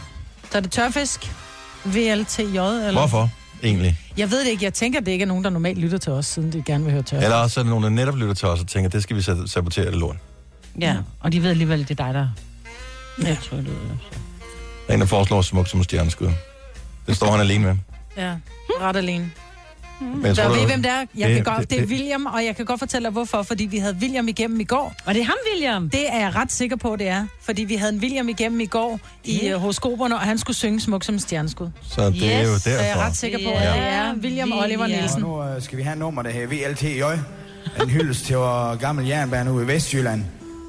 så 0.51 0.57
er 0.59 0.61
det 0.63 0.71
tørfisk, 0.73 1.33
VLTJ, 1.95 2.43
eller? 2.43 2.93
Hvorfor, 2.93 3.31
egentlig? 3.63 3.99
Jeg 4.17 4.31
ved 4.31 4.41
det 4.45 4.51
ikke. 4.51 4.65
Jeg 4.65 4.75
tænker, 4.75 5.01
det 5.01 5.13
ikke 5.13 5.23
er 5.23 5.27
nogen, 5.27 5.45
der 5.45 5.51
normalt 5.51 5.79
lytter 5.79 5.99
til 5.99 6.13
os, 6.13 6.27
siden 6.27 6.53
de 6.53 6.63
gerne 6.67 6.85
vil 6.85 6.93
høre 6.93 7.03
tørfisk. 7.03 7.25
Eller 7.25 7.37
også 7.37 7.61
er 7.61 7.65
der 7.65 7.71
nogen, 7.71 7.85
der 7.85 7.91
netop 7.91 8.17
lytter 8.17 8.35
til 8.35 8.49
os 8.49 8.61
og 8.61 8.67
tænker, 8.67 8.91
det 8.91 9.03
skal 9.03 9.17
vi 9.17 9.21
sab- 9.23 9.47
sabotere 9.47 9.85
det 9.87 9.95
lort. 9.95 10.17
Ja, 10.81 10.97
og 11.21 11.33
de 11.33 11.43
ved 11.43 11.51
alligevel, 11.51 11.79
det 11.89 11.91
er 12.01 12.05
dig, 12.05 12.15
der... 12.15 12.29
Ja. 13.23 13.29
Jeg 13.29 13.39
tror, 13.51 13.57
det 13.57 13.67
er. 13.67 13.73
Der 14.87 14.89
er 14.89 14.95
en, 14.95 15.01
der 15.01 15.07
foreslår 15.07 15.43
smuk 15.43 15.69
som 15.69 15.83
stjerneskud. 15.83 16.31
Det 17.07 17.17
står 17.17 17.31
han 17.31 17.41
alene 17.41 17.65
med. 17.65 17.77
Ja, 18.17 18.35
ret 18.81 18.97
alene. 18.97 19.31
Men 20.01 20.27
jeg 20.27 20.37
Så 20.37 20.43
tror, 20.43 20.51
ved 20.55 20.67
hvem 20.67 20.83
det 20.83 20.91
er? 20.91 21.05
Jeg 21.17 21.29
det- 21.29 21.35
kan 21.37 21.45
godt, 21.45 21.61
det- 21.61 21.71
det 21.71 21.77
er 21.77 21.81
det- 21.81 21.91
William, 21.91 22.27
og 22.27 22.45
jeg 22.45 22.57
kan 22.57 22.65
godt 22.65 22.79
fortælle 22.79 23.05
dig, 23.05 23.13
hvorfor. 23.13 23.43
Fordi 23.43 23.65
vi 23.65 23.79
havde 23.79 23.97
William 24.01 24.29
igennem 24.29 24.61
i 24.61 24.65
går. 24.65 24.95
Og 25.07 25.15
det 25.15 25.21
er 25.21 25.25
ham, 25.25 25.35
William? 25.53 25.91
Det 25.91 26.13
er 26.13 26.19
jeg 26.19 26.35
ret 26.35 26.53
sikker 26.53 26.77
på, 26.77 26.97
det 26.97 27.09
er. 27.09 27.27
Fordi 27.43 27.65
vi 27.65 27.75
havde 27.75 27.93
en 27.93 27.99
William 28.01 28.29
igennem 28.29 28.61
i 28.61 28.67
går 28.67 29.01
i 29.25 29.53
uh, 29.55 29.61
horoskoperne, 29.61 30.15
og 30.15 30.21
han 30.21 30.39
skulle 30.39 30.57
synge 30.57 30.81
smuk 30.81 31.05
som 31.05 31.15
en 31.15 31.19
stjerneskud. 31.21 31.69
Så 31.83 32.11
det 32.11 32.35
er 32.35 32.43
jo 32.43 32.59
Så 32.59 32.71
jeg 32.71 32.79
er 32.79 32.83
derfor. 32.85 33.01
ret 33.01 33.17
sikker 33.17 33.39
på, 33.45 33.51
at 33.51 33.63
Ja. 33.63 33.73
det 33.73 33.79
er 33.89 34.15
William 34.15 34.53
Oliver 34.53 34.87
Nielsen. 34.87 35.25
Og 35.25 35.47
nu 35.49 35.55
øh, 35.57 35.63
skal 35.63 35.79
vi 35.79 35.83
have 35.83 35.99
nummer, 35.99 36.23
der 36.23 36.31
hedder 36.31 36.47
VLTJ. 36.69 37.03
En 37.83 37.91
hyldest 37.91 38.25
til 38.25 38.37
vores 38.37 38.81
gamle 38.81 39.09
jernbane 39.09 39.53
ude 39.53 39.65
i 39.65 39.69
Vestjylland, 39.69 40.23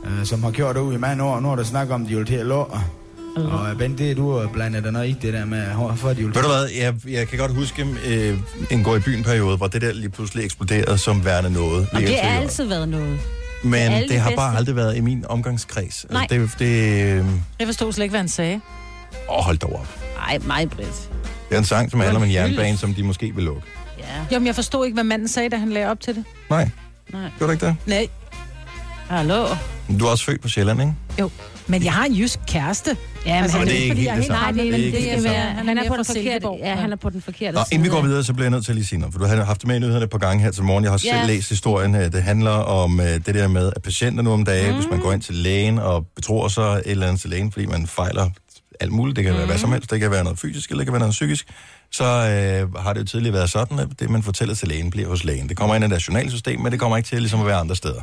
øh, 0.05 0.25
som 0.25 0.43
har 0.43 0.51
gjort 0.51 0.75
det 0.75 0.81
ude 0.81 0.95
i 0.95 0.97
mange 0.99 1.23
år. 1.23 1.39
Nu 1.39 1.51
er 1.51 1.55
der 1.55 1.63
snak 1.63 1.89
om, 1.89 2.03
at 2.03 2.09
de 2.09 2.15
vil 2.15 2.25
til 2.25 2.35
at. 2.35 2.65
Og 3.35 3.77
Bent, 3.77 3.97
det 3.97 4.11
er 4.11 4.15
du 4.15 4.41
øh, 4.41 4.51
blandet 4.53 4.83
dig 4.83 4.91
noget 4.91 5.09
i 5.09 5.15
det 5.21 5.33
der 5.33 5.45
med, 5.45 5.61
hvorfor 5.65 6.09
de 6.09 6.15
vil 6.15 6.25
Ved 6.25 6.41
du 6.41 6.47
hvad, 6.47 6.67
jeg, 6.77 6.93
jeg 7.07 7.27
kan 7.27 7.39
godt 7.39 7.53
huske 7.55 7.85
øh, 8.05 8.37
en 8.71 8.83
gå 8.83 8.95
i 8.95 8.99
byen 8.99 9.23
periode, 9.23 9.57
hvor 9.57 9.67
det 9.67 9.81
der 9.81 9.93
lige 9.93 10.09
pludselig 10.09 10.45
eksploderede 10.45 10.97
som 10.97 11.25
værende 11.25 11.49
noget. 11.51 11.87
Og 11.93 12.01
det 12.01 12.15
har 12.19 12.39
altid 12.41 12.65
været 12.65 12.89
noget. 12.89 13.19
Men 13.63 13.91
det, 13.91 14.09
de 14.09 14.17
har 14.17 14.31
bare 14.35 14.57
aldrig 14.57 14.75
været 14.75 14.97
i 14.97 15.01
min 15.01 15.25
omgangskreds. 15.29 16.05
Nej. 16.09 16.27
Altså, 16.31 16.57
det, 16.59 16.59
det, 16.59 17.03
øh, 17.19 17.25
Jeg 17.59 17.67
forstod 17.67 17.93
slet 17.93 18.03
ikke, 18.03 18.11
hvad 18.11 18.19
han 18.19 18.29
sagde. 18.29 18.61
åh, 19.29 19.43
hold 19.43 19.57
dog 19.57 19.73
op. 19.73 19.99
Nej, 20.15 20.37
mig, 20.47 20.69
Britt. 20.69 21.09
Det 21.49 21.55
er 21.55 21.59
en 21.59 21.65
sang, 21.65 21.91
som 21.91 21.99
handler 21.99 22.19
om 22.19 22.23
en 22.25 22.33
jernbane, 22.33 22.77
som 22.77 22.93
de 22.93 23.03
måske 23.03 23.31
vil 23.35 23.43
lukke. 23.43 23.61
Ja. 23.99 24.03
Jo, 24.35 24.39
men 24.39 24.47
jeg 24.47 24.55
forstod 24.55 24.85
ikke, 24.85 24.93
hvad 24.95 25.03
manden 25.03 25.27
sagde, 25.27 25.49
da 25.49 25.57
han 25.57 25.69
lagde 25.69 25.87
op 25.87 25.99
til 25.99 26.15
det. 26.15 26.23
Nej, 26.49 26.69
Nej. 27.13 27.21
gjorde 27.37 27.47
du 27.47 27.51
ikke 27.51 27.65
det? 27.65 27.75
Nej. 27.85 28.07
Hallo? 29.09 29.45
Du 29.99 30.05
er 30.05 30.09
også 30.09 30.25
født 30.25 30.41
på 30.41 30.49
Sjælland, 30.49 30.81
ikke? 30.81 30.93
Jo, 31.19 31.29
men 31.67 31.83
jeg 31.83 31.93
har 31.93 32.05
en 32.05 32.13
jysk 32.15 32.39
kæreste. 32.47 32.97
Ja, 33.25 33.33
men 33.33 33.43
Altså, 33.43 33.57
han- 33.57 33.67
det 33.67 33.73
er 33.75 33.79
ikke, 33.79 33.89
fordi 33.91 33.99
ikke 34.01 34.09
jeg 34.09 34.13
helt 34.15 34.27
det 34.27 34.35
samme. 34.37 34.41
Nej, 34.43 34.51
Det 34.51 34.67
er 34.67 34.77
det, 34.77 34.83
ikke 34.85 34.97
det, 34.97 35.17
det, 35.17 35.23
det 35.23 35.31
han, 35.31 35.67
Han 35.67 35.77
er 35.77 35.87
på 35.87 35.95
den 35.95 36.05
forkerte, 36.05 36.47
ja, 36.59 36.75
han 36.75 36.91
er 36.91 36.95
på 36.95 37.09
den 37.09 37.21
forkerte 37.21 37.55
Nå, 37.55 37.63
side. 37.63 37.73
inden 37.75 37.85
vi 37.85 37.89
går 37.89 38.01
videre, 38.01 38.23
så 38.23 38.33
bliver 38.33 38.45
jeg 38.45 38.51
nødt 38.51 38.65
til 38.65 38.71
at 38.71 38.75
lige 38.75 38.85
sige 38.85 38.99
noget, 38.99 39.13
for 39.13 39.19
du 39.19 39.25
har 39.25 39.43
haft 39.43 39.61
det 39.61 39.67
med 39.67 39.75
i 39.75 39.79
nyhederne 39.79 40.03
et 40.03 40.09
par 40.09 40.17
gange 40.17 40.43
her 40.43 40.51
til 40.51 40.63
morgen. 40.63 40.83
Jeg 40.83 40.91
har 40.91 40.97
selv 40.97 41.13
Ja. 41.15 41.25
læst 41.25 41.49
historien. 41.49 41.95
øh, 41.95 42.11
Det 42.11 42.23
handler 42.23 42.51
om 42.51 42.99
øh, 42.99 43.05
det 43.05 43.25
der 43.35 43.47
med, 43.47 43.71
at 43.75 43.81
patienter 43.81 44.23
nu 44.23 44.31
om 44.31 44.45
dagen, 44.45 44.69
mm. 44.71 44.75
hvis 44.79 44.87
man 44.91 44.99
går 44.99 45.11
ind 45.13 45.21
til 45.21 45.35
lægen 45.35 45.79
og 45.79 46.05
betror 46.15 46.47
sig 46.47 46.63
et 46.73 46.81
eller 46.85 47.07
andet 47.07 47.21
til 47.21 47.29
lægen, 47.29 47.51
fordi 47.51 47.65
man 47.65 47.87
fejler 47.87 48.29
alt 48.79 48.91
muligt, 48.91 49.15
det 49.15 49.23
kan 49.23 49.33
være 49.33 49.45
hvad 49.45 49.57
som 49.57 49.71
helst, 49.71 49.91
det 49.91 49.99
kan 49.99 50.11
være 50.11 50.23
noget 50.23 50.39
fysisk, 50.39 50.69
eller 50.69 50.79
det 50.79 50.85
kan 50.85 50.93
være 50.93 50.99
noget 50.99 51.11
psykisk, 51.13 51.47
så 51.91 52.03
øh, 52.03 52.75
har 52.83 52.93
det 52.93 52.99
jo 53.01 53.05
tidligere 53.05 53.33
været 53.33 53.49
sådan, 53.49 53.79
at 53.79 53.87
det, 53.99 54.09
man 54.09 54.23
fortæller 54.23 54.55
til 54.55 54.67
lægen, 54.67 54.89
bliver 54.89 55.09
hos 55.09 55.23
lægen. 55.23 55.49
Det 55.49 55.57
kommer 55.57 55.75
ind 55.75 55.83
i 55.83 55.87
det 55.87 56.07
journalsystem, 56.07 56.59
men 56.59 56.71
det 56.71 56.79
kommer 56.79 56.97
ikke 56.97 57.07
til 57.09 57.19
ligesom 57.19 57.39
at 57.39 57.45
være 57.45 57.57
andre 57.57 57.75
steder. 57.75 58.01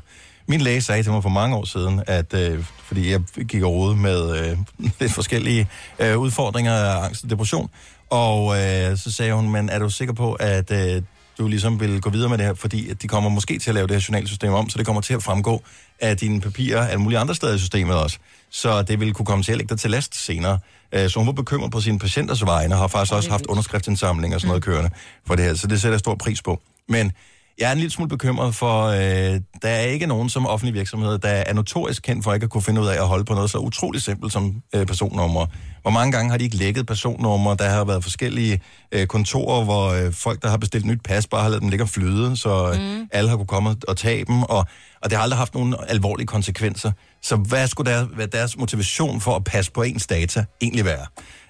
Min 0.48 0.60
læge 0.60 0.80
sagde 0.82 1.02
til 1.02 1.12
mig 1.12 1.22
for 1.22 1.28
mange 1.28 1.56
år 1.56 1.64
siden, 1.64 2.02
at 2.06 2.34
øh, 2.34 2.64
fordi 2.84 3.10
jeg 3.10 3.20
gik 3.48 3.62
rode 3.64 3.96
med 3.96 4.36
øh, 4.50 4.58
lidt 5.00 5.12
forskellige 5.12 5.68
øh, 5.98 6.18
udfordringer 6.18 6.72
af 6.74 7.04
angst 7.04 7.24
og 7.24 7.30
depression, 7.30 7.70
og 8.10 8.56
øh, 8.56 8.96
så 8.98 9.12
sagde 9.12 9.32
hun, 9.32 9.50
men 9.52 9.68
er 9.68 9.78
du 9.78 9.90
sikker 9.90 10.14
på, 10.14 10.32
at 10.32 10.70
øh, 10.70 11.02
du 11.38 11.48
ligesom 11.48 11.80
vil 11.80 12.00
gå 12.00 12.10
videre 12.10 12.28
med 12.28 12.38
det 12.38 12.46
her, 12.46 12.54
fordi 12.54 12.90
at 12.90 13.02
de 13.02 13.08
kommer 13.08 13.30
måske 13.30 13.58
til 13.58 13.70
at 13.70 13.74
lave 13.74 13.86
det 13.86 13.96
her 13.96 14.04
journalsystem 14.08 14.52
om, 14.52 14.68
så 14.68 14.78
det 14.78 14.86
kommer 14.86 15.02
til 15.02 15.14
at 15.14 15.22
fremgå 15.22 15.62
af 16.00 16.16
dine 16.16 16.40
papirer 16.40 16.86
alle 16.86 17.00
mulige 17.00 17.18
andre 17.18 17.34
steder 17.34 17.54
i 17.54 17.58
systemet 17.58 17.96
også. 17.96 18.18
Så 18.50 18.82
det 18.82 19.00
vil 19.00 19.12
kunne 19.12 19.26
komme 19.26 19.44
til 19.44 19.52
at 19.52 19.58
lægge 19.58 19.70
dig 19.70 19.80
til 19.80 19.90
last 19.90 20.24
senere. 20.24 20.58
Øh, 20.92 21.10
Så 21.10 21.18
hun 21.18 21.26
var 21.26 21.32
bekymret 21.32 21.70
på 21.72 21.80
sine 21.80 21.98
patienters 21.98 22.46
vegne, 22.46 22.74
og 22.74 22.80
har 22.80 22.86
faktisk 22.88 23.12
også 23.14 23.30
haft 23.30 23.46
underskriftsindsamling 23.46 24.34
og 24.34 24.40
sådan 24.40 24.48
noget 24.48 24.62
kørende 24.62 24.90
for 25.26 25.34
det 25.34 25.44
her, 25.44 25.54
så 25.54 25.66
det 25.66 25.80
sætter 25.80 25.92
jeg 25.94 26.00
stor 26.00 26.14
pris 26.14 26.42
på. 26.42 26.60
Men 26.88 27.12
jeg 27.58 27.68
er 27.68 27.72
en 27.72 27.78
lille 27.78 27.92
smule 27.92 28.08
bekymret 28.08 28.54
for, 28.54 28.84
øh, 28.84 29.40
der 29.62 29.68
er 29.68 29.80
ikke 29.80 30.06
nogen 30.06 30.28
som 30.28 30.46
offentlig 30.46 30.74
virksomhed, 30.74 31.18
der 31.18 31.28
er 31.28 31.52
notorisk 31.52 32.02
kendt 32.02 32.24
for 32.24 32.34
ikke 32.34 32.44
at 32.44 32.50
kunne 32.50 32.62
finde 32.62 32.80
ud 32.80 32.86
af 32.86 32.94
at 32.94 33.08
holde 33.08 33.24
på 33.24 33.34
noget 33.34 33.50
så 33.50 33.58
utroligt 33.58 34.04
simpelt 34.04 34.32
som 34.32 34.62
øh, 34.74 34.86
personnummer. 34.86 35.46
Hvor 35.82 35.90
mange 35.90 36.12
gange 36.12 36.30
har 36.30 36.38
de 36.38 36.44
ikke 36.44 36.56
lækket 36.56 36.86
personnumre? 36.86 37.56
Der 37.58 37.68
har 37.68 37.84
været 37.84 38.02
forskellige 38.02 38.60
øh, 38.92 39.06
kontorer, 39.06 39.64
hvor 39.64 39.88
øh, 39.88 40.12
folk, 40.12 40.42
der 40.42 40.48
har 40.48 40.56
bestilt 40.56 40.84
nyt 40.86 41.02
pas, 41.04 41.26
bare 41.26 41.42
har 41.42 41.48
lavet 41.48 41.62
dem 41.62 41.68
ligge 41.68 41.84
og 41.84 41.88
flyde, 41.88 42.36
så 42.36 42.72
øh, 42.72 42.80
mm. 42.80 43.08
alle 43.12 43.30
har 43.30 43.36
kunne 43.36 43.46
komme 43.46 43.76
og 43.88 43.96
tage 43.96 44.24
dem, 44.24 44.42
og, 44.42 44.66
og 45.02 45.10
det 45.10 45.12
har 45.12 45.22
aldrig 45.22 45.38
haft 45.38 45.54
nogen 45.54 45.74
alvorlige 45.88 46.26
konsekvenser. 46.26 46.92
Så 47.22 47.36
hvad 47.36 47.66
skulle 47.66 47.92
der, 47.92 48.04
hvad 48.04 48.26
deres 48.26 48.56
motivation 48.58 49.20
for 49.20 49.36
at 49.36 49.44
passe 49.44 49.72
på 49.72 49.82
ens 49.82 50.06
data 50.06 50.44
egentlig 50.62 50.84
være? 50.84 51.06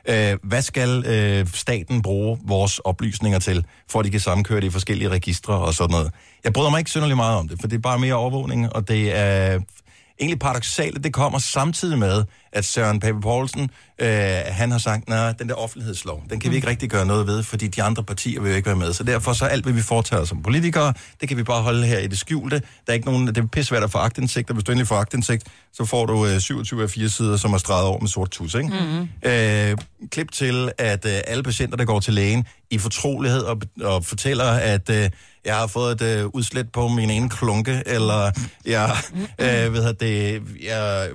Øh, 0.08 0.36
hvad 0.42 0.62
skal 0.62 1.06
øh, 1.06 1.46
staten 1.46 2.02
bruge 2.02 2.38
vores 2.44 2.78
oplysninger 2.78 3.38
til, 3.38 3.64
for 3.90 3.98
at 3.98 4.04
de 4.04 4.10
kan 4.10 4.20
sammenkøre 4.20 4.60
det 4.60 4.66
i 4.66 4.70
forskellige 4.70 5.08
registre 5.08 5.54
og 5.54 5.74
sådan 5.74 5.90
noget? 5.90 6.10
Jeg 6.44 6.52
bryder 6.52 6.70
mig 6.70 6.78
ikke 6.78 6.90
synderligt 6.90 7.16
meget 7.16 7.38
om 7.38 7.48
det, 7.48 7.60
for 7.60 7.68
det 7.68 7.76
er 7.76 7.80
bare 7.80 7.98
mere 7.98 8.14
overvågning, 8.14 8.72
og 8.72 8.88
det 8.88 9.18
er 9.18 9.54
øh, 9.54 9.60
egentlig 10.20 10.38
paradoxalt, 10.38 10.98
at 10.98 11.04
det 11.04 11.12
kommer 11.12 11.38
samtidig 11.38 11.98
med, 11.98 12.24
at 12.56 12.64
Søren 12.64 13.00
Pape 13.00 13.20
Poulsen, 13.20 13.70
øh, 13.98 14.08
han 14.46 14.70
har 14.70 14.78
sagt, 14.78 15.08
nej, 15.08 15.32
den 15.32 15.48
der 15.48 15.54
offentlighedslov, 15.54 16.22
den 16.30 16.40
kan 16.40 16.50
vi 16.50 16.56
ikke 16.56 16.68
rigtig 16.68 16.90
gøre 16.90 17.06
noget 17.06 17.26
ved, 17.26 17.42
fordi 17.42 17.66
de 17.66 17.82
andre 17.82 18.02
partier 18.02 18.40
vil 18.40 18.50
jo 18.50 18.56
ikke 18.56 18.66
være 18.66 18.76
med. 18.76 18.92
Så 18.92 19.02
derfor 19.02 19.32
så 19.32 19.44
alt, 19.44 19.64
hvad 19.64 19.72
vi 19.72 19.82
foretager 19.82 20.24
som 20.24 20.42
politikere, 20.42 20.94
det 21.20 21.28
kan 21.28 21.36
vi 21.36 21.42
bare 21.42 21.62
holde 21.62 21.86
her 21.86 21.98
i 21.98 22.06
det 22.06 22.18
skjulte. 22.18 22.56
Der 22.58 22.64
er 22.86 22.92
ikke 22.92 23.06
nogen, 23.06 23.26
det 23.26 23.38
er 23.38 23.46
pissvært 23.46 23.82
at 23.82 23.90
få 23.90 23.98
agtindsigt, 23.98 24.50
og 24.50 24.54
hvis 24.54 24.64
du 24.64 24.72
endelig 24.72 24.88
får 24.88 24.96
agtindsigt, 24.96 25.44
så 25.72 25.84
får 25.84 26.06
du 26.06 26.26
øh, 26.26 26.40
27 26.40 26.82
af 26.82 26.90
4 26.90 27.08
sider, 27.08 27.36
som 27.36 27.52
er 27.52 27.58
streget 27.58 27.86
over 27.86 28.00
med 28.00 28.08
sort 28.08 28.30
tus, 28.30 28.54
ikke? 28.54 28.68
Mm-hmm. 28.68 29.08
Øh, 29.30 29.76
klip 30.10 30.32
til, 30.32 30.70
at 30.78 31.04
øh, 31.04 31.20
alle 31.26 31.42
patienter, 31.42 31.76
der 31.76 31.84
går 31.84 32.00
til 32.00 32.14
lægen 32.14 32.44
i 32.70 32.78
fortrolighed 32.78 33.40
og, 33.40 33.60
og 33.82 34.04
fortæller, 34.04 34.44
at 34.44 34.90
øh, 34.90 35.10
jeg 35.46 35.56
har 35.56 35.66
fået 35.66 36.02
et 36.02 36.18
øh, 36.18 36.26
udslæt 36.26 36.72
på 36.72 36.88
min 36.88 37.10
ene 37.10 37.28
klunke, 37.28 37.82
eller 37.86 38.30
jeg, 38.64 38.96
øh, 39.38 39.72
ved 39.74 39.84
jeg, 39.84 40.00
det, 40.00 40.42
jeg 40.64 41.08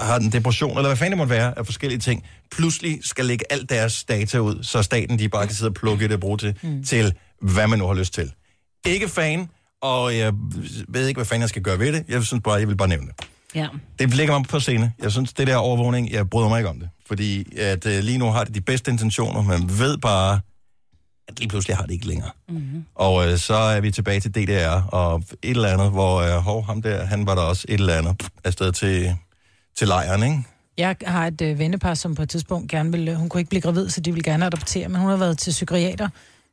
har 0.00 0.18
en 0.18 0.32
depression, 0.32 0.76
eller 0.76 0.87
hvad 0.88 0.96
fanden 0.96 1.12
det 1.12 1.18
måtte 1.18 1.30
være 1.30 1.58
af 1.58 1.66
forskellige 1.66 1.98
ting, 1.98 2.24
pludselig 2.50 2.98
skal 3.02 3.24
lægge 3.24 3.44
alt 3.52 3.70
deres 3.70 4.04
data 4.04 4.38
ud, 4.38 4.62
så 4.62 4.82
staten 4.82 5.18
de 5.18 5.28
bare 5.28 5.46
kan 5.46 5.56
sidde 5.56 5.70
og 5.70 5.74
plukke 5.74 6.04
det 6.04 6.12
og 6.12 6.20
bruge 6.20 6.38
det 6.38 6.56
mm. 6.62 6.84
til, 6.84 7.14
hvad 7.40 7.66
man 7.66 7.78
nu 7.78 7.86
har 7.86 7.94
lyst 7.94 8.14
til. 8.14 8.32
Ikke 8.86 9.08
fan, 9.08 9.48
og 9.82 10.16
jeg 10.16 10.32
ved 10.88 11.08
ikke, 11.08 11.18
hvad 11.18 11.26
fanden 11.26 11.40
jeg 11.40 11.48
skal 11.48 11.62
gøre 11.62 11.78
ved 11.78 11.92
det. 11.92 12.04
Jeg 12.08 12.22
synes 12.24 12.42
bare, 12.44 12.54
jeg 12.54 12.68
vil 12.68 12.76
bare 12.76 12.88
nævne 12.88 13.06
det. 13.06 13.26
Ja. 13.54 13.68
Det 13.98 14.14
ligger 14.14 14.38
mig 14.38 14.48
på 14.48 14.60
scene. 14.60 14.92
Jeg 15.02 15.12
synes, 15.12 15.32
det 15.32 15.46
der 15.46 15.56
overvågning, 15.56 16.10
jeg 16.10 16.30
bryder 16.30 16.48
mig 16.48 16.58
ikke 16.58 16.68
om 16.68 16.80
det. 16.80 16.88
Fordi 17.06 17.58
at 17.58 17.86
øh, 17.86 17.98
lige 18.02 18.18
nu 18.18 18.30
har 18.30 18.44
det 18.44 18.54
de 18.54 18.60
bedste 18.60 18.90
intentioner, 18.90 19.42
men 19.42 19.78
ved 19.78 19.98
bare, 19.98 20.40
at 21.28 21.38
lige 21.38 21.48
pludselig 21.48 21.76
har 21.76 21.84
det 21.84 21.92
ikke 21.92 22.06
længere. 22.06 22.30
Mm-hmm. 22.48 22.84
Og 22.94 23.28
øh, 23.28 23.38
så 23.38 23.54
er 23.54 23.80
vi 23.80 23.90
tilbage 23.90 24.20
til 24.20 24.34
DDR, 24.34 24.82
og 24.94 25.22
et 25.42 25.50
eller 25.50 25.68
andet, 25.68 25.90
hvor 25.90 26.16
øh, 26.16 26.42
hov, 26.42 26.64
ham 26.64 26.82
der, 26.82 27.04
han 27.04 27.26
var 27.26 27.34
der 27.34 27.42
også 27.42 27.64
et 27.68 27.80
eller 27.80 27.94
andet 27.94 28.22
afsted 28.44 28.72
til, 28.72 29.16
til 29.76 29.88
lejren, 29.88 30.22
ikke? 30.22 30.42
Jeg 30.78 30.96
har 31.06 31.26
et 31.26 31.40
øh, 31.40 31.58
vennepar, 31.58 31.94
som 31.94 32.14
på 32.14 32.22
et 32.22 32.28
tidspunkt 32.28 32.70
gerne 32.70 32.92
vil... 32.92 33.16
Hun 33.16 33.28
kunne 33.28 33.40
ikke 33.40 33.48
blive 33.48 33.60
gravid, 33.60 33.90
så 33.90 34.00
de 34.00 34.14
vil 34.14 34.22
gerne 34.22 34.46
adoptere, 34.46 34.88
men 34.88 35.00
hun 35.00 35.10
har 35.10 35.16
været 35.16 35.38
til 35.38 35.50
psykiater 35.50 36.08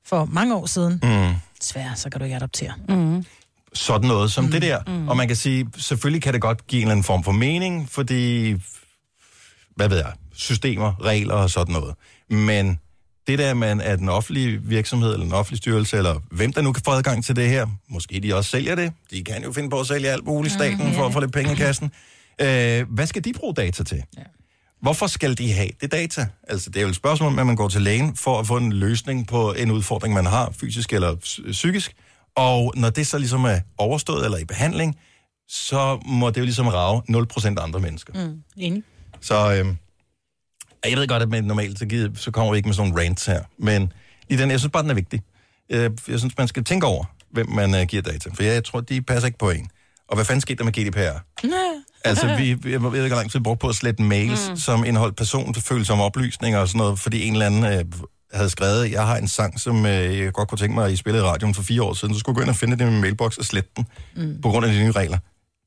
for 0.05 0.25
mange 0.25 0.55
år 0.55 0.65
siden. 0.65 0.99
Mm. 1.03 1.33
Desværre, 1.61 1.95
så 1.95 2.09
kan 2.09 2.19
du 2.19 2.23
ikke 2.23 2.35
adoptere. 2.35 2.73
Mm. 2.89 3.25
sådan 3.73 4.07
noget 4.07 4.31
som 4.31 4.43
mm, 4.43 4.51
det 4.51 4.61
der. 4.61 4.79
Mm. 4.87 5.07
Og 5.07 5.17
man 5.17 5.27
kan 5.27 5.35
sige, 5.35 5.69
selvfølgelig 5.77 6.21
kan 6.21 6.33
det 6.33 6.41
godt 6.41 6.67
give 6.67 6.81
en 6.81 6.87
eller 6.87 6.91
anden 6.91 7.03
form 7.03 7.23
for 7.23 7.31
mening, 7.31 7.89
fordi, 7.89 8.55
hvad 9.75 9.89
ved 9.89 9.97
jeg, 9.97 10.11
systemer, 10.33 11.03
regler 11.03 11.33
og 11.33 11.49
sådan 11.49 11.73
noget. 11.73 11.95
Men 12.29 12.79
det 13.27 13.39
der 13.39 13.53
med, 13.53 13.81
at 13.81 13.99
en 13.99 14.09
offentlig 14.09 14.69
virksomhed, 14.69 15.13
eller 15.13 15.25
en 15.25 15.33
offentlig 15.33 15.57
styrelse, 15.57 15.97
eller 15.97 16.19
hvem 16.31 16.53
der 16.53 16.61
nu 16.61 16.71
kan 16.71 16.83
få 16.85 16.91
adgang 16.91 17.25
til 17.25 17.35
det 17.35 17.49
her, 17.49 17.67
måske 17.89 18.19
de 18.19 18.35
også 18.35 18.49
sælger 18.49 18.75
det, 18.75 18.93
de 19.11 19.23
kan 19.23 19.43
jo 19.43 19.51
finde 19.51 19.69
på 19.69 19.79
at 19.79 19.87
sælge 19.87 20.09
alt 20.09 20.25
muligt 20.25 20.53
i 20.53 20.57
staten 20.57 20.93
for 20.93 21.05
at 21.05 21.13
få 21.13 21.19
lidt 21.19 21.33
penge 21.33 21.51
i 21.51 21.55
kassen. 21.55 21.91
Øh, 22.41 22.85
hvad 22.89 23.07
skal 23.07 23.23
de 23.23 23.33
bruge 23.33 23.53
data 23.53 23.83
til? 23.83 24.03
Ja. 24.17 24.23
Hvorfor 24.81 25.07
skal 25.07 25.37
de 25.37 25.53
have 25.53 25.69
det 25.81 25.91
data? 25.91 26.27
Altså, 26.47 26.69
det 26.69 26.77
er 26.77 26.81
jo 26.81 26.87
et 26.89 26.95
spørgsmål 26.95 27.27
om, 27.27 27.39
at 27.39 27.45
man 27.47 27.55
går 27.55 27.69
til 27.69 27.81
lægen 27.81 28.15
for 28.15 28.39
at 28.39 28.47
få 28.47 28.57
en 28.57 28.73
løsning 28.73 29.27
på 29.27 29.53
en 29.53 29.71
udfordring, 29.71 30.13
man 30.13 30.25
har, 30.25 30.51
fysisk 30.51 30.93
eller 30.93 31.15
psy- 31.15 31.51
psykisk. 31.51 31.95
Og 32.35 32.73
når 32.75 32.89
det 32.89 33.07
så 33.07 33.17
ligesom 33.17 33.45
er 33.45 33.59
overstået 33.77 34.25
eller 34.25 34.37
i 34.37 34.45
behandling, 34.45 34.95
så 35.47 35.99
må 36.05 36.29
det 36.29 36.37
jo 36.37 36.43
ligesom 36.43 36.67
rave 36.67 37.01
0% 37.09 37.47
andre 37.63 37.79
mennesker. 37.79 38.27
Mm. 38.27 38.41
Enig. 38.57 38.83
Så 39.21 39.53
øhm, 39.55 39.77
jeg 40.85 40.97
ved 40.97 41.07
godt, 41.07 41.23
at 41.23 41.29
med 41.29 41.41
normalt, 41.41 41.79
så, 41.79 41.85
gider, 41.85 42.09
så 42.15 42.31
kommer 42.31 42.51
vi 42.51 42.57
ikke 42.57 42.69
med 42.69 42.73
sådan 42.75 42.89
nogle 42.91 43.05
rants 43.05 43.25
her. 43.25 43.43
Men 43.57 43.93
i 44.29 44.35
den, 44.35 44.51
jeg 44.51 44.59
synes 44.59 44.71
bare, 44.71 44.83
den 44.83 44.89
er 44.91 44.95
vigtig. 44.95 45.21
Jeg, 45.69 45.91
jeg 46.07 46.19
synes, 46.19 46.37
man 46.37 46.47
skal 46.47 46.63
tænke 46.63 46.85
over, 46.87 47.05
hvem 47.31 47.49
man 47.49 47.73
uh, 47.73 47.81
giver 47.81 48.01
data. 48.01 48.29
For 48.33 48.43
jeg 48.43 48.63
tror, 48.63 48.81
de 48.81 49.01
passer 49.01 49.25
ikke 49.27 49.37
på 49.37 49.49
en. 49.49 49.69
Og 50.07 50.15
hvad 50.15 50.25
fanden 50.25 50.41
skete 50.41 50.57
der 50.57 50.63
med 50.63 50.73
GDPR? 50.73 51.19
Altså, 52.05 52.35
vi, 52.37 52.49
jeg 52.49 52.83
ved 52.83 53.03
ikke, 53.03 53.07
hvor 53.07 53.15
lang 53.15 53.31
tid 53.31 53.39
vi 53.39 53.43
brugte 53.43 53.61
på 53.61 53.69
at 53.69 53.75
slette 53.75 54.03
mails, 54.03 54.49
mm. 54.49 54.57
som 54.57 54.85
indeholdt 54.85 55.15
personfølsomme 55.15 56.03
oplysninger 56.03 56.59
og 56.59 56.67
sådan 56.67 56.79
noget, 56.79 56.99
fordi 56.99 57.27
en 57.27 57.33
eller 57.33 57.45
anden 57.45 57.63
øh, 57.63 57.85
havde 58.33 58.49
skrevet, 58.49 58.91
jeg 58.91 59.05
har 59.07 59.17
en 59.17 59.27
sang, 59.27 59.59
som 59.59 59.85
øh, 59.85 60.19
jeg 60.19 60.33
godt 60.33 60.49
kunne 60.49 60.57
tænke 60.57 60.75
mig, 60.75 60.85
at 60.85 60.91
I 60.91 60.95
spillede 60.95 61.23
i 61.23 61.27
radioen 61.27 61.53
for 61.53 61.63
fire 61.63 61.83
år 61.83 61.93
siden, 61.93 62.13
så 62.13 62.19
skulle 62.19 62.33
jeg 62.33 62.35
gå 62.35 62.41
ind 62.41 62.49
og 62.49 62.55
finde 62.55 62.77
det 62.77 62.87
i 62.87 62.89
min 62.89 63.01
mailbox 63.01 63.37
og 63.37 63.45
slette 63.45 63.69
den, 63.75 63.87
mm. 64.15 64.41
på 64.41 64.49
grund 64.49 64.65
af 64.65 64.71
de 64.71 64.79
nye 64.79 64.91
regler. 64.91 65.17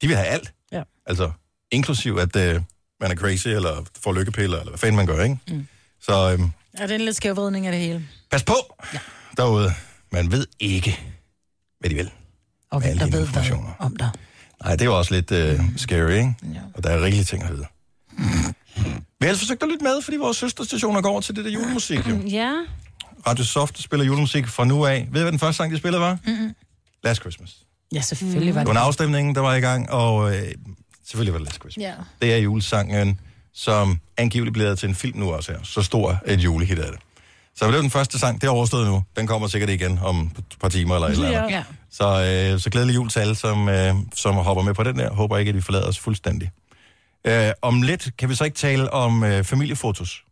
De 0.02 0.06
vil 0.06 0.16
have 0.16 0.28
alt. 0.28 0.52
Ja. 0.72 0.82
Altså, 1.06 1.30
inklusiv 1.72 2.16
at 2.16 2.36
øh, 2.36 2.60
man 3.00 3.10
er 3.10 3.14
crazy, 3.14 3.48
eller 3.48 3.84
får 4.02 4.12
lykkepiller, 4.12 4.58
eller 4.58 4.70
hvad 4.70 4.78
fanden 4.78 4.96
man 4.96 5.06
gør, 5.06 5.22
ikke? 5.22 5.38
Mm. 5.48 5.66
Så 6.00 6.32
øh, 6.32 6.40
Ja, 6.78 6.82
det 6.82 6.90
er 6.90 6.94
en 6.94 7.00
lidt 7.00 7.16
skævvridning 7.16 7.66
af 7.66 7.72
det 7.72 7.80
hele. 7.80 8.06
pas 8.30 8.42
på 8.42 8.56
ja. 8.94 8.98
derude. 9.36 9.72
Man 10.12 10.32
ved 10.32 10.46
ikke, 10.60 11.00
hvad 11.80 11.90
de 11.90 11.94
vil. 11.94 12.10
Alle 12.72 13.00
der 13.00 13.06
de 13.06 13.12
ved 13.12 13.26
hvad 13.26 13.42
om 13.78 13.96
dig. 13.96 14.10
Nej, 14.64 14.76
det 14.76 14.84
jo 14.84 14.98
også 14.98 15.14
lidt 15.14 15.30
øh, 15.32 15.60
scary, 15.76 16.10
ikke? 16.10 16.34
Ja. 16.54 16.60
Og 16.74 16.84
der 16.84 16.90
er 16.90 17.02
rigelige 17.02 17.24
ting 17.24 17.42
at 17.42 17.50
vide. 17.52 17.66
Vi 19.20 19.22
har 19.22 19.28
altså 19.28 19.40
forsøgt 19.44 19.62
at 19.62 19.68
lytte 19.68 19.84
med, 19.84 20.02
fordi 20.02 20.16
vores 20.16 20.36
søsterstationer 20.36 21.00
går 21.00 21.10
over 21.10 21.20
til 21.20 21.36
det 21.36 21.44
der 21.44 21.50
julemusik, 21.50 22.08
jo. 22.08 22.16
Ja. 22.16 22.52
Radio 23.26 23.44
Soft 23.44 23.82
spiller 23.82 24.06
julemusik 24.06 24.46
fra 24.46 24.64
nu 24.64 24.86
af. 24.86 25.08
Ved 25.12 25.20
I, 25.20 25.22
hvad 25.24 25.32
den 25.32 25.38
første 25.38 25.56
sang, 25.56 25.72
de 25.72 25.78
spillede 25.78 26.00
var? 26.02 26.18
Mm-hmm. 26.26 26.54
Last 27.04 27.20
Christmas. 27.20 27.56
Ja, 27.92 28.00
selvfølgelig 28.00 28.54
var 28.54 28.60
Det 28.60 28.66
det. 28.66 28.74
var 28.74 28.80
en 28.80 28.86
afstemning, 28.86 29.34
der 29.34 29.40
var 29.40 29.54
i 29.54 29.60
gang, 29.60 29.90
og 29.90 30.36
øh, 30.36 30.42
selvfølgelig 31.06 31.32
var 31.32 31.38
det 31.38 31.46
Last 31.46 31.60
Christmas. 31.60 31.82
Ja. 31.84 31.92
Det 32.22 32.32
er 32.34 32.38
julesangen, 32.38 33.20
som 33.54 34.00
angiveligt 34.16 34.52
bliver 34.52 34.74
til 34.74 34.88
en 34.88 34.94
film 34.94 35.18
nu 35.18 35.30
også 35.32 35.52
her. 35.52 35.58
Så 35.62 35.82
stor 35.82 36.18
et 36.26 36.40
julehit 36.40 36.78
er 36.78 36.90
det. 36.90 37.00
Så 37.58 37.66
det 37.66 37.74
var 37.74 37.80
den 37.80 37.90
første 37.90 38.18
sang, 38.18 38.40
det 38.40 38.46
er 38.46 38.50
overstået 38.50 38.86
nu. 38.86 39.04
Den 39.16 39.26
kommer 39.26 39.48
sikkert 39.48 39.70
igen 39.70 39.98
om 40.02 40.30
et 40.38 40.44
par 40.60 40.68
timer 40.68 40.94
eller 40.94 41.08
et 41.08 41.12
eller 41.12 41.38
andet. 41.38 41.50
Ja. 41.50 41.64
Så, 41.90 42.04
øh, 42.54 42.60
så 42.60 42.70
glædelig 42.70 42.94
jul 42.94 43.08
til 43.08 43.20
alle, 43.20 43.34
som, 43.34 43.68
øh, 43.68 43.94
som 44.14 44.34
hopper 44.34 44.62
med 44.62 44.74
på 44.74 44.82
den 44.82 44.98
der. 44.98 45.10
Håber 45.14 45.38
ikke, 45.38 45.48
at 45.48 45.54
de 45.54 45.62
forlader 45.62 45.88
os 45.88 45.98
fuldstændig. 45.98 46.50
Øh, 47.24 47.50
om 47.62 47.82
lidt 47.82 48.10
kan 48.18 48.28
vi 48.28 48.34
så 48.34 48.44
ikke 48.44 48.56
tale 48.56 48.92
om 48.92 49.24
øh, 49.24 49.44
familiefotos. 49.44 50.24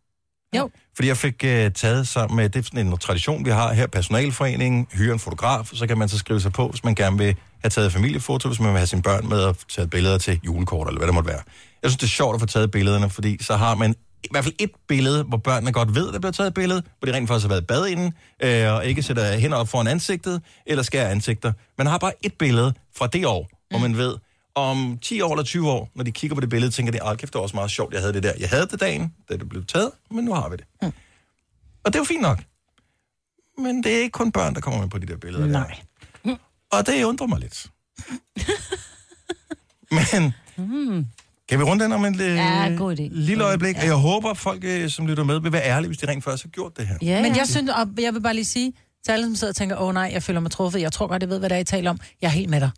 Jo. 0.57 0.69
Fordi 0.95 1.07
jeg 1.07 1.17
fik 1.17 1.43
øh, 1.43 1.71
taget 1.71 2.07
sammen 2.07 2.35
med, 2.35 2.49
det 2.49 2.59
er 2.59 2.63
sådan 2.63 2.87
en 2.87 2.97
tradition, 2.97 3.45
vi 3.45 3.49
har 3.49 3.73
her, 3.73 3.87
personalforeningen, 3.87 4.87
hyre 4.93 5.13
en 5.13 5.19
fotograf, 5.19 5.69
så 5.73 5.87
kan 5.87 5.97
man 5.97 6.09
så 6.09 6.17
skrive 6.17 6.41
sig 6.41 6.51
på, 6.51 6.67
hvis 6.67 6.83
man 6.83 6.95
gerne 6.95 7.17
vil 7.17 7.35
have 7.61 7.69
taget 7.69 7.93
familiefoto, 7.93 8.49
hvis 8.49 8.59
man 8.59 8.69
vil 8.69 8.77
have 8.77 8.87
sine 8.87 9.01
børn 9.01 9.29
med 9.29 9.39
og 9.39 9.55
tage 9.69 9.87
billeder 9.87 10.17
til 10.17 10.39
julekort, 10.45 10.87
eller 10.87 10.99
hvad 10.99 11.07
det 11.07 11.13
måtte 11.15 11.29
være. 11.29 11.41
Jeg 11.83 11.91
synes, 11.91 11.97
det 11.97 12.07
er 12.07 12.11
sjovt 12.11 12.35
at 12.35 12.39
få 12.39 12.45
taget 12.47 12.71
billederne, 12.71 13.09
fordi 13.09 13.43
så 13.43 13.55
har 13.55 13.75
man 13.75 13.95
i 14.23 14.27
hvert 14.31 14.43
fald 14.43 14.55
et 14.59 14.71
billede, 14.87 15.23
hvor 15.23 15.37
børnene 15.37 15.71
godt 15.71 15.95
ved, 15.95 16.07
at 16.07 16.13
der 16.13 16.19
bliver 16.19 16.31
taget 16.31 16.47
et 16.47 16.53
billede, 16.53 16.83
hvor 16.99 17.05
de 17.05 17.13
rent 17.17 17.27
faktisk 17.27 17.43
har 17.43 17.49
været 17.49 17.61
i 17.61 17.65
bad 17.65 17.87
inden, 17.87 18.13
øh, 18.43 18.73
og 18.73 18.85
ikke 18.85 19.03
sætter 19.03 19.37
hænder 19.39 19.57
op 19.57 19.69
foran 19.69 19.87
ansigtet, 19.87 20.41
eller 20.65 20.83
skærer 20.83 21.09
ansigter. 21.09 21.53
Man 21.77 21.87
har 21.87 21.97
bare 21.97 22.11
et 22.21 22.33
billede 22.33 22.73
fra 22.95 23.07
det 23.07 23.25
år, 23.25 23.49
hvor 23.69 23.79
man 23.79 23.97
ved, 23.97 24.15
om 24.55 24.97
10 25.01 25.21
år 25.21 25.31
eller 25.33 25.43
20 25.43 25.69
år, 25.71 25.89
når 25.95 26.03
de 26.03 26.11
kigger 26.11 26.35
på 26.35 26.41
det 26.41 26.49
billede, 26.49 26.71
tænker 26.71 26.91
de, 26.91 27.03
at 27.03 27.21
det 27.21 27.33
var 27.33 27.39
også 27.39 27.55
meget 27.55 27.71
sjovt, 27.71 27.93
jeg 27.93 28.01
havde 28.01 28.13
det 28.13 28.23
der. 28.23 28.33
Jeg 28.39 28.49
havde 28.49 28.67
det 28.67 28.79
dagen, 28.79 29.13
da 29.29 29.37
det 29.37 29.49
blev 29.49 29.65
taget, 29.65 29.91
men 30.11 30.25
nu 30.25 30.33
har 30.33 30.49
vi 30.49 30.55
det. 30.55 30.65
Mm. 30.81 30.87
Og 31.83 31.93
det 31.93 31.95
er 31.95 31.99
jo 31.99 32.03
fint 32.03 32.21
nok. 32.21 32.43
Men 33.57 33.83
det 33.83 33.93
er 33.95 33.97
ikke 33.97 34.11
kun 34.11 34.31
børn, 34.31 34.55
der 34.55 34.61
kommer 34.61 34.81
med 34.81 34.89
på 34.89 34.97
de 34.97 35.05
der 35.05 35.17
billeder. 35.17 35.45
Nej. 35.45 35.79
Der. 36.25 36.35
Og 36.71 36.87
det 36.87 37.03
undrer 37.03 37.27
mig 37.27 37.39
lidt. 37.39 37.67
men 39.97 40.33
Mm. 40.57 41.05
Kan 41.49 41.59
vi 41.59 41.63
runde 41.63 41.83
den 41.83 41.91
om 41.93 42.05
en 42.05 42.21
øh, 42.21 42.35
Ja, 42.35 42.69
god 42.77 42.97
idé. 42.99 43.07
lille 43.11 43.43
øjeblik? 43.43 43.75
Ja. 43.75 43.81
Og 43.81 43.87
jeg 43.87 43.95
håber, 43.95 44.29
at 44.29 44.37
folk, 44.37 44.63
øh, 44.63 44.89
som 44.89 45.07
lytter 45.07 45.23
med, 45.23 45.39
vil 45.41 45.51
være 45.51 45.63
ærlige, 45.63 45.87
hvis 45.87 45.97
de 45.97 46.07
rent 46.07 46.23
faktisk 46.23 46.45
har 46.45 46.49
gjort 46.49 46.77
det 46.77 46.87
her. 46.87 46.95
Ja, 47.01 47.21
Men 47.21 47.35
jeg 47.35 47.47
synes, 47.47 47.69
og 47.69 47.87
jeg 48.01 48.13
vil 48.13 48.21
bare 48.21 48.33
lige 48.33 48.45
sige 48.45 48.73
til 49.05 49.11
alle, 49.11 49.25
som 49.25 49.35
sidder 49.35 49.51
og 49.51 49.55
tænker, 49.55 49.75
åh 49.75 49.87
oh, 49.87 49.93
nej, 49.93 50.09
jeg 50.13 50.23
føler 50.23 50.39
mig 50.39 50.51
truffet, 50.51 50.81
jeg 50.81 50.91
tror 50.91 51.07
godt, 51.07 51.21
jeg 51.21 51.29
ved, 51.29 51.39
hvad 51.39 51.49
det 51.49 51.55
er, 51.55 51.59
I 51.59 51.63
taler 51.63 51.89
om. 51.89 51.99
Jeg 52.21 52.27
er 52.27 52.31
helt 52.31 52.49
med 52.49 52.59
dig. 52.61 52.69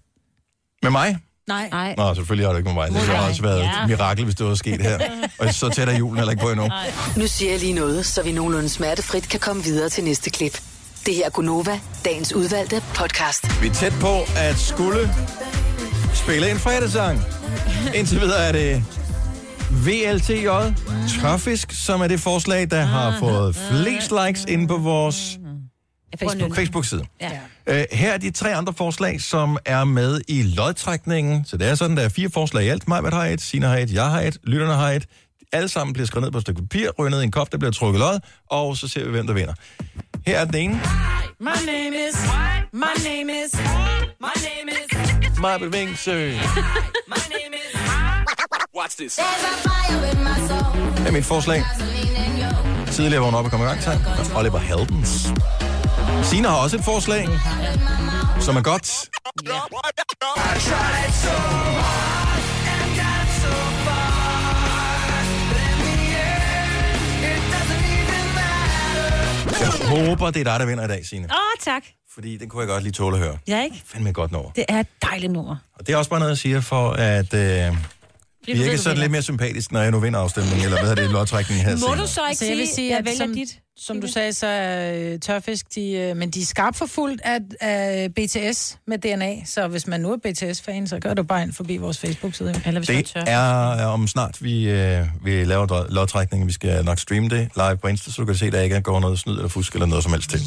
Med 0.83 0.91
mig? 0.91 1.17
Nej. 1.47 1.69
Nej. 1.71 1.95
Nå, 1.97 2.13
selvfølgelig 2.15 2.47
har 2.47 2.51
det 2.53 2.59
ikke 2.59 2.67
med 2.69 2.73
mig. 2.73 2.87
Det 2.91 3.01
ville 3.01 3.19
også 3.19 3.41
været 3.41 3.59
Ja. 3.61 3.83
et 3.83 3.89
mirakel, 3.89 4.23
hvis 4.23 4.35
det 4.35 4.45
var 4.45 4.55
sket 4.55 4.81
her. 4.81 4.99
Og 5.39 5.53
så 5.53 5.69
tæt 5.69 5.89
er 5.89 5.97
julen 5.97 6.17
heller 6.17 6.31
ikke 6.31 6.43
på 6.43 6.49
endnu. 6.51 6.69
Nu 7.17 7.27
siger 7.27 7.51
jeg 7.51 7.59
lige 7.59 7.73
noget, 7.73 8.05
så 8.05 8.23
vi 8.23 8.31
nogenlunde 8.31 8.69
smertefrit 8.69 9.29
kan 9.29 9.39
komme 9.39 9.63
videre 9.63 9.89
til 9.89 10.03
næste 10.03 10.29
klip. 10.29 10.61
Det 11.05 11.15
her 11.15 11.25
er 11.25 11.29
Gunova, 11.29 11.79
dagens 12.05 12.33
udvalgte 12.33 12.83
podcast. 12.95 13.61
Vi 13.61 13.67
er 13.67 13.73
tæt 13.73 13.93
på 14.01 14.19
at 14.37 14.57
skulle 14.57 15.09
spille 16.13 16.51
en 16.51 16.57
fredagssang. 16.57 17.21
Indtil 17.95 18.21
videre 18.21 18.47
er 18.47 18.51
det 18.51 18.83
VLTJ, 19.71 20.47
tørfisk, 21.21 21.71
som 21.71 22.01
er 22.01 22.07
det 22.07 22.19
forslag, 22.19 22.71
der 22.71 22.81
har 22.81 23.19
fået 23.19 23.55
flest 23.55 24.13
likes 24.25 24.45
inde 24.45 24.67
på 24.67 24.77
vores 24.77 25.39
Facebook. 26.19 26.55
Facebook-side. 26.55 27.03
Ja. 27.21 27.31
Uh, 27.67 27.97
her 27.97 28.13
er 28.13 28.17
de 28.17 28.31
tre 28.31 28.55
andre 28.55 28.73
forslag, 28.73 29.21
som 29.21 29.57
er 29.65 29.83
med 29.83 30.21
i 30.27 30.43
lodtrækningen. 30.43 31.45
Så 31.45 31.57
det 31.57 31.67
er 31.67 31.75
sådan, 31.75 31.97
der 31.97 32.03
er 32.03 32.09
fire 32.09 32.29
forslag 32.29 32.65
i 32.65 32.67
alt. 32.67 32.87
Mig, 32.87 33.01
har 33.01 33.25
et, 33.25 33.41
Sina 33.41 33.67
har 33.67 33.77
et, 33.77 33.93
jeg 33.93 34.05
har 34.05 34.21
et, 34.21 34.37
lytterne 34.43 34.73
har 34.73 34.91
et. 34.91 35.05
Alle 35.51 35.69
sammen 35.69 35.93
bliver 35.93 36.07
skrevet 36.07 36.23
ned 36.23 36.31
på 36.31 36.37
et 36.37 36.41
stykke 36.41 36.61
papir, 36.61 36.89
ryger 36.99 37.09
ned 37.09 37.21
i 37.21 37.23
en 37.23 37.31
kop, 37.31 37.51
der 37.51 37.57
bliver 37.57 37.71
trukket 37.71 37.99
lod, 37.99 38.19
og 38.49 38.77
så 38.77 38.87
ser 38.87 39.05
vi, 39.05 39.11
hvem 39.11 39.27
der 39.27 39.33
vinder. 39.33 39.53
Her 40.27 40.39
er 40.39 40.45
den 40.45 40.55
ene. 40.55 40.81
My 41.39 41.49
name 41.65 41.95
is... 42.09 42.15
My 42.73 42.85
name 43.03 43.29
is... 43.43 43.53
My 44.19 44.27
name 44.35 44.69
is... 44.71 45.39
Marbet 45.39 45.73
Vingsø. 45.73 46.31
Watch 48.77 48.95
this. 48.97 49.15
Det 50.97 51.07
er 51.07 51.11
mit 51.11 51.25
forslag. 51.25 51.65
Tidligere 52.91 53.23
vågne 53.23 53.37
op 53.37 53.45
og 53.45 53.51
komme 53.51 53.65
i 53.65 53.69
gang 53.69 53.81
til. 53.81 53.91
Oliver 54.35 54.59
Heldens. 54.59 55.27
Sina 56.23 56.47
har 56.47 56.57
også 56.57 56.77
et 56.77 56.83
forslag, 56.83 57.27
som 58.39 58.55
er 58.57 58.61
godt. 58.61 59.09
Håber, 69.89 70.31
det 70.31 70.39
er 70.39 70.43
dig, 70.43 70.59
der 70.59 70.65
vinder 70.65 70.85
i 70.85 70.87
dag, 70.87 71.05
Signe. 71.05 71.25
Åh, 71.25 71.35
oh, 71.35 71.63
tak. 71.63 71.83
Fordi 72.13 72.37
den 72.37 72.49
kunne 72.49 72.61
jeg 72.61 72.67
godt 72.67 72.83
lige 72.83 72.93
tåle 72.93 73.17
at 73.17 73.23
høre. 73.23 73.37
Ja, 73.47 73.63
ikke? 73.63 73.81
Fandme 73.85 74.09
et 74.09 74.15
godt 74.15 74.31
nummer. 74.31 74.51
Det 74.51 74.65
er 74.67 74.79
et 74.79 74.87
dejligt 75.01 75.31
nummer. 75.33 75.55
Og 75.79 75.87
det 75.87 75.93
er 75.93 75.97
også 75.97 76.09
bare 76.09 76.19
noget, 76.19 76.29
jeg 76.29 76.37
siger 76.37 76.61
for 76.61 76.89
at 76.91 77.33
øh, 77.33 77.75
virke 78.45 78.77
sådan 78.77 78.97
lidt 78.97 79.11
mere 79.11 79.21
sympatisk, 79.21 79.71
når 79.71 79.81
jeg 79.81 79.91
nu 79.91 79.99
vinder 79.99 80.19
afstemningen, 80.19 80.63
eller 80.65 80.77
hvad 80.79 80.89
hedder 80.89 81.03
det, 81.03 81.11
lodtrækningen 81.11 81.65
her 81.65 81.71
Må 81.73 81.77
senere. 81.79 81.97
du 81.97 82.07
så 82.07 82.19
ikke 82.21 82.27
Altså, 82.29 82.45
jeg 82.45 82.57
vil 82.57 82.67
sige, 82.67 82.75
sige, 82.75 82.89
jeg 82.89 82.97
at 82.97 83.05
vælger 83.05 83.17
som, 83.17 83.33
dit? 83.33 83.59
Som 83.81 84.01
du 84.01 84.07
sagde, 84.07 84.33
så 84.33 84.47
er 84.47 84.93
øh, 85.13 85.19
tørfisk, 85.19 85.75
de, 85.75 85.91
øh, 85.91 86.17
men 86.17 86.29
de 86.29 86.41
er 86.41 86.45
skarpt 86.45 86.77
forfulgt 86.77 87.21
af, 87.21 87.39
af 87.61 88.13
BTS 88.13 88.77
med 88.87 88.97
DNA, 88.97 89.45
så 89.45 89.67
hvis 89.67 89.87
man 89.87 90.01
nu 90.01 90.11
er 90.11 90.17
BTS-fan, 90.17 90.87
så 90.87 90.99
gør 90.99 91.13
du 91.13 91.23
bare 91.23 91.41
ind 91.43 91.53
forbi 91.53 91.77
vores 91.77 91.97
Facebook-side. 91.99 92.61
Eller 92.65 92.79
hvis 92.79 92.87
Det 93.13 93.13
er 93.27 93.87
øh, 93.87 93.93
om 93.93 94.07
snart, 94.07 94.43
vi, 94.43 94.69
øh, 94.69 95.05
vi 95.23 95.43
laver 95.43 95.85
lodtrækningen. 95.89 96.47
Vi 96.47 96.53
skal 96.53 96.85
nok 96.85 96.99
streame 96.99 97.29
det 97.29 97.49
live 97.55 97.77
på 97.77 97.87
Insta, 97.87 98.11
så 98.11 98.21
du 98.21 98.25
kan 98.25 98.35
se, 98.35 98.45
at 98.45 98.53
der 98.53 98.61
ikke 98.61 98.81
går 98.81 98.99
noget 98.99 99.19
snyd 99.19 99.33
eller 99.33 99.49
fusk 99.49 99.73
eller 99.73 99.85
noget 99.85 100.03
som 100.03 100.13
helst 100.13 100.29
til. 100.29 100.39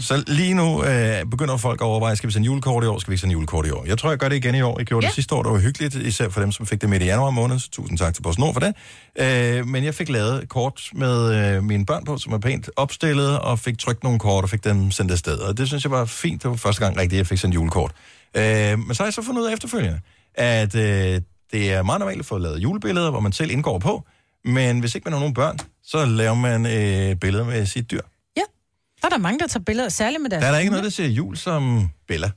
Så 0.00 0.24
lige 0.26 0.54
nu 0.54 0.84
øh, 0.84 1.26
begynder 1.30 1.56
folk 1.56 1.80
at 1.80 1.84
overveje, 1.84 2.16
skal 2.16 2.26
vi 2.26 2.32
sende 2.32 2.46
julekort 2.46 2.84
i 2.84 2.86
år, 2.86 2.98
skal 2.98 3.10
vi 3.10 3.14
ikke 3.14 3.20
sende 3.20 3.32
julekort 3.32 3.66
i 3.66 3.70
år? 3.70 3.84
Jeg 3.86 3.98
tror, 3.98 4.08
jeg 4.08 4.18
gør 4.18 4.28
det 4.28 4.36
igen 4.36 4.54
i 4.54 4.60
år. 4.60 4.78
Jeg 4.78 4.86
gjorde 4.86 5.06
ja. 5.06 5.08
det 5.08 5.14
sidste 5.14 5.34
år, 5.34 5.42
det 5.42 5.52
var 5.52 5.58
hyggeligt, 5.58 5.94
især 5.94 6.28
for 6.28 6.40
dem, 6.40 6.52
som 6.52 6.66
fik 6.66 6.80
det 6.80 6.88
midt 6.88 7.02
i 7.02 7.06
januar 7.06 7.30
måned. 7.30 7.58
Så 7.58 7.70
tusind 7.70 7.98
tak 7.98 8.14
til 8.14 8.22
PostNord 8.22 8.52
for 8.52 8.60
det. 8.60 8.74
Øh, 9.18 9.66
men 9.66 9.84
jeg 9.84 9.94
fik 9.94 10.08
lavet 10.08 10.48
kort 10.48 10.82
med 10.92 11.34
øh, 11.34 11.64
mine 11.64 11.86
børn 11.86 12.04
på, 12.04 12.18
som 12.18 12.32
er 12.32 12.38
pænt 12.38 12.70
opstillet, 12.76 13.38
og 13.38 13.58
fik 13.58 13.78
trykt 13.78 14.02
nogle 14.02 14.18
kort 14.18 14.44
og 14.44 14.50
fik 14.50 14.64
dem 14.64 14.90
sendt 14.90 15.12
afsted. 15.12 15.38
Og 15.38 15.58
det 15.58 15.66
synes 15.68 15.84
jeg 15.84 15.90
var 15.90 16.04
fint. 16.04 16.42
Det 16.42 16.50
var 16.50 16.56
første 16.56 16.84
gang 16.84 16.96
rigtigt, 16.96 17.18
jeg 17.18 17.26
fik 17.26 17.38
sendt 17.38 17.54
julekort. 17.54 17.92
Øh, 18.36 18.78
men 18.78 18.94
så 18.94 19.02
har 19.02 19.06
jeg 19.06 19.14
så 19.14 19.22
fundet 19.22 19.42
ud 19.42 19.46
af 19.46 19.52
efterfølgende, 19.52 20.00
at 20.34 20.74
øh, 20.74 21.20
det 21.52 21.72
er 21.72 21.82
meget 21.82 22.00
normalt 22.00 22.20
at 22.20 22.26
få 22.26 22.38
lavet 22.38 22.58
julebilleder, 22.58 23.10
hvor 23.10 23.20
man 23.20 23.32
selv 23.32 23.50
indgår 23.50 23.78
på. 23.78 24.04
Men 24.44 24.80
hvis 24.80 24.94
ikke 24.94 25.04
man 25.04 25.12
har 25.12 25.20
nogen 25.20 25.34
børn, 25.34 25.58
så 25.84 26.06
laver 26.06 26.34
man 26.34 26.66
øh, 26.66 27.16
billeder 27.16 27.44
med 27.44 27.66
sit 27.66 27.90
dyr. 27.90 28.00
Der 29.02 29.06
er 29.06 29.10
der 29.10 29.18
mange, 29.18 29.38
der 29.38 29.46
tager 29.46 29.64
billeder, 29.64 29.88
særligt 29.88 30.22
med 30.22 30.30
deres 30.30 30.40
Der 30.40 30.46
er 30.46 30.52
der 30.52 30.58
ikke 30.58 30.70
noget, 30.70 30.84
der 30.84 30.90
ser 30.90 31.06
jul 31.06 31.36
som 31.36 31.88
Bella. 32.08 32.30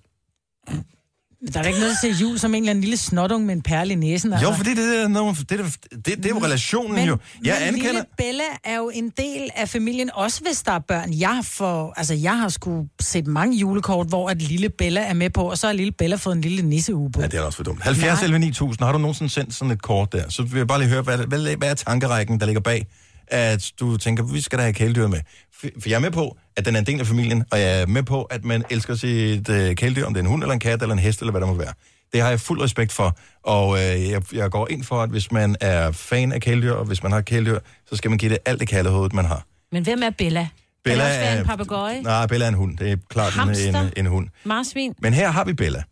Der 1.53 1.59
er 1.59 1.63
da 1.63 1.67
ikke 1.67 1.79
noget, 1.79 1.95
der 2.03 2.07
ser 2.13 2.21
jul 2.21 2.39
som 2.39 2.53
en 2.53 2.63
eller 2.63 2.69
anden 2.69 2.81
lille 2.81 2.97
snotung 2.97 3.45
med 3.45 3.55
en 3.55 3.61
perle 3.61 3.91
i 3.93 3.95
næsen. 3.95 4.33
altså. 4.33 4.47
Jo, 4.47 4.53
fordi 4.55 4.69
det 4.69 5.03
er, 5.03 5.07
noget, 5.07 5.49
det, 5.49 5.59
er, 5.59 5.63
det, 5.91 6.05
det 6.05 6.25
er 6.25 6.29
jo 6.29 6.39
relationen 6.43 6.95
men, 6.95 7.07
jo. 7.07 7.17
Jeg 7.43 7.55
men 7.59 7.67
anerkender... 7.67 7.91
lille 7.91 8.05
Bella 8.17 8.43
er 8.63 8.77
jo 8.77 8.91
en 8.93 9.09
del 9.17 9.49
af 9.55 9.69
familien, 9.69 10.09
også 10.13 10.41
hvis 10.41 10.61
der 10.61 10.71
er 10.71 10.79
børn. 10.79 11.13
Jeg 11.13 11.41
for, 11.43 11.93
altså, 11.97 12.13
jeg 12.13 12.37
har 12.37 12.49
sgu 12.49 12.87
set 13.01 13.27
mange 13.27 13.57
julekort, 13.57 14.07
hvor 14.07 14.29
at 14.29 14.41
lille 14.41 14.69
Bella 14.69 15.01
er 15.01 15.13
med 15.13 15.29
på, 15.29 15.41
og 15.49 15.57
så 15.57 15.67
har 15.67 15.73
lille 15.73 15.91
Bella 15.91 16.15
fået 16.15 16.35
en 16.35 16.41
lille 16.41 16.61
nisseuge 16.61 17.11
på. 17.11 17.21
Ja, 17.21 17.27
det 17.27 17.39
er 17.39 17.41
også 17.41 17.55
for 17.55 17.63
dumt. 17.63 17.81
70 17.81 18.23
11 18.23 18.39
9000, 18.39 18.85
har 18.85 18.91
du 18.91 18.97
nogensinde 18.97 19.33
sendt 19.33 19.53
sådan 19.53 19.71
et 19.71 19.81
kort 19.81 20.11
der? 20.11 20.29
Så 20.29 20.43
vil 20.43 20.57
jeg 20.57 20.67
bare 20.67 20.79
lige 20.79 20.89
høre, 20.89 21.01
hvad, 21.01 21.17
hvad, 21.17 21.55
hvad 21.57 21.69
er 21.69 21.73
tankerækken, 21.73 22.39
der 22.39 22.45
ligger 22.45 22.61
bag, 22.61 22.87
at 23.27 23.71
du 23.79 23.97
tænker, 23.97 24.23
vi 24.23 24.41
skal 24.41 24.57
da 24.59 24.63
have 24.63 24.73
kæledyr 24.73 25.07
med. 25.07 25.19
For 25.61 25.89
jeg 25.89 25.95
er 25.95 25.99
med 25.99 26.11
på, 26.11 26.37
at 26.55 26.65
den 26.65 26.75
er 26.75 26.79
en 26.79 26.85
del 26.85 26.99
af 26.99 27.07
familien, 27.07 27.45
og 27.51 27.59
jeg 27.59 27.81
er 27.81 27.85
med 27.85 28.03
på, 28.03 28.23
at 28.23 28.43
man 28.45 28.63
elsker 28.69 28.95
sit 28.95 29.49
øh, 29.49 29.75
kæledyr, 29.75 30.05
om 30.05 30.13
det 30.13 30.19
er 30.19 30.23
en 30.23 30.29
hund, 30.29 30.43
eller 30.43 30.53
en 30.53 30.59
kat, 30.59 30.81
eller 30.81 30.93
en 30.93 30.99
hest, 30.99 31.19
eller 31.19 31.31
hvad 31.31 31.41
der 31.41 31.47
må 31.47 31.53
være. 31.53 31.73
Det 32.13 32.21
har 32.21 32.29
jeg 32.29 32.39
fuld 32.39 32.61
respekt 32.61 32.91
for, 32.91 33.17
og 33.43 33.77
øh, 33.77 34.09
jeg, 34.09 34.21
jeg 34.33 34.51
går 34.51 34.67
ind 34.71 34.83
for, 34.83 35.01
at 35.01 35.09
hvis 35.09 35.31
man 35.31 35.55
er 35.61 35.91
fan 35.91 36.31
af 36.31 36.41
kæledyr, 36.41 36.71
og 36.73 36.85
hvis 36.85 37.03
man 37.03 37.11
har 37.11 37.21
kæledyr, 37.21 37.59
så 37.89 37.95
skal 37.95 38.09
man 38.11 38.17
give 38.17 38.31
det 38.31 38.37
alt 38.45 38.59
det 38.59 38.67
kærlighed, 38.67 39.09
man 39.13 39.25
har. 39.25 39.45
Men 39.71 39.83
hvem 39.83 40.03
er 40.03 40.09
Bella? 40.09 40.47
Bella 40.83 41.03
kan 41.03 41.05
det 41.05 41.11
også 41.11 41.19
være 41.19 41.35
er- 41.35 41.39
en 41.39 41.45
papegøje? 41.45 42.01
Nej, 42.01 42.27
Bella 42.27 42.45
er 42.45 42.49
en 42.49 42.55
hund. 42.55 42.77
Det 42.77 42.91
er 42.91 42.97
klart 43.09 43.33
en, 43.33 43.39
Hamster? 43.39 43.81
en, 43.81 43.91
en 43.97 44.05
hund. 44.05 44.27
Marsvin? 44.43 44.93
Men 44.99 45.13
her 45.13 45.31
har 45.31 45.43
vi 45.45 45.53
Bella. 45.53 45.83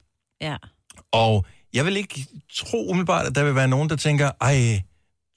Ja. 0.41 0.55
Og 1.11 1.45
jeg 1.73 1.85
vil 1.85 1.97
ikke 1.97 2.25
tro 2.55 2.89
umiddelbart, 2.89 3.25
at 3.27 3.35
der 3.35 3.43
vil 3.43 3.55
være 3.55 3.67
nogen, 3.67 3.89
der 3.89 3.95
tænker, 3.95 4.31
ej, 4.41 4.81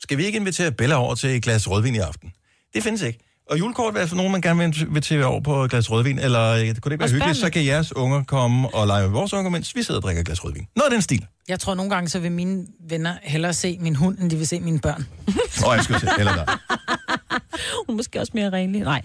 skal 0.04 0.18
vi 0.18 0.24
ikke 0.24 0.38
invitere 0.38 0.72
Bella 0.72 0.94
over 0.94 1.14
til 1.14 1.30
et 1.36 1.42
glas 1.42 1.70
rødvin 1.70 1.94
i 1.94 1.98
aften? 1.98 2.32
Det 2.74 2.82
findes 2.82 3.02
ikke. 3.02 3.18
Og 3.50 3.58
julekort 3.58 3.94
vil 3.94 4.00
altså 4.00 4.16
nogen, 4.16 4.32
man 4.32 4.40
gerne 4.40 4.58
vil 4.58 4.82
invitere 4.88 5.24
over 5.24 5.40
på 5.40 5.64
et 5.64 5.70
glas 5.70 5.90
rødvin, 5.90 6.18
eller 6.18 6.50
øh, 6.50 6.58
kunne 6.58 6.66
det 6.66 6.92
ikke 6.92 7.00
være 7.00 7.10
hyggeligt, 7.10 7.36
så 7.36 7.50
kan 7.50 7.64
jeres 7.64 7.96
unger 7.96 8.24
komme 8.24 8.74
og 8.74 8.86
lege 8.86 9.02
med 9.02 9.10
vores 9.10 9.32
unger, 9.32 9.50
mens 9.50 9.76
vi 9.76 9.82
sidder 9.82 10.00
og 10.00 10.02
drikker 10.02 10.20
et 10.20 10.26
glas 10.26 10.44
rødvin. 10.44 10.66
Noget 10.76 10.86
af 10.86 10.90
den 10.90 11.02
stil. 11.02 11.26
Jeg 11.48 11.60
tror 11.60 11.74
nogle 11.74 11.90
gange, 11.90 12.08
så 12.08 12.18
vil 12.18 12.32
mine 12.32 12.66
venner 12.88 13.14
hellere 13.22 13.52
se 13.54 13.78
min 13.80 13.96
hund, 13.96 14.18
end 14.18 14.30
de 14.30 14.36
vil 14.36 14.46
se 14.46 14.60
mine 14.60 14.80
børn. 14.80 15.06
Åh, 15.28 15.68
oh, 15.68 15.76
jeg 15.76 15.84
skulle 15.84 16.00
se, 16.00 16.08
eller 16.18 16.34
der. 16.34 16.44
Hun 17.86 17.94
er 17.94 17.96
måske 17.96 18.20
også 18.20 18.32
mere 18.34 18.50
renlig. 18.50 18.80
Nej. 18.80 19.02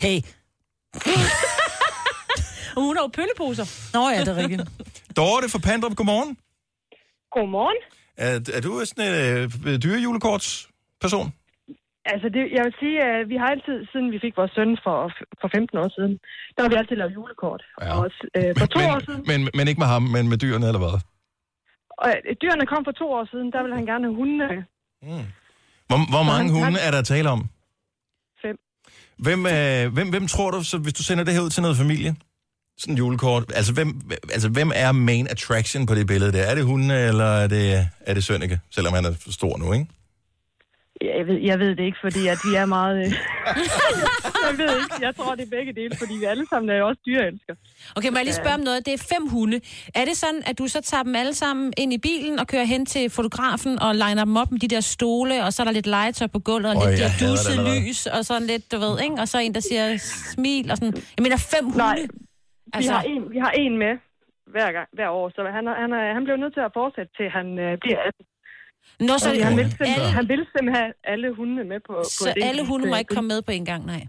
Hey. 0.00 0.20
Og 2.76 2.82
hun 2.86 2.96
har 2.96 3.02
jo 3.02 3.10
pølleposer. 3.14 3.66
Nå 3.92 4.08
ja, 4.08 4.20
det 4.20 4.28
er 4.28 4.36
rigtigt. 4.36 4.62
Dorte 5.16 5.48
fra 5.48 5.58
Pandrup, 5.58 5.96
godmorgen. 5.96 6.36
Godmorgen. 7.32 7.76
Er, 8.16 8.32
er 8.56 8.60
du 8.60 8.70
sådan 8.84 9.06
en 9.08 9.50
øh, 9.68 9.76
dyrejulekortsperson? 9.84 11.28
Altså, 12.12 12.28
det, 12.36 12.42
jeg 12.56 12.62
vil 12.66 12.74
sige, 12.82 12.96
at 13.10 13.28
vi 13.32 13.36
har 13.42 13.48
altid, 13.54 13.76
siden 13.92 14.06
vi 14.14 14.18
fik 14.24 14.34
vores 14.36 14.52
søn 14.58 14.70
for, 14.84 14.96
for 15.40 15.48
15 15.56 15.78
år 15.82 15.88
siden, 15.96 16.12
der 16.54 16.60
har 16.62 16.70
vi 16.72 16.74
altid 16.80 16.96
lavet 16.96 17.14
julekort. 17.14 17.62
Ja. 17.80 17.98
Og 17.98 18.10
øh, 18.38 18.50
for 18.60 18.66
to 18.66 18.80
år 18.94 19.00
siden, 19.06 19.22
Men, 19.30 19.40
men 19.58 19.64
ikke 19.68 19.80
med 19.84 19.86
ham, 19.94 20.02
men 20.16 20.28
med 20.28 20.38
dyrene, 20.44 20.66
eller 20.70 20.82
hvad? 20.84 20.96
og 22.02 22.08
øh, 22.28 22.34
dyrene 22.42 22.66
kom 22.72 22.82
for 22.88 22.92
to 23.02 23.06
år 23.18 23.24
siden, 23.32 23.52
der 23.52 23.60
ville 23.62 23.76
han 23.80 23.86
gerne 23.86 24.04
have 24.06 24.16
hundene. 24.22 24.48
Hvor, 25.88 25.98
hvor 26.12 26.22
Så 26.24 26.30
mange 26.32 26.48
han- 26.50 26.56
hunde 26.58 26.78
han- 26.78 26.86
er 26.86 26.90
der 26.96 27.02
tale 27.02 27.28
om? 27.36 27.40
Fem. 28.42 28.56
Hvem, 29.26 29.40
øh, 29.54 29.82
hvem, 29.96 30.08
hvem 30.14 30.26
tror 30.26 30.50
du, 30.50 30.58
så, 30.70 30.78
hvis 30.78 30.92
du 30.98 31.02
sender 31.02 31.24
det 31.24 31.34
her 31.34 31.40
ud 31.46 31.50
til 31.50 31.62
noget 31.62 31.76
familie? 31.76 32.10
Sådan 32.82 32.94
en 32.94 32.98
julekort. 32.98 33.52
Altså 33.54 33.72
hvem, 33.72 34.00
altså, 34.32 34.48
hvem 34.48 34.70
er 34.74 34.92
main 34.92 35.26
attraction 35.30 35.86
på 35.86 35.94
det 35.94 36.06
billede 36.06 36.32
der? 36.32 36.42
Er 36.42 36.54
det 36.54 36.64
hundene, 36.64 37.06
eller 37.08 37.24
er 37.24 37.46
det, 37.46 37.88
er 38.00 38.14
det 38.14 38.24
Sønneke? 38.24 38.60
Selvom 38.70 38.92
han 38.94 39.04
er 39.04 39.12
for 39.24 39.32
stor 39.32 39.58
nu, 39.58 39.72
ikke? 39.72 39.86
Jeg 41.00 41.26
ved, 41.26 41.38
jeg 41.50 41.58
ved 41.58 41.76
det 41.76 41.84
ikke, 41.84 41.98
fordi 42.00 42.26
at 42.26 42.38
vi 42.44 42.54
er 42.54 42.66
meget... 42.66 42.96
Øh... 42.96 43.12
jeg 44.48 44.54
ved 44.58 44.76
ikke. 44.80 44.94
Jeg 45.00 45.16
tror, 45.16 45.34
det 45.34 45.42
er 45.42 45.50
begge 45.50 45.72
dele, 45.72 45.96
fordi 45.98 46.14
vi 46.14 46.24
alle 46.24 46.46
sammen 46.50 46.70
er 46.70 46.76
jo 46.76 46.88
også 46.88 47.00
dyreelskere. 47.06 47.56
Okay, 47.96 48.08
må 48.08 48.16
jeg 48.16 48.24
lige 48.24 48.34
spørge 48.34 48.54
om 48.54 48.60
noget? 48.60 48.86
Det 48.86 48.94
er 48.94 49.04
fem 49.14 49.28
hunde. 49.28 49.60
Er 49.94 50.04
det 50.04 50.16
sådan, 50.16 50.42
at 50.46 50.58
du 50.58 50.68
så 50.68 50.80
tager 50.80 51.02
dem 51.02 51.14
alle 51.16 51.34
sammen 51.34 51.72
ind 51.76 51.92
i 51.92 51.98
bilen 51.98 52.38
og 52.38 52.46
kører 52.46 52.64
hen 52.64 52.86
til 52.86 53.10
fotografen 53.10 53.78
og 53.78 53.94
liner 53.94 54.24
dem 54.24 54.36
op 54.36 54.50
med 54.50 54.60
de 54.60 54.68
der 54.68 54.80
stole, 54.80 55.44
og 55.44 55.52
så 55.52 55.62
er 55.62 55.64
der 55.64 55.72
lidt 55.72 55.86
legetøj 55.86 56.26
på 56.26 56.38
gulvet, 56.38 56.76
og 56.76 56.90
lidt 56.90 57.00
der 57.00 57.50
allerede. 57.50 57.88
lys, 57.88 58.06
og 58.06 58.24
sådan 58.24 58.46
lidt, 58.46 58.72
du 58.72 58.78
ved, 58.78 59.00
ikke? 59.00 59.14
Og 59.14 59.28
så 59.28 59.38
en, 59.38 59.54
der 59.54 59.60
siger 59.60 59.96
smil 60.34 60.70
og 60.70 60.76
sådan. 60.76 60.94
Jeg 61.16 61.22
mener, 61.22 61.36
fem 61.36 61.64
hunde. 61.64 61.78
Nej, 61.78 62.06
vi, 62.72 62.76
Altså- 62.76 62.92
har 62.92 63.02
en, 63.12 63.22
vi 63.34 63.38
har 63.46 63.52
en 63.62 63.74
med 63.84 63.92
hver, 64.54 64.68
gang, 64.76 64.88
hver 64.98 65.08
år, 65.18 65.26
så 65.34 65.40
han, 65.56 65.64
han, 65.82 65.90
han 66.16 66.22
bliver 66.26 66.38
nødt 66.42 66.54
til 66.58 66.62
at 66.68 66.72
fortsætte 66.80 67.12
til 67.18 67.26
han 67.38 67.46
øh, 67.64 67.72
bliver 67.82 68.00
18. 68.08 68.26
Nå, 69.08 69.14
så 69.18 69.28
han, 69.28 69.36
vil 69.36 69.42
alle- 69.44 69.70
simpelthen, 69.70 70.02
han 70.18 70.24
vil 70.32 70.42
simpelthen 70.52 70.74
have 70.80 70.92
alle 71.12 71.28
hundene 71.38 71.64
med 71.72 71.80
på, 71.88 71.92
på 71.98 72.04
Så 72.04 72.32
det. 72.36 72.42
alle 72.50 72.62
hunde 72.70 72.84
må 72.92 72.96
ikke 73.02 73.14
komme 73.16 73.28
med 73.34 73.40
på 73.48 73.52
en 73.58 73.64
gang, 73.72 73.82
nej. 73.94 74.02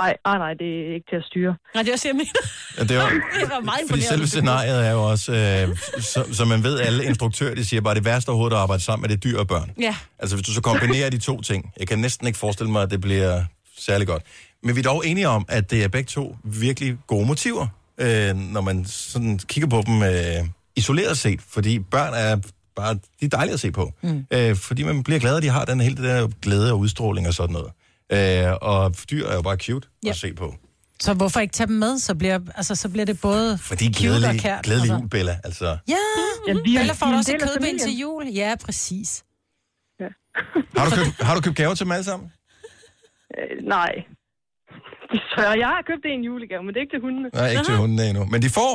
Nej, 0.00 0.16
nej, 0.26 0.38
nej, 0.38 0.54
det 0.54 0.68
er 0.90 0.94
ikke 0.94 1.06
til 1.10 1.16
at 1.16 1.24
styre. 1.30 1.52
Nej, 1.74 1.82
det 1.82 1.88
er 1.88 1.92
også, 1.92 2.08
jeg 2.08 2.16
mener. 2.22 2.40
Ja, 2.78 2.82
det, 2.90 2.96
var, 3.00 3.08
Det 3.40 3.48
var 3.54 3.60
meget 3.60 3.80
fordi 3.80 3.82
imponerende. 3.82 4.06
selve 4.12 4.26
scenariet 4.26 4.86
er 4.88 4.92
jo 4.98 5.02
også, 5.12 5.32
øh, 5.32 5.76
så, 6.12 6.20
så 6.38 6.44
man 6.44 6.62
ved, 6.62 6.80
alle 6.80 7.04
instruktører, 7.04 7.54
de 7.54 7.64
siger 7.64 7.80
bare, 7.80 7.94
det 7.94 8.04
værste 8.04 8.28
overhovedet 8.28 8.56
at 8.56 8.62
arbejde 8.62 8.82
sammen 8.82 9.02
med, 9.02 9.08
det 9.08 9.16
er 9.16 9.30
dyr 9.30 9.38
og 9.38 9.48
børn. 9.48 9.70
Ja. 9.80 9.94
Altså 10.18 10.36
hvis 10.36 10.46
du 10.46 10.52
så 10.52 10.62
kombinerer 10.62 11.10
de 11.10 11.18
to 11.18 11.40
ting, 11.40 11.72
jeg 11.80 11.88
kan 11.88 11.98
næsten 11.98 12.26
ikke 12.26 12.38
forestille 12.38 12.72
mig, 12.72 12.82
at 12.82 12.90
det 12.90 13.00
bliver 13.00 13.44
særlig 13.78 14.06
godt. 14.06 14.22
Men 14.62 14.74
vi 14.74 14.80
er 14.80 14.84
dog 14.84 15.06
enige 15.06 15.28
om, 15.28 15.44
at 15.48 15.70
det 15.70 15.84
er 15.84 15.88
begge 15.88 16.06
to 16.08 16.36
virkelig 16.44 16.98
gode 17.06 17.26
motiver, 17.26 17.66
øh, 18.00 18.36
når 18.36 18.60
man 18.60 18.84
sådan 18.84 19.38
kigger 19.38 19.68
på 19.70 19.82
dem 19.86 20.02
øh, 20.02 20.48
isoleret 20.76 21.18
set, 21.18 21.40
fordi 21.48 21.78
børn 21.78 22.14
er 22.14 22.36
bare, 22.76 22.94
de 22.94 23.24
er 23.24 23.28
dejlige 23.28 23.54
at 23.54 23.60
se 23.60 23.70
på. 23.72 23.92
Mm. 24.02 24.26
Øh, 24.30 24.56
fordi 24.56 24.82
man 24.82 25.02
bliver 25.02 25.20
glad, 25.20 25.36
at 25.36 25.42
de 25.42 25.48
har 25.48 25.64
den 25.64 25.80
hele 25.80 25.96
det 25.96 26.04
der 26.04 26.28
glæde 26.42 26.72
og 26.72 26.78
udstråling 26.78 27.26
og 27.28 27.34
sådan 27.34 27.52
noget. 27.52 27.72
Øh, 28.48 28.56
og 28.62 28.94
dyr 29.10 29.26
er 29.26 29.34
jo 29.34 29.42
bare 29.42 29.56
cute 29.56 29.88
Ja. 30.04 30.10
at 30.10 30.16
se 30.16 30.34
på. 30.34 30.54
Så 31.00 31.14
hvorfor 31.14 31.40
ikke 31.40 31.52
tage 31.52 31.66
dem 31.66 31.76
med? 31.76 31.98
Så 31.98 32.14
bliver, 32.14 32.38
altså, 32.54 32.74
så 32.74 32.88
bliver 32.88 33.04
det 33.06 33.20
både 33.20 33.58
Fordi 33.58 33.84
cute 33.92 34.08
og 34.10 34.16
glædelig, 34.18 34.40
kært. 34.40 34.64
glædelig 34.64 34.82
altså. 34.90 35.00
jul, 35.00 35.08
Bella. 35.08 35.38
Altså, 35.44 35.76
Ja, 35.88 35.94
vi 36.64 36.76
er- 36.76 36.80
Eller 36.80 36.94
får 36.94 37.06
en 37.06 37.14
også 37.14 37.32
af 37.32 37.40
kødben 37.40 37.78
til 37.78 37.98
jul? 37.98 38.26
Ja, 38.26 38.54
præcis. 38.64 39.24
har, 40.76 40.84
du 40.90 40.96
købt, 40.96 41.22
har 41.22 41.34
du 41.34 41.40
købt 41.40 41.56
gaver 41.56 41.74
til 41.74 41.84
dem 41.84 41.92
alle 41.92 42.04
sammen? 42.04 42.32
Øh, 43.38 43.64
nej. 43.68 43.92
Så 45.34 45.42
jeg 45.62 45.68
har 45.74 45.82
købt 45.90 46.04
en 46.04 46.24
julegave, 46.24 46.62
men 46.62 46.68
det 46.68 46.76
er 46.76 46.80
ikke 46.80 46.94
til 46.96 47.00
hundene. 47.00 47.28
Nej, 47.34 47.50
ikke 47.50 47.64
til 47.64 47.76
hundene 47.76 48.08
endnu. 48.08 48.24
Men 48.24 48.42
de 48.42 48.50
får? 48.50 48.72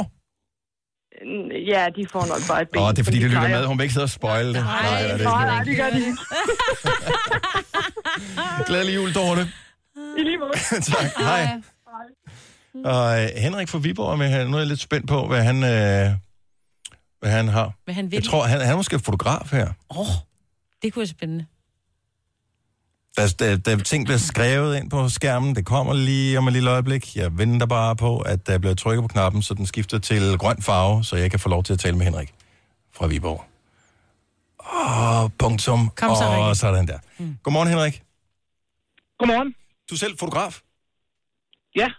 Ja, 1.74 1.88
de 1.96 2.08
får 2.12 2.24
nok 2.32 2.42
bare 2.50 2.62
et 2.62 2.70
ben. 2.70 2.82
Åh, 2.82 2.90
det 2.90 3.00
er 3.00 3.04
fordi, 3.04 3.20
de 3.20 3.24
lytter 3.24 3.48
med. 3.48 3.66
Hun 3.66 3.78
vil 3.78 3.84
ikke 3.84 3.94
sidde 3.94 4.04
og 4.04 4.10
spoil 4.10 4.48
det. 4.48 4.54
Nej, 4.54 4.64
nej, 4.64 5.18
det 5.18 5.24
Nej, 5.24 5.60
er 5.60 5.64
det 5.64 5.78
gør 5.78 5.90
de 5.90 5.98
ikke. 5.98 6.18
Glædelig 8.68 8.96
jul, 8.96 9.14
Dorte. 9.14 9.42
I 10.18 10.22
lige 10.22 10.38
måde. 10.38 10.52
tak. 10.92 11.06
Hej. 11.18 11.62
Og 12.86 13.24
øh, 13.24 13.30
Henrik 13.38 13.70
fra 13.70 13.78
Viborg 13.78 14.12
er 14.12 14.16
med 14.16 14.30
her. 14.30 14.48
Nu 14.48 14.54
er 14.56 14.58
jeg 14.60 14.68
lidt 14.68 14.80
spændt 14.80 15.08
på, 15.08 15.28
hvad 15.28 15.44
han, 15.44 15.56
øh, 15.56 16.12
hvad 17.20 17.32
han 17.32 17.48
har. 17.48 17.72
Hvad 17.86 17.96
han 17.96 18.12
vil. 18.12 18.16
Jeg 18.16 18.24
tror, 18.24 18.44
han, 18.44 18.60
han 18.62 18.70
er 18.72 18.76
måske 18.76 19.00
fotograf 19.00 19.52
her. 19.52 19.68
Det 20.82 20.94
kunne 20.94 21.02
være 21.02 21.08
spændende. 21.08 21.46
Der, 23.18 23.36
der, 23.40 23.58
der 23.58 23.78
ting 23.78 24.06
bliver 24.06 24.18
skrevet 24.18 24.78
ind 24.78 24.90
på 24.90 25.10
skærmen. 25.10 25.56
Det 25.56 25.66
kommer 25.66 25.94
lige 25.94 26.38
om 26.38 26.48
et 26.48 26.54
lille 26.54 26.72
øjeblik. 26.72 27.16
Jeg 27.16 27.38
venter 27.38 27.66
bare 27.66 27.96
på, 27.96 28.20
at 28.20 28.48
der 28.48 28.58
bliver 28.58 28.76
trykket 28.76 29.04
på 29.04 29.08
knappen, 29.08 29.42
så 29.42 29.54
den 29.54 29.66
skifter 29.66 30.00
til 30.00 30.38
grøn 30.38 30.62
farve, 30.62 31.04
så 31.04 31.16
jeg 31.16 31.32
kan 31.32 31.40
få 31.40 31.50
lov 31.50 31.64
til 31.64 31.74
at 31.74 31.80
tale 31.80 31.98
med 31.98 32.06
Henrik 32.06 32.34
fra 32.94 33.08
Viborg. 33.08 33.46
Og 34.60 35.34
punktum. 35.34 35.90
Kom 35.90 36.16
så, 36.16 36.24
og 36.24 36.56
sådan 36.56 36.88
der. 36.88 37.00
Mm. 37.18 37.38
Godmorgen, 37.44 37.70
Henrik. 37.70 38.04
Godmorgen. 39.20 39.56
Du 39.90 39.96
er 39.96 40.00
selv 40.00 40.18
fotograf? 40.20 40.60
Ja. 41.76 41.92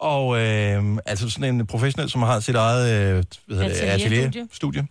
Og 0.00 0.40
øh, 0.40 0.98
altså 1.06 1.30
sådan 1.30 1.54
en 1.54 1.66
professionel, 1.66 2.10
som 2.10 2.22
har 2.22 2.40
sit 2.40 2.54
eget 2.54 2.90
øh, 2.90 3.24
hvad 3.46 3.56
hedder 3.56 3.68
det, 3.68 3.76
Atelier, 3.76 4.26
atelier, 4.26 4.46
studie. 4.52 4.86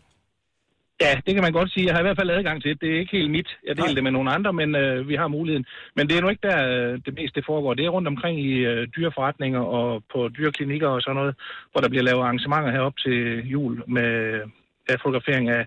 Ja, 1.06 1.12
det 1.26 1.34
kan 1.36 1.44
man 1.44 1.54
godt 1.60 1.72
sige. 1.74 1.86
Jeg 1.86 1.94
har 1.94 2.02
i 2.02 2.08
hvert 2.08 2.20
fald 2.20 2.30
adgang 2.38 2.62
til 2.62 2.70
det. 2.72 2.82
Det 2.82 2.90
er 2.90 3.00
ikke 3.00 3.18
helt 3.18 3.32
mit. 3.32 3.50
Jeg 3.68 3.78
deler 3.78 3.94
det 3.98 4.04
med 4.04 4.12
nogle 4.12 4.34
andre, 4.36 4.54
men 4.54 4.70
øh, 4.76 5.08
vi 5.10 5.16
har 5.16 5.28
muligheden. 5.28 5.66
Men 5.96 6.04
det 6.08 6.18
er 6.18 6.22
nu 6.22 6.30
ikke 6.30 6.48
der, 6.50 6.60
øh, 6.74 6.94
det 7.06 7.14
meste 7.20 7.36
det 7.38 7.50
foregår. 7.52 7.74
Det 7.74 7.86
er 7.86 7.96
rundt 7.98 8.08
omkring 8.08 8.36
i 8.50 8.54
øh, 8.72 8.88
dyreforretninger 8.96 9.62
og 9.78 10.04
på 10.14 10.20
dyreklinikker 10.38 10.88
og 10.88 11.02
sådan 11.02 11.16
noget, 11.16 11.36
hvor 11.72 11.82
der 11.82 11.90
bliver 11.90 12.04
lavet 12.04 12.22
arrangementer 12.24 12.72
herop 12.72 12.98
til 13.06 13.18
jul 13.54 13.74
med 13.88 14.10
ja, 14.90 14.96
fotografering 15.04 15.50
af 15.50 15.64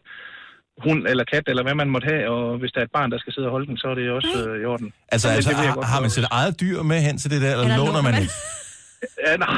hund 0.85 1.01
eller 1.09 1.25
kat, 1.33 1.45
eller 1.47 1.63
hvad 1.63 1.75
man 1.75 1.89
måtte 1.91 2.09
have. 2.13 2.25
Og 2.35 2.59
hvis 2.59 2.73
der 2.73 2.81
er 2.81 2.85
et 2.85 2.97
barn, 2.99 3.11
der 3.11 3.19
skal 3.19 3.33
sidde 3.33 3.47
og 3.49 3.53
holde 3.53 3.67
den, 3.67 3.77
så 3.77 3.87
er 3.89 3.95
det 3.95 4.11
også 4.11 4.35
øh, 4.49 4.63
i 4.63 4.65
orden. 4.65 4.93
Altså, 5.13 5.29
Men 5.29 5.37
altså 5.37 5.51
det 5.51 5.57
har, 5.59 5.83
har 5.95 6.01
man 6.01 6.11
sit 6.11 6.27
eget 6.31 6.61
dyr 6.61 6.83
med 6.83 6.99
hen 7.07 7.19
til 7.19 7.31
det 7.31 7.41
der, 7.43 7.53
eller, 7.53 7.65
eller 7.65 7.77
låner 7.77 8.03
man 8.03 8.15
det? 8.23 8.29
Ja, 9.27 9.37
nej, 9.37 9.49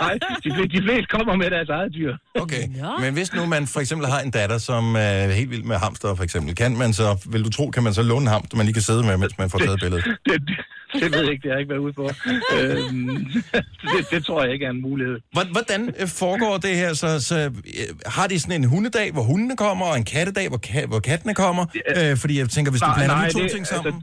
nej. 0.00 0.18
De, 0.44 0.50
fl- 0.50 0.66
de 0.76 0.82
fleste 0.82 1.06
kommer 1.10 1.36
med 1.36 1.50
deres 1.50 1.68
eget 1.68 1.94
dyr. 1.94 2.16
Okay, 2.34 2.62
men 3.00 3.12
hvis 3.14 3.34
nu 3.34 3.46
man 3.46 3.66
for 3.66 3.80
eksempel 3.80 4.06
har 4.08 4.20
en 4.20 4.30
datter, 4.30 4.58
som 4.58 4.96
er 4.96 5.26
helt 5.32 5.50
vild 5.50 5.62
med 5.62 5.76
hamster 5.76 6.14
for 6.14 6.24
eksempel, 6.24 6.54
kan 6.54 6.76
man 6.76 6.92
så, 6.92 7.26
vil 7.30 7.44
du 7.44 7.50
tro, 7.50 7.70
kan 7.70 7.82
man 7.82 7.94
så 7.94 8.02
låne 8.02 8.20
en 8.22 8.26
hamster, 8.26 8.56
man 8.56 8.66
lige 8.66 8.74
kan 8.74 8.82
sidde 8.82 9.02
med, 9.06 9.16
mens 9.16 9.38
man 9.38 9.50
får 9.50 9.58
taget 9.58 9.80
billedet? 9.80 10.04
det, 10.28 10.40
det, 10.48 10.56
det 11.02 11.12
ved 11.12 11.20
jeg 11.22 11.30
ikke, 11.32 11.42
det 11.42 11.50
har 11.50 11.56
jeg 11.56 11.60
ikke 11.60 11.70
været 11.70 11.80
ude 11.80 11.92
på. 11.92 12.10
øhm, 12.58 13.26
det, 13.92 14.10
det 14.10 14.24
tror 14.24 14.44
jeg 14.44 14.52
ikke 14.52 14.66
er 14.66 14.70
en 14.70 14.82
mulighed. 14.82 15.18
Hvor- 15.32 15.52
Hvordan 15.52 15.94
øh, 15.98 16.08
foregår 16.08 16.56
det 16.56 16.76
her? 16.76 16.94
Så, 16.94 17.20
så 17.20 17.38
øh, 17.38 17.50
har 18.06 18.26
de 18.26 18.40
sådan 18.40 18.62
en 18.62 18.68
hundedag, 18.68 19.12
hvor 19.12 19.22
hundene 19.22 19.56
kommer, 19.56 19.86
og 19.86 19.96
en 19.96 20.04
kattedag, 20.04 20.48
hvor, 20.48 20.60
ka- 20.66 20.86
hvor 20.86 21.00
kattene 21.00 21.34
kommer? 21.34 21.66
Øh, 21.96 22.16
fordi 22.16 22.38
jeg 22.38 22.48
tænker, 22.48 22.70
hvis 22.72 22.80
du 22.82 22.88
blander 22.96 23.14
nej, 23.14 23.26
de 23.26 23.32
to 23.32 23.38
det- 23.38 23.50
ting 23.50 23.60
altså, 23.60 23.74
sammen... 23.74 23.92
Ja, 23.94 24.00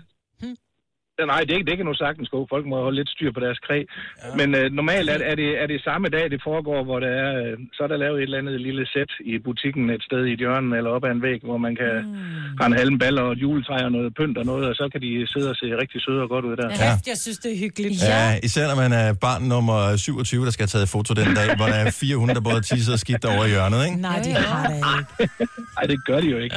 Nej, 1.32 1.40
det, 1.46 1.52
er 1.52 1.58
ikke- 1.60 1.70
det 1.72 1.78
kan 1.78 1.86
nu 1.92 1.94
sagtens 2.06 2.30
gå. 2.36 2.40
Folk 2.54 2.66
må 2.72 2.76
holde 2.86 2.98
lidt 3.00 3.10
styr 3.16 3.32
på 3.32 3.40
deres 3.46 3.60
kræ. 3.68 3.78
Ja. 3.78 4.36
Men 4.40 4.48
øh, 4.60 4.66
normalt 4.80 5.10
er, 5.10 5.18
er, 5.32 5.36
det, 5.42 5.50
er 5.64 5.68
det 5.74 5.80
samme 5.90 6.08
dag, 6.16 6.26
det 6.34 6.42
foregår, 6.50 6.80
hvor 6.88 7.00
der 7.06 7.12
er, 7.24 7.30
øh, 7.44 7.54
så 7.76 7.80
er 7.84 7.88
der 7.88 7.98
lavet 7.98 8.18
et 8.18 8.24
eller 8.24 8.38
andet 8.38 8.62
lille 8.68 8.84
sæt 8.94 9.12
i 9.32 9.34
butikken 9.48 9.84
et 9.90 10.04
sted 10.08 10.22
i 10.26 10.32
et 10.34 10.40
hjørne 10.44 10.78
eller 10.78 10.90
op 10.96 11.04
ad 11.08 11.12
en 11.18 11.22
væg, 11.28 11.40
hvor 11.50 11.58
man 11.58 11.74
kan 11.82 11.94
mm. 12.06 12.58
have 12.60 12.68
en 12.72 12.78
halm 12.82 12.96
baller 13.00 13.22
og 13.22 13.32
et 13.32 13.38
juletræ 13.46 13.78
og 13.88 13.92
noget 13.92 14.14
pynt 14.20 14.38
og 14.42 14.46
noget, 14.52 14.66
og 14.70 14.76
så 14.76 14.86
kan 14.92 15.02
de 15.06 15.10
sidde 15.34 15.50
og 15.54 15.56
se 15.62 15.66
rigtig 15.82 16.00
søde 16.06 16.22
og 16.26 16.30
godt 16.30 16.46
ud 16.46 16.56
der. 16.62 16.68
Ja. 16.70 16.92
Jeg 17.12 17.18
synes, 17.26 17.38
det 17.44 17.50
er 17.56 17.60
hyggeligt. 17.66 17.96
Ja, 18.14 18.24
især 18.48 18.64
når 18.72 18.78
man 18.84 18.92
er 19.02 19.08
barn 19.26 19.42
nummer 19.54 19.80
27, 19.98 20.46
der 20.46 20.52
skal 20.52 20.64
have 20.64 20.74
taget 20.76 20.90
foto 20.96 21.14
den 21.22 21.30
dag, 21.40 21.48
hvor 21.60 21.66
der 21.66 21.80
er 21.86 21.92
fire 22.02 22.16
hunde, 22.22 22.34
der 22.38 22.42
både 22.48 22.56
har 22.56 22.66
tisset 22.72 22.94
og 22.94 23.00
skidt 23.06 23.26
over 23.26 23.44
i 23.46 23.50
hjørnet, 23.50 23.80
ikke? 23.88 23.98
Nej, 24.10 24.18
de 24.26 24.30
har 24.32 24.68
det 24.68 24.76
ikke. 24.76 25.44
Nej, 25.78 25.86
det 25.92 25.98
gør 26.10 26.20
de 26.24 26.28
jo 26.36 26.38
ikke. 26.46 26.56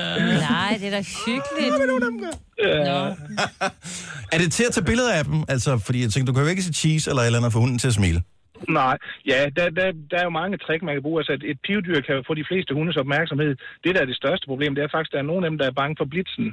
Nej, 0.50 0.70
det 0.80 0.86
er 0.90 0.94
da 0.98 1.02
hyggeligt. 1.26 2.47
Nå. 2.64 3.14
Er 4.32 4.38
det 4.38 4.52
til 4.52 4.64
at 4.64 4.72
tage 4.72 4.84
billeder 4.84 5.12
af 5.12 5.24
dem? 5.24 5.44
Altså, 5.48 5.78
fordi 5.78 6.02
jeg 6.02 6.10
tænker, 6.10 6.26
du 6.26 6.32
kan 6.32 6.42
jo 6.42 6.48
ikke 6.48 6.62
sige 6.62 6.74
cheese 6.74 7.10
eller 7.10 7.22
et 7.22 7.26
eller 7.26 7.38
andet 7.38 7.52
for 7.52 7.60
hunden 7.60 7.78
til 7.78 7.88
at 7.88 7.94
smile. 7.94 8.22
Nej, 8.68 8.96
ja, 9.26 9.38
der, 9.56 9.70
der, 9.70 9.86
der 10.10 10.16
er 10.18 10.24
jo 10.28 10.30
mange 10.40 10.56
trick, 10.64 10.82
man 10.82 10.94
kan 10.94 11.02
bruge. 11.02 11.20
Altså, 11.20 11.32
et, 11.32 11.44
et 11.52 11.58
pivdyr 11.66 12.00
kan 12.00 12.14
jo 12.14 12.22
få 12.26 12.34
de 12.34 12.44
fleste 12.50 12.74
hundes 12.74 12.96
opmærksomhed. 12.96 13.56
Det, 13.84 13.94
der 13.94 14.00
er 14.00 14.04
det 14.12 14.16
største 14.16 14.46
problem, 14.46 14.74
det 14.74 14.84
er 14.84 14.88
faktisk, 14.94 15.10
at 15.10 15.16
der 15.16 15.22
er 15.24 15.30
nogle 15.32 15.46
af 15.46 15.50
dem, 15.50 15.58
der 15.58 15.66
er 15.66 15.76
bange 15.80 15.94
for 15.98 16.04
blitzen. 16.12 16.46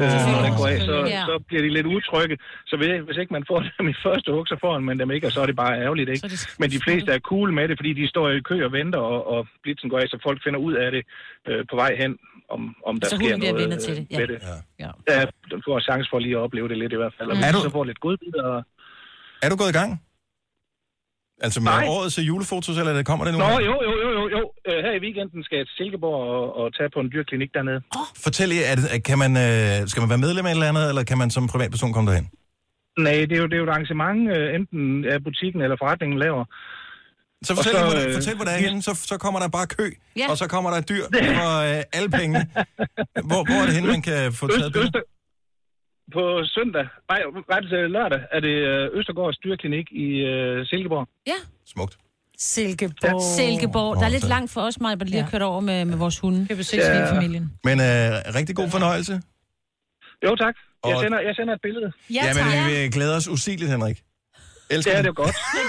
Øh, 0.00 0.06
når 0.32 0.42
den 0.46 0.54
går 0.58 0.66
af, 0.74 0.78
så, 0.90 0.96
ja. 1.14 1.22
så 1.28 1.34
bliver 1.48 1.62
de 1.62 1.70
lidt 1.76 1.86
utrygge. 1.86 2.38
Så 2.66 2.76
ved, 2.76 3.00
hvis 3.06 3.18
ikke 3.20 3.32
man 3.32 3.44
får 3.50 3.58
dem 3.78 3.88
i 3.88 3.96
første 4.06 4.28
hug, 4.32 4.44
så 4.52 4.56
får 4.60 4.78
man 4.78 4.98
dem 4.98 5.10
ikke, 5.10 5.26
og 5.26 5.32
så 5.32 5.40
er 5.40 5.46
det 5.46 5.56
bare 5.56 5.74
ærgerligt, 5.84 6.08
ikke? 6.10 6.28
Men 6.60 6.70
de 6.70 6.80
fleste 6.86 7.12
er 7.12 7.18
cool 7.18 7.52
med 7.52 7.68
det, 7.68 7.78
fordi 7.78 7.92
de 7.92 8.08
står 8.08 8.30
i 8.30 8.40
kø 8.40 8.64
og 8.64 8.72
venter, 8.72 8.98
og, 8.98 9.20
og 9.32 9.46
blitzen 9.62 9.90
går 9.90 9.98
af, 9.98 10.08
så 10.08 10.18
folk 10.22 10.38
finder 10.44 10.60
ud 10.60 10.74
af 10.74 10.90
det 10.90 11.02
øh, 11.48 11.64
på 11.70 11.76
vej 11.76 11.92
hen, 12.02 12.18
om, 12.54 12.76
om 12.86 13.00
der 13.00 13.08
Så 13.08 13.16
sker 13.16 13.36
noget 13.36 13.56
venner 13.62 13.76
til 13.76 13.92
øh, 13.92 13.96
det, 13.96 14.06
ja. 14.10 14.18
med 14.18 14.26
det. 14.26 14.38
Ja. 14.80 14.90
Ja, 15.12 15.24
du 15.50 15.60
får 15.64 15.80
chance 15.80 16.06
for 16.10 16.18
lige 16.18 16.36
at 16.38 16.42
opleve 16.46 16.68
det 16.68 16.78
lidt 16.78 16.92
i 16.92 16.96
hvert 16.96 17.14
fald. 17.18 17.28
Og 17.30 17.36
Mm. 17.36 17.42
Er 17.42 17.52
du 17.52 17.58
så 17.58 17.70
får 17.70 17.84
lidt 17.84 18.00
godbidder 18.00 18.44
og 18.44 18.64
Er 19.42 19.48
du 19.48 19.56
gået 19.56 19.68
i 19.74 19.78
gang? 19.80 19.90
Altså 21.44 21.60
med 21.60 21.70
Nej. 21.70 21.84
årets 21.96 22.18
julefotos, 22.30 22.78
eller 22.78 23.02
kommer 23.02 23.24
det 23.24 23.32
nu? 23.34 23.38
Nå, 23.38 23.48
jo, 23.70 23.74
jo, 23.88 23.92
jo, 24.04 24.08
jo, 24.18 24.22
jo. 24.36 24.42
Øh, 24.68 24.78
Her 24.84 24.92
i 24.98 25.00
weekenden 25.06 25.40
skal 25.46 25.56
jeg 25.60 25.66
til 25.66 25.74
Silkeborg 25.78 26.20
og, 26.36 26.44
og 26.60 26.66
tage 26.76 26.90
på 26.94 27.00
en 27.04 27.08
dyrklinik 27.14 27.50
dernede. 27.56 27.80
Fortæl 28.24 28.48
lige, 28.48 28.64
er 28.70 28.74
det, 28.78 28.84
kan 29.10 29.18
man, 29.24 29.32
øh, 29.46 29.88
skal 29.90 30.00
man 30.02 30.08
være 30.12 30.22
medlem 30.26 30.46
af 30.46 30.50
et 30.50 30.54
eller 30.58 30.68
andet, 30.72 30.88
eller 30.90 31.02
kan 31.10 31.18
man 31.22 31.30
som 31.36 31.42
privatperson 31.52 31.92
komme 31.92 32.10
derhen? 32.10 32.28
Nej, 33.06 33.12
det 33.28 33.32
er 33.32 33.40
jo, 33.44 33.46
det 33.50 33.54
er 33.56 33.60
jo 33.62 33.66
et 33.70 33.74
arrangement, 33.76 34.20
øh, 34.36 34.54
enten 34.56 34.80
af 35.14 35.18
butikken 35.28 35.60
eller 35.64 35.76
forretningen 35.82 36.18
laver. 36.24 36.44
Så 37.48 37.50
fortæl, 37.56 37.74
Og 37.74 37.80
så, 37.80 37.96
hvor, 37.96 38.08
øh, 38.08 38.14
fortæl 38.18 38.34
hvor 38.38 38.44
det 38.48 38.54
er 38.58 38.62
henne, 38.66 38.82
så, 38.88 38.92
så 39.10 39.16
kommer 39.24 39.38
der 39.40 39.48
bare 39.58 39.66
kø, 39.78 39.86
Ja. 40.20 40.26
og 40.30 40.36
så 40.42 40.46
kommer 40.54 40.70
der 40.74 40.80
dyr 40.92 41.04
for 41.38 41.50
øh, 41.68 41.82
alle 41.96 42.10
pengene. 42.18 42.42
Hvor, 43.30 43.40
hvor 43.48 43.58
er 43.62 43.66
det 43.68 43.74
henne, 43.78 43.88
man 43.96 44.02
kan 44.10 44.32
få 44.40 44.44
taget 44.58 44.72
billeder? 44.72 45.00
På 46.14 46.22
søndag, 46.44 46.86
nej, 47.10 47.20
ret 47.52 47.64
til 47.72 47.90
lørdag, 47.96 48.20
er 48.36 48.40
det 48.40 48.56
øh, 48.70 48.98
Østergaards 48.98 49.38
Dyrklinik 49.38 49.86
i 49.92 50.06
øh, 50.32 50.66
Silkeborg. 50.66 51.08
Ja. 51.26 51.38
Smukt. 51.66 51.98
Silkeborg. 52.38 53.22
Silkeborg. 53.22 53.96
Der 53.96 54.04
er 54.04 54.08
lidt 54.08 54.28
langt 54.28 54.50
for 54.50 54.60
os, 54.60 54.80
mig, 54.80 54.96
lige 54.96 55.22
at 55.22 55.30
køre 55.30 55.42
over 55.42 55.60
med, 55.60 55.84
med 55.84 55.96
vores 55.96 56.18
hunde. 56.18 56.46
Kan 56.46 56.58
vi 56.58 56.62
se 56.62 56.76
svinefamilien. 56.86 57.52
Men 57.64 57.80
øh, 57.80 57.86
rigtig 58.38 58.56
god 58.56 58.68
fornøjelse. 58.70 59.22
Jo, 60.24 60.36
tak. 60.36 60.54
Jeg 60.86 60.96
sender, 61.02 61.20
jeg 61.20 61.34
sender 61.34 61.54
et 61.54 61.60
billede. 61.62 61.92
Ja, 62.10 62.22
men 62.36 62.44
vi 62.68 62.88
glæder 62.96 63.16
os 63.16 63.28
usigeligt, 63.28 63.70
Henrik. 63.70 63.98
Elsker 64.70 65.02
det 65.02 65.06
er 65.06 65.12
godt. 65.12 65.28
Det 65.54 65.60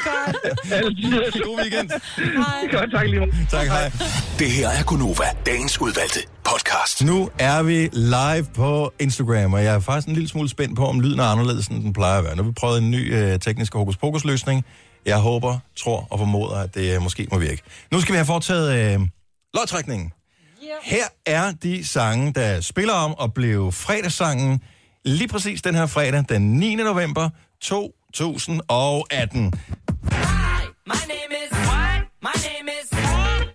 er 0.72 0.82
godt. 0.82 1.44
God 1.46 1.60
weekend. 1.62 1.90
Hej. 2.18 2.80
Godt, 2.80 2.92
tak 2.92 3.08
lige. 3.08 3.48
Tak, 3.52 3.68
hej. 3.68 3.92
Det 4.40 4.52
her 4.52 4.70
er 4.70 4.84
Gunova, 4.84 5.24
dagens 5.46 5.82
udvalgte 5.82 6.20
podcast. 6.46 7.04
Nu 7.04 7.30
er 7.40 7.64
vi 7.64 7.90
live 7.94 8.48
på 8.56 8.94
Instagram, 9.00 9.54
og 9.54 9.64
jeg 9.64 9.76
er 9.76 9.80
faktisk 9.80 10.08
en 10.08 10.14
lille 10.14 10.30
smule 10.30 10.50
spændt 10.50 10.76
på, 10.76 10.86
om 10.86 11.00
lyden 11.00 11.20
er 11.20 11.24
anderledes, 11.24 11.68
end 11.68 11.84
den 11.84 11.94
plejer 11.94 12.18
at 12.18 12.24
være. 12.24 12.36
Nu 12.36 12.44
har 12.44 12.50
vi 12.50 12.54
prøvet 12.54 12.78
en 12.78 12.92
ny 12.92 13.16
øh, 13.16 13.40
teknisk 13.40 13.74
hokus 13.74 13.98
pokus 13.98 14.26
løsning. 14.26 14.66
Jeg 15.06 15.18
håber, 15.18 15.60
tror 15.76 16.08
og 16.10 16.20
formoder, 16.20 16.56
at 16.56 16.76
det 16.76 16.96
øh, 16.96 17.02
måske 17.02 17.28
må 17.32 17.38
virke. 17.40 17.62
Nu 17.92 18.02
skal 18.02 18.14
vi 18.14 18.18
have 18.18 18.26
foretaget 18.26 18.94
øh, 18.94 19.08
lodtrækningen. 19.54 20.12
Her 20.84 21.04
er 21.26 21.52
de 21.64 21.88
sange, 21.88 22.34
der 22.34 22.62
spiller 22.62 22.94
om 22.94 23.14
og 23.14 23.34
blev 23.34 23.72
fredagssangen 23.72 24.62
lige 25.06 25.28
præcis 25.28 25.62
den 25.62 25.76
her 25.76 25.86
fredag, 25.86 26.24
den 26.30 26.42
9. 26.42 26.76
november 26.76 27.30
2018. 28.14 29.52
My 30.86 30.96
name 31.08 31.32
is 31.32 31.52
what? 31.52 32.08
My 32.22 32.32
name 32.48 32.70
is 32.70 32.92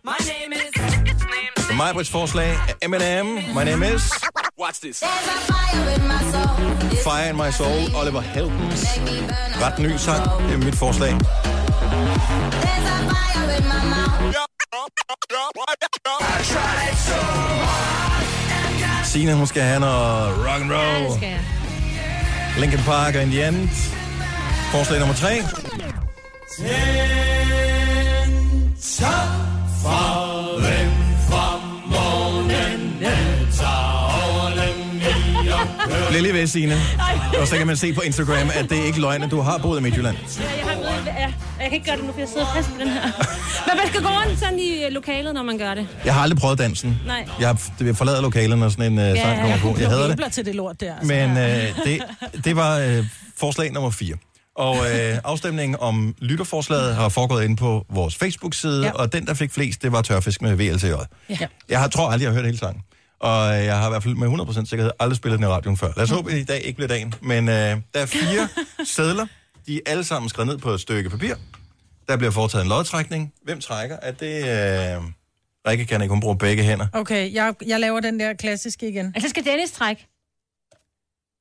my 0.04 0.16
name 0.20 0.52
is 0.52 0.72
Så 1.66 1.72
Majbrits 1.74 2.10
forslag 2.10 2.50
er 2.68 2.74
Eminem, 2.82 3.26
My 3.26 3.64
Name 3.64 3.94
Is, 3.94 4.02
Watch 4.60 4.80
this. 4.80 5.02
Fire 7.04 7.30
in 7.30 7.36
My 7.36 7.50
Soul, 7.50 7.96
Oliver 7.96 8.20
Heldens. 8.20 8.86
Ret 9.60 9.78
ny 9.78 9.96
sang, 9.96 10.24
det 10.48 10.54
er 10.54 10.58
mit 10.58 10.74
forslag. 10.74 11.12
Signe, 19.04 19.34
hun 19.34 19.46
skal 19.46 19.62
have 19.62 19.80
noget 19.80 20.36
rock 20.36 20.62
and 20.62 20.72
roll. 20.72 21.02
Ja, 21.02 21.04
det 21.04 21.14
skal 21.16 21.28
jeg. 21.28 21.40
Linkin 22.58 22.78
Park 22.78 23.14
og 23.14 23.22
In 23.22 23.30
the 23.30 23.48
End. 23.48 23.68
Forslag 24.72 24.98
nummer 24.98 25.14
tre. 25.14 25.32
Bliv 36.10 36.22
lige 36.22 36.34
ved, 36.34 36.46
Signe. 36.46 36.74
Og 37.40 37.48
så 37.48 37.56
kan 37.56 37.66
man 37.66 37.76
se 37.76 37.92
på 37.92 38.00
Instagram, 38.00 38.50
at 38.54 38.70
det 38.70 38.78
er 38.78 38.84
ikke 38.84 39.00
løgn, 39.00 39.22
at 39.22 39.30
du 39.30 39.40
har 39.40 39.58
boet 39.58 39.78
i 39.78 39.82
Midtjylland. 39.82 40.16
Ja, 40.40 40.42
jeg 40.42 40.66
har 40.66 41.02
ja. 41.06 41.32
Jeg 41.60 41.70
kan 41.70 41.72
ikke 41.72 41.86
gøre 41.86 41.96
det 41.96 42.04
nu, 42.04 42.12
for 42.12 42.18
jeg 42.18 42.28
sidder 42.28 42.46
fast 42.54 42.68
på 42.68 42.74
den 42.78 42.88
her. 42.88 43.02
Men 43.66 43.76
man 43.76 43.86
skal 43.88 44.02
gå 44.02 44.08
rundt 44.08 44.38
sådan 44.38 44.58
i 44.58 44.84
øh, 44.84 44.92
lokalet, 44.92 45.34
når 45.34 45.42
man 45.42 45.58
gør 45.58 45.74
det. 45.74 45.88
Jeg 46.04 46.14
har 46.14 46.22
aldrig 46.22 46.38
prøvet 46.38 46.58
dansen. 46.58 47.00
Nej. 47.06 47.28
Jeg 47.40 47.48
har 47.48 47.60
jeg 47.80 47.96
forlader 47.96 48.22
lokalet, 48.22 48.58
når 48.58 48.68
sådan 48.68 48.98
en 48.98 49.10
uh, 49.12 49.18
sang 49.18 49.40
kommer 49.40 49.58
på. 49.58 49.76
Jeg 49.80 49.88
hader 49.88 50.14
det. 50.14 50.32
til 50.32 50.44
det 50.44 50.54
lort 50.54 50.80
der. 50.80 50.94
Altså. 50.94 51.06
Men 51.06 51.30
øh, 51.36 51.84
det, 51.84 52.02
det 52.44 52.56
var 52.56 52.78
øh, 52.78 53.06
forslag 53.36 53.72
nummer 53.72 53.90
4. 53.90 54.14
Og 54.56 54.76
øh, 54.76 55.18
afstemningen 55.24 55.76
om 55.80 56.14
lytterforslaget 56.18 56.94
har 56.94 57.08
foregået 57.08 57.44
inde 57.44 57.56
på 57.56 57.86
vores 57.90 58.16
Facebook-side, 58.16 58.84
Ja. 58.86 58.92
og 58.92 59.12
den, 59.12 59.26
der 59.26 59.34
fik 59.34 59.50
flest, 59.52 59.82
det 59.82 59.92
var 59.92 60.02
tørfisk 60.02 60.42
med 60.42 60.54
VLTJ. 60.56 60.86
Ja. 61.40 61.46
Jeg 61.68 61.80
har, 61.80 61.88
tror 61.88 62.10
aldrig, 62.10 62.24
jeg 62.24 62.30
har 62.30 62.34
hørt 62.34 62.44
hele 62.44 62.58
sangen. 62.58 62.82
Og 63.20 63.58
øh, 63.58 63.64
jeg 63.64 63.78
har 63.78 63.86
i 63.86 63.90
hvert 63.90 64.02
fald 64.02 64.14
med 64.14 64.28
100% 64.64 64.64
sikkerhed 64.66 64.92
aldrig 65.00 65.16
spillet 65.16 65.38
den 65.38 65.44
i 65.48 65.50
radioen 65.50 65.76
før. 65.76 65.92
Lad 65.96 66.04
os 66.04 66.10
håbe, 66.10 66.30
at 66.32 66.38
i 66.38 66.44
dag 66.44 66.60
ikke 66.60 66.76
bliver 66.76 66.88
dagen. 66.88 67.14
Men 67.22 67.48
øh, 67.48 67.54
der 67.54 67.80
er 67.94 68.06
fire 68.06 68.48
sædler. 68.96 69.26
De 69.66 69.76
er 69.76 69.80
alle 69.86 70.04
sammen 70.04 70.28
skrevet 70.28 70.46
ned 70.48 70.58
på 70.58 70.70
et 70.70 70.80
stykke 70.80 71.10
papir. 71.10 71.34
Der 72.08 72.16
bliver 72.16 72.30
foretaget 72.30 72.62
en 72.62 72.68
lodtrækning. 72.68 73.32
Hvem 73.44 73.60
trækker? 73.60 73.96
Er 74.02 74.12
det... 74.12 74.96
Øh, 74.96 75.02
Rikke 75.68 75.84
kan 75.86 76.02
ikke, 76.02 76.12
hun 76.12 76.20
bruger 76.20 76.34
begge 76.36 76.62
hænder. 76.62 76.86
Okay, 76.92 77.34
jeg, 77.34 77.54
jeg 77.66 77.80
laver 77.80 78.00
den 78.00 78.20
der 78.20 78.34
klassiske 78.34 78.88
igen. 78.88 79.12
Altså 79.14 79.28
skal 79.28 79.44
Dennis 79.44 79.70
trække. 79.70 80.06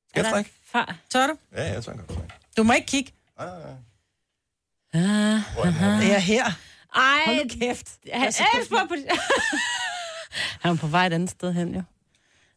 Skal 0.08 0.22
jeg 0.24 0.32
trække? 0.32 0.50
Tør 1.10 1.26
du? 1.26 1.32
Ja, 1.56 1.72
jeg 1.72 1.84
trækker. 1.84 2.02
Du 2.56 2.62
må 2.62 2.72
ikke 2.72 2.86
kigge. 2.86 3.12
Ah, 3.38 3.48
Det 4.92 6.12
er 6.14 6.18
her. 6.18 6.44
Ej. 6.94 7.20
Hold 7.26 7.36
nu 7.44 7.48
kæft. 7.60 7.88
Han, 8.12 8.22
Ej, 8.22 8.86
på, 8.88 8.94
han 10.60 10.72
er 10.72 10.76
på 10.76 10.86
vej 10.86 11.06
et 11.06 11.12
andet 11.12 11.30
sted 11.30 11.52
hen, 11.52 11.74
jo. 11.74 11.82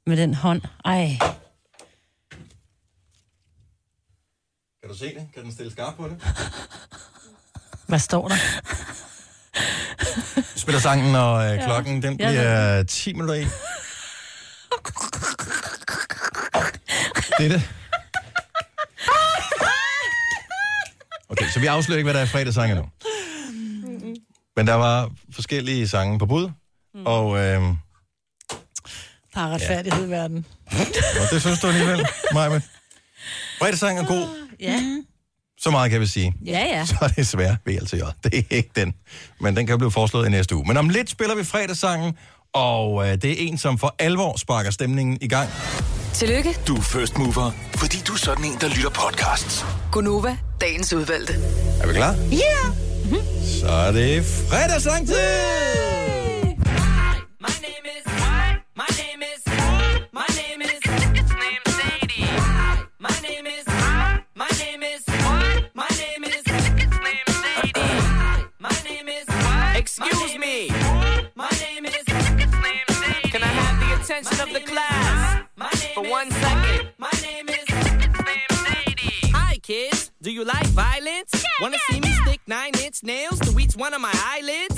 Med 0.06 0.18
den 0.18 0.34
hånd. 0.34 0.62
Ej. 0.86 1.18
Kan 4.82 4.90
du 4.90 4.98
se 4.98 5.06
det? 5.06 5.28
Kan 5.34 5.44
den 5.44 5.52
stille 5.54 5.72
skarp 5.72 5.96
på 5.96 6.08
det? 6.08 6.22
Hvad 7.88 8.00
står 8.00 8.28
der? 8.28 8.36
Vi 10.54 10.60
spiller 10.60 10.80
sangen, 10.82 11.16
og 11.16 11.44
øh, 11.46 11.52
Ja. 11.56 11.66
klokken 11.66 12.04
den 12.04 12.20
Ja, 12.20 12.30
bliver 12.30 12.84
10 12.84 13.14
minutter 13.14 13.36
i. 13.36 13.44
Det 17.38 17.46
er 17.46 17.50
det. 17.50 17.70
Okay, 21.30 21.46
så 21.50 21.60
vi 21.60 21.66
afslører 21.66 21.98
ikke, 21.98 22.06
hvad 22.06 22.14
der 22.14 22.20
er 22.20 22.26
fredagssang 22.26 22.72
endnu. 22.72 22.86
Men 24.58 24.68
der 24.68 24.74
var 24.74 25.12
forskellige 25.34 25.88
sange 25.88 26.20
på 26.20 26.26
bud, 26.26 26.50
og, 27.06 27.38
øh, 27.38 27.62
Der 29.34 29.42
er 29.42 29.50
retfærdighed 29.50 30.08
i 30.08 30.10
verden. 30.10 30.46
og 31.22 31.28
det 31.32 31.42
synes 31.42 31.60
du 31.60 31.68
alligevel, 31.68 32.06
Maja. 32.34 32.60
Fredagssang 33.60 34.00
er 34.00 34.06
god, 34.06 34.28
Ja. 34.60 34.82
så 35.60 35.72
meget 35.72 35.92
kan 35.92 36.02
vi 36.02 36.06
sige. 36.06 36.34
Ja, 36.46 36.60
ja. 36.60 36.86
Så 36.86 36.96
er 37.02 37.08
det 37.08 37.28
svært 37.28 37.58
VLTJ. 37.66 38.02
Det 38.24 38.34
er 38.40 38.56
ikke 38.56 38.70
den. 38.76 38.94
Men 39.40 39.56
den 39.56 39.68
kan 39.68 39.78
blive 39.78 39.92
foreslået 39.92 40.28
i 40.28 40.30
næste 40.30 40.56
uge. 40.56 40.66
Men 40.68 40.78
om 40.78 40.90
lidt 40.90 41.10
spiller 41.10 41.36
vi 41.36 41.44
fredagssangen, 41.44 42.18
og 42.54 43.08
øh, 43.08 43.14
det 43.22 43.26
er 43.32 43.36
en, 43.48 43.58
som 43.58 43.78
for 43.78 43.96
alvor 44.00 44.38
sparker 44.38 44.72
stemningen 44.72 45.18
i 45.22 45.28
gang. 45.28 45.50
Tillykke, 46.16 46.58
Du 46.68 46.76
er 46.76 46.82
first 46.82 47.18
mover, 47.18 47.52
fordi 47.76 47.98
du 48.08 48.14
er 48.14 48.18
sådan 48.18 48.46
en, 48.46 48.58
der 48.62 48.68
lytter 48.68 48.90
podcasts. 48.90 49.66
Gunova, 49.92 50.38
dagens 50.62 50.94
udvalgte. 50.94 51.34
Er 51.82 51.88
vi 51.88 51.94
klar? 51.94 52.16
Ja! 52.32 52.38
Yeah. 52.38 53.26
Så 53.62 53.68
er 53.68 53.92
det 53.92 54.26
fredagssang 54.50 55.08
til! 55.08 55.16
My 55.16 56.15
attention 74.06 74.40
of 74.40 74.54
the 74.54 74.60
class 74.60 75.44
for 75.96 76.04
one 76.08 76.30
second? 76.30 76.90
My 77.00 77.10
name 77.24 77.50
is 77.50 77.66
Hi 79.34 79.58
kids, 79.64 80.12
do 80.22 80.32
you 80.32 80.44
like 80.44 80.68
violence? 80.68 81.44
Wanna 81.60 81.80
see 81.90 82.00
me 82.00 82.12
stick 82.22 82.40
nine 82.46 82.74
inch 82.84 83.02
nails 83.02 83.40
to 83.40 83.58
each 83.58 83.76
one 83.76 83.96
of 83.96 84.02
my 84.02 84.14
eyelids? 84.14 84.78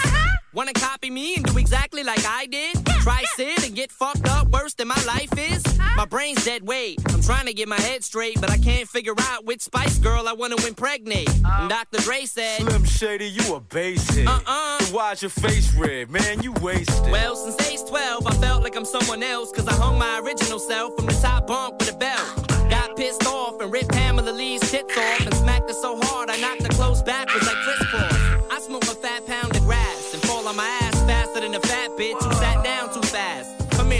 Wanna 0.53 0.71
copy 0.71 1.09
me 1.09 1.35
and 1.35 1.43
do 1.43 1.57
exactly 1.57 2.03
like 2.03 2.25
I 2.25 2.45
did? 2.45 2.77
Try 3.01 3.25
sit 3.35 3.56
and 3.87 3.89
get 3.89 3.91
fucked 3.91 4.27
up 4.29 4.47
worse 4.49 4.73
than 4.73 4.87
my 4.87 5.01
life 5.05 5.31
is? 5.37 5.63
My 5.95 6.05
brain's 6.05 6.43
dead 6.43 6.67
weight. 6.67 6.99
I'm 7.09 7.21
trying 7.21 7.45
to 7.45 7.53
get 7.53 7.67
my 7.67 7.79
head 7.79 8.03
straight, 8.03 8.39
but 8.39 8.49
I 8.49 8.57
can't 8.57 8.87
figure 8.87 9.13
out 9.19 9.45
which 9.45 9.61
Spice 9.61 9.97
Girl 9.99 10.27
I 10.27 10.33
wanna 10.33 10.55
impregnate. 10.65 11.29
Oh. 11.45 11.57
And 11.61 11.69
Dr. 11.69 12.01
Dre 12.01 12.25
said, 12.25 12.61
Slim 12.61 12.85
Shady, 12.85 13.29
you 13.29 13.55
a 13.55 13.59
basic. 13.59 14.27
Uh-uh. 14.27 14.85
Why's 14.91 15.21
your 15.21 15.29
face 15.29 15.73
red, 15.75 16.09
man? 16.09 16.43
You 16.43 16.53
wasted. 16.61 17.11
Well, 17.11 17.35
since 17.35 17.59
age 17.69 17.87
12, 17.87 18.27
I 18.27 18.33
felt 18.35 18.63
like 18.63 18.75
I'm 18.75 18.85
someone 18.85 19.23
else, 19.23 19.51
cause 19.51 19.67
I 19.67 19.73
hung 19.73 19.97
my 19.97 20.19
original 20.19 20.59
self 20.59 20.95
from 20.95 21.05
the 21.05 21.19
top 21.21 21.47
bunk 21.47 21.79
with 21.79 21.93
a 21.93 21.97
belt. 21.97 22.47
Got 22.69 22.97
pissed 22.97 23.25
off 23.25 23.61
and 23.61 23.71
ripped 23.71 23.89
Pamela 23.89 24.31
Lee's 24.31 24.61
tits 24.69 24.97
off 24.97 25.21
and 25.21 25.33
smacked 25.35 25.69
her 25.69 25.75
so 25.75 25.99
hard 26.03 26.29
I 26.29 26.37
knocked 26.37 26.63
her 26.63 26.69
clothes 26.69 27.01
backwards 27.01 27.45
like 27.45 27.55
Chris 27.63 27.83
Paul. 27.91 28.47
I 28.51 28.59
smoke 28.59 28.83
a 28.83 28.95
fat 28.95 29.25
pound 29.25 29.55
of 29.55 29.63
grass 29.63 30.13
and 30.13 30.21
fall 30.23 30.47
on 30.47 30.55
my 30.55 30.67
ass 30.81 30.95
faster 31.03 31.39
than 31.39 31.55
a 31.55 31.59
fat 31.61 31.91
bitch 31.91 32.19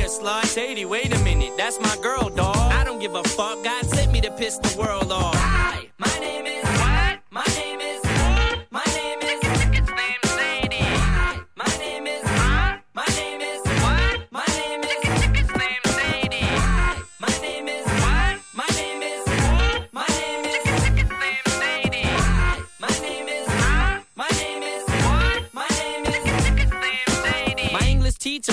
Here, 0.07 0.21
slut. 0.21 0.53
Shady, 0.53 0.85
wait 0.85 1.13
a 1.13 1.19
minute, 1.19 1.57
that's 1.57 1.79
my 1.79 1.95
girl, 2.01 2.29
dog. 2.29 2.55
I 2.55 2.83
don't 2.85 2.99
give 2.99 3.15
a 3.15 3.23
fuck, 3.23 3.61
God 3.63 3.85
sent 3.85 4.11
me 4.11 4.21
to 4.21 4.31
piss 4.31 4.57
the 4.57 4.79
world 4.79 5.11
off. 5.11 5.76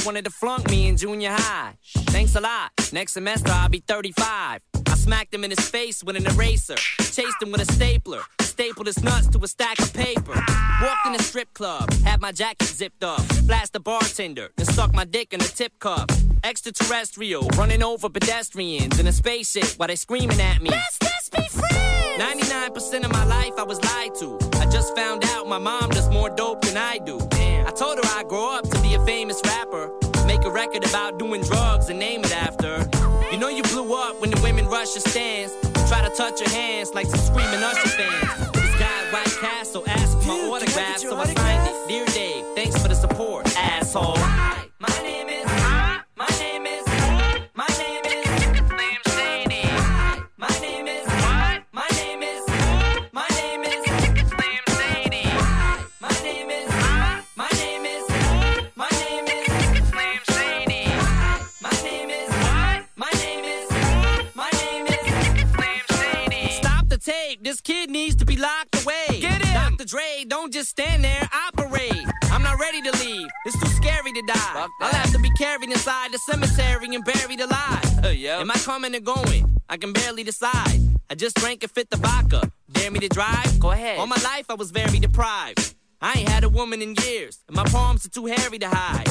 Wanted 0.05 0.25
to 0.25 0.31
flunk 0.31 0.69
me 0.71 0.89
in 0.89 0.97
junior 0.97 1.31
high. 1.31 1.75
Thanks 2.15 2.35
a 2.37 2.41
lot. 2.41 2.71
Next 2.93 3.13
semester 3.13 3.51
I'll 3.51 3.69
be 3.69 3.81
35. 3.81 4.61
I 4.87 4.95
smacked 4.97 5.35
him 5.35 5.45
in 5.45 5.51
his 5.51 5.69
face 5.69 6.05
with 6.05 6.17
an 6.17 6.27
eraser. 6.27 6.77
Chased 6.99 7.43
him 7.43 7.51
with 7.51 7.63
a 7.63 7.73
stapler. 7.73 8.21
Stapled 8.41 8.87
his 8.87 9.03
nuts 9.03 9.29
to 9.29 9.39
a 9.43 9.49
stack 9.49 9.79
of 9.81 9.93
paper. 9.93 10.35
Walked 10.83 11.07
in 11.07 11.15
a 11.15 11.19
strip 11.23 11.53
club, 11.55 11.93
had 12.05 12.21
my 12.21 12.33
jacket 12.33 12.69
zipped 12.69 13.03
up. 13.03 13.23
Blast 13.47 13.73
the 13.73 13.81
bartender, 13.81 14.51
then 14.57 14.67
stuck 14.67 14.95
my 14.95 15.05
dick 15.05 15.33
in 15.33 15.41
a 15.41 15.45
tip 15.45 15.73
cup. 15.79 16.13
Extraterrestrial, 16.45 17.49
running 17.57 17.83
over 17.83 18.09
pedestrians 18.09 19.01
in 19.01 19.07
a 19.07 19.13
spaceship 19.13 19.71
while 19.77 19.89
they 19.89 19.97
screaming 19.97 20.41
at 20.41 20.61
me. 20.63 20.71
Let's 20.71 20.99
just 20.99 21.33
be 21.33 21.43
friends! 21.49 21.95
99% 22.17 23.05
of 23.05 23.11
my 23.11 23.25
life 23.25 23.55
I 23.59 23.65
was 23.65 23.83
lied 23.83 24.15
to. 24.21 24.39
I 24.61 24.67
just 24.67 24.95
found 24.95 25.25
out 25.25 25.49
my 25.49 25.59
mom 25.59 25.91
does 25.91 26.09
more 26.11 26.31
dope 26.31 26.63
than 26.63 26.77
I 26.77 26.99
do. 26.99 27.19
I 27.67 27.73
told 27.75 27.97
her 27.97 28.05
I'd 28.19 28.29
grow 28.29 28.57
up 28.57 28.64
a 28.64 28.64
famous 29.05 29.41
rapper. 29.45 29.91
Make 30.27 30.45
a 30.45 30.51
record 30.51 30.85
about 30.89 31.19
doing 31.19 31.43
drugs 31.43 31.89
and 31.89 31.99
name 31.99 32.25
it 32.25 32.33
after. 32.33 32.89
You 33.31 33.39
know 33.39 33.49
you 33.49 33.63
blew 33.65 33.95
up 33.95 34.21
when 34.21 34.31
the 34.31 34.41
women 34.43 34.67
rush 34.67 34.95
your 34.95 35.03
stands. 35.03 35.53
Try 35.89 36.07
to 36.07 36.15
touch 36.15 36.41
your 36.41 36.51
hands 36.51 36.95
like 36.95 37.07
some 37.07 37.21
screaming 37.21 37.63
Usher 37.63 37.89
fans. 37.89 38.44
Tape. 67.05 67.45
This 67.45 67.61
kid 67.61 67.91
needs 67.91 68.17
to 68.17 68.25
be 68.25 68.37
locked 68.37 68.83
away. 68.83 69.21
Get 69.21 69.45
him. 69.45 69.77
Dr. 69.77 69.85
Dre, 69.85 70.25
don't 70.27 70.53
just 70.53 70.71
stand 70.71 71.05
there, 71.05 71.29
operate. 71.49 72.05
I'm 72.25 72.43
not 72.43 72.59
ready 72.59 72.81
to 72.83 72.93
leave. 73.05 73.29
It's 73.45 73.59
too 73.61 73.69
scary 73.69 74.13
to 74.13 74.23
die. 74.27 74.67
I'll 74.81 74.89
have 74.91 75.13
to 75.13 75.19
be 75.19 75.31
carried 75.37 75.71
inside 75.71 76.13
the 76.13 76.19
cemetery 76.19 76.95
and 76.95 77.05
buried 77.05 77.41
alive. 77.41 78.05
Am 78.05 78.51
I 78.51 78.55
coming 78.55 78.95
or 78.95 79.01
going? 79.01 79.57
I 79.69 79.77
can 79.77 79.93
barely 79.93 80.25
decide. 80.25 80.81
I 81.11 81.15
just 81.15 81.37
drank 81.37 81.63
a 81.65 81.69
fifth 81.69 81.93
of 81.93 82.01
vodka. 82.01 82.51
Dare 82.71 82.91
me 82.91 82.99
to 83.01 83.09
drive? 83.09 83.59
Go 83.61 83.71
ahead. 83.71 83.99
All 83.99 84.07
my 84.07 84.21
life 84.25 84.47
I 84.49 84.55
was 84.55 84.71
very 84.71 84.99
deprived. 84.99 85.74
I 86.05 86.19
ain't 86.19 86.29
had 86.29 86.45
a 86.45 86.51
woman 86.51 86.83
in 86.83 86.95
years, 86.97 87.39
and 87.49 87.57
my 87.57 87.65
palms 87.65 88.05
are 88.05 88.11
too 88.11 88.27
hairy 88.27 88.59
to 88.59 88.69
hide. 88.69 89.07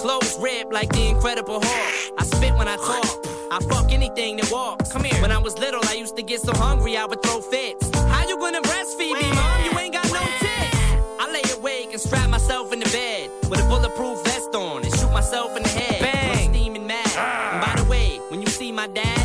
Clothes 0.00 0.34
ripped 0.40 0.72
like 0.72 0.90
the 0.90 1.06
Incredible 1.06 1.60
Hulk. 1.62 2.14
I 2.18 2.24
spit 2.24 2.54
when 2.54 2.66
I 2.66 2.76
talk. 2.76 3.26
I 3.52 3.58
fuck 3.68 3.92
anything 3.92 4.38
that 4.38 4.50
walks. 4.50 4.90
Come 4.90 5.04
here. 5.04 5.20
When 5.20 5.30
I 5.30 5.36
was 5.36 5.58
little, 5.58 5.82
I 5.84 5.92
used 5.92 6.16
to 6.16 6.22
get 6.22 6.40
so 6.40 6.54
hungry 6.54 6.96
I 6.96 7.04
would 7.04 7.22
throw 7.22 7.42
fits. 7.42 7.90
How 7.94 8.26
you 8.26 8.38
gonna 8.38 8.62
breastfeed 8.62 9.20
me, 9.20 9.28
mom? 9.34 9.64
You 9.66 9.78
ain't 9.78 9.92
got 9.92 10.10
no 10.10 10.20
tits. 10.40 10.76
I 11.20 11.30
lay 11.30 11.44
awake 11.58 11.92
and 11.92 12.00
strap 12.00 12.30
myself 12.30 12.72
in 12.72 12.80
the 12.80 12.88
bed 12.88 13.28
with 13.50 13.60
a 13.60 13.68
bulletproof 13.68 14.24
vest 14.24 14.54
on 14.54 14.84
and 14.84 14.94
shoot 14.98 15.12
myself 15.12 15.54
in 15.54 15.64
the 15.64 15.68
head. 15.68 16.00
Bang! 16.00 16.48
I'm 16.48 16.54
steaming 16.54 16.86
mad. 16.86 17.04
Ah. 17.08 17.52
And 17.52 17.60
by 17.60 17.82
the 17.82 17.90
way, 17.90 18.20
when 18.30 18.40
you 18.40 18.48
see 18.48 18.72
my 18.72 18.86
dad, 18.86 19.17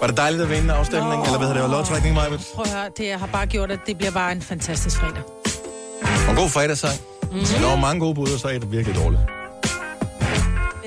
Var 0.00 0.06
det 0.06 0.16
dejligt 0.16 0.42
at 0.42 0.50
vinde 0.50 0.74
afstemningen? 0.74 1.26
Eller 1.26 1.38
hvad 1.38 1.48
hedder 1.48 1.62
det? 1.62 1.70
Lodtrækning, 1.70 2.14
Maja? 2.14 2.28
Prøv 2.28 2.64
at 2.64 2.72
høre, 2.72 2.90
det 2.96 3.12
har 3.12 3.26
bare 3.26 3.46
gjort, 3.46 3.70
at 3.70 3.78
det 3.86 3.98
bliver 3.98 4.10
bare 4.10 4.32
en 4.32 4.42
fantastisk 4.42 4.96
fredag. 4.96 5.22
Og 6.26 6.30
en 6.30 6.36
god 6.36 6.50
fredagssang. 6.50 7.00
Mm. 7.32 7.38
Der 7.38 7.68
var 7.68 7.76
mange 7.76 8.00
gode 8.00 8.14
bud, 8.14 8.32
og 8.32 8.40
så 8.40 8.48
er 8.48 8.58
det 8.58 8.72
virkelig 8.72 8.96
dårligt. 8.96 9.20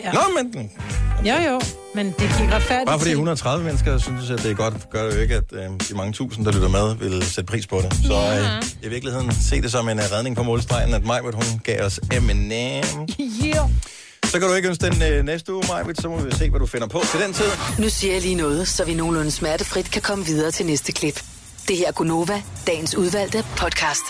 Ja. 0.04 0.12
Nå, 0.12 0.20
men 0.38 0.72
Jo, 1.26 1.34
jo, 1.52 1.62
men 1.96 2.06
det 2.06 2.18
gik 2.18 2.52
retfærdigt 2.52 2.86
bare 2.88 3.00
fordi 3.00 3.10
til. 3.10 3.12
130 3.12 3.66
mennesker 3.66 3.98
synes, 3.98 4.30
at 4.30 4.44
det 4.44 4.52
er 4.52 4.56
godt, 4.56 4.90
gør 4.90 5.04
det 5.04 5.16
jo 5.16 5.22
ikke, 5.22 5.36
at 5.36 5.44
øh, 5.52 5.62
de 5.90 5.96
mange 5.96 6.14
tusind, 6.14 6.46
der 6.46 6.52
lytter 6.52 6.68
med, 6.70 6.96
vil 6.96 7.24
sætte 7.24 7.48
pris 7.52 7.68
på 7.68 7.78
det. 7.78 7.94
Så 7.94 8.14
øh, 8.14 8.64
i 8.84 8.90
virkeligheden 8.90 9.32
se 9.32 9.62
det 9.62 9.72
som 9.72 9.90
en 9.90 9.98
uh, 9.98 10.04
redning 10.12 10.36
på 10.36 10.44
målstregen, 10.44 10.94
at 10.94 11.06
Majbert, 11.06 11.34
hun 11.34 11.62
gav 11.64 11.86
os 11.86 12.00
Eminem. 12.14 12.84
Yeah. 13.20 13.70
Så 14.32 14.40
kan 14.40 14.49
du 14.49 14.53
ikke 14.53 14.70
ønske 14.70 14.86
den 14.86 15.14
øh, 15.14 15.26
næste 15.26 15.53
uge, 15.53 15.64
Majbert, 15.70 16.02
så 16.02 16.10
må 16.10 16.22
vi 16.22 16.32
se, 16.32 16.49
hvad 16.49 16.60
du 16.60 16.66
finder 16.66 16.88
på 16.88 17.02
til 17.12 17.20
den 17.20 17.34
tid. 17.34 17.45
Nu 17.80 17.90
siger 17.90 18.14
jeg 18.14 18.22
lige 18.22 18.36
noget, 18.36 18.68
så 18.68 18.86
vi 18.86 18.94
nogenlunde 18.94 19.32
smertefrit 19.32 19.91
kan 19.91 20.02
komme 20.02 20.26
videre 20.26 20.52
til 20.52 20.66
næste 20.66 20.91
klip. 20.91 21.24
Det 21.68 21.78
her 21.78 21.88
er 21.88 21.91
Gunova, 21.91 22.41
dagens 22.68 22.95
udvalgte 22.95 23.44
podcast. 23.58 24.02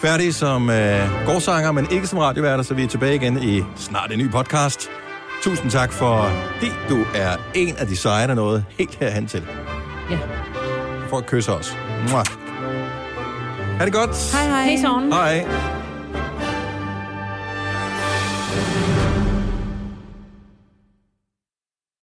Færdige 0.00 0.32
som 0.32 0.70
øh, 0.70 1.26
gårdsanger, 1.26 1.72
men 1.72 1.86
ikke 1.90 2.06
som 2.06 2.18
radioværter, 2.18 2.64
så 2.64 2.74
vi 2.74 2.84
er 2.84 2.88
tilbage 2.88 3.14
igen 3.14 3.42
i 3.42 3.62
snart 3.76 4.12
en 4.12 4.18
ny 4.18 4.30
podcast. 4.30 4.90
Tusind 5.42 5.70
tak 5.70 5.92
for 5.92 6.30
det. 6.60 6.72
Du 6.88 7.04
er 7.14 7.36
en 7.54 7.76
af 7.76 7.86
de 7.86 7.96
seje, 7.96 8.26
der 8.26 8.34
nåede 8.34 8.64
helt 8.78 8.94
herhen 8.94 9.26
til. 9.26 9.42
Ja. 10.10 10.18
For 11.08 11.18
at 11.18 11.26
kysse 11.26 11.52
os. 11.52 11.76
Mwah. 12.10 12.26
Ha' 13.78 13.84
det 13.84 13.92
godt. 13.92 14.32
Hej 14.32 14.46
hej. 14.46 15.44
Hej 15.44 15.81
Hej. 18.54 19.01